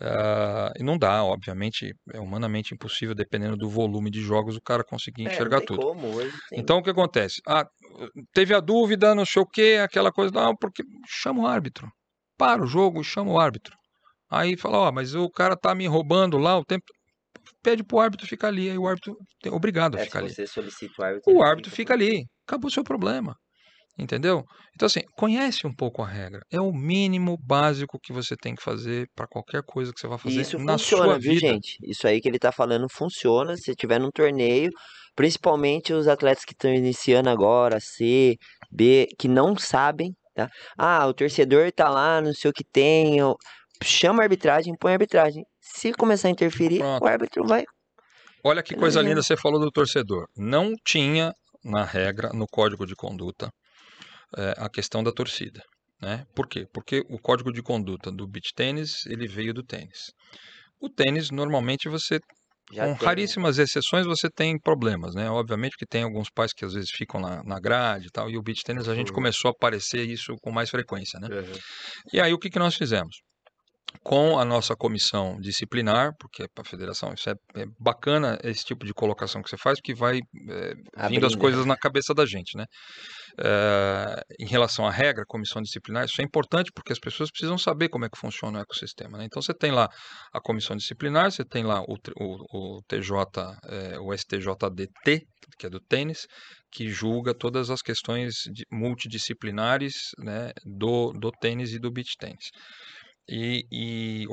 [0.00, 4.84] Ah, e não dá, obviamente, é humanamente impossível, dependendo do volume de jogos, o cara
[4.84, 5.80] conseguir É, enxergar tudo.
[5.80, 6.06] como,
[6.50, 6.58] tem.
[6.58, 7.40] Então o que acontece?
[7.46, 7.66] Ah,
[8.32, 11.88] teve a dúvida, não sei o que, aquela coisa, não, porque chama o árbitro.
[12.38, 13.74] Para o jogo e chama o árbitro.
[14.30, 16.84] Aí fala, ó, mas o cara tá me roubando lá o tempo.
[17.62, 20.34] Pede pro árbitro ficar ali, aí o árbitro é obrigado a É, ficar ali.
[20.46, 21.34] solicita o árbitro.
[21.34, 23.34] O árbitro fica ali, acabou o seu problema.
[23.98, 24.44] Entendeu?
[24.74, 26.40] Então, assim, conhece um pouco a regra.
[26.52, 30.18] É o mínimo básico que você tem que fazer para qualquer coisa que você vai
[30.18, 31.46] fazer isso na funciona, sua viu, vida.
[31.48, 31.78] gente?
[31.82, 33.56] Isso aí que ele tá falando funciona.
[33.56, 34.70] Se tiver num torneio,
[35.14, 38.36] principalmente os atletas que estão iniciando agora, C,
[38.70, 40.50] B, que não sabem, tá?
[40.76, 43.18] Ah, o torcedor tá lá, não sei o que tem.
[43.18, 43.34] eu-
[43.82, 45.42] Chama a arbitragem, põe a arbitragem.
[45.60, 47.02] Se começar a interferir, Pronto.
[47.02, 47.62] o árbitro vai.
[48.44, 50.26] Olha que coisa linda você falou do torcedor.
[50.36, 51.32] Não tinha
[51.64, 53.50] na regra, no código de conduta,
[54.36, 55.62] eh, a questão da torcida.
[56.00, 56.24] Né?
[56.34, 56.66] Por quê?
[56.72, 60.12] Porque o código de conduta do beach tênis ele veio do tênis.
[60.80, 62.20] O tênis, normalmente, você
[62.70, 63.06] Já com tem, né?
[63.06, 65.30] raríssimas exceções você tem problemas, né?
[65.30, 68.36] Obviamente que tem alguns pais que às vezes ficam na, na grade e tal, e
[68.36, 71.28] o beach tênis a gente começou a aparecer isso com mais frequência, né?
[71.28, 71.58] Uhum.
[72.12, 73.16] E aí o que, que nós fizemos?
[74.02, 78.84] Com a nossa comissão disciplinar, porque para a federação isso é, é bacana esse tipo
[78.84, 82.56] de colocação que você faz, porque vai é, vindo as coisas na cabeça da gente,
[82.56, 82.66] né?
[83.38, 87.90] Eh, em relação à regra, comissão disciplinar, isso é importante porque as pessoas precisam saber
[87.90, 89.18] como é que funciona o ecossistema.
[89.18, 89.24] né?
[89.26, 89.90] Então você tem lá
[90.32, 93.12] a comissão disciplinar, você tem lá o, o, o TJ,
[93.68, 95.26] eh, o STJDT,
[95.58, 96.26] que é do tênis,
[96.72, 98.34] que julga todas as questões
[98.72, 102.50] multidisciplinares né, do, do tênis e do beach tênis.
[103.28, 104.26] E, e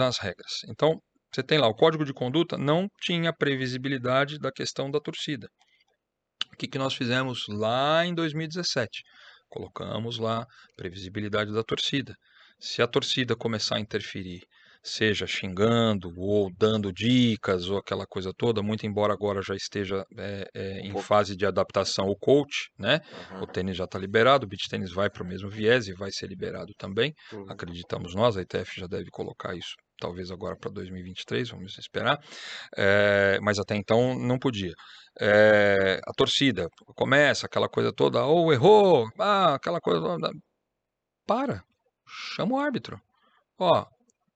[0.00, 0.62] as regras.
[0.68, 1.00] Então,
[1.32, 5.48] você tem lá o código de conduta, não tinha previsibilidade da questão da torcida.
[6.52, 9.02] O que, que nós fizemos lá em 2017?
[9.48, 10.46] Colocamos lá
[10.76, 12.14] previsibilidade da torcida.
[12.58, 14.40] Se a torcida começar a interferir,
[14.82, 20.44] seja xingando ou dando dicas ou aquela coisa toda, muito embora agora já esteja é,
[20.54, 23.00] é, em fase de adaptação o coach, né?
[23.12, 23.42] Aham.
[23.42, 26.10] O tênis já está liberado, o beach tênis vai para o mesmo viés e vai
[26.12, 27.48] ser liberado também Uhum.
[27.48, 32.18] acreditamos nós, a ITF já deve colocar isso talvez agora para 2023, vamos esperar,
[32.76, 34.72] Eh, mas até então não podia.
[35.20, 40.30] Eh, a torcida começa aquela coisa toda, ou errou, ah, aquela coisa toda.
[41.26, 41.62] Para,
[42.06, 43.00] chama o árbitro.
[43.58, 43.86] Ó,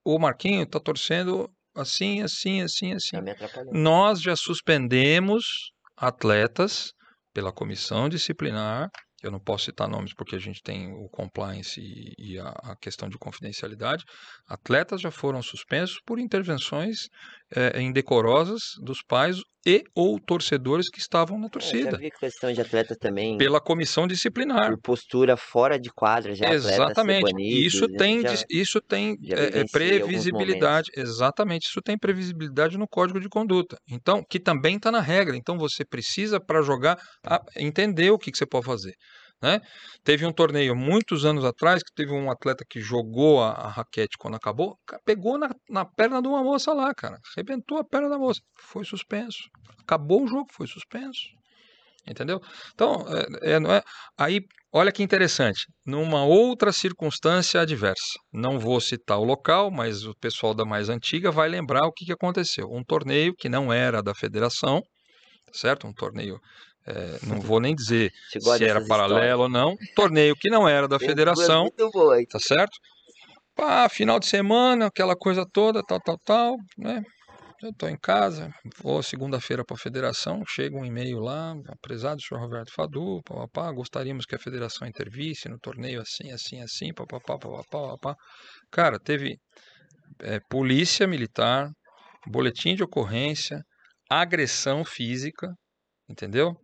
[0.03, 3.17] o Marquinho tá torcendo assim, assim, assim, assim.
[3.17, 3.63] Tá.
[3.71, 6.91] Nós já suspendemos atletas
[7.33, 8.89] pela comissão disciplinar.
[9.21, 13.17] Eu não posso citar nomes porque a gente tem o compliance e, a questão de
[13.17, 14.03] confidencialidade.
[14.45, 17.07] Atletas já foram suspensos por intervenções
[17.55, 22.51] eh, indecorosas dos pais e ou torcedores que estavam na É, já torcida vi questão
[22.51, 24.71] de atleta também pela comissão disciplinar.
[24.71, 27.31] por postura fora de quadra, já Exatamente.
[27.31, 30.89] banidos, isso tem, Já- isso tem já é, é, previsibilidade.
[30.95, 31.67] Exatamente.
[31.67, 33.77] Isso tem previsibilidade no código de conduta.
[33.89, 35.37] Então, que também está na regra.
[35.37, 36.97] Então, você precisa, para jogar,
[37.55, 38.93] entender o que, que você pode fazer.
[39.43, 39.59] Né?
[40.05, 44.17] Teve um torneio muitos anos atrás que teve um atleta que jogou a, a raquete
[44.17, 47.17] quando acabou, ca- pegou na, na perna de uma moça lá, cara.
[47.35, 48.39] Arrebentou a perna da moça.
[48.57, 49.49] Foi suspenso.
[49.81, 51.19] Acabou o jogo, foi suspenso.
[52.07, 52.39] Entendeu?
[52.73, 53.05] Então,
[53.41, 53.83] é, é, é,
[54.17, 54.39] aí,
[54.73, 55.65] olha que interessante.
[55.85, 61.31] Numa outra circunstância adversa, não vou citar o local, mas o pessoal da mais antiga
[61.31, 62.69] vai lembrar o que, que aconteceu.
[62.71, 64.81] Um torneio que não era da federação,
[65.53, 65.87] certo?
[65.87, 66.39] Um torneio,
[66.85, 69.75] é, não vou nem dizer se era paralelo ou não.
[69.95, 71.11] Torneio que não era da histórias?
[71.11, 72.77] Federação, boa tá certo?
[73.55, 77.03] Pá, final de semana, aquela coisa toda, tal, tal, tal, né?
[77.61, 78.51] Eu tô em casa,
[78.81, 84.25] vou segunda-feira para a federação, chega um e-mail lá, prezado senhor Roberto Fadu, papapá, gostaríamos
[84.25, 88.15] que a federação intervisse no torneio assim, assim, assim, papapá, papapá, papapá.
[88.69, 89.37] Cara, teve
[90.23, 91.69] é, polícia militar,
[92.27, 93.61] boletim de ocorrência,
[94.09, 95.47] agressão física,
[96.09, 96.57] entendeu?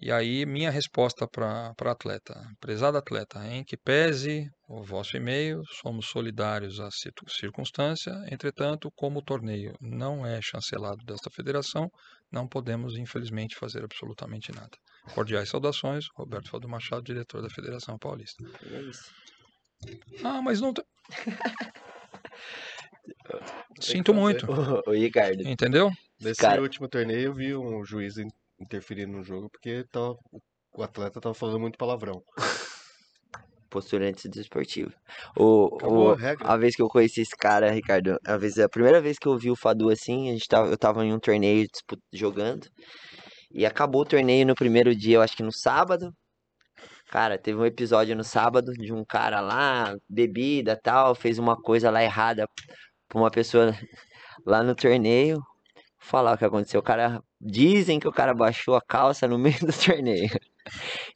[0.00, 6.08] E aí, minha resposta para atleta, prezado atleta, em que pese o vosso e-mail, somos
[6.08, 6.90] solidários à
[7.28, 11.88] circunstância, entretanto, como o torneio não é chancelado desta federação,
[12.30, 14.76] não podemos, infelizmente, fazer absolutamente nada.
[15.14, 18.44] Cordiais saudações, Roberto Faldo Machado, diretor da Federação Paulista.
[18.70, 19.10] É isso.
[20.22, 20.74] Ah, mas não.
[23.80, 24.50] Sinto muito, Ô,
[24.90, 25.90] ô, Ricardo, entendeu?
[26.20, 28.28] Nesse Cara- último torneio eu vi um juiz in-
[28.60, 30.16] interferindo no jogo porque tava,
[30.74, 32.22] o atleta tava falando muito palavrão.
[33.68, 34.92] postura antidesportiva.
[35.36, 36.48] O, Acabou o, a regra.
[36.48, 39.36] a vez que eu conheci esse cara, Ricardo, a, vez, a primeira vez que eu
[39.36, 41.66] vi o Fadu assim, a gente tava, eu tava em um torneio
[42.12, 42.68] jogando.
[43.50, 46.12] E acabou o torneio no primeiro dia, eu acho que no sábado.
[47.10, 51.90] Cara, teve um episódio no sábado de um cara lá, bebida tal, fez uma coisa
[51.90, 52.48] lá errada
[53.08, 53.72] pra uma pessoa
[54.44, 55.36] lá no torneio.
[55.36, 55.44] Vou
[55.98, 56.80] falar o que aconteceu.
[56.80, 57.22] O cara.
[57.40, 60.30] Dizem que o cara baixou a calça no meio do torneio.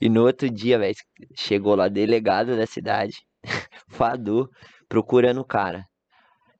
[0.00, 0.94] E no outro dia, velho,
[1.34, 3.16] chegou lá delegado da cidade,
[3.88, 4.48] Fadu,
[4.88, 5.84] procurando o cara.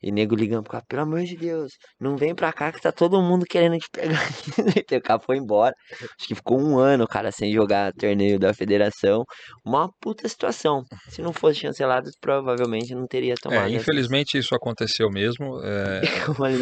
[0.03, 2.91] E nego ligando pro cara, pelo amor de Deus, não vem pra cá que tá
[2.91, 4.19] todo mundo querendo te pegar.
[4.91, 5.75] E o cara foi embora.
[6.19, 9.25] Acho que ficou um ano, cara, sem jogar torneio da federação.
[9.63, 10.85] Uma puta situação.
[11.11, 13.65] Se não fosse chancelado, provavelmente não teria tomado.
[13.65, 15.61] É, essa- infelizmente isso aconteceu mesmo.
[15.63, 16.01] é,
[16.35, 16.57] foi,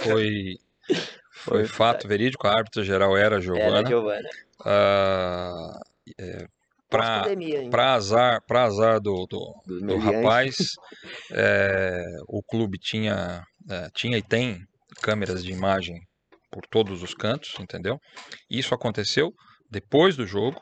[0.00, 0.54] foi,
[1.36, 3.88] foi Foi fato verídico, a árbitra geral era a era Giovana.
[3.88, 4.28] Giovana.
[4.64, 5.80] Ah,
[6.18, 6.46] é,
[7.70, 10.56] pra azar, pra azar do, do, Do do rapaz,
[11.32, 14.58] é, o clube tinha, é, tinha e tem
[15.02, 16.00] câmeras de imagem
[16.50, 18.00] por todos os cantos, entendeu?
[18.48, 19.30] Isso aconteceu
[19.70, 20.58] depois do jogo.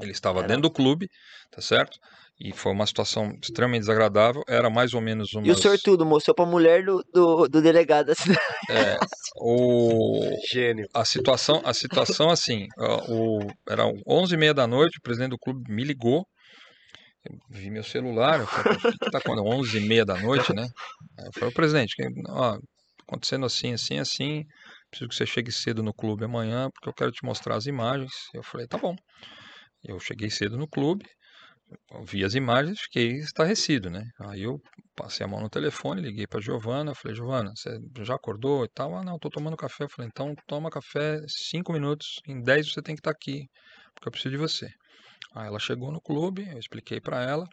[0.00, 0.48] Ele estava Era.
[0.48, 1.08] dentro do clube,
[1.50, 1.98] tá certo?
[2.40, 4.42] E foi uma situação extremamente desagradável.
[4.48, 5.46] Era mais ou menos uma.
[5.46, 8.40] E o sortudo mostrou pra mulher do, do, do delegado da cidade.
[8.70, 8.96] É,
[9.36, 10.86] o, Gênio.
[10.94, 12.66] a situação, a situação assim,
[13.08, 16.24] o, era 11 e meia da noite, o presidente do clube me ligou,
[17.28, 19.46] eu vi meu celular, eu falei, o que que tá acontecendo?
[19.46, 20.66] 11 e meia da noite, né?
[21.18, 21.94] Eu falei, presidente,
[22.28, 22.58] ó,
[23.06, 24.44] acontecendo assim, assim, assim,
[24.90, 28.12] preciso que você chegue cedo no clube amanhã, porque eu quero te mostrar as imagens.
[28.32, 28.96] Eu falei, tá bom.
[29.84, 31.04] Eu cheguei cedo no clube,
[32.04, 34.04] vi as imagens, fiquei estarrecido, né?
[34.20, 34.60] Aí eu
[34.96, 38.96] passei a mão no telefone, liguei para Giovana, falei, Giovana, você já acordou e tal?
[38.96, 39.84] Ah, não, tô tomando café.
[39.84, 43.46] Eu falei, então toma café cinco minutos, em 10 você tem que estar aqui,
[43.94, 44.68] porque eu preciso de você.
[45.34, 47.46] Aí ela chegou no clube, eu expliquei para ela.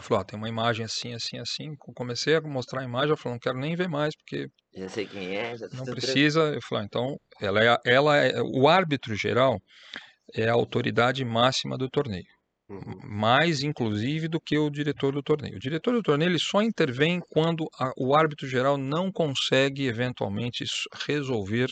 [0.00, 1.74] Falou, ó, tem uma imagem assim, assim, assim.
[1.94, 5.06] Comecei a mostrar a imagem, ela falou, não quero nem ver mais, porque Já sei
[5.06, 6.40] quem é, já não tô precisa.
[6.54, 9.58] Eu falei, ah, então, ela é, a- ela é, o árbitro geral
[10.34, 12.24] é a autoridade máxima do torneio
[12.68, 12.98] Uhum.
[13.04, 15.56] mais inclusive do que o diretor do torneio.
[15.56, 20.64] O diretor do torneio ele só intervém quando a- o árbitro geral não consegue eventualmente
[21.06, 21.68] resolver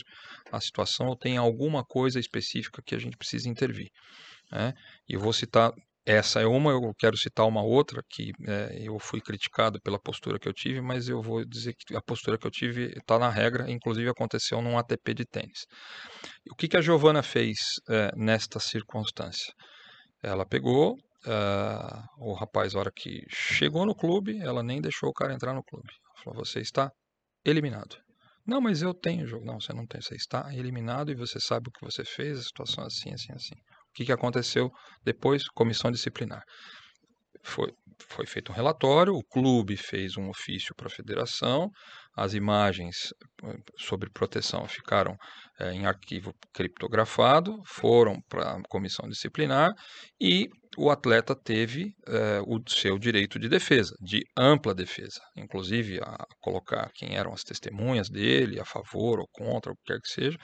[0.51, 3.89] a situação ou tem alguma coisa específica que a gente precisa intervir.
[4.51, 4.73] né?
[5.09, 5.71] E eu vou citar
[6.05, 10.39] essa é uma, eu quero citar uma outra que eh, eu fui criticado pela postura
[10.39, 13.29] que eu tive, mas eu vou dizer que a postura que eu tive está na
[13.29, 15.65] regra, inclusive aconteceu num ATP de tênis.
[16.51, 17.57] O que, que a Giovana fez
[17.89, 19.53] eh, nesta circunstância?
[20.21, 25.13] Ela pegou ah, o rapaz, a hora que chegou no clube, ela nem deixou o
[25.13, 25.89] cara entrar no clube.
[26.05, 26.91] Ela falou: Você está
[27.45, 27.97] eliminado.
[28.45, 29.45] Não, mas eu tenho jogo.
[29.45, 30.01] Não, você não tem.
[30.01, 33.33] Você está eliminado e você sabe o que você fez, a situação é assim, assim,
[33.33, 33.55] assim.
[33.55, 34.71] O que, que aconteceu
[35.03, 35.47] depois?
[35.49, 36.43] Comissão disciplinar.
[37.43, 37.71] Foi,
[38.07, 41.69] foi feito um relatório, o clube fez um ofício para a federação,
[42.15, 43.13] as imagens
[43.43, 45.15] eh, sobre proteção ficaram
[45.59, 49.71] eh, em arquivo criptografado, foram para a comissão disciplinar
[50.19, 56.25] e o atleta teve eh, o seu direito de defesa, de ampla defesa, inclusive a
[56.39, 60.37] colocar quem eram as testemunhas dele, a favor ou contra, o que quer que seja.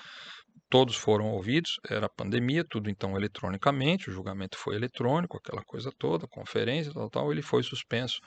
[0.69, 6.27] Todos foram ouvidos, era pandemia, tudo então eletronicamente, o julgamento foi eletrônico, aquela coisa toda,
[6.27, 8.19] conferência, tal, tal, ele foi suspenso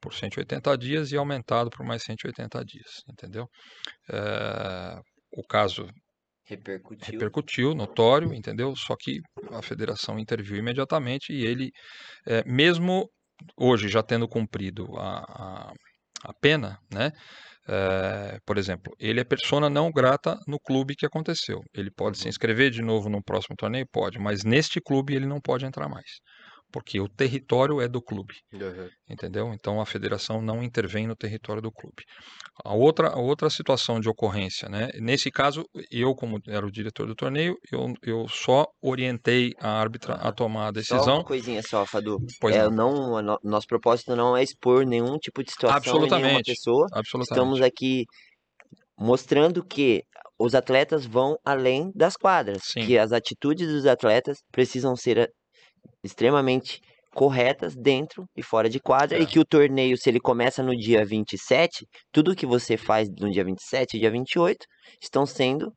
[0.00, 3.48] por 180 dias e aumentado por mais 180 dias, entendeu?
[4.10, 5.00] Eh,
[5.32, 5.86] o caso
[6.48, 7.12] Repercutiu.
[7.12, 8.74] repercutiu, notório, entendeu?
[8.76, 11.70] Só que a federação interviu imediatamente e ele,
[12.26, 13.10] eh, mesmo
[13.56, 15.72] hoje já tendo cumprido a, a,
[16.24, 17.10] a pena, né?
[17.68, 21.62] Eh, por exemplo, ele é persona não grata no clube que aconteceu.
[21.74, 23.86] Ele pode se inscrever de novo no próximo torneio?
[23.90, 26.20] Pode, mas neste clube ele não pode entrar mais.
[26.72, 28.88] Porque o território é do clube Uhum.
[29.08, 29.52] entendeu?
[29.54, 32.02] Então a federação não intervém no território do clube.
[32.64, 34.88] A outra, a outra situação de ocorrência, né?
[35.00, 40.14] Nesse caso, eu como era o diretor do torneio, eu, eu só orientei a árbitra
[40.14, 41.14] a tomar a Só decisão.
[41.16, 42.18] uma coisinha só, Fadu.
[42.40, 43.22] Pois é, não.
[43.22, 46.52] não, nosso propósito não é expor nenhum tipo de situação em nenhuma Absolutamente.
[46.52, 46.86] pessoa.
[46.92, 47.32] Absolutamente.
[47.32, 48.04] Estamos aqui
[48.98, 50.02] mostrando que
[50.38, 52.84] os atletas vão além das quadras, Sim.
[52.86, 55.30] que as atitudes dos atletas precisam ser
[56.04, 56.80] extremamente
[57.14, 59.26] corretas dentro e fora de quadra, e É.
[59.26, 63.42] que o torneio, se ele começa no dia 27, tudo que você faz no dia
[63.44, 64.66] 27 e dia 28
[65.00, 65.72] estão sendo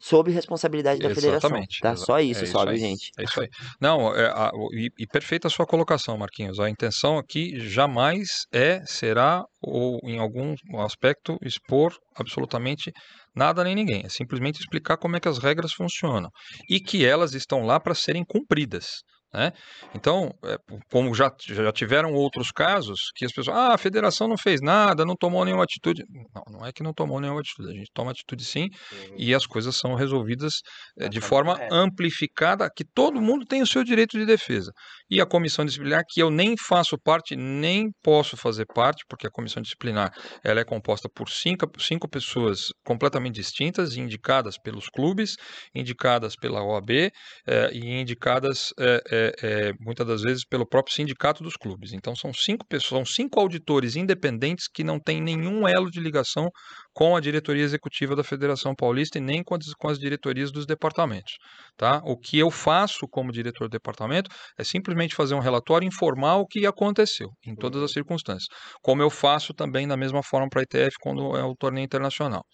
[0.00, 1.48] sob responsabilidade da federação.
[1.50, 1.92] Exatamente, Tá?
[1.92, 2.76] exa- Só isso, é isso aí.
[2.78, 3.10] gente?
[3.18, 3.48] É isso aí.
[3.80, 6.58] Não, é, a- e, e perfeita a sua colocação, Marquinhos.
[6.60, 12.92] A intenção aqui jamais é, será, ou em algum aspecto, expor absolutamente
[13.34, 14.02] nada nem ninguém.
[14.04, 16.30] É simplesmente explicar como é que as regras funcionam
[16.68, 19.02] e que elas estão lá para serem cumpridas.
[19.34, 19.52] Né?
[19.92, 20.56] Então, é,
[20.92, 25.04] como já, já tiveram outros casos que as pessoas, ah, a federação não fez nada,
[25.04, 26.04] não tomou nenhuma atitude.
[26.32, 28.68] Não, não é que não tomou nenhuma atitude, a gente toma atitude sim
[29.16, 30.60] e as coisas são resolvidas
[31.00, 31.74] eh, de forma correta.
[31.74, 34.70] amplificada, que todo mundo tem o seu direito de defesa.
[35.10, 39.30] E a comissão disciplinar, que eu nem faço parte, nem posso fazer parte, porque a
[39.30, 40.12] comissão disciplinar
[40.44, 45.34] ela é composta por cinco, cinco pessoas completamente distintas, indicadas pelos clubes,
[45.74, 51.42] indicadas pela OAB eh, e indicadas eh, eh, eh, muitas das vezes pelo próprio sindicato
[51.42, 51.92] dos clubes.
[51.92, 56.50] Então são cinco pessoas, são cinco auditores independentes que não têm nenhum elo de ligação
[56.92, 60.66] com a diretoria executiva da Federação Paulista e nem com as, com as diretorias dos
[60.66, 61.34] departamentos.
[61.76, 62.00] Tá?
[62.04, 66.46] O que eu faço como diretor do departamento é simplesmente fazer um relatório informar o
[66.46, 68.46] que aconteceu em todas as circunstâncias,
[68.82, 72.44] como eu faço também da mesma forma para a ITF quando é o torneio internacional.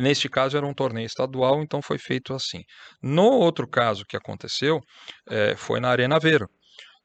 [0.00, 2.62] Neste caso era um torneio estadual, então foi feito assim.
[3.02, 4.80] No outro caso que aconteceu,
[5.28, 6.48] eh, foi na Arena Aveiro.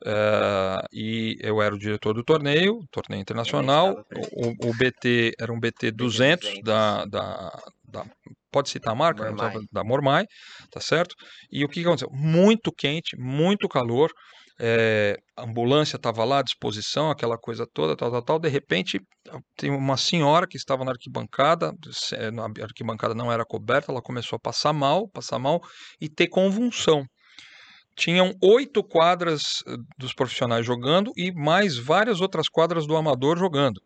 [0.05, 3.95] Eh, e eu era o diretor do torneio, torneio internacional.
[4.33, 6.63] O, o BT era um BT 200 200.
[6.63, 8.05] da, da, da
[8.51, 9.23] pode citar a marca?
[9.23, 9.53] Não Mormai.
[9.71, 10.25] Da Mormai,
[10.71, 11.15] tá certo?
[11.51, 12.09] E o que que aconteceu?
[12.11, 14.11] Muito quente, muito calor,
[14.59, 18.39] é, a ambulância estava lá à disposição, aquela coisa toda, tal, tal, tal.
[18.39, 18.99] De repente,
[19.57, 21.73] tem uma senhora que estava na arquibancada,
[22.13, 25.61] eh, a arquibancada não era coberta, ela começou a passar mal, passar mal
[25.99, 27.03] e ter convulsão.
[27.97, 33.81] Tinham oito quadras eh, dos profissionais jogando e mais várias outras quadras do amador jogando.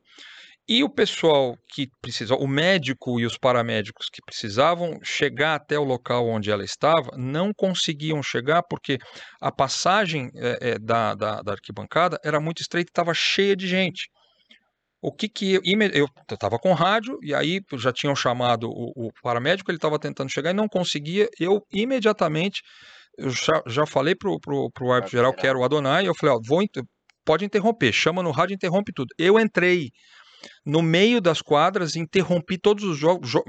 [0.72, 5.84] E o pessoal que precisava, o médico e os paramédicos que precisavam chegar até o
[5.84, 9.00] local onde ela estava, não conseguiam chegar porque
[9.42, 13.68] a passagem eh, eh, da, da, da arquibancada era muito estreita e estava cheia de
[13.68, 14.12] gente.
[15.02, 19.10] O que que eu, eu estava com rádio e aí já tinham chamado o, o
[19.24, 21.28] paramédico, ele estava tentando chegar e não conseguia.
[21.40, 22.62] Eu imediatamente
[23.18, 26.36] eu já, já falei pro, pro, pro árbitro geral que era o Adonai, eu falei,
[26.36, 26.64] ó, vou,
[27.26, 29.08] pode interromper, chama no rádio, interrompe tudo.
[29.18, 29.90] Eu entrei
[30.66, 33.44] no meio das quadras, interrompi todos os jogos, jo-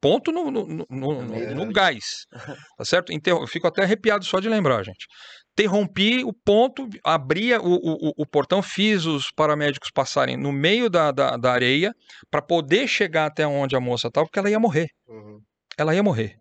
[0.00, 2.04] ponto no, no, no, no- no- no gás,
[2.78, 3.12] tá certo?
[3.26, 5.06] Eu fico até arrepiado só de lembrar, gente.
[5.52, 11.12] Interrompi o ponto, abria o, o, o- portão, fiz os paramédicos passarem no meio da,
[11.12, 11.92] da, da areia
[12.30, 14.88] para poder chegar até onde a moça estava, porque ela ia morrer.
[15.06, 15.38] Uhum.
[15.78, 16.36] Ela ia morrer.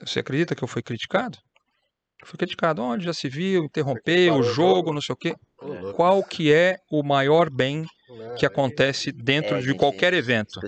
[0.00, 1.38] Você acredita que eu fui criticado?
[2.24, 2.82] Fui criticado.
[2.82, 4.92] Onde já se viu, interromper o jogo, jogo.
[4.94, 5.34] não sei o quê.
[5.94, 7.86] Qual que é o maior bem né?
[8.36, 10.60] Que acontece dentro É, de qualquer evento?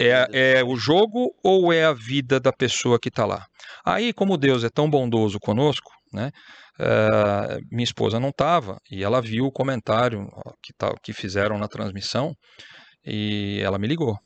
[0.00, 3.44] É, é o jogo ou é a vida da pessoa que está lá?
[3.84, 6.30] Aí, como Deus é tão bondoso conosco, né?
[6.78, 10.26] eh, minha esposa não estava e ela viu o comentário
[10.62, 12.34] que, tá, que fizeram na transmissão
[13.04, 14.18] e ela me ligou.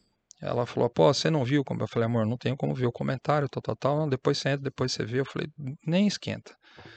[0.43, 1.65] Ela falou, pô, você não viu?
[1.65, 3.99] como Eu falei, amor, não tenho como ver o comentário, tal, tal, tal.
[3.99, 5.21] Não, depois você entra, depois você vê.
[5.21, 5.49] Eu falei,
[5.87, 6.55] nem esquenta.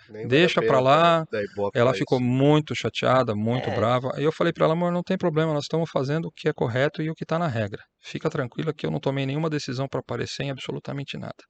[0.09, 2.27] Nem deixa a pra pena lá, ibope Ela pra ficou isso.
[2.27, 3.75] muito chateada, muito É.
[3.75, 4.11] brava.
[4.17, 6.53] E eu falei pra ela, amor, não tem problema, nós estamos fazendo o que é
[6.53, 7.83] correto e o que está na regra.
[8.03, 11.43] Fica tranquila que eu não tomei nenhuma decisão para aparecer em absolutamente nada.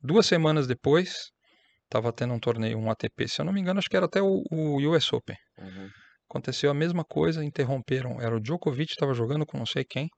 [0.00, 1.30] Duas semanas depois,
[1.84, 4.20] estava tendo um torneio, um ATP, se eu não me engano, acho que era até
[4.22, 5.36] o, o US Open.
[5.58, 5.88] Uhum.
[6.30, 8.20] Aconteceu a mesma coisa, interromperam.
[8.20, 10.08] Era o Djokovic, estava jogando com não sei quem.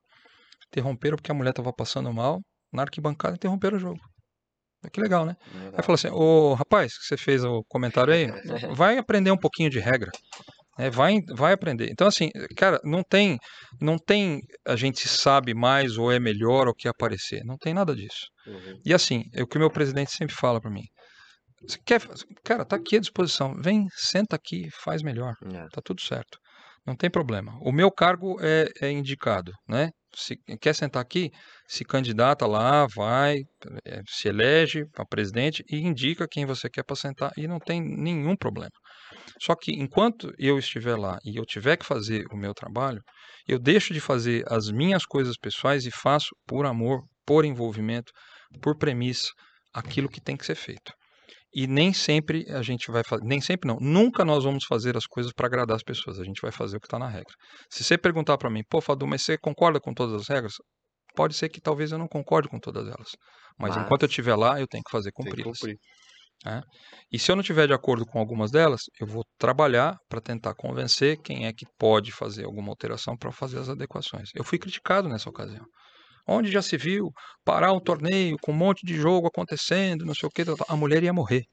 [0.67, 2.41] Interromperam porque a mulher estava passando mal.
[2.73, 3.99] Na arquibancada, interromperam o jogo.
[4.89, 5.35] Que legal, né?
[5.53, 5.73] Legal.
[5.77, 8.27] Aí falou assim: Ô rapaz, que você fez o comentário aí,
[8.75, 10.11] vai aprender um pouquinho de regra.
[10.77, 10.89] né?
[10.89, 11.89] vai, vai aprender.
[11.91, 13.37] Então, assim, cara, não tem,
[13.79, 17.43] não tem a gente sabe mais ou é melhor ou que aparecer.
[17.45, 18.27] Não tem nada disso.
[18.47, 18.79] Uhum.
[18.85, 20.83] E assim, é o que o meu presidente sempre fala para mim.
[21.67, 22.01] Você quer,
[22.43, 23.53] cara, tá aqui à disposição.
[23.61, 25.35] Vem, senta aqui, faz melhor.
[25.53, 25.67] É.
[25.71, 26.39] Tá tudo certo.
[26.85, 27.55] Não tem problema.
[27.61, 29.91] O meu cargo é, é indicado, né?
[30.15, 31.31] Se quer sentar aqui,
[31.67, 33.37] se candidata lá, vai,
[33.85, 37.81] eh, se elege para presidente e indica quem você quer para sentar e não tem
[37.81, 38.71] nenhum problema.
[39.41, 43.01] Só que enquanto eu estiver lá e eu tiver que fazer o meu trabalho,
[43.47, 48.11] eu deixo de fazer as minhas coisas pessoais e faço por amor, por envolvimento,
[48.61, 49.29] por premissa,
[49.73, 50.93] aquilo que tem que ser feito.
[51.53, 55.05] E nem sempre a gente vai fazer, nem sempre não, nunca nós vamos fazer as
[55.05, 57.33] coisas para agradar as pessoas, a gente vai fazer o que está na regra.
[57.69, 60.53] Se você perguntar para mim, pô, Fadu, mas você concorda com todas as regras?
[61.13, 63.09] Pode ser que talvez eu não concorde com todas elas,
[63.59, 65.59] mas, Mas- enquanto eu estiver lá, eu tenho que fazer cumpri-las.
[65.59, 65.77] cumprir.
[67.11, 70.55] E se eu não tiver de acordo com algumas delas, eu vou trabalhar para tentar
[70.55, 74.29] convencer quem é que pode fazer alguma alteração para fazer as adequações.
[74.33, 75.65] Eu fui criticado nessa ocasião.
[76.27, 77.11] Onde já se viu
[77.43, 81.03] parar um torneio com um monte de jogo acontecendo, não sei o que, a mulher
[81.03, 81.43] ia morrer.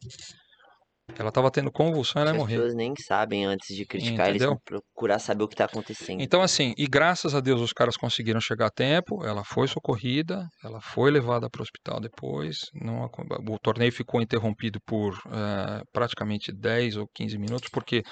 [1.19, 2.57] Ela estava tendo convulsão, ela As ia morrer.
[2.57, 4.51] pessoas nem sabem antes de criticar, eles Entendeu?
[4.51, 6.21] vão procurar saber o que tá acontecendo.
[6.21, 10.47] Então, assim, e graças a Deus os caras conseguiram chegar a tempo, ela foi socorrida,
[10.63, 16.53] ela foi levada para o hospital depois, não, o torneio ficou interrompido por eh, praticamente
[16.53, 18.03] 10 ou 15 minutos, porque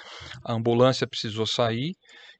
[0.43, 1.91] a ambulância precisou sair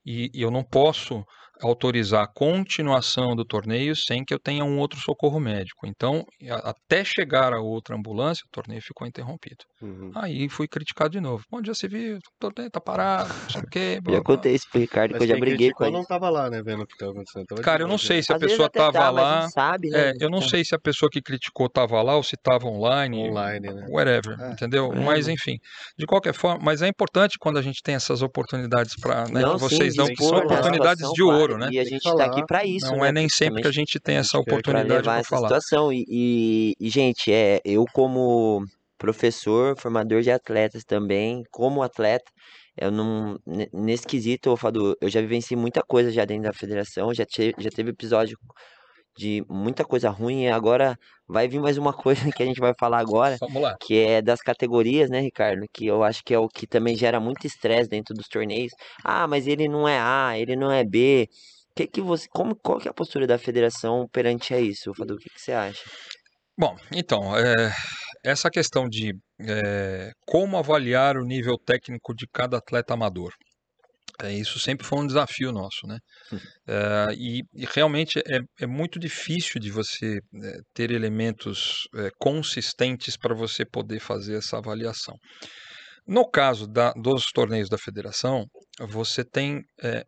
[0.06, 1.24] e, e eu não posso
[1.62, 5.86] autorizar a continuação do torneio sem que eu tenha um outro socorro médico.
[5.88, 9.64] Então, a- até chegar a outra ambulância, o torneio ficou interrompido.
[9.82, 10.12] Uhum.
[10.16, 11.44] Aí fui criticado de novo.
[11.52, 12.18] Onde já se viu?
[12.18, 14.00] O torneio tá parado, não sei o quê.
[14.04, 15.94] blá, Já contei isso pro Ricardo, que Mas eu já briguei com ele.
[15.94, 17.46] não tava lá, né, vendo o que tava acontecendo.
[17.46, 19.50] Tava de Cara, eu não sei se a Às pessoa tava tá, lá.
[19.50, 20.10] sabe, né?
[20.10, 23.30] É, eu não sei se a pessoa que criticou tava lá ou se tava online.
[23.30, 23.86] Online, né?
[23.90, 24.52] Whatever, É.
[24.52, 24.92] entendeu?
[24.94, 25.58] É, mas enfim,
[25.98, 29.54] de qualquer forma, mas é importante quando a gente tem essas oportunidades para né, Não,
[29.54, 31.70] que sim, vocês dão, que são oportunidades de claro, ouro, né?
[31.72, 32.26] E a gente que tá falar.
[32.26, 33.10] aqui pra isso, Não né?
[33.10, 35.48] é nem sempre que a gente tem essa oportunidade levar para essa falar.
[35.48, 35.92] situação.
[35.92, 38.64] E, e- e, gente, é, eu como
[38.98, 42.26] professor, formador de atletas também, como atleta,
[42.76, 46.54] eu não, ne- nesse quesito, ô Fadu, eu já vivenciei muita coisa já dentro da
[46.54, 48.38] federação, já, te, já teve episódio
[49.18, 52.74] de muita coisa ruim, e agora vai vir mais uma coisa que a gente vai
[52.80, 53.38] falar agora,
[53.82, 55.66] que é das categorias, né, Ricardo?
[55.74, 58.72] Que eu acho que é o que também gera muito estresse dentro dos torneios.
[59.04, 61.28] Ah, mas ele não é A, ele não é B.
[61.76, 65.16] Que que você, como, qual que é a postura da federação perante a isso, Fadu?
[65.16, 65.84] O que, que você acha?
[66.60, 67.72] Bom, então, é,
[68.24, 73.32] essa questão de é, como avaliar o nível técnico de cada atleta amador.
[74.24, 76.00] É, isso sempre foi um desafio nosso, né?
[76.68, 83.16] É, e, e, realmente é, é, muito difícil de você é, ter elementos é, consistentes
[83.16, 85.16] para você poder fazer essa avaliação.
[86.08, 88.46] No caso da, dos torneios da federação,
[88.80, 90.04] você tem é,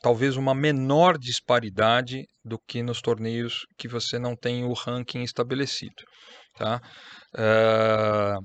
[0.00, 6.02] talvez uma menor disparidade do que nos torneios que você não tem o ranking estabelecido.
[6.56, 6.80] Tá?
[7.34, 8.44] Uh,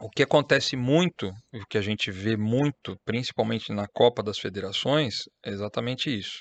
[0.00, 5.22] o que acontece muito, o que a gente vê muito, principalmente na Copa das Federações,
[5.44, 6.38] é exatamente isso.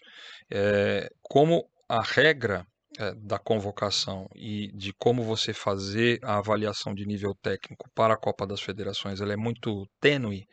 [0.51, 2.63] É, como a regra
[2.99, 8.19] é, da convocação e de como você fazer a avaliação de nível técnico para a
[8.19, 10.45] Copa das Federações, ela é muito tênue.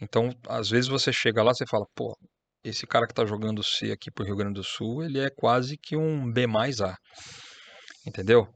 [0.00, 2.16] Então, às vezes você chega lá e fala, pô,
[2.64, 5.30] esse cara que está jogando C aqui para o Rio Grande do Sul, ele é
[5.30, 6.96] quase que um B mais A.
[8.06, 8.46] Entendeu?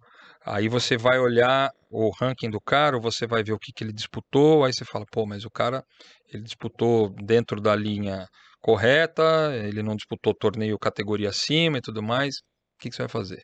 [0.45, 3.93] Aí você vai olhar o ranking do cara, você vai ver o que, que ele
[3.93, 5.83] disputou, aí você fala, pô, mas o cara
[6.29, 8.27] ele disputou dentro da linha
[8.61, 12.37] correta, ele não disputou torneio categoria acima e tudo mais.
[12.77, 13.43] O que, que você vai fazer?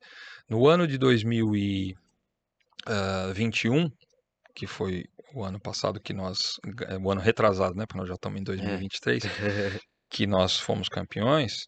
[0.49, 1.97] No ano de 2021,
[2.87, 3.91] ah,
[4.55, 5.05] que foi
[5.35, 6.57] o ano passado que nós,
[7.03, 9.29] o ano retrasado, né, porque nós já estamos em 2023, é.
[10.11, 11.67] que nós fomos campeões,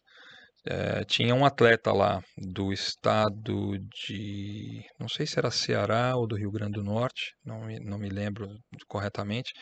[0.65, 3.77] é, tinha um atleta lá do estado
[4.07, 4.81] de.
[4.99, 8.09] Não sei se era Ceará ou do Rio Grande do Norte, não me, não me
[8.09, 8.47] lembro
[8.87, 9.53] corretamente,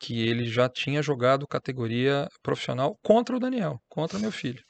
[0.00, 4.62] que ele já tinha jogado categoria profissional contra o Daniel, contra meu filho.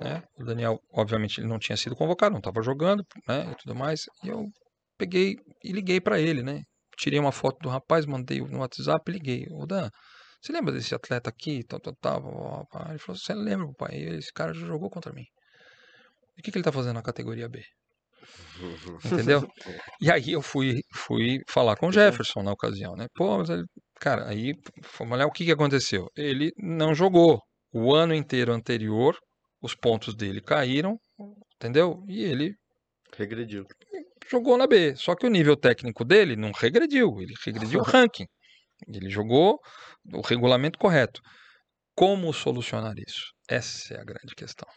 [0.00, 0.22] Né?
[0.38, 4.02] O Daniel, obviamente, ele não tinha sido convocado, não estava jogando né, e tudo mais.
[4.24, 4.46] E eu
[4.98, 6.62] peguei e liguei para ele, né?
[6.96, 9.46] Tirei uma foto do rapaz, mandei no WhatsApp e liguei.
[9.50, 9.88] Ô Dan,
[10.44, 11.64] você lembra desse atleta aqui?
[11.64, 12.66] Tal, tal, tal.
[12.90, 13.96] Ele falou, você lembra, pai?
[13.96, 15.24] Esse cara já jogou contra mim.
[16.36, 17.64] E o que, que ele tá fazendo na categoria B?
[19.06, 19.40] Entendeu?
[20.02, 23.06] E aí eu fui, fui falar com o Jefferson na ocasião, né?
[23.14, 23.64] Pô, mas ele,
[23.98, 24.52] cara, aí
[24.98, 26.08] vamos olhar o que, que aconteceu.
[26.14, 27.40] Ele não jogou
[27.72, 29.16] o ano inteiro anterior,
[29.62, 30.98] os pontos dele caíram,
[31.56, 32.04] entendeu?
[32.06, 32.54] E ele
[33.16, 33.64] regrediu.
[34.30, 34.94] Jogou na B.
[34.94, 38.26] Só que o nível técnico dele não regrediu, ele regrediu o ranking.
[38.86, 39.58] Ele jogou
[40.12, 41.20] o regulamento correto.
[41.96, 43.32] Como solucionar isso?
[43.48, 44.68] Essa é a grande questão.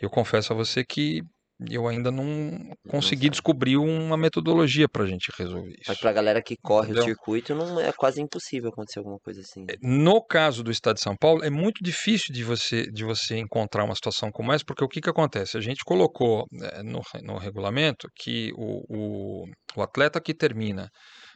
[0.00, 1.22] Eu confesso a você que
[1.70, 5.88] eu ainda não consegui descobrir uma metodologia para a gente resolver isso.
[5.88, 7.04] Mas para a galera que corre Entendeu?
[7.04, 9.64] o circuito, não é quase impossível acontecer alguma coisa assim.
[9.68, 13.36] É, no caso do Estado de São Paulo, é muito difícil de você, de você
[13.36, 15.56] encontrar uma situação como essa, porque o que, que acontece?
[15.56, 19.44] A gente colocou é, no, no regulamento que o, o,
[19.76, 20.88] o atleta que termina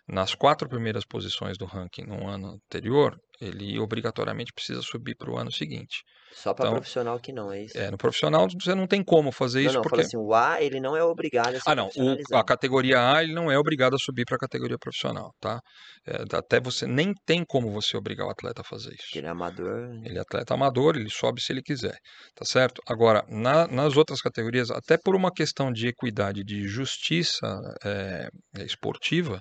[0.07, 5.37] nas quatro primeiras posições do ranking no ano anterior, ele obrigatoriamente precisa subir para o
[5.37, 6.03] ano seguinte.
[6.33, 7.79] Só para então, profissional que não, é isso?
[7.79, 10.03] É, no profissional você não tem como fazer não, isso não, porque...
[10.03, 13.33] assim, o A ele não é obrigado a Ah, não, o, a categoria A ele
[13.33, 15.61] não é obrigado a subir para a categoria profissional, tá?
[16.07, 19.17] É, até você nem tem como você obrigar o atleta a fazer isso.
[19.17, 19.89] Ele é amador.
[19.89, 20.03] Né?
[20.05, 21.97] Ele é atleta amador, ele sobe se ele quiser,
[22.35, 22.83] tá certo?
[22.87, 27.47] Agora, na, nas outras categorias, até por uma questão de equidade, de justiça
[27.83, 29.41] é, esportiva,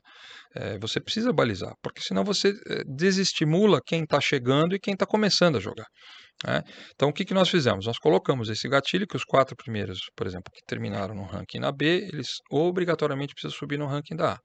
[0.56, 5.06] é, você precisa balizar, porque senão você é, desestimula quem está chegando e quem está
[5.06, 5.88] começando a jogar.
[6.46, 6.62] Né?
[6.94, 7.86] Então, o que, que nós fizemos?
[7.86, 11.72] Nós colocamos esse gatilho que os quatro primeiros, por exemplo, que terminaram no ranking na
[11.72, 14.40] B, eles obrigatoriamente precisam subir no ranking da A.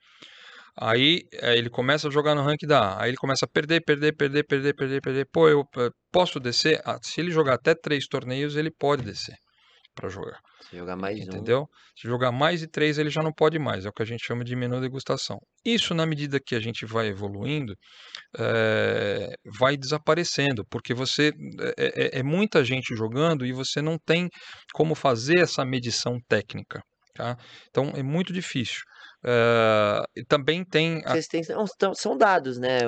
[0.81, 3.03] Aí é, ele começa a jogar no ranking da A.
[3.03, 5.27] Aí ele começa a perder, perder, perder, perder, perder, perder.
[5.33, 6.81] Pô, eu eh, posso descer?
[6.85, 9.37] Ah, se ele jogar até três torneios, ele pode descer
[9.95, 10.39] para jogar.
[10.69, 11.63] Se jogar mais Entendeu?
[11.63, 11.67] Um.
[11.97, 13.85] Se jogar mais de três, ele já não pode mais.
[13.85, 15.39] É o que a gente chama de menu degustação.
[15.65, 17.75] Isso, na medida que a gente vai evoluindo,
[18.39, 21.33] é, vai desaparecendo, porque você
[21.79, 24.29] é, é, é, muita gente jogando e você não tem
[24.73, 26.83] como fazer essa medição técnica.
[27.15, 27.37] Tá?
[27.69, 28.81] Então é muito difícil.
[29.23, 31.03] Uh, também tem.
[31.05, 31.13] A...
[31.29, 31.43] Têm,
[31.95, 32.79] são dados, né?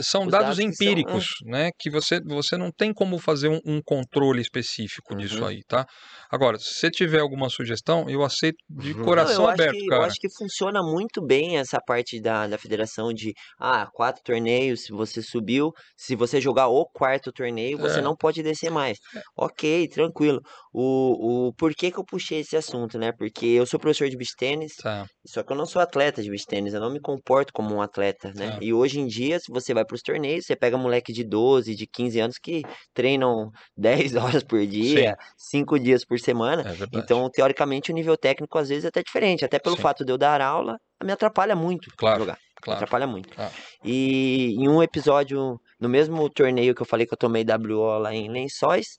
[0.00, 1.50] São dados, dados, empíricos, que são...
[1.50, 1.70] né?
[1.76, 5.18] Que você, você não tem como fazer um, um controle específico uhum.
[5.18, 5.84] disso aí, tá?
[6.30, 9.04] Agora, se você tiver alguma sugestão, eu aceito de uhum.
[9.04, 10.02] coração não, aberto, que, cara.
[10.02, 14.84] Eu acho que funciona muito bem essa parte da, da federação de ah, quatro torneios,
[14.84, 18.02] se você subiu, se você jogar o quarto torneio, você é.
[18.02, 18.98] não pode descer mais.
[19.16, 19.20] É.
[19.36, 20.40] Ok, tranquilo.
[20.72, 23.10] O, o porquê que eu puxei esse assunto, né?
[23.10, 25.06] Porque eu sou professor de beach tênis, tá.
[25.26, 27.80] só que eu não sou atleta de beach tênis, eu não me comporto como um
[27.80, 28.58] atleta, né?
[28.60, 28.64] É.
[28.64, 31.74] E hoje em dia, se você vai para os torneios, você pega moleque de 12,
[31.74, 32.62] de 15 anos que
[32.92, 36.62] treinam 10 horas por dia, 5 dias por semana.
[36.62, 39.44] É então, teoricamente, o nível técnico às vezes é até diferente.
[39.44, 39.82] Até pelo Sim.
[39.82, 42.38] fato de eu dar aula, me atrapalha muito claro, jogar.
[42.60, 42.76] Claro.
[42.76, 43.28] Atrapalha muito.
[43.34, 43.52] Claro.
[43.84, 48.14] E em um episódio, no mesmo torneio que eu falei que eu tomei WO lá
[48.14, 48.98] em Lençóis,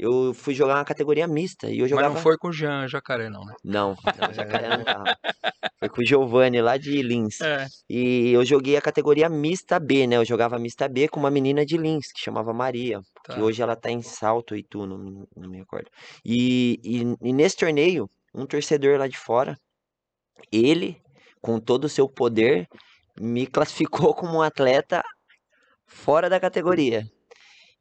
[0.00, 1.68] eu fui jogar uma categoria mista.
[1.70, 2.14] E eu Mas jogava.
[2.14, 3.54] não foi com o Jean Jacaré, não, né?
[3.64, 5.16] Não, não, jacaré não tava.
[5.78, 7.40] Foi com o Giovanni lá de Lins.
[7.40, 7.66] É.
[7.88, 10.16] E eu joguei a categoria mista B, né?
[10.16, 13.00] Eu jogava mista B com uma menina de Lins, que chamava Maria.
[13.24, 13.34] Tá.
[13.34, 15.88] Que hoje ela tá em Salto e tu, não, me- não me recordo.
[16.24, 19.56] E, e, e nesse torneio, um torcedor lá de fora,
[20.52, 20.96] ele,
[21.40, 22.66] com todo o seu poder,
[23.20, 25.02] me classificou como um atleta
[25.86, 27.04] fora da categoria.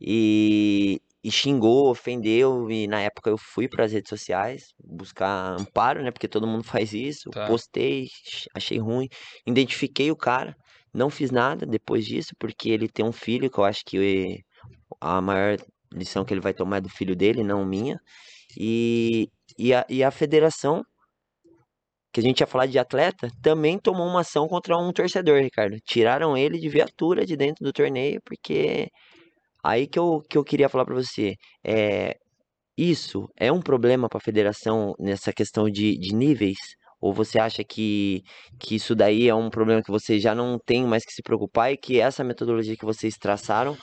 [0.01, 6.01] E, e xingou, ofendeu, e na época eu fui para as redes sociais buscar amparo,
[6.01, 6.11] né?
[6.11, 7.29] Porque todo mundo faz isso.
[7.29, 7.47] Tá.
[7.47, 9.07] Postei, ch- achei ruim,
[9.45, 10.55] identifiquei o cara,
[10.93, 14.43] não fiz nada depois disso, porque ele tem um filho que eu acho que
[15.01, 15.57] a maior
[15.93, 17.99] lição que ele vai tomar é do filho dele, não minha.
[18.57, 20.83] E, e, a, e a federação,
[22.11, 25.77] que a gente ia falar de atleta, também tomou uma ação contra um torcedor, Ricardo.
[25.85, 28.89] Tiraram ele de viatura de dentro do torneio, porque
[29.63, 31.35] aí que eu, que eu queria falar pra você.
[31.65, 32.15] É,
[32.77, 36.57] isso é um problema para a federação nessa questão de, de níveis?
[37.01, 38.21] Ou você acha que,
[38.59, 41.71] que isso daí é um problema que você já não tem mais que se preocupar
[41.71, 43.77] e que essa metodologia que vocês traçaram,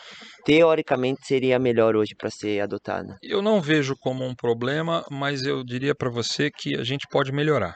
[0.45, 3.17] teoricamente, seria melhor hoje para ser adotada?
[3.23, 7.33] Eu não vejo como um problema, mas eu diria para você que a gente pode
[7.33, 7.75] melhorar.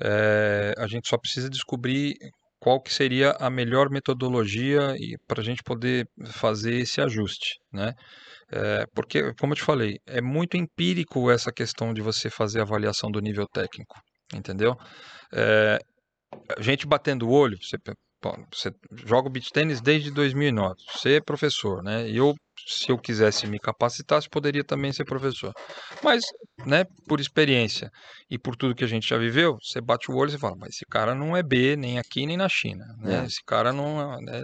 [0.00, 2.14] É, a gente só precisa descobrir
[2.66, 4.96] qual que seria a melhor metodologia
[5.28, 7.94] para a gente poder fazer esse ajuste, né?
[8.50, 13.08] É, porque, como eu te falei, é muito empírico essa questão de você fazer avaliação
[13.08, 13.94] do nível técnico,
[14.34, 14.76] entendeu?
[15.32, 15.78] É,
[16.58, 17.76] gente batendo o olho, você,
[18.20, 18.72] pô, você
[19.06, 22.10] joga o beach tênis desde 2009, você é professor, né?
[22.10, 22.34] E eu,
[22.66, 25.52] se eu quisesse me capacitar, poderia também ser professor.
[26.02, 26.24] Mas,
[26.64, 27.90] né, por experiência
[28.30, 30.70] e por tudo que a gente já viveu, você bate o olho e fala, mas
[30.70, 33.22] esse cara não é B, nem aqui, nem na China, né?
[33.22, 33.26] É.
[33.26, 34.42] Esse cara não é, né?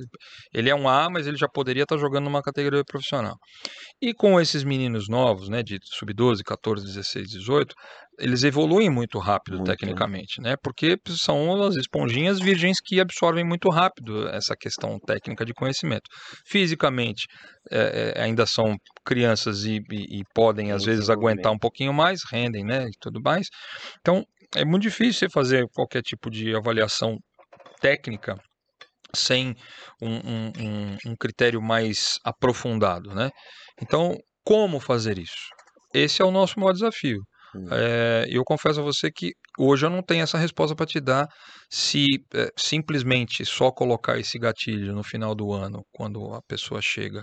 [0.53, 3.37] ele é um A, mas ele já poderia estar jogando numa categoria profissional.
[4.01, 7.75] E com esses meninos novos, né, de sub-12, 14, 16, 18,
[8.19, 10.55] eles evoluem muito rápido Muito, tecnicamente, né?
[10.63, 16.09] Porque são as esponjinhas virgens que absorvem muito rápido essa questão técnica de conhecimento.
[16.47, 17.27] Fisicamente,
[17.71, 21.93] é, é, ainda são crianças e, e- e podem às Em vezes aguentar um pouquinho
[21.93, 23.47] mais, rendem, né, e tudo mais.
[24.01, 24.25] Então,
[24.55, 27.19] é muito difícil você fazer qualquer tipo de avaliação
[27.81, 28.37] técnica
[29.15, 29.55] sem
[30.01, 33.31] um, um- um- um critério mais aprofundado, né?
[33.81, 35.49] Então, como fazer isso?
[35.95, 37.21] Esse é o nosso maior desafio.
[37.55, 37.67] Hum.
[37.71, 41.27] É, eu confesso a você que hoje eu não tenho essa resposta para te dar
[41.71, 47.23] se é, simplesmente só colocar esse gatilho no final do ano, quando a pessoa chega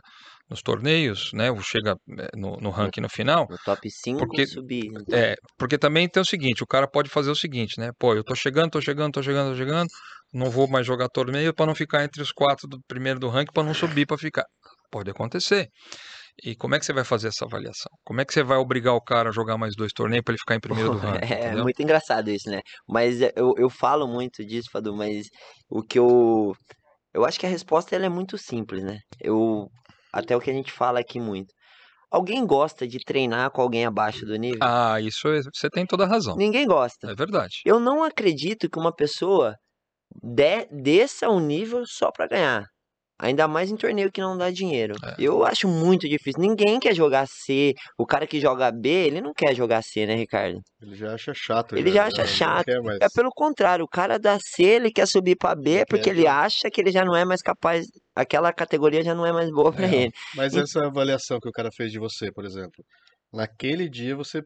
[0.50, 4.90] nos torneios, né, chega é, no, no ranking no final, No top 5 Porque- subir.
[5.12, 7.92] é, porque também tem o seguinte, o cara pode fazer o seguinte, né?
[8.00, 9.88] Pô, eu tô chegando, tô chegando, tô chegando, tô chegando,
[10.34, 13.54] não vou mais jogar torneio para não ficar entre os quatro do primeiro do ranking
[13.54, 14.46] para não subir para ficar.
[14.92, 15.70] Pode acontecer.
[16.44, 17.92] E como é que você vai fazer essa avaliação?
[18.04, 20.40] Como é que você vai obrigar o cara a jogar mais dois torneios para ele
[20.40, 21.34] ficar em primeiro do ranking?
[21.34, 21.64] É entendeu?
[21.64, 22.62] muito engraçado isso, né?
[22.88, 25.28] Mas é, eu, eu falo muito disso, Fadu, mas
[25.70, 26.54] o que eu.
[27.14, 29.00] Eu acho que a resposta ela é muito simples, né?
[29.20, 29.68] Eu.
[30.14, 31.54] Até o que a gente fala aqui muito.
[32.12, 34.60] Alguém gosta de treinar com alguém abaixo do nível?
[34.62, 36.36] Ah, isso é- você tem toda a razão.
[36.36, 37.12] Ninguém gosta.
[37.12, 37.62] É verdade.
[37.64, 39.56] Eu não acredito que uma pessoa
[40.24, 42.66] de, desça um nível só pra ganhar.
[43.22, 44.96] Ainda mais em torneio que não dá dinheiro.
[45.04, 45.16] É.
[45.20, 46.40] Eu acho muito difícil.
[46.42, 47.74] Ninguém quer jogar C.
[47.98, 50.62] O cara que joga B, ele não quer jogar C, né, Ricardo?
[50.82, 51.76] Ele já acha chato.
[51.78, 52.66] Ele já acha não chato.
[52.66, 52.98] quer mais.
[53.02, 56.10] É pelo contrário, o cara da C, ele quer subir pra B Ele porque quer
[56.12, 59.50] ele acha que ele já não é mais capaz, aquela categoria já não é mais
[59.52, 59.96] boa pra É.
[60.04, 60.14] ele.
[60.36, 62.84] Mas E- essa avaliação que o cara fez de você, por exemplo,
[63.34, 64.42] naquele dia você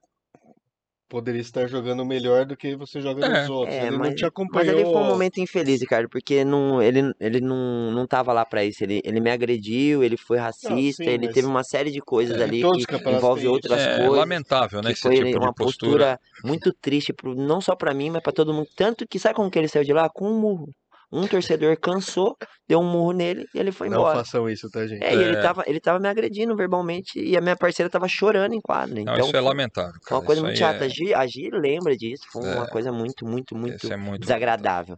[1.13, 3.41] poderia estar jogando melhor do que você joga É.
[3.41, 3.75] nos outros.
[3.75, 4.73] É, ele mas, não te mas acompanhou.
[4.73, 8.65] ali foi um momento infeliz, Ricardo, porque não, ele, ele não, não tava lá pra
[8.65, 8.83] isso.
[8.83, 12.35] Ele, ele me agrediu, ele foi racista, sim, ele mas- teve uma série de coisas
[12.41, 14.17] É, ali que envolve outras É coisas.
[14.17, 14.87] lamentável, né?
[14.87, 16.17] que Esse foi tipo uma de postura.
[16.17, 18.67] postura muito triste, pro, não só pra mim, mas pra todo mundo.
[18.75, 20.09] Tanto que sabe como que ele saiu de lá?
[20.09, 20.67] Com um murro.
[21.13, 22.35] Um torcedor cansou,
[22.67, 24.17] deu um murro nele e ele foi Não embora.
[24.17, 25.03] façam isso, tá, gente?
[25.03, 25.41] É, e ele É.
[25.41, 28.95] tava, ele tava me agredindo verbalmente e a minha parceira tava chorando em quadra.
[28.95, 29.93] Não, Então, isso é lamentável.
[29.93, 30.19] foi Cara.
[30.21, 30.83] uma coisa Isso muito chata.
[30.83, 32.23] é- A Gi, a Gi lembra disso.
[32.31, 32.67] Foi uma É.
[32.67, 34.95] coisa muito, muito, muito é muito desagradável.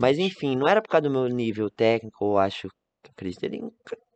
[0.00, 2.68] Mas enfim, não era por causa do meu nível técnico, eu acho.
[3.10, 3.60] Acredito, ele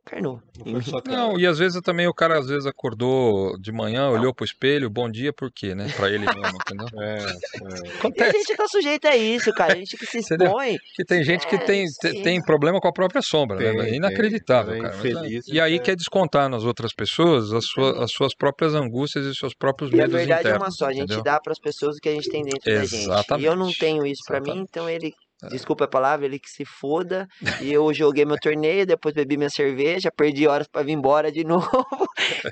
[0.05, 0.41] encarnou.
[0.65, 0.81] Não.
[1.33, 4.89] Não, e às vezes também o cara às vezes acordou de manhã, olhou pro espelho,
[4.89, 5.87] bom dia, por quê, né?
[5.95, 6.33] Pra ele mesmo,
[6.67, 6.87] entendeu?
[7.01, 7.19] É, é.
[7.23, 9.73] E a Acontece gente tá sujeito a isso, cara.
[9.73, 10.77] A gente que se expõe.
[10.95, 11.85] que tem gente que É, tem,
[12.23, 13.71] tem problema com a própria sombra, né?
[13.71, 13.95] Tem, É tem.
[13.95, 14.95] inacreditável, É cara.
[14.97, 15.79] Mas, infeliz, e aí é.
[15.79, 19.91] quer descontar nas outras pessoas as, sua- as suas próprias angústias e os seus próprios
[19.91, 20.61] E a medos verdade é internos.
[20.67, 21.23] uma só, a gente entendeu?
[21.23, 22.93] dá pras pessoas o que a gente tem dentro da gente.
[22.93, 24.69] E eu não Exatamente, tenho isso pra mim, exatamente.
[24.69, 25.13] então ele
[25.49, 27.27] desculpa a palavra, ele que se foda.
[27.61, 31.43] E eu joguei meu torneio, depois bebi minha cerveja, perdi horas pra vir embora de
[31.45, 31.67] novo.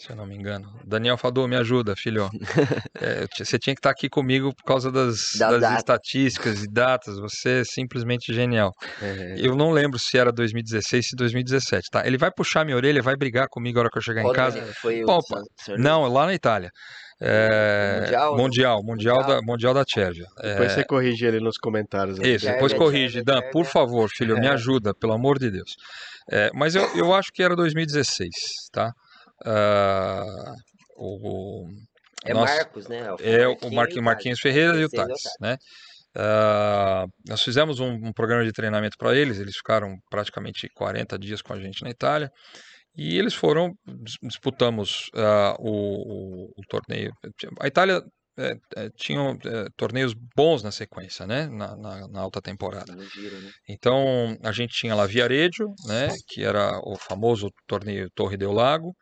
[0.05, 0.69] se eu não me engano.
[0.85, 2.29] Daniel Fador, me ajuda, filho.
[3.01, 7.19] É, você tinha que estar aqui comigo por causa das, Da das estatísticas e datas.
[7.19, 8.73] Você é simplesmente genial.
[9.01, 12.07] é, Eu não lembro se era 2016 ou 2017, tá?
[12.07, 14.35] Ele vai puxar minha orelha, vai brigar comigo a hora que eu chegar em Qual
[14.35, 14.57] casa.
[14.57, 14.75] torneio?
[14.81, 16.71] Foi o Bom, San- Não, lá na Itália.
[17.25, 19.37] É, Mundial, mundial, mundial, Mundial?
[19.41, 20.25] da, mundial da Cervia.
[20.43, 22.19] Depois você corrige ele nos comentários.
[22.19, 22.35] aí.
[22.35, 23.23] Isso, depois corrige.
[23.23, 25.71] Dan, por favor, filho, me ajuda, pelo amor de Deus.
[26.29, 28.29] É, mas eu, eu acho que era 2016,
[28.73, 28.91] tá?
[29.45, 30.25] Ah,
[30.97, 31.69] o, o-
[32.25, 33.01] É nós- Marcos, né?
[33.21, 35.57] é o Marquinhos, Marquinhos Ferreira e o 16 é o Thales, né?
[36.15, 41.41] Ah, nós fizemos um, um programa de treinamento para eles, eles ficaram praticamente 40 dias
[41.43, 42.31] com a gente na Itália,
[42.97, 47.11] e eles foram, dis- disputamos ah, o, o- o torneio.
[47.61, 48.03] A Itália
[48.39, 51.47] eh, eh, tinha eh, torneios bons na sequência, né?
[51.49, 52.95] Na, na- na alta temporada.
[52.95, 53.05] Né?
[53.69, 58.95] Então a gente tinha lá Viareggio, né, que era o famoso torneio Torre del Lago,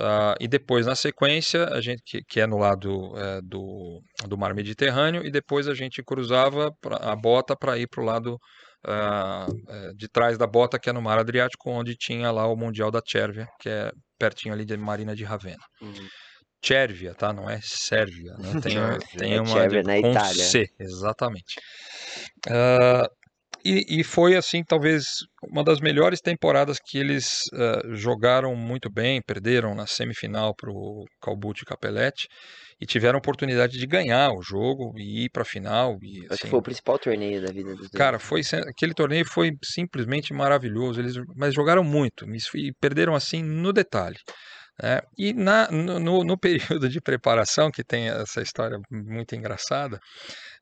[0.00, 4.36] ah, e depois na sequência a gente que, que é no lado eh, do, do
[4.38, 8.38] Mar Mediterrâneo e depois a gente cruzava pra- a bota para ir para o lado
[8.86, 12.90] eh, de trás da bota que é no Mar Adriático, onde tinha lá o Mundial
[12.90, 15.64] da Cervia, que é pertinho ali da Marina de Ravenna.
[15.82, 16.08] Uhum.
[16.62, 17.32] Cervia, tá?
[17.32, 18.60] Não é Sérvia, né?
[18.60, 18.74] Tem,
[19.18, 20.44] tem É uma de- na com Itália.
[20.44, 21.54] C, exatamente.
[22.48, 23.08] Ah,
[23.64, 25.04] e, e foi assim, talvez
[25.42, 31.04] uma das melhores temporadas que eles ah, jogaram muito bem, perderam na semifinal para o
[31.20, 32.28] Calbucci Capelletti
[32.80, 35.98] e tiveram a oportunidade de ganhar o jogo e ir para a final.
[36.02, 37.90] E, Acho assim, que foi o principal torneio da vida dos dois.
[37.90, 41.00] Cara, foi aquele torneio foi simplesmente maravilhoso.
[41.00, 42.24] Eles mas jogaram muito
[42.54, 44.16] e perderam assim no detalhe.
[44.82, 45.00] né?
[45.18, 49.98] E na, no- no período de preparação, que tem essa história muito engraçada,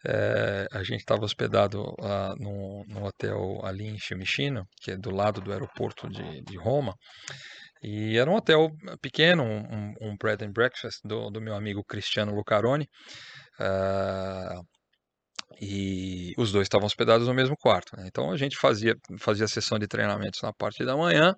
[0.06, 5.10] eh, a gente estava hospedado lá num, num hotel ali em Fiumicino, que é do
[5.10, 6.94] lado do aeroporto de, de Roma.
[7.82, 8.70] E era um hotel
[9.00, 12.88] pequeno, um, um- bread and breakfast do, do meu amigo Cristiano Lucaroni.
[13.60, 14.60] ah,
[15.60, 17.96] e os dois estavam hospedados no mesmo quarto.
[17.96, 18.04] né?
[18.06, 21.34] Então a gente fazia, fazia sessão de treinamentos na parte da manhã,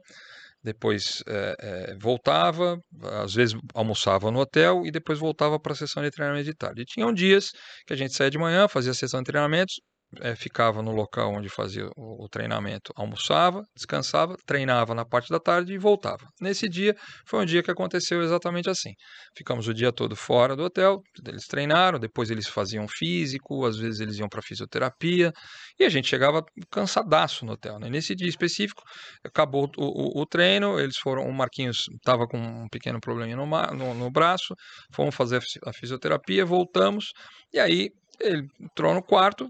[0.62, 2.78] depois eh, eh, voltava,
[3.22, 6.82] às vezes almoçava no hotel e depois voltava para a sessão de treinamento de tarde.
[6.82, 7.50] E tinham dias
[7.86, 9.80] que a gente saía de manhã, fazia a sessão de treinamentos,
[10.20, 15.38] eh, ficava no local onde fazia o, o treinamento, almoçava, descansava, treinava na parte da
[15.40, 16.26] tarde e voltava.
[16.40, 16.94] Nesse dia
[17.26, 18.92] foi um dia que aconteceu exatamente assim.
[19.36, 24.00] Ficamos o dia todo fora do hotel, eles treinaram, depois eles faziam físico, às vezes
[24.00, 25.32] eles iam para fisioterapia,
[25.78, 27.78] e a gente chegava cansadaço no hotel.
[27.78, 27.88] Né?
[27.88, 28.82] Nesse dia específico,
[29.24, 33.46] acabou o, o- o treino, eles foram, o Marquinhos estava com um pequeno probleminha no,
[33.46, 34.54] no- no braço,
[34.92, 37.12] fomos fazer a fisioterapia, voltamos,
[37.52, 37.90] e aí
[38.20, 39.48] ele entrou no quarto,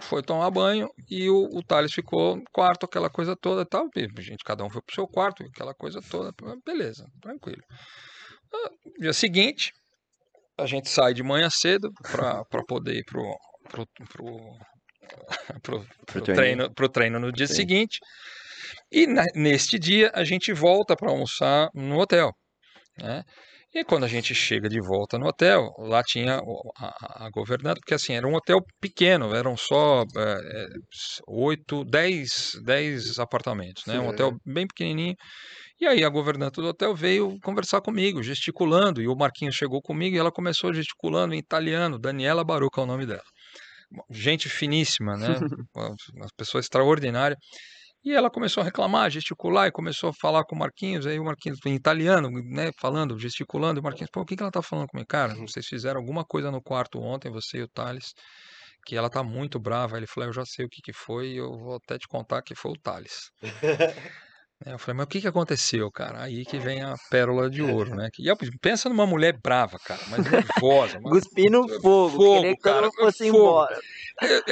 [0.00, 4.08] foi tomar banho, e o, o Thales ficou no quarto, aquela coisa toda tal, e,
[4.22, 6.32] gente, cada um foi pro seu quarto, aquela coisa toda,
[6.64, 7.62] beleza, tranquilo.
[8.54, 9.72] Ah, Dia seguinte,
[10.58, 13.36] a gente sai de manhã cedo para poder ir pro,
[13.68, 14.58] pro, pro,
[15.62, 17.54] pro, pro treino, pro treino no dia Sim.
[17.54, 17.98] seguinte.
[18.90, 22.30] E na- neste dia a gente volta para almoçar no hotel.
[22.98, 23.22] Né?
[23.74, 27.80] E quando a gente chega de volta no hotel, lá tinha o- a, a governanta,
[27.80, 30.32] porque assim, era um hotel pequeno, eram só é,
[30.64, 30.66] é,
[31.26, 33.98] oito, dez, dez apartamentos, né?
[33.98, 34.08] Um Sim.
[34.10, 35.16] hotel bem pequenininho.
[35.80, 40.16] E aí a governanta do hotel veio conversar comigo, gesticulando, e o Marquinhos chegou comigo
[40.16, 43.22] e ela começou gesticulando em italiano, Daniela Baruca é o nome dela.
[44.10, 45.38] Gente finíssima, né?
[45.74, 47.36] Uma pessoa extraordinária.
[48.04, 51.24] E ela começou a reclamar, gesticular, e começou a falar com o Marquinhos, aí o
[51.24, 54.60] Marquinhos em italiano, né, falando, gesticulando, e o Marquinhos, pô, o que que ela tá
[54.60, 55.06] falando comigo?
[55.08, 58.12] Cara, vocês fizeram alguma coisa no quarto ontem, você e o Thales,
[58.84, 59.96] que ela tá muito brava.
[59.96, 62.42] Ele falou, eu já sei o que que foi, e eu vou até te contar
[62.42, 63.30] que foi o Thales.
[64.64, 64.72] né?
[64.74, 66.22] Eu falei, mas o que que aconteceu, cara?
[66.22, 68.08] Aí que vem a pérola de ouro, né?
[68.12, 70.98] Que- e eu- pensa numa mulher brava, cara, mas nervosa.
[71.00, 73.38] mas- Cuspindo fogo, Fogo, que cara, mundo fosse fogo.
[73.38, 73.78] embora.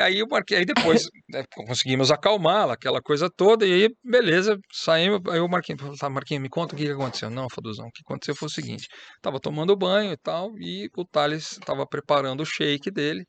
[0.03, 5.21] Aí eu marquei, aí depois né, conseguimos acalmá-la, aquela coisa toda, e aí, beleza, saímos,
[5.31, 7.29] aí eu marquei, tá, Marquinhos, me conta o que que aconteceu.
[7.31, 8.89] Não, Faduzão, o que aconteceu foi o seguinte,
[9.23, 13.25] tava tomando banho e tal, e o Thales tava preparando o shake dele,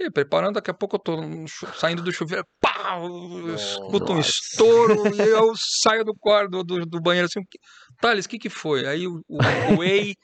[0.00, 1.16] e preparando, daqui a pouco eu tô
[1.74, 7.00] saindo do chuveiro, pá, eu escuto um estouro, e eu saio do quarto, do, do
[7.00, 7.58] banheiro assim, "Que-
[8.00, 8.86] Thales, o que que foi?
[8.86, 10.14] Aí o, o whey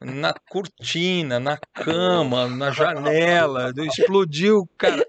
[0.00, 5.04] na cortina, na cama, na janela, explodiu, cara.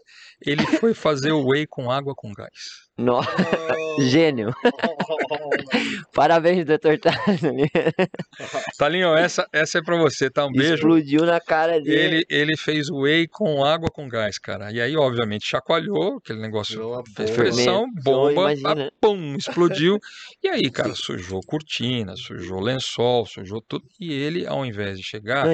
[0.45, 2.87] Ele foi fazer o whey com água com gás.
[2.97, 3.29] Nossa,
[4.09, 4.51] gênio.
[6.13, 7.41] Parabéns, doutor Tales.
[8.77, 10.45] Talinho, essa, essa é pra você, tá?
[10.47, 10.75] Um beijo.
[10.75, 12.17] Explodiu na cara dele.
[12.17, 14.71] Ele, ele fez o whey com água com gás, cara.
[14.71, 17.43] E aí, obviamente, chacoalhou, aquele negócio uma fez bomba.
[17.43, 19.99] pressão, bomba, ah, pum, explodiu.
[20.43, 23.85] E aí, cara, sujou cortina, sujou lençol, sujou tudo.
[23.99, 25.53] E ele, ao invés de chegar, Não,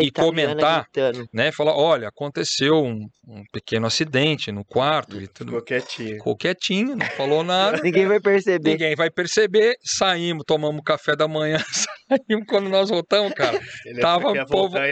[0.00, 1.28] e comentar, gritando.
[1.32, 4.19] né, falar, olha, aconteceu um, um pequeno acidente
[4.52, 5.48] no quarto e tudo.
[5.52, 6.14] Ficou quietinho.
[6.14, 7.80] Ficou quietinho, não falou nada.
[7.82, 8.70] Ninguém vai perceber.
[8.70, 9.76] Ninguém vai perceber.
[9.82, 11.58] Saímos, tomamos café da manhã,
[12.18, 13.60] saímos quando nós voltamos, cara.
[13.86, 14.82] Ele Tava que um povo- tá.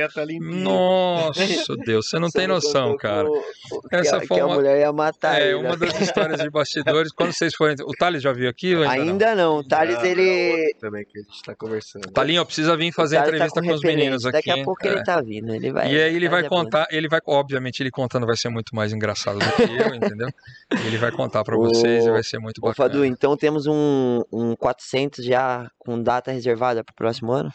[0.40, 3.24] Nossa, Deus, você não tem Você me noção, cara.
[3.28, 5.54] que o- que Essa a, foi que a mulher ia matar É ele.
[5.56, 5.76] uma né?
[5.76, 7.12] das histórias de bastidores.
[7.12, 7.76] Quando vocês forem.
[7.84, 8.74] O Thales já viu aqui?
[8.74, 9.10] ou ainda não?
[9.12, 9.56] Ainda não.
[9.58, 10.74] O Thales, Ah, ele.
[10.80, 12.10] Também que a gente tá conversando.
[12.12, 14.32] Talinho, precisa vir o fazer tá entrevista com, os meninos aqui.
[14.48, 14.90] Daqui a pouco é.
[14.92, 15.54] ele tá vindo.
[15.54, 18.74] Ele vai, E aí ele vai contar, ele vai, obviamente, ele contando vai ser muito
[18.74, 20.28] mais engraçado do que eu, entendeu?
[20.86, 22.88] Ele vai contar pra Ô, vocês e vai ser muito Ô, bacana.
[22.88, 27.50] Fadu, então temos um, um 400 já com data reservada pro próximo ano?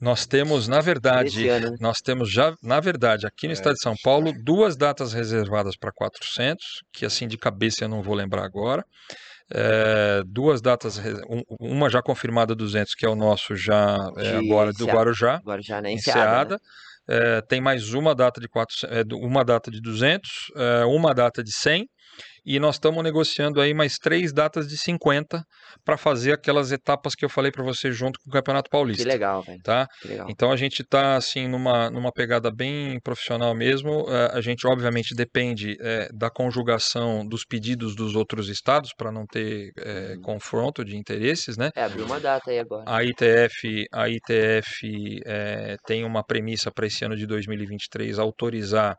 [0.00, 1.76] Nós temos, na verdade, ano, né?
[1.80, 3.54] nós temos já, na verdade, aqui no É.
[3.54, 8.00] estado de São Paulo, duas datas reservadas para 400, que assim de cabeça eu não
[8.00, 8.84] vou lembrar agora.
[9.52, 10.98] É, duas datas,
[11.28, 14.86] um- uma já confirmada 200, que é o nosso já é, agora do.
[14.86, 15.90] Guarujá, Agora já, né?
[15.90, 16.54] Enseada.
[16.54, 16.60] enseada.
[17.10, 21.42] É, tem mais uma data de 400, é, uma data de 200, é, uma data
[21.42, 21.88] de 100
[22.48, 25.42] e nós estamos negociando aí mais três datas de 50
[25.84, 29.06] para fazer aquelas etapas que eu falei para você junto com o Campeonato Que Paulista,
[29.08, 29.60] legal, velho.
[29.62, 29.86] tá?
[30.00, 30.26] Que legal.
[30.30, 34.06] Então a gente está assim numa, numa pegada bem profissional mesmo.
[34.08, 39.26] Eh, a gente obviamente depende eh, da conjugação dos pedidos dos outros estados para não
[39.26, 40.22] ter eh, Uhum.
[40.22, 41.70] confronto de interesses, né?
[41.76, 42.84] É, abriu uma data aí agora.
[42.86, 48.96] A ITF, a ITF eh, tem uma premissa para esse ano de 2023 autorizar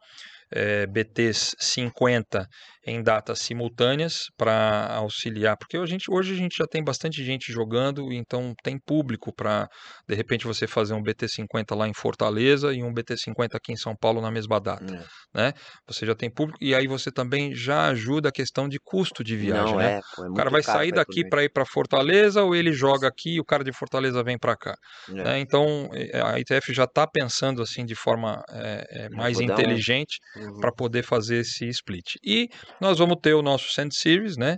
[0.52, 2.48] eh, BTs 50
[2.86, 7.52] em datas simultâneas para auxiliar, porque a gente, hoje a gente já tem bastante gente
[7.52, 9.68] jogando, então tem público para
[10.08, 13.72] de repente você fazer um BT 50 lá em Fortaleza e um BT 50 aqui
[13.74, 14.94] em São Paulo na mesma data.
[15.36, 15.54] É.
[15.88, 19.36] Você já tem público e aí você também já ajuda a questão de custo de
[19.36, 19.92] viagem, Não, né?
[19.98, 23.08] é, pô, é O cara vai sair daqui para ir para Fortaleza ou ele joga
[23.08, 24.76] aqui e o cara de Fortaleza vem para cá.
[25.08, 25.24] norte.
[25.24, 25.40] né?
[25.40, 29.62] Então eh, a ITF já está pensando assim de forma eh, eh, mais vou dar
[29.62, 30.60] um- inteligente Uhum.
[30.60, 32.16] para poder fazer esse split.
[32.26, 32.48] E
[32.80, 34.58] nós vamos ter o nosso Sand Series, né?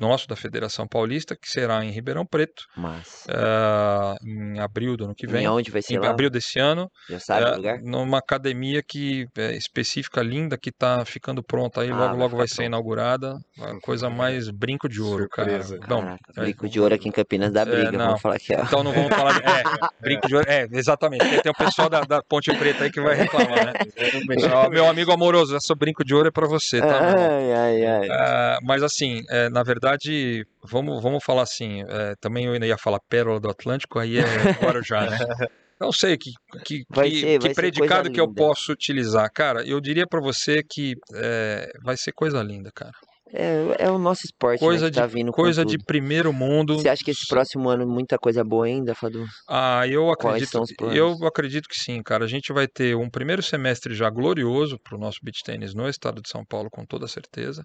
[0.00, 3.24] Nosso da Federação Paulista, que será em Ribeirão Preto, Mas.
[3.28, 5.44] ah, em abril do ano que vem.
[5.44, 6.10] Em onde vai ser Em lá?
[6.10, 7.78] abril desse ano, Já sabe é, o lugar?
[7.82, 12.36] numa academia que é específica, linda, que está ficando pronta aí, Ah, logo vai logo
[12.36, 12.68] vai ser pronto.
[12.68, 13.34] inaugurada.
[13.60, 15.78] A coisa mais brinco de ouro, Surpresa.
[15.78, 15.88] cara.
[15.88, 18.06] Bom, Caraca, é, Brinco de ouro aqui em Campinas da É, briga, não.
[18.06, 18.62] vamos falar aqui, ó.
[18.62, 19.40] então não vamos falar de.
[19.46, 19.62] É,
[20.00, 20.46] brinco de ouro.
[20.48, 21.42] É, exatamente.
[21.42, 23.72] Tem o pessoal da, da Ponte Preta aí que vai reclamar, né?
[24.54, 27.00] Ó, meu amigo amoroso, essa brinco de ouro é para você, tá?
[27.00, 28.08] Ai, ai, ai.
[28.10, 32.78] Ah, mas assim, é, na verdade, vamos, vamos falar assim, é, também eu ainda ia
[32.78, 34.24] falar Pérola do Atlântico, aí é
[34.60, 35.16] Guarujá, né?
[35.80, 36.30] Não sei que,
[36.64, 39.28] que, Vai que, ser- que predicado que eu posso utilizar.
[39.34, 42.92] Cara, eu diria pra você que é, vai ser coisa linda, cara.
[43.32, 46.78] É, é o nosso esporte, Coisa né, que tá de, vindo coisa de primeiro mundo.
[46.78, 49.24] Você acha que esse próximo ano muita coisa boa ainda, Fadu?
[49.48, 50.62] Ah, eu acredito,
[50.92, 52.24] eu acredito que sim, cara.
[52.24, 55.88] A gente vai ter um primeiro semestre já glorioso para o nosso beach tênis no
[55.88, 57.64] estado de São Paulo, com toda certeza.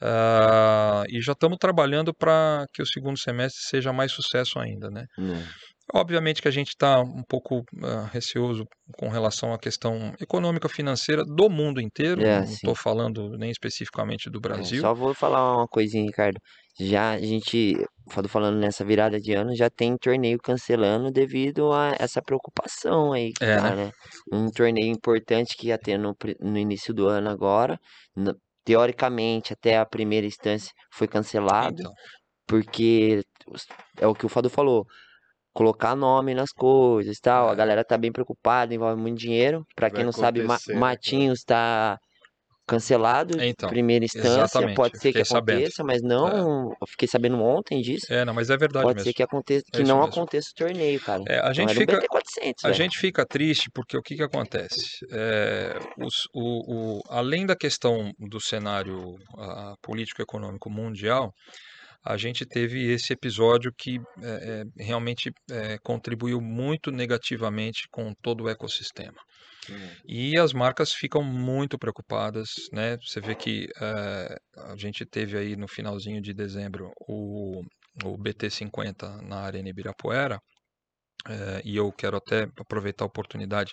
[0.00, 5.04] Ah, e já estamos trabalhando para que o segundo semestre seja mais sucesso ainda, né?
[5.18, 5.46] Né.
[5.94, 8.64] Obviamente que a gente está um pouco ah, receoso
[8.96, 12.22] com relação à questão econômica financeira do mundo inteiro.
[12.22, 14.82] É, não estou falando nem especificamente do É, Brasil.
[14.82, 16.38] Só vou falar uma coisinha, Ricardo.
[16.78, 17.74] Já a gente,
[18.10, 23.32] Fadu falando nessa virada de ano, já tem torneio cancelando devido a essa preocupação aí
[23.32, 23.86] que É, tá, né?
[23.86, 23.90] né?
[24.30, 27.78] Um torneio importante que ia ter no, no início do ano agora,
[28.14, 31.92] no- teoricamente até a primeira instância foi cancelado, Então,
[32.46, 33.22] porque
[33.98, 34.84] é o que o Fadu falou,
[35.58, 37.56] colocar nome nas coisas e tal, a É.
[37.56, 39.64] galera tá bem preocupada, envolve muito dinheiro.
[39.74, 40.78] Pra quem Vai não sabe, Ma- né?
[40.78, 41.98] Matinhos tá
[42.66, 45.58] cancelado Então, primeira instância, exatamente, pode ser que fiquei sabendo.
[45.58, 48.06] aconteça, mas não, eu fiquei sabendo ontem disso.
[48.12, 49.10] É, não, mas é verdade Pode mesmo.
[49.10, 50.12] ser que aconteça, que É não mesmo.
[50.12, 51.22] aconteça o torneio, cara.
[51.26, 52.76] É, a Então gente um fica, BT400, a velho.
[52.76, 54.98] gente fica triste porque o que que acontece?
[55.10, 61.32] É, os- o, o- além da questão do cenário ah, político-econômico mundial,
[62.04, 68.48] a gente teve esse episódio que é, realmente é, contribuiu muito negativamente com todo o
[68.48, 69.20] ecossistema.
[70.06, 72.96] E as marcas ficam muito preocupadas, né?
[73.02, 73.66] Você vê que
[74.56, 77.62] a gente teve aí no finalzinho de dezembro o,
[78.04, 80.40] o BT50 na Arena Ibirapuera,
[81.26, 83.72] eh, e eu quero até aproveitar a oportunidade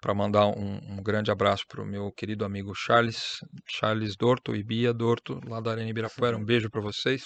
[0.00, 4.62] para mandar um, um grande abraço para o meu querido amigo Charles, Charles Dorto e
[4.62, 6.36] Bia Dorto, lá da Arena Ibirapuera.
[6.36, 7.24] Um beijo para vocês.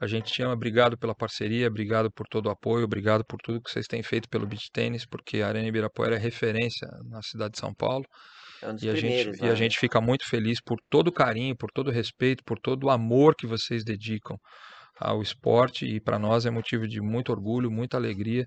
[0.00, 3.60] A gente te ama, obrigado pela parceria, obrigado por todo o apoio, obrigado por tudo
[3.62, 7.52] que vocês têm feito pelo beach tênis, porque a Arena Ibirapuera é referência na cidade
[7.52, 8.04] de São Paulo.
[8.62, 9.56] É um E a, gente, e a né?
[9.56, 12.90] gente fica muito feliz por todo o carinho, por todo o respeito, por todo o
[12.90, 14.36] amor que vocês dedicam
[14.98, 15.86] ao esporte.
[15.86, 18.46] E para nós é motivo de muito orgulho, muita alegria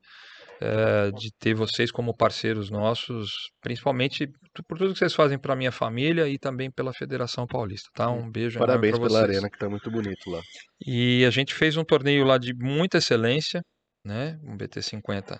[0.61, 3.29] eh, de ter vocês como parceiros nossos,
[3.61, 4.27] principalmente
[4.67, 7.89] por tudo que vocês fazem para minha família e também pela Federação Paulista.
[7.93, 8.09] Tá?
[8.09, 9.31] Um beijo Parabéns para pela vocês.
[9.37, 10.41] arena, que tá muito bonito lá.
[10.85, 13.61] E a gente fez um torneio lá de muita excelência,
[14.05, 14.37] né?
[14.43, 15.39] Um BT50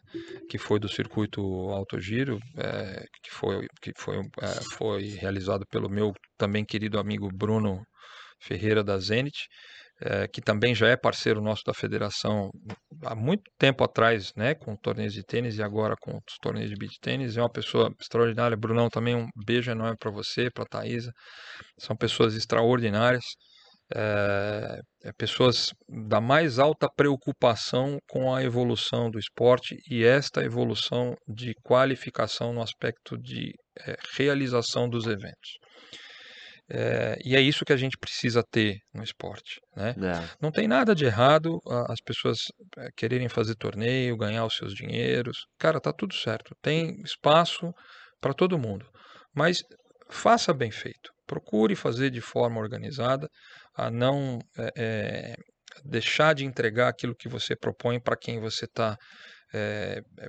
[0.50, 5.90] que foi do circuito Alto Giro, eh, que foi que foi, eh, foi realizado pelo
[5.90, 7.82] meu também querido amigo Bruno
[8.42, 9.48] Ferreira da Zenit,
[10.02, 12.52] eh, que também já é parceiro nosso da federação
[13.04, 14.54] há muito tempo atrás, né?
[14.56, 17.38] Com torneios de tênis e agora com os torneios de beach tênis.
[17.38, 18.58] É uma pessoa extraordinária.
[18.58, 21.12] Brunão, também um beijo enorme para você, para Thaisa.
[21.80, 23.24] São pessoas extraordinárias
[23.94, 31.16] é, é pessoas da mais alta preocupação com a evolução do esporte e esta evolução
[31.28, 33.54] de qualificação no aspecto de
[33.86, 35.60] é, realização dos eventos.
[36.70, 39.60] É, e é isso que a gente precisa ter no esporte.
[39.76, 39.92] Né?
[39.92, 40.36] É.
[40.42, 42.40] Não tem nada de errado as pessoas
[42.78, 45.46] eh, quererem fazer torneio, ganhar os seus dinheiros.
[45.60, 46.56] Cara, tá tudo certo.
[46.62, 47.72] Tem espaço
[48.20, 48.86] para todo mundo.
[49.34, 49.62] Mas
[50.10, 51.12] faça bem feito.
[51.28, 53.30] Procure fazer de forma organizada,
[53.76, 54.40] a não
[54.76, 55.36] eh,
[55.84, 58.98] deixar de entregar aquilo que você propõe para quem você está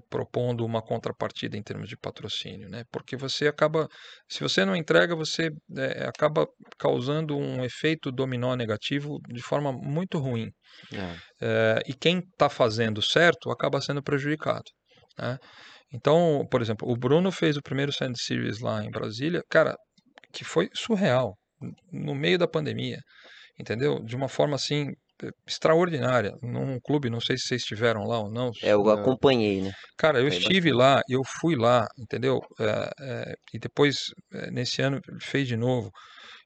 [0.09, 2.85] propondo uma contrapartida em termos de patrocínio, né?
[2.91, 3.89] Porque você acaba,
[4.29, 6.47] se você não entrega, você eh, acaba
[6.79, 10.51] causando um efeito dominó negativo de forma muito ruim.
[10.93, 11.17] É.
[11.41, 14.65] Eh, e quem está fazendo certo acaba sendo prejudicado.
[15.19, 15.39] né?
[15.93, 19.77] Então, por exemplo, o Bruno fez o primeiro Sand Series lá em Brasília, cara,
[20.33, 21.39] que foi surreal,
[21.93, 22.99] no meio da pandemia,
[23.59, 24.03] entendeu?
[24.05, 24.93] De uma forma assim
[25.47, 28.51] extraordinária, num clube, não sei se vocês estiveram lá ou não.
[28.63, 28.91] É, eu Não.
[28.91, 29.73] acompanhei, né?
[29.99, 32.41] Cara, eu estive lá, eu fui lá, entendeu?
[32.61, 32.91] É,
[33.33, 33.99] é, e depois,
[34.53, 35.91] nesse ano, fez de novo.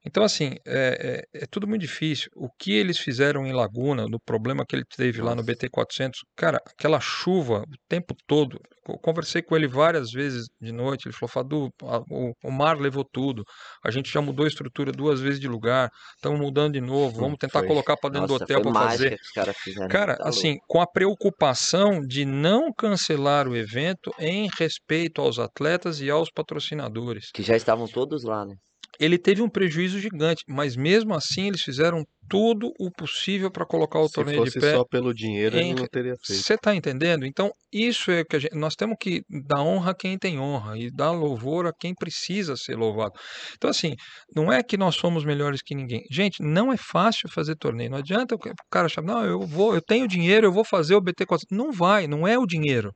[0.07, 2.31] Então, assim, é, é- é tudo muito difícil.
[2.35, 5.53] O que eles fizeram em Laguna, no problema que ele teve lá no Nossa.
[5.53, 8.59] BT400, cara, aquela chuva o tempo todo.
[8.89, 11.07] Eu conversei com ele várias vezes de noite.
[11.07, 13.45] Ele falou: Fadu, a- o, o mar levou tudo.
[13.85, 15.91] A gente já mudou a estrutura duas vezes de lugar.
[16.17, 17.21] Estamos mudando de novo.
[17.21, 17.69] Vamos tentar Foi.
[17.69, 19.17] colocar para dentro do Nossa, hotel foi para fazer.
[19.63, 19.89] fizeram.
[19.89, 20.65] Cara, Tá assim, louco.
[20.67, 27.27] com a preocupação de não cancelar o evento em respeito aos atletas e aos patrocinadores.
[27.35, 28.55] Que já estavam todos lá, né?
[28.99, 33.99] Ele teve um prejuízo gigante, mas mesmo assim eles fizeram tudo o possível para colocar
[34.01, 34.75] o Se torneio de fosse pé.
[34.77, 36.43] só pelo dinheiro, ele em- não teria feito.
[36.43, 37.27] Você está entendendo?
[37.27, 40.79] Então, isso é que a gente, nós temos que dar honra a quem tem honra
[40.79, 43.13] e dar louvor a quem precisa ser louvado.
[43.57, 43.95] Então, assim,
[44.35, 46.03] não é que nós somos melhores que ninguém.
[46.11, 47.91] Gente, não é fácil fazer torneio.
[47.91, 48.39] Não adianta o
[48.71, 51.45] cara achar, não, eu vou, eu tenho dinheiro, eu vou fazer o BT400.
[51.51, 52.93] Não vai, não é o dinheiro.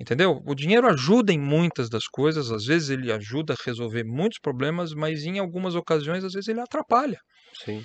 [0.00, 0.40] Entendeu?
[0.44, 4.92] O dinheiro ajuda em muitas das coisas, às vezes ele ajuda a resolver muitos problemas,
[4.92, 7.18] mas em algumas ocasiões, às vezes ele atrapalha.
[7.64, 7.84] Sim.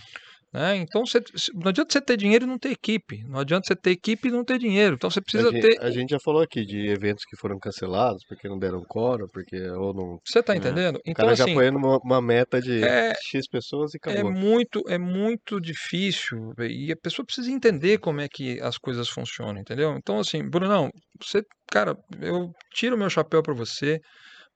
[0.52, 0.78] Né?
[0.78, 1.22] Então você-
[1.54, 3.24] não adianta você ter dinheiro e não ter equipe.
[3.28, 4.96] Não adianta você ter equipe e não ter dinheiro.
[4.96, 5.80] Então você precisa a, gente, ter.
[5.84, 9.56] a gente já falou aqui de eventos que foram cancelados porque não deram coro, porque
[9.72, 10.20] ou não.
[10.26, 10.58] Você está É.
[10.58, 10.96] entendendo?
[10.96, 14.12] O Então cara já assim põe numa uma meta de é- X pessoas e é
[14.12, 14.32] acabou.
[14.32, 19.62] muito é muito difícil e a pessoa precisa entender como é que as coisas funcionam,
[19.62, 19.96] entendeu?
[19.98, 20.90] Então assim, Brunão,
[21.22, 24.00] você, cara, eu tiro meu chapéu para você.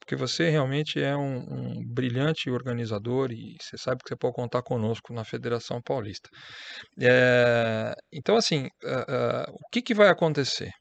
[0.03, 4.61] Porque você realmente é um, um brilhante organizador e você sabe que você pode contar
[4.61, 6.29] conosco na Federação Paulista.
[6.99, 10.71] É, então, assim, ah, ah, o que, que vai acontecer?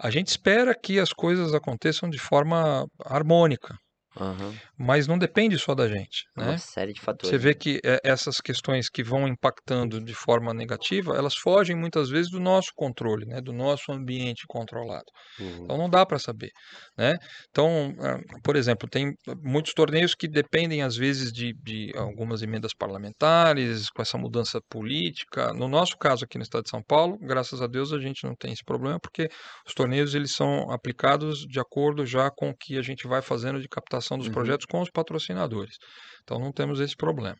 [0.00, 3.76] A gente espera que as coisas aconteçam de forma harmônica,
[4.16, 4.54] Aham.
[4.82, 6.56] Mas não depende só da gente, É Uma né?
[6.56, 7.28] série de fatores.
[7.28, 12.08] Você vê que é, essas questões que vão impactando de forma negativa, elas fogem muitas
[12.08, 13.42] vezes do nosso controle, né?
[13.42, 15.04] Do nosso ambiente controlado.
[15.38, 15.64] Uhum.
[15.64, 16.48] Então não dá para saber,
[16.96, 17.18] né?
[17.50, 22.72] Então, ah, por exemplo, tem muitos torneios que dependem às vezes de, de algumas emendas
[22.74, 25.52] parlamentares, com essa mudança política.
[25.52, 28.34] No nosso caso aqui no estado de São Paulo, graças a Deus a gente não
[28.34, 29.28] tem esse problema, porque
[29.66, 33.60] os torneios eles são aplicados de acordo já com o que a gente vai fazendo
[33.60, 34.32] de captação dos Uhum.
[34.32, 35.76] projetos com os patrocinadores.
[36.22, 37.36] Então não temos esse problema.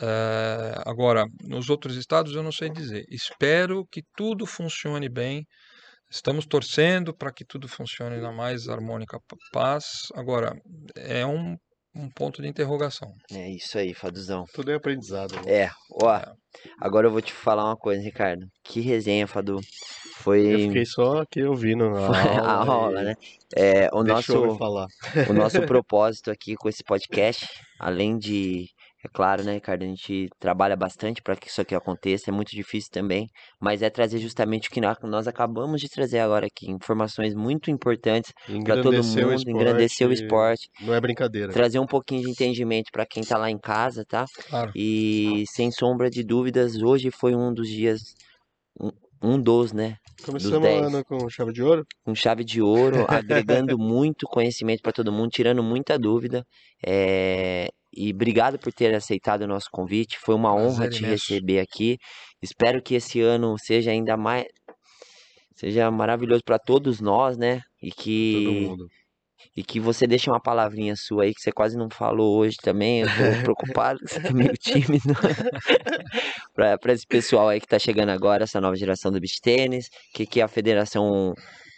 [0.00, 3.04] Eh, agora, nos outros estados eu não sei dizer.
[3.10, 5.46] Espero que tudo funcione bem.
[6.10, 9.18] Estamos torcendo para que tudo funcione na mais harmônica
[9.52, 9.84] paz.
[10.14, 10.54] Agora,
[10.96, 11.56] é um,
[11.94, 13.12] um ponto de interrogação.
[13.32, 14.44] É isso aí, Faduzão.
[14.52, 15.34] Tudo é aprendizado.
[15.36, 15.42] né?
[15.64, 15.70] É,
[16.02, 16.20] ó,
[16.80, 18.46] agora eu vou te falar uma coisa, Ricardo.
[18.64, 19.60] Que resenha, Fadu.
[20.16, 22.16] Foi Eu fiquei só aqui ouvindo a aula.
[22.40, 23.14] a aula, e né?
[23.56, 24.86] É, o Deixou eu nosso, falar.
[25.28, 27.46] o nosso propósito aqui com esse podcast,
[27.78, 28.66] além de,
[29.04, 32.50] é claro, né, Ricardo, a gente trabalha bastante para que isso aqui aconteça, é muito
[32.50, 33.26] difícil também,
[33.60, 37.70] mas é trazer justamente o que nó- nós acabamos de trazer agora aqui, informações muito
[37.70, 38.32] importantes
[38.64, 41.52] para todo Engrandecer o mundo, engrandecer o esporte, Não é brincadeira.
[41.52, 44.24] trazer um pouquinho de entendimento para quem tá lá em casa, tá?
[44.48, 44.72] Claro.
[44.74, 48.00] E sem sombra de dúvidas, hoje foi um dos dias,
[48.80, 48.90] um,
[49.22, 49.96] um dos, né?
[50.24, 51.84] Começamos o ano com chave de ouro.
[52.04, 56.44] Com chave de ouro, agregando muito conhecimento para todo mundo, tirando muita dúvida.
[56.86, 60.18] É, E obrigado por ter aceitado o nosso convite.
[60.18, 61.32] Foi uma honra Prazer te imenso.
[61.32, 61.98] receber aqui.
[62.42, 64.44] Espero que esse ano seja ainda mais.
[65.56, 67.60] Seja maravilhoso para todos nós, né?
[67.82, 68.88] E Todo que, mundo.
[69.56, 73.02] e que você deixe uma palavrinha sua aí, que você quase não falou hoje também.
[73.02, 73.12] Eu tô
[73.44, 75.14] preocupado, você tá meio tímido.
[76.54, 79.90] Pra esse pessoal aí que tá chegando agora, essa nova geração do beach tênis, o
[80.16, 81.32] que, que a federação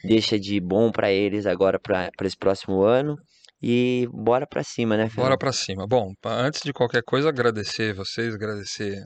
[0.04, 3.16] deixa de bom pra eles agora pra esse próximo ano.
[3.62, 5.24] E bora pra cima, né, Fernando?
[5.28, 5.86] Bora para cima.
[5.88, 9.02] Bom, antes de qualquer coisa, agradecer vocês, agradecer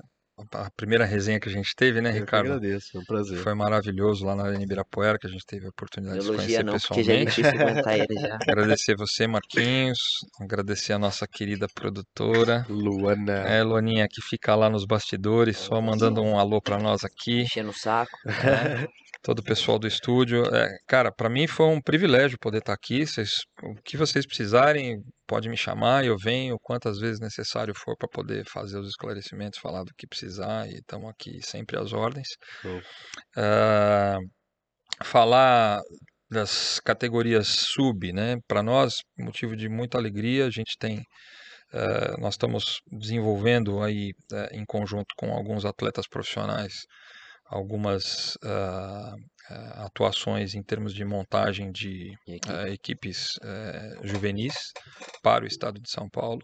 [0.54, 2.46] a primeira resenha que a gente teve, né, Eu Ricardo?
[2.52, 3.38] agradeço, é um prazer.
[3.38, 6.46] Foi maravilhoso lá na Arena Ibirapuera, que a gente teve a oportunidade de se Elogia
[6.46, 8.02] conhecer não, porque já é pessoalmente.
[8.10, 8.38] ele já.
[8.48, 9.98] Agradecer você, Marquinhos.
[10.40, 12.64] Agradecer a nossa querida produtora.
[12.68, 13.32] Luana.
[13.46, 17.42] É, Loninha, que fica lá nos bastidores, só mandando um alô para nós aqui.
[17.42, 18.10] Enchendo o saco.
[19.22, 20.44] todo o pessoal do estúdio.
[20.54, 23.06] É, cara, para mim foi um privilégio poder estar aqui.
[23.06, 23.30] Vocês,
[23.62, 28.44] o que vocês precisarem, pode me chamar, eu venho quantas vezes necessário for para poder
[28.48, 32.28] fazer os esclarecimentos, falar do que precisar e estamos aqui sempre às ordens.
[33.36, 34.18] Ah,
[35.04, 35.80] falar
[36.30, 38.36] das categorias sub, né?
[38.46, 41.04] Para nós, motivo de muita alegria, a gente tem
[41.72, 46.72] eh, nós estamos desenvolvendo aí eh, em conjunto com alguns atletas profissionais
[47.50, 49.14] algumas ah,
[49.50, 54.54] ah, atuações em termos de montagem de E aqui, eh, equipes eh, juvenis
[55.22, 56.42] para o estado de São Paulo.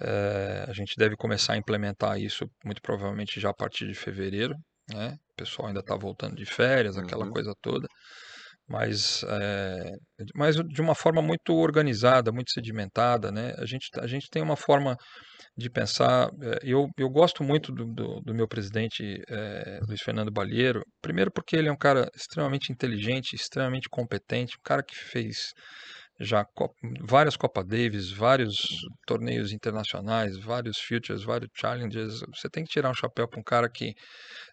[0.00, 4.54] Eh, a gente deve começar a implementar isso muito provavelmente já a partir de fevereiro,
[4.92, 5.16] né?
[5.32, 7.28] O pessoal ainda está voltando de férias, aquela Uhum.
[7.28, 7.88] coisa toda,
[8.72, 9.92] mas, eh,
[10.34, 13.54] mas de uma forma muito organizada, muito sedimentada, né?
[13.58, 14.96] A gente, a gente tem uma forma
[15.56, 16.28] de pensar.
[16.42, 21.30] eh, Eu, eu gosto muito do, do, do meu presidente eh, Luiz Fernando Balheiro, primeiro
[21.32, 25.52] porque ele é um cara extremamente inteligente, extremamente competente, um cara que fez
[26.22, 26.44] já
[27.02, 28.56] várias Copa Davis, vários
[29.06, 32.20] torneios internacionais, vários futures, vários challenges.
[32.34, 33.94] Você tem que tirar um chapéu para um cara que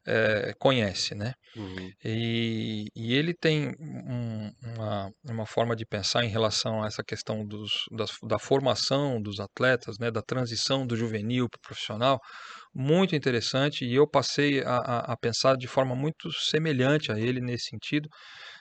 [0.07, 1.33] eh, conhece, né?
[1.55, 1.93] Uhum.
[2.03, 7.45] E, e ele tem um- uma, uma forma de pensar em relação a essa questão
[7.45, 12.19] dos, das- da formação dos atletas, né, da transição do juvenil para o profissional,
[12.73, 13.85] muito interessante.
[13.85, 18.09] E eu passei a, a- a pensar de forma muito semelhante a ele nesse sentido,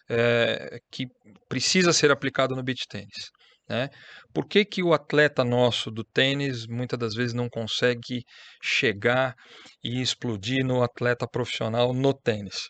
[0.08, 1.06] eh, que
[1.48, 3.30] precisa ser aplicado no beach tênis.
[3.68, 3.90] Né?
[4.32, 8.22] Por que, que o atleta nosso do tênis muitas das vezes não consegue
[8.62, 9.34] chegar
[9.84, 12.68] e explodir no atleta profissional no tênis?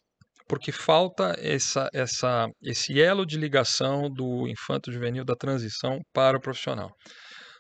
[0.49, 6.41] porque falta essa, essa, esse elo de ligação do infanto juvenil da transição para o
[6.41, 6.91] profissional.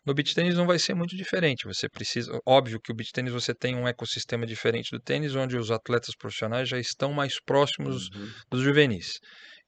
[0.06, 1.66] No beach tênis não vai ser muito diferente.
[1.66, 5.58] Você precisa, óbvio que o beach tênis você tem um ecossistema diferente do tênis, onde
[5.58, 8.30] os atletas profissionais já estão mais próximos Uhum.
[8.50, 9.18] dos juvenis.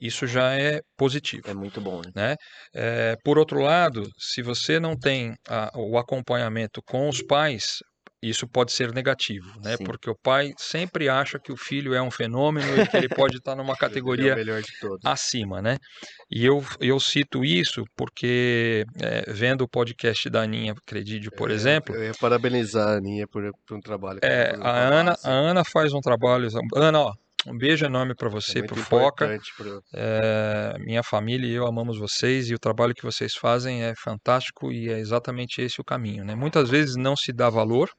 [0.01, 1.43] Isso já é positivo.
[1.49, 2.11] É muito bom, né?
[2.15, 2.37] Né?
[2.75, 7.79] É, por outro lado, se você não tem a- o acompanhamento com os pais,
[8.23, 9.77] isso pode ser negativo, né?
[9.79, 9.85] Sim.
[9.85, 13.39] Porque o pai sempre acha que o filho é um fenômeno e que ele pode
[13.39, 15.01] estar numa é categoria o melhor de todos.
[15.05, 15.79] acima, né?
[16.31, 21.55] E eu, eu cito isso porque, é, vendo o podcast da Aninha Credidio, por É,
[21.55, 24.71] exemplo, Eu ia parabenizar a Aninha por, por um trabalho é, a
[25.01, 26.47] Ana, a Ana faz um trabalho.
[26.77, 27.13] Ana, ó,
[27.47, 29.25] Um beijo enorme para É você, muito pro Foca.
[29.25, 33.83] importante pro- É, minha família e eu amamos vocês e o trabalho que vocês fazem
[33.83, 36.35] é fantástico e é exatamente esse o caminho, né?
[36.35, 37.91] Muitas vezes não se dá valor.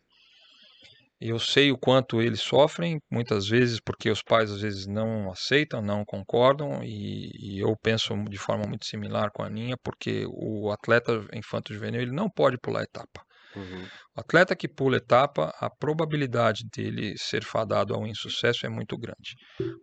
[1.20, 5.80] Eu sei o quanto eles sofrem, muitas vezes porque os pais às vezes não aceitam,
[5.82, 10.72] não concordam e, e eu penso de forma muito similar com a Aninha, porque o
[10.72, 13.22] atleta infanto-juvenil ele não pode pular etapa.
[13.56, 13.86] Uhum.
[14.16, 19.36] O atleta que pula etapa, a probabilidade dele ser fadado ao insucesso é muito grande,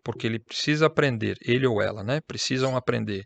[0.05, 2.21] porque ele precisa aprender, ele ou ela, né?
[2.27, 3.25] Precisam aprender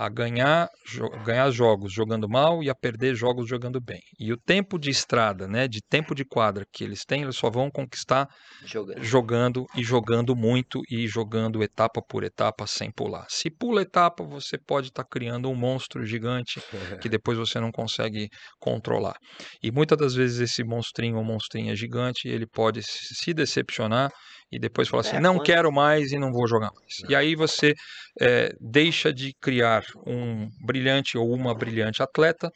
[0.00, 4.00] a ganhar, jo- ganhar jogos jogando mal e a perder jogos jogando bem.
[4.18, 7.50] E o tempo de estrada, né, de tempo de quadra que eles têm, eles só
[7.50, 8.26] vão conquistar
[8.64, 9.02] Jogando.
[9.04, 13.26] jogando e jogando muito e jogando etapa por etapa sem pular.
[13.28, 16.60] Se pula etapa, você pode estar criando um monstro gigante
[17.00, 19.16] que depois você não consegue controlar.
[19.62, 24.10] E muitas das vezes esse monstrinho ou monstrinha gigante, ele pode se decepcionar
[24.52, 26.96] e depois falar assim, É, não quero mais e não vou jogar mais.
[27.08, 27.74] E aí você
[28.20, 32.50] eh, deixa de criar um brilhante ou uma brilhante atleta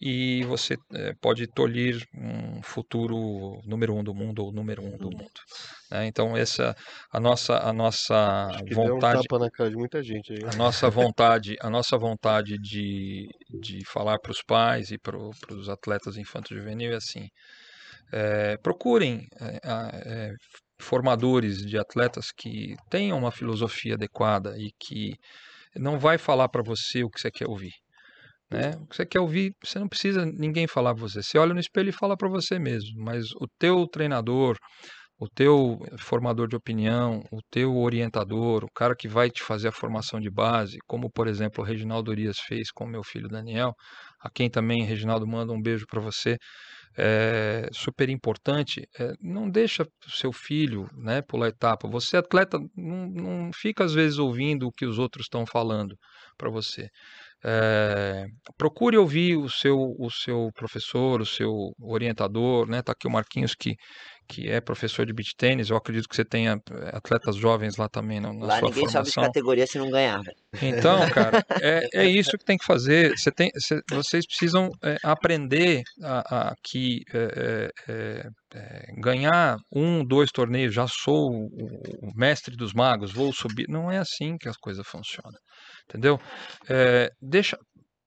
[0.00, 5.10] e você eh, pode tolir um futuro número um do mundo ou número um do
[5.10, 5.12] Hum.
[5.12, 5.40] mundo.
[5.90, 6.06] né?
[6.06, 6.74] Então essa
[7.12, 10.40] a nossa a nossa deu um vontade tapa na cara de muita gente aí.
[10.44, 13.28] a nossa vontade, a nossa vontade de,
[13.60, 17.28] de falar para os pais e para os atletas infantos juvenil é assim:
[18.12, 20.32] é, procurem é, é,
[20.82, 25.14] formadores de atletas que tenham uma filosofia adequada e que
[25.76, 27.72] não vai falar para você o que você quer ouvir.
[28.50, 28.72] Né?
[28.80, 31.22] O que você quer ouvir, você não precisa ninguém falar para você.
[31.22, 33.02] Você olha no espelho e fala para você mesmo.
[33.02, 34.58] Mas o teu treinador,
[35.18, 39.72] o teu formador de opinião, o teu orientador, o cara que vai te fazer a
[39.72, 43.72] formação de base, como por exemplo o Reginaldo Urias fez com meu filho Daniel,
[44.20, 46.36] a quem também Reginaldo manda um beijo para você.
[46.96, 48.86] É super importante.
[48.98, 51.88] é, não deixa o seu filho, né, pular etapa.
[51.88, 55.96] Você atleta não, não fica às vezes ouvindo o que os outros estão falando
[56.36, 56.88] para você.
[57.44, 62.82] É, procure ouvir o seu, o seu professor, o seu orientador, né?
[62.82, 63.74] Tá aqui o Marquinhos que,
[64.28, 65.70] que é professor de beach tênis.
[65.70, 68.74] Eu acredito que você tenha eh, atletas jovens lá também na, na Lá sua ninguém
[68.88, 69.24] sobe de formação.
[69.24, 70.20] categoria se não ganhar.
[70.60, 73.16] Então, cara, é, é isso que tem que fazer.
[73.16, 79.56] Você tem, cê- vocês precisam é, aprender a, a que é, é, é, é, ganhar
[79.74, 83.66] um, dois torneios, já sou o, o mestre dos magos, vou subir.
[83.68, 85.38] Não é assim que as coisas funcionam,
[85.88, 86.18] entendeu?
[86.68, 87.56] É, deixa,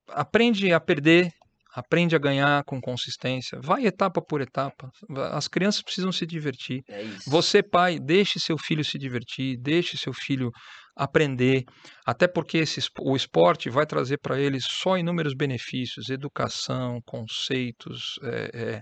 [0.10, 1.32] aprende a perder,
[1.76, 4.90] aprende a ganhar com consistência, vai etapa por etapa.
[5.32, 6.82] As crianças precisam se divertir.
[6.88, 7.04] É.
[7.28, 10.50] Você, pai, deixe seu filho se divertir, deixe seu filho
[10.96, 11.64] aprender,
[12.06, 18.50] até porque esse, o esporte vai trazer para ele só inúmeros benefícios, educação, conceitos, é,
[18.54, 18.82] é,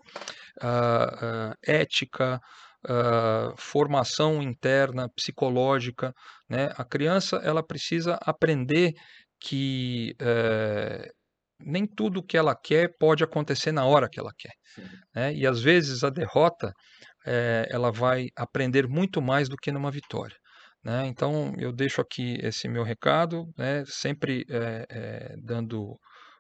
[0.62, 2.40] ah, ah, ética,
[2.88, 6.14] ah, formação interna, psicológica,
[6.48, 6.70] né?
[6.78, 8.94] A criança ela precisa aprender
[9.40, 11.10] que eh,
[11.60, 14.54] nem tudo que ela quer pode acontecer na hora que ela quer,
[15.16, 15.34] né?
[15.34, 16.74] E às vezes a derrota
[17.26, 20.36] eh, ela vai aprender muito mais do que numa vitória.
[20.84, 21.08] Né?
[21.08, 23.84] Então eu deixo aqui esse meu recado, né?
[23.88, 25.82] sempre eh, eh, dando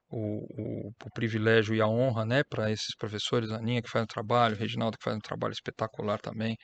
[0.09, 2.43] o, o- o privilégio e a honra né?
[2.43, 5.53] para esses professores, a Aninha que faz um trabalho, o Reginaldo que faz um trabalho
[5.53, 6.57] espetacular também,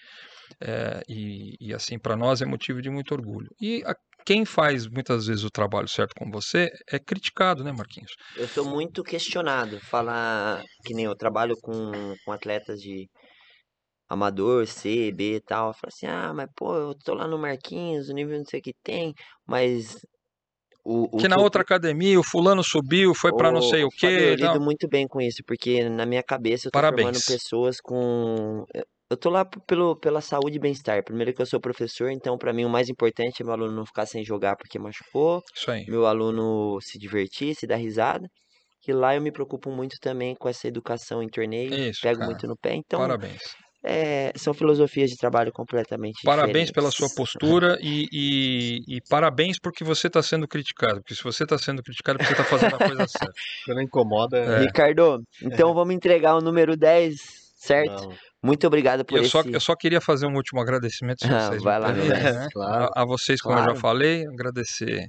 [0.62, 3.50] eh, e, e assim para nós é motivo de muito orgulho.
[3.62, 3.96] E a-
[4.26, 8.12] quem faz muitas vezes o trabalho certo com você é criticado, né, Marquinhos?
[8.36, 9.80] Eu sou muito questionado.
[9.90, 13.08] Falar que nem eu trabalho com, com atletas de
[14.08, 15.74] amador, C, B e tal.
[15.74, 18.64] Fala assim, ah, mas pô, eu tô lá no Marquinhos, o nível não sei o
[18.64, 19.14] que tem,
[19.46, 19.98] mas
[20.86, 23.90] o, o que na eu- outra academia o fulano subiu, foi para não sei o
[23.90, 24.08] quê.
[24.32, 27.26] eu lido muito bem com isso, porque na minha cabeça eu tô formando Parabéns.
[27.26, 28.66] pessoas com.
[29.10, 31.04] Eu- Eu tô lá pelo, pela saúde e bem-estar.
[31.04, 33.86] Primeiro que eu sou professor, então pra mim o mais importante é meu aluno não
[33.86, 35.84] ficar sem jogar porque machucou, Isso aí.
[35.88, 38.28] meu aluno se divertir, se dar risada.
[38.88, 42.26] E lá eu me preocupo muito também com essa educação em torneio, Isso, pego cara.
[42.32, 42.74] muito no pé.
[42.76, 43.40] Então, Parabéns.
[43.84, 47.34] é, são filosofias de trabalho completamente Parabéns pela sua diferentes.
[47.34, 51.02] postura e, e- e parabéns porque você está sendo criticado.
[51.02, 53.34] Porque se você está sendo criticado, é porque você está fazendo a coisa certa.
[53.66, 54.60] Quando incomoda, É.
[54.62, 55.22] Ricardo,
[55.72, 57.16] então vamos entregar o número 10,
[57.58, 58.08] certo?
[58.10, 58.29] não.
[58.42, 59.54] Muito obrigado por eu, só, esse.
[59.54, 62.48] eu só queria fazer um último agradecimento, Ah, vocês vai lá, né?
[62.54, 62.90] Claro.
[62.96, 63.76] A, a vocês, como eu Claro.
[63.76, 65.08] já falei, agradecer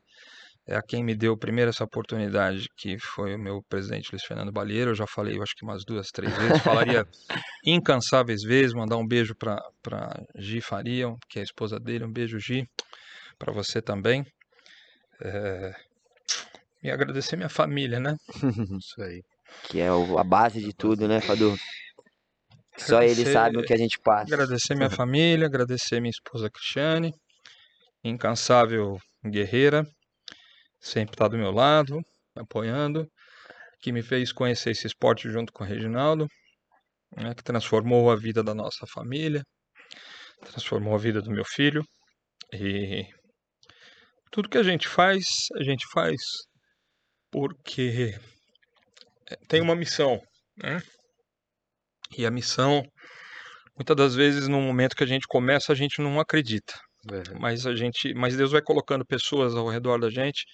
[0.66, 4.50] é, a quem me deu primeiro essa oportunidade, que foi o meu presidente Luiz Fernando
[4.52, 4.90] Balieiro.
[4.90, 6.60] Eu já falei, eu acho que umas duas, três vezes.
[6.62, 7.06] Falaria
[7.64, 8.74] incansáveis vezes.
[8.74, 9.58] Mandar um beijo para
[10.36, 12.04] Gi Faria, que é a esposa dele.
[12.04, 12.64] Um beijo, Gi,
[13.38, 14.24] para você também.
[15.22, 15.72] É,
[16.82, 18.16] E agradecer minha família, né?
[18.80, 19.22] Isso aí.
[19.68, 21.54] Que é a base de tudo, né, Fadu?
[22.84, 24.34] Só ele sabe o que a gente passa.
[24.34, 27.12] Agradecer minha família, agradecer minha esposa Cristiane
[28.02, 29.86] incansável guerreira,
[30.80, 32.00] sempre está do meu lado,
[32.34, 33.06] apoiando,
[33.80, 36.26] que me fez conhecer esse esporte junto com o Reginaldo,
[37.16, 39.42] né, que transformou a vida da nossa família,
[40.42, 41.84] transformou a vida do meu filho
[42.52, 43.04] e
[44.30, 45.24] tudo que a gente faz,
[45.56, 46.16] a gente faz
[47.30, 48.18] porque
[49.48, 50.20] tem uma missão,
[50.56, 50.80] né?
[52.16, 52.82] E a missão,
[53.76, 56.74] muitas das vezes, no momento que a gente começa, a gente não acredita.
[57.10, 57.38] É.
[57.38, 60.44] Mas a gente, mas Deus vai colocando pessoas ao redor da gente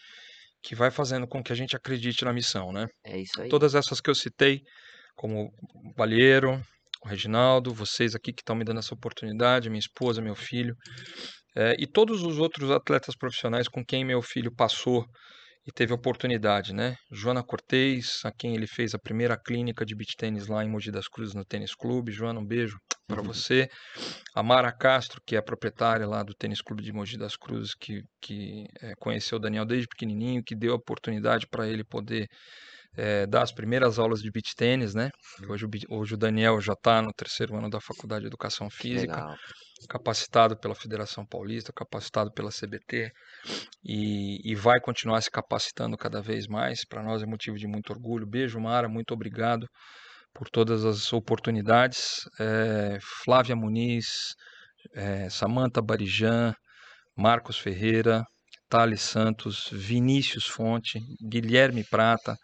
[0.63, 2.87] que vai fazendo com que a gente acredite na missão, né?
[3.05, 3.49] É isso aí.
[3.49, 4.63] Todas essas que eu citei,
[5.15, 6.61] como o Balheiro,
[7.05, 10.75] o Reginaldo, vocês aqui que estão me dando essa oportunidade, minha esposa, meu filho,
[11.55, 15.07] é, e todos os outros atletas profissionais com quem meu filho passou
[15.67, 16.97] e teve oportunidade, né?
[17.11, 20.93] Joana Cortez, a quem ele fez a primeira clínica de beach tênis lá em Mogi
[20.93, 22.13] das Cruzes no Tênis Clube.
[22.13, 23.27] Joana, um beijo para Uhum.
[23.27, 23.69] você.
[24.35, 27.75] A Mara Castro, que é a proprietária lá do Tênis Clube de Mogi das Cruzes,
[27.75, 32.29] que, que eh, conheceu o Daniel desde pequenininho, que deu a oportunidade para ele poder
[32.97, 35.11] eh, dar as primeiras aulas de beach tênis, né?
[35.49, 38.69] Hoje o, bi- hoje o Daniel já está no terceiro ano da Faculdade de Educação
[38.71, 39.37] Física Legal.
[39.89, 43.11] capacitado pela Federação Paulista, capacitado pela CBT
[43.85, 46.85] e, e vai continuar se capacitando cada vez mais.
[46.89, 48.27] Para nós é motivo de muito orgulho.
[48.27, 49.67] Beijo, Mara, muito obrigado
[50.35, 52.21] por todas as oportunidades.
[52.39, 54.35] Eh, Flávia Muniz,
[54.95, 56.55] eh, Samanta Barijan,
[57.17, 58.25] Marcos Ferreira,
[58.69, 62.37] Thales Santos, Vinícius Fonte, Guilherme Prata,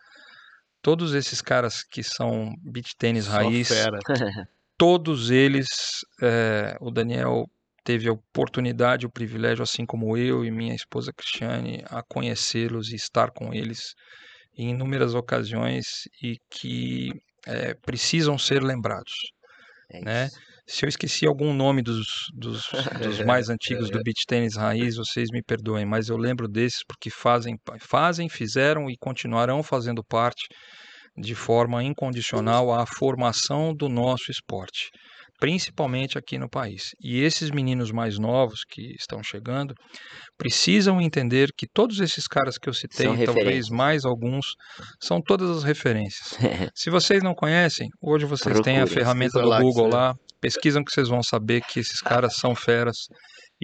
[0.83, 3.99] todos esses caras que são beach tênis raiz, fera.
[4.77, 5.69] todos eles,
[6.21, 7.49] eh, o Daniel
[7.85, 12.97] teve a oportunidade, o privilégio, assim como eu e minha esposa Cristiane, a conhecê-los e
[12.97, 13.95] estar com eles
[14.57, 15.85] em inúmeras ocasiões
[16.23, 17.11] e que
[17.47, 19.13] eh, precisam ser lembrados.
[19.91, 20.27] É né?
[20.27, 20.52] isso.
[20.67, 22.63] Se eu esqueci algum nome dos, dos,
[23.03, 27.11] dos mais antigos do beach tênis raiz, vocês me perdoem, mas eu lembro desses porque
[27.11, 30.47] fazem, fazem, fizeram e continuarão fazendo parte
[31.17, 34.89] de forma incondicional à formação do nosso esporte,
[35.43, 36.95] principalmente aqui no país.
[37.03, 39.75] E esses meninos mais novos que estão chegando
[40.39, 44.55] precisam entender que todos esses caras que eu citei, talvez mais alguns,
[45.03, 46.39] são todas as referências.
[46.77, 51.09] Se vocês não conhecem, hoje vocês têm a ferramenta do Google lá, pesquisam que vocês
[51.09, 53.09] vão saber que esses caras são feras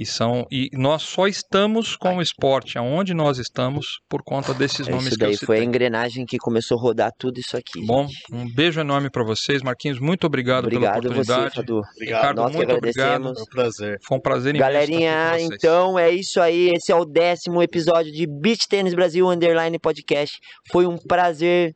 [0.01, 4.87] e são e nós só estamos com o esporte aonde nós estamos por conta desses
[4.87, 5.65] É nomes isso que eu daí foi a citei.
[5.69, 7.85] engrenagem que começou a rodar tudo isso aqui.
[7.85, 8.23] Bom, gente.
[8.33, 11.55] um beijo enorme para vocês, Marquinhos, muito obrigado, obrigado pela você, oportunidade.
[11.57, 11.79] Fadu.
[11.79, 12.19] Obrigado.
[12.21, 13.23] Ricardo, Nós muito obrigado.
[13.35, 13.99] Foi um prazer.
[14.07, 15.59] Foi um prazer imenso Galerinha, estar aqui com vocês.
[15.65, 16.69] então é isso aí.
[16.77, 20.39] Esse é o décimo episódio de Beach Tênis Brasil Underline Podcast.
[20.71, 21.75] Foi um prazer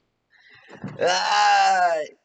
[0.99, 2.20] Ai.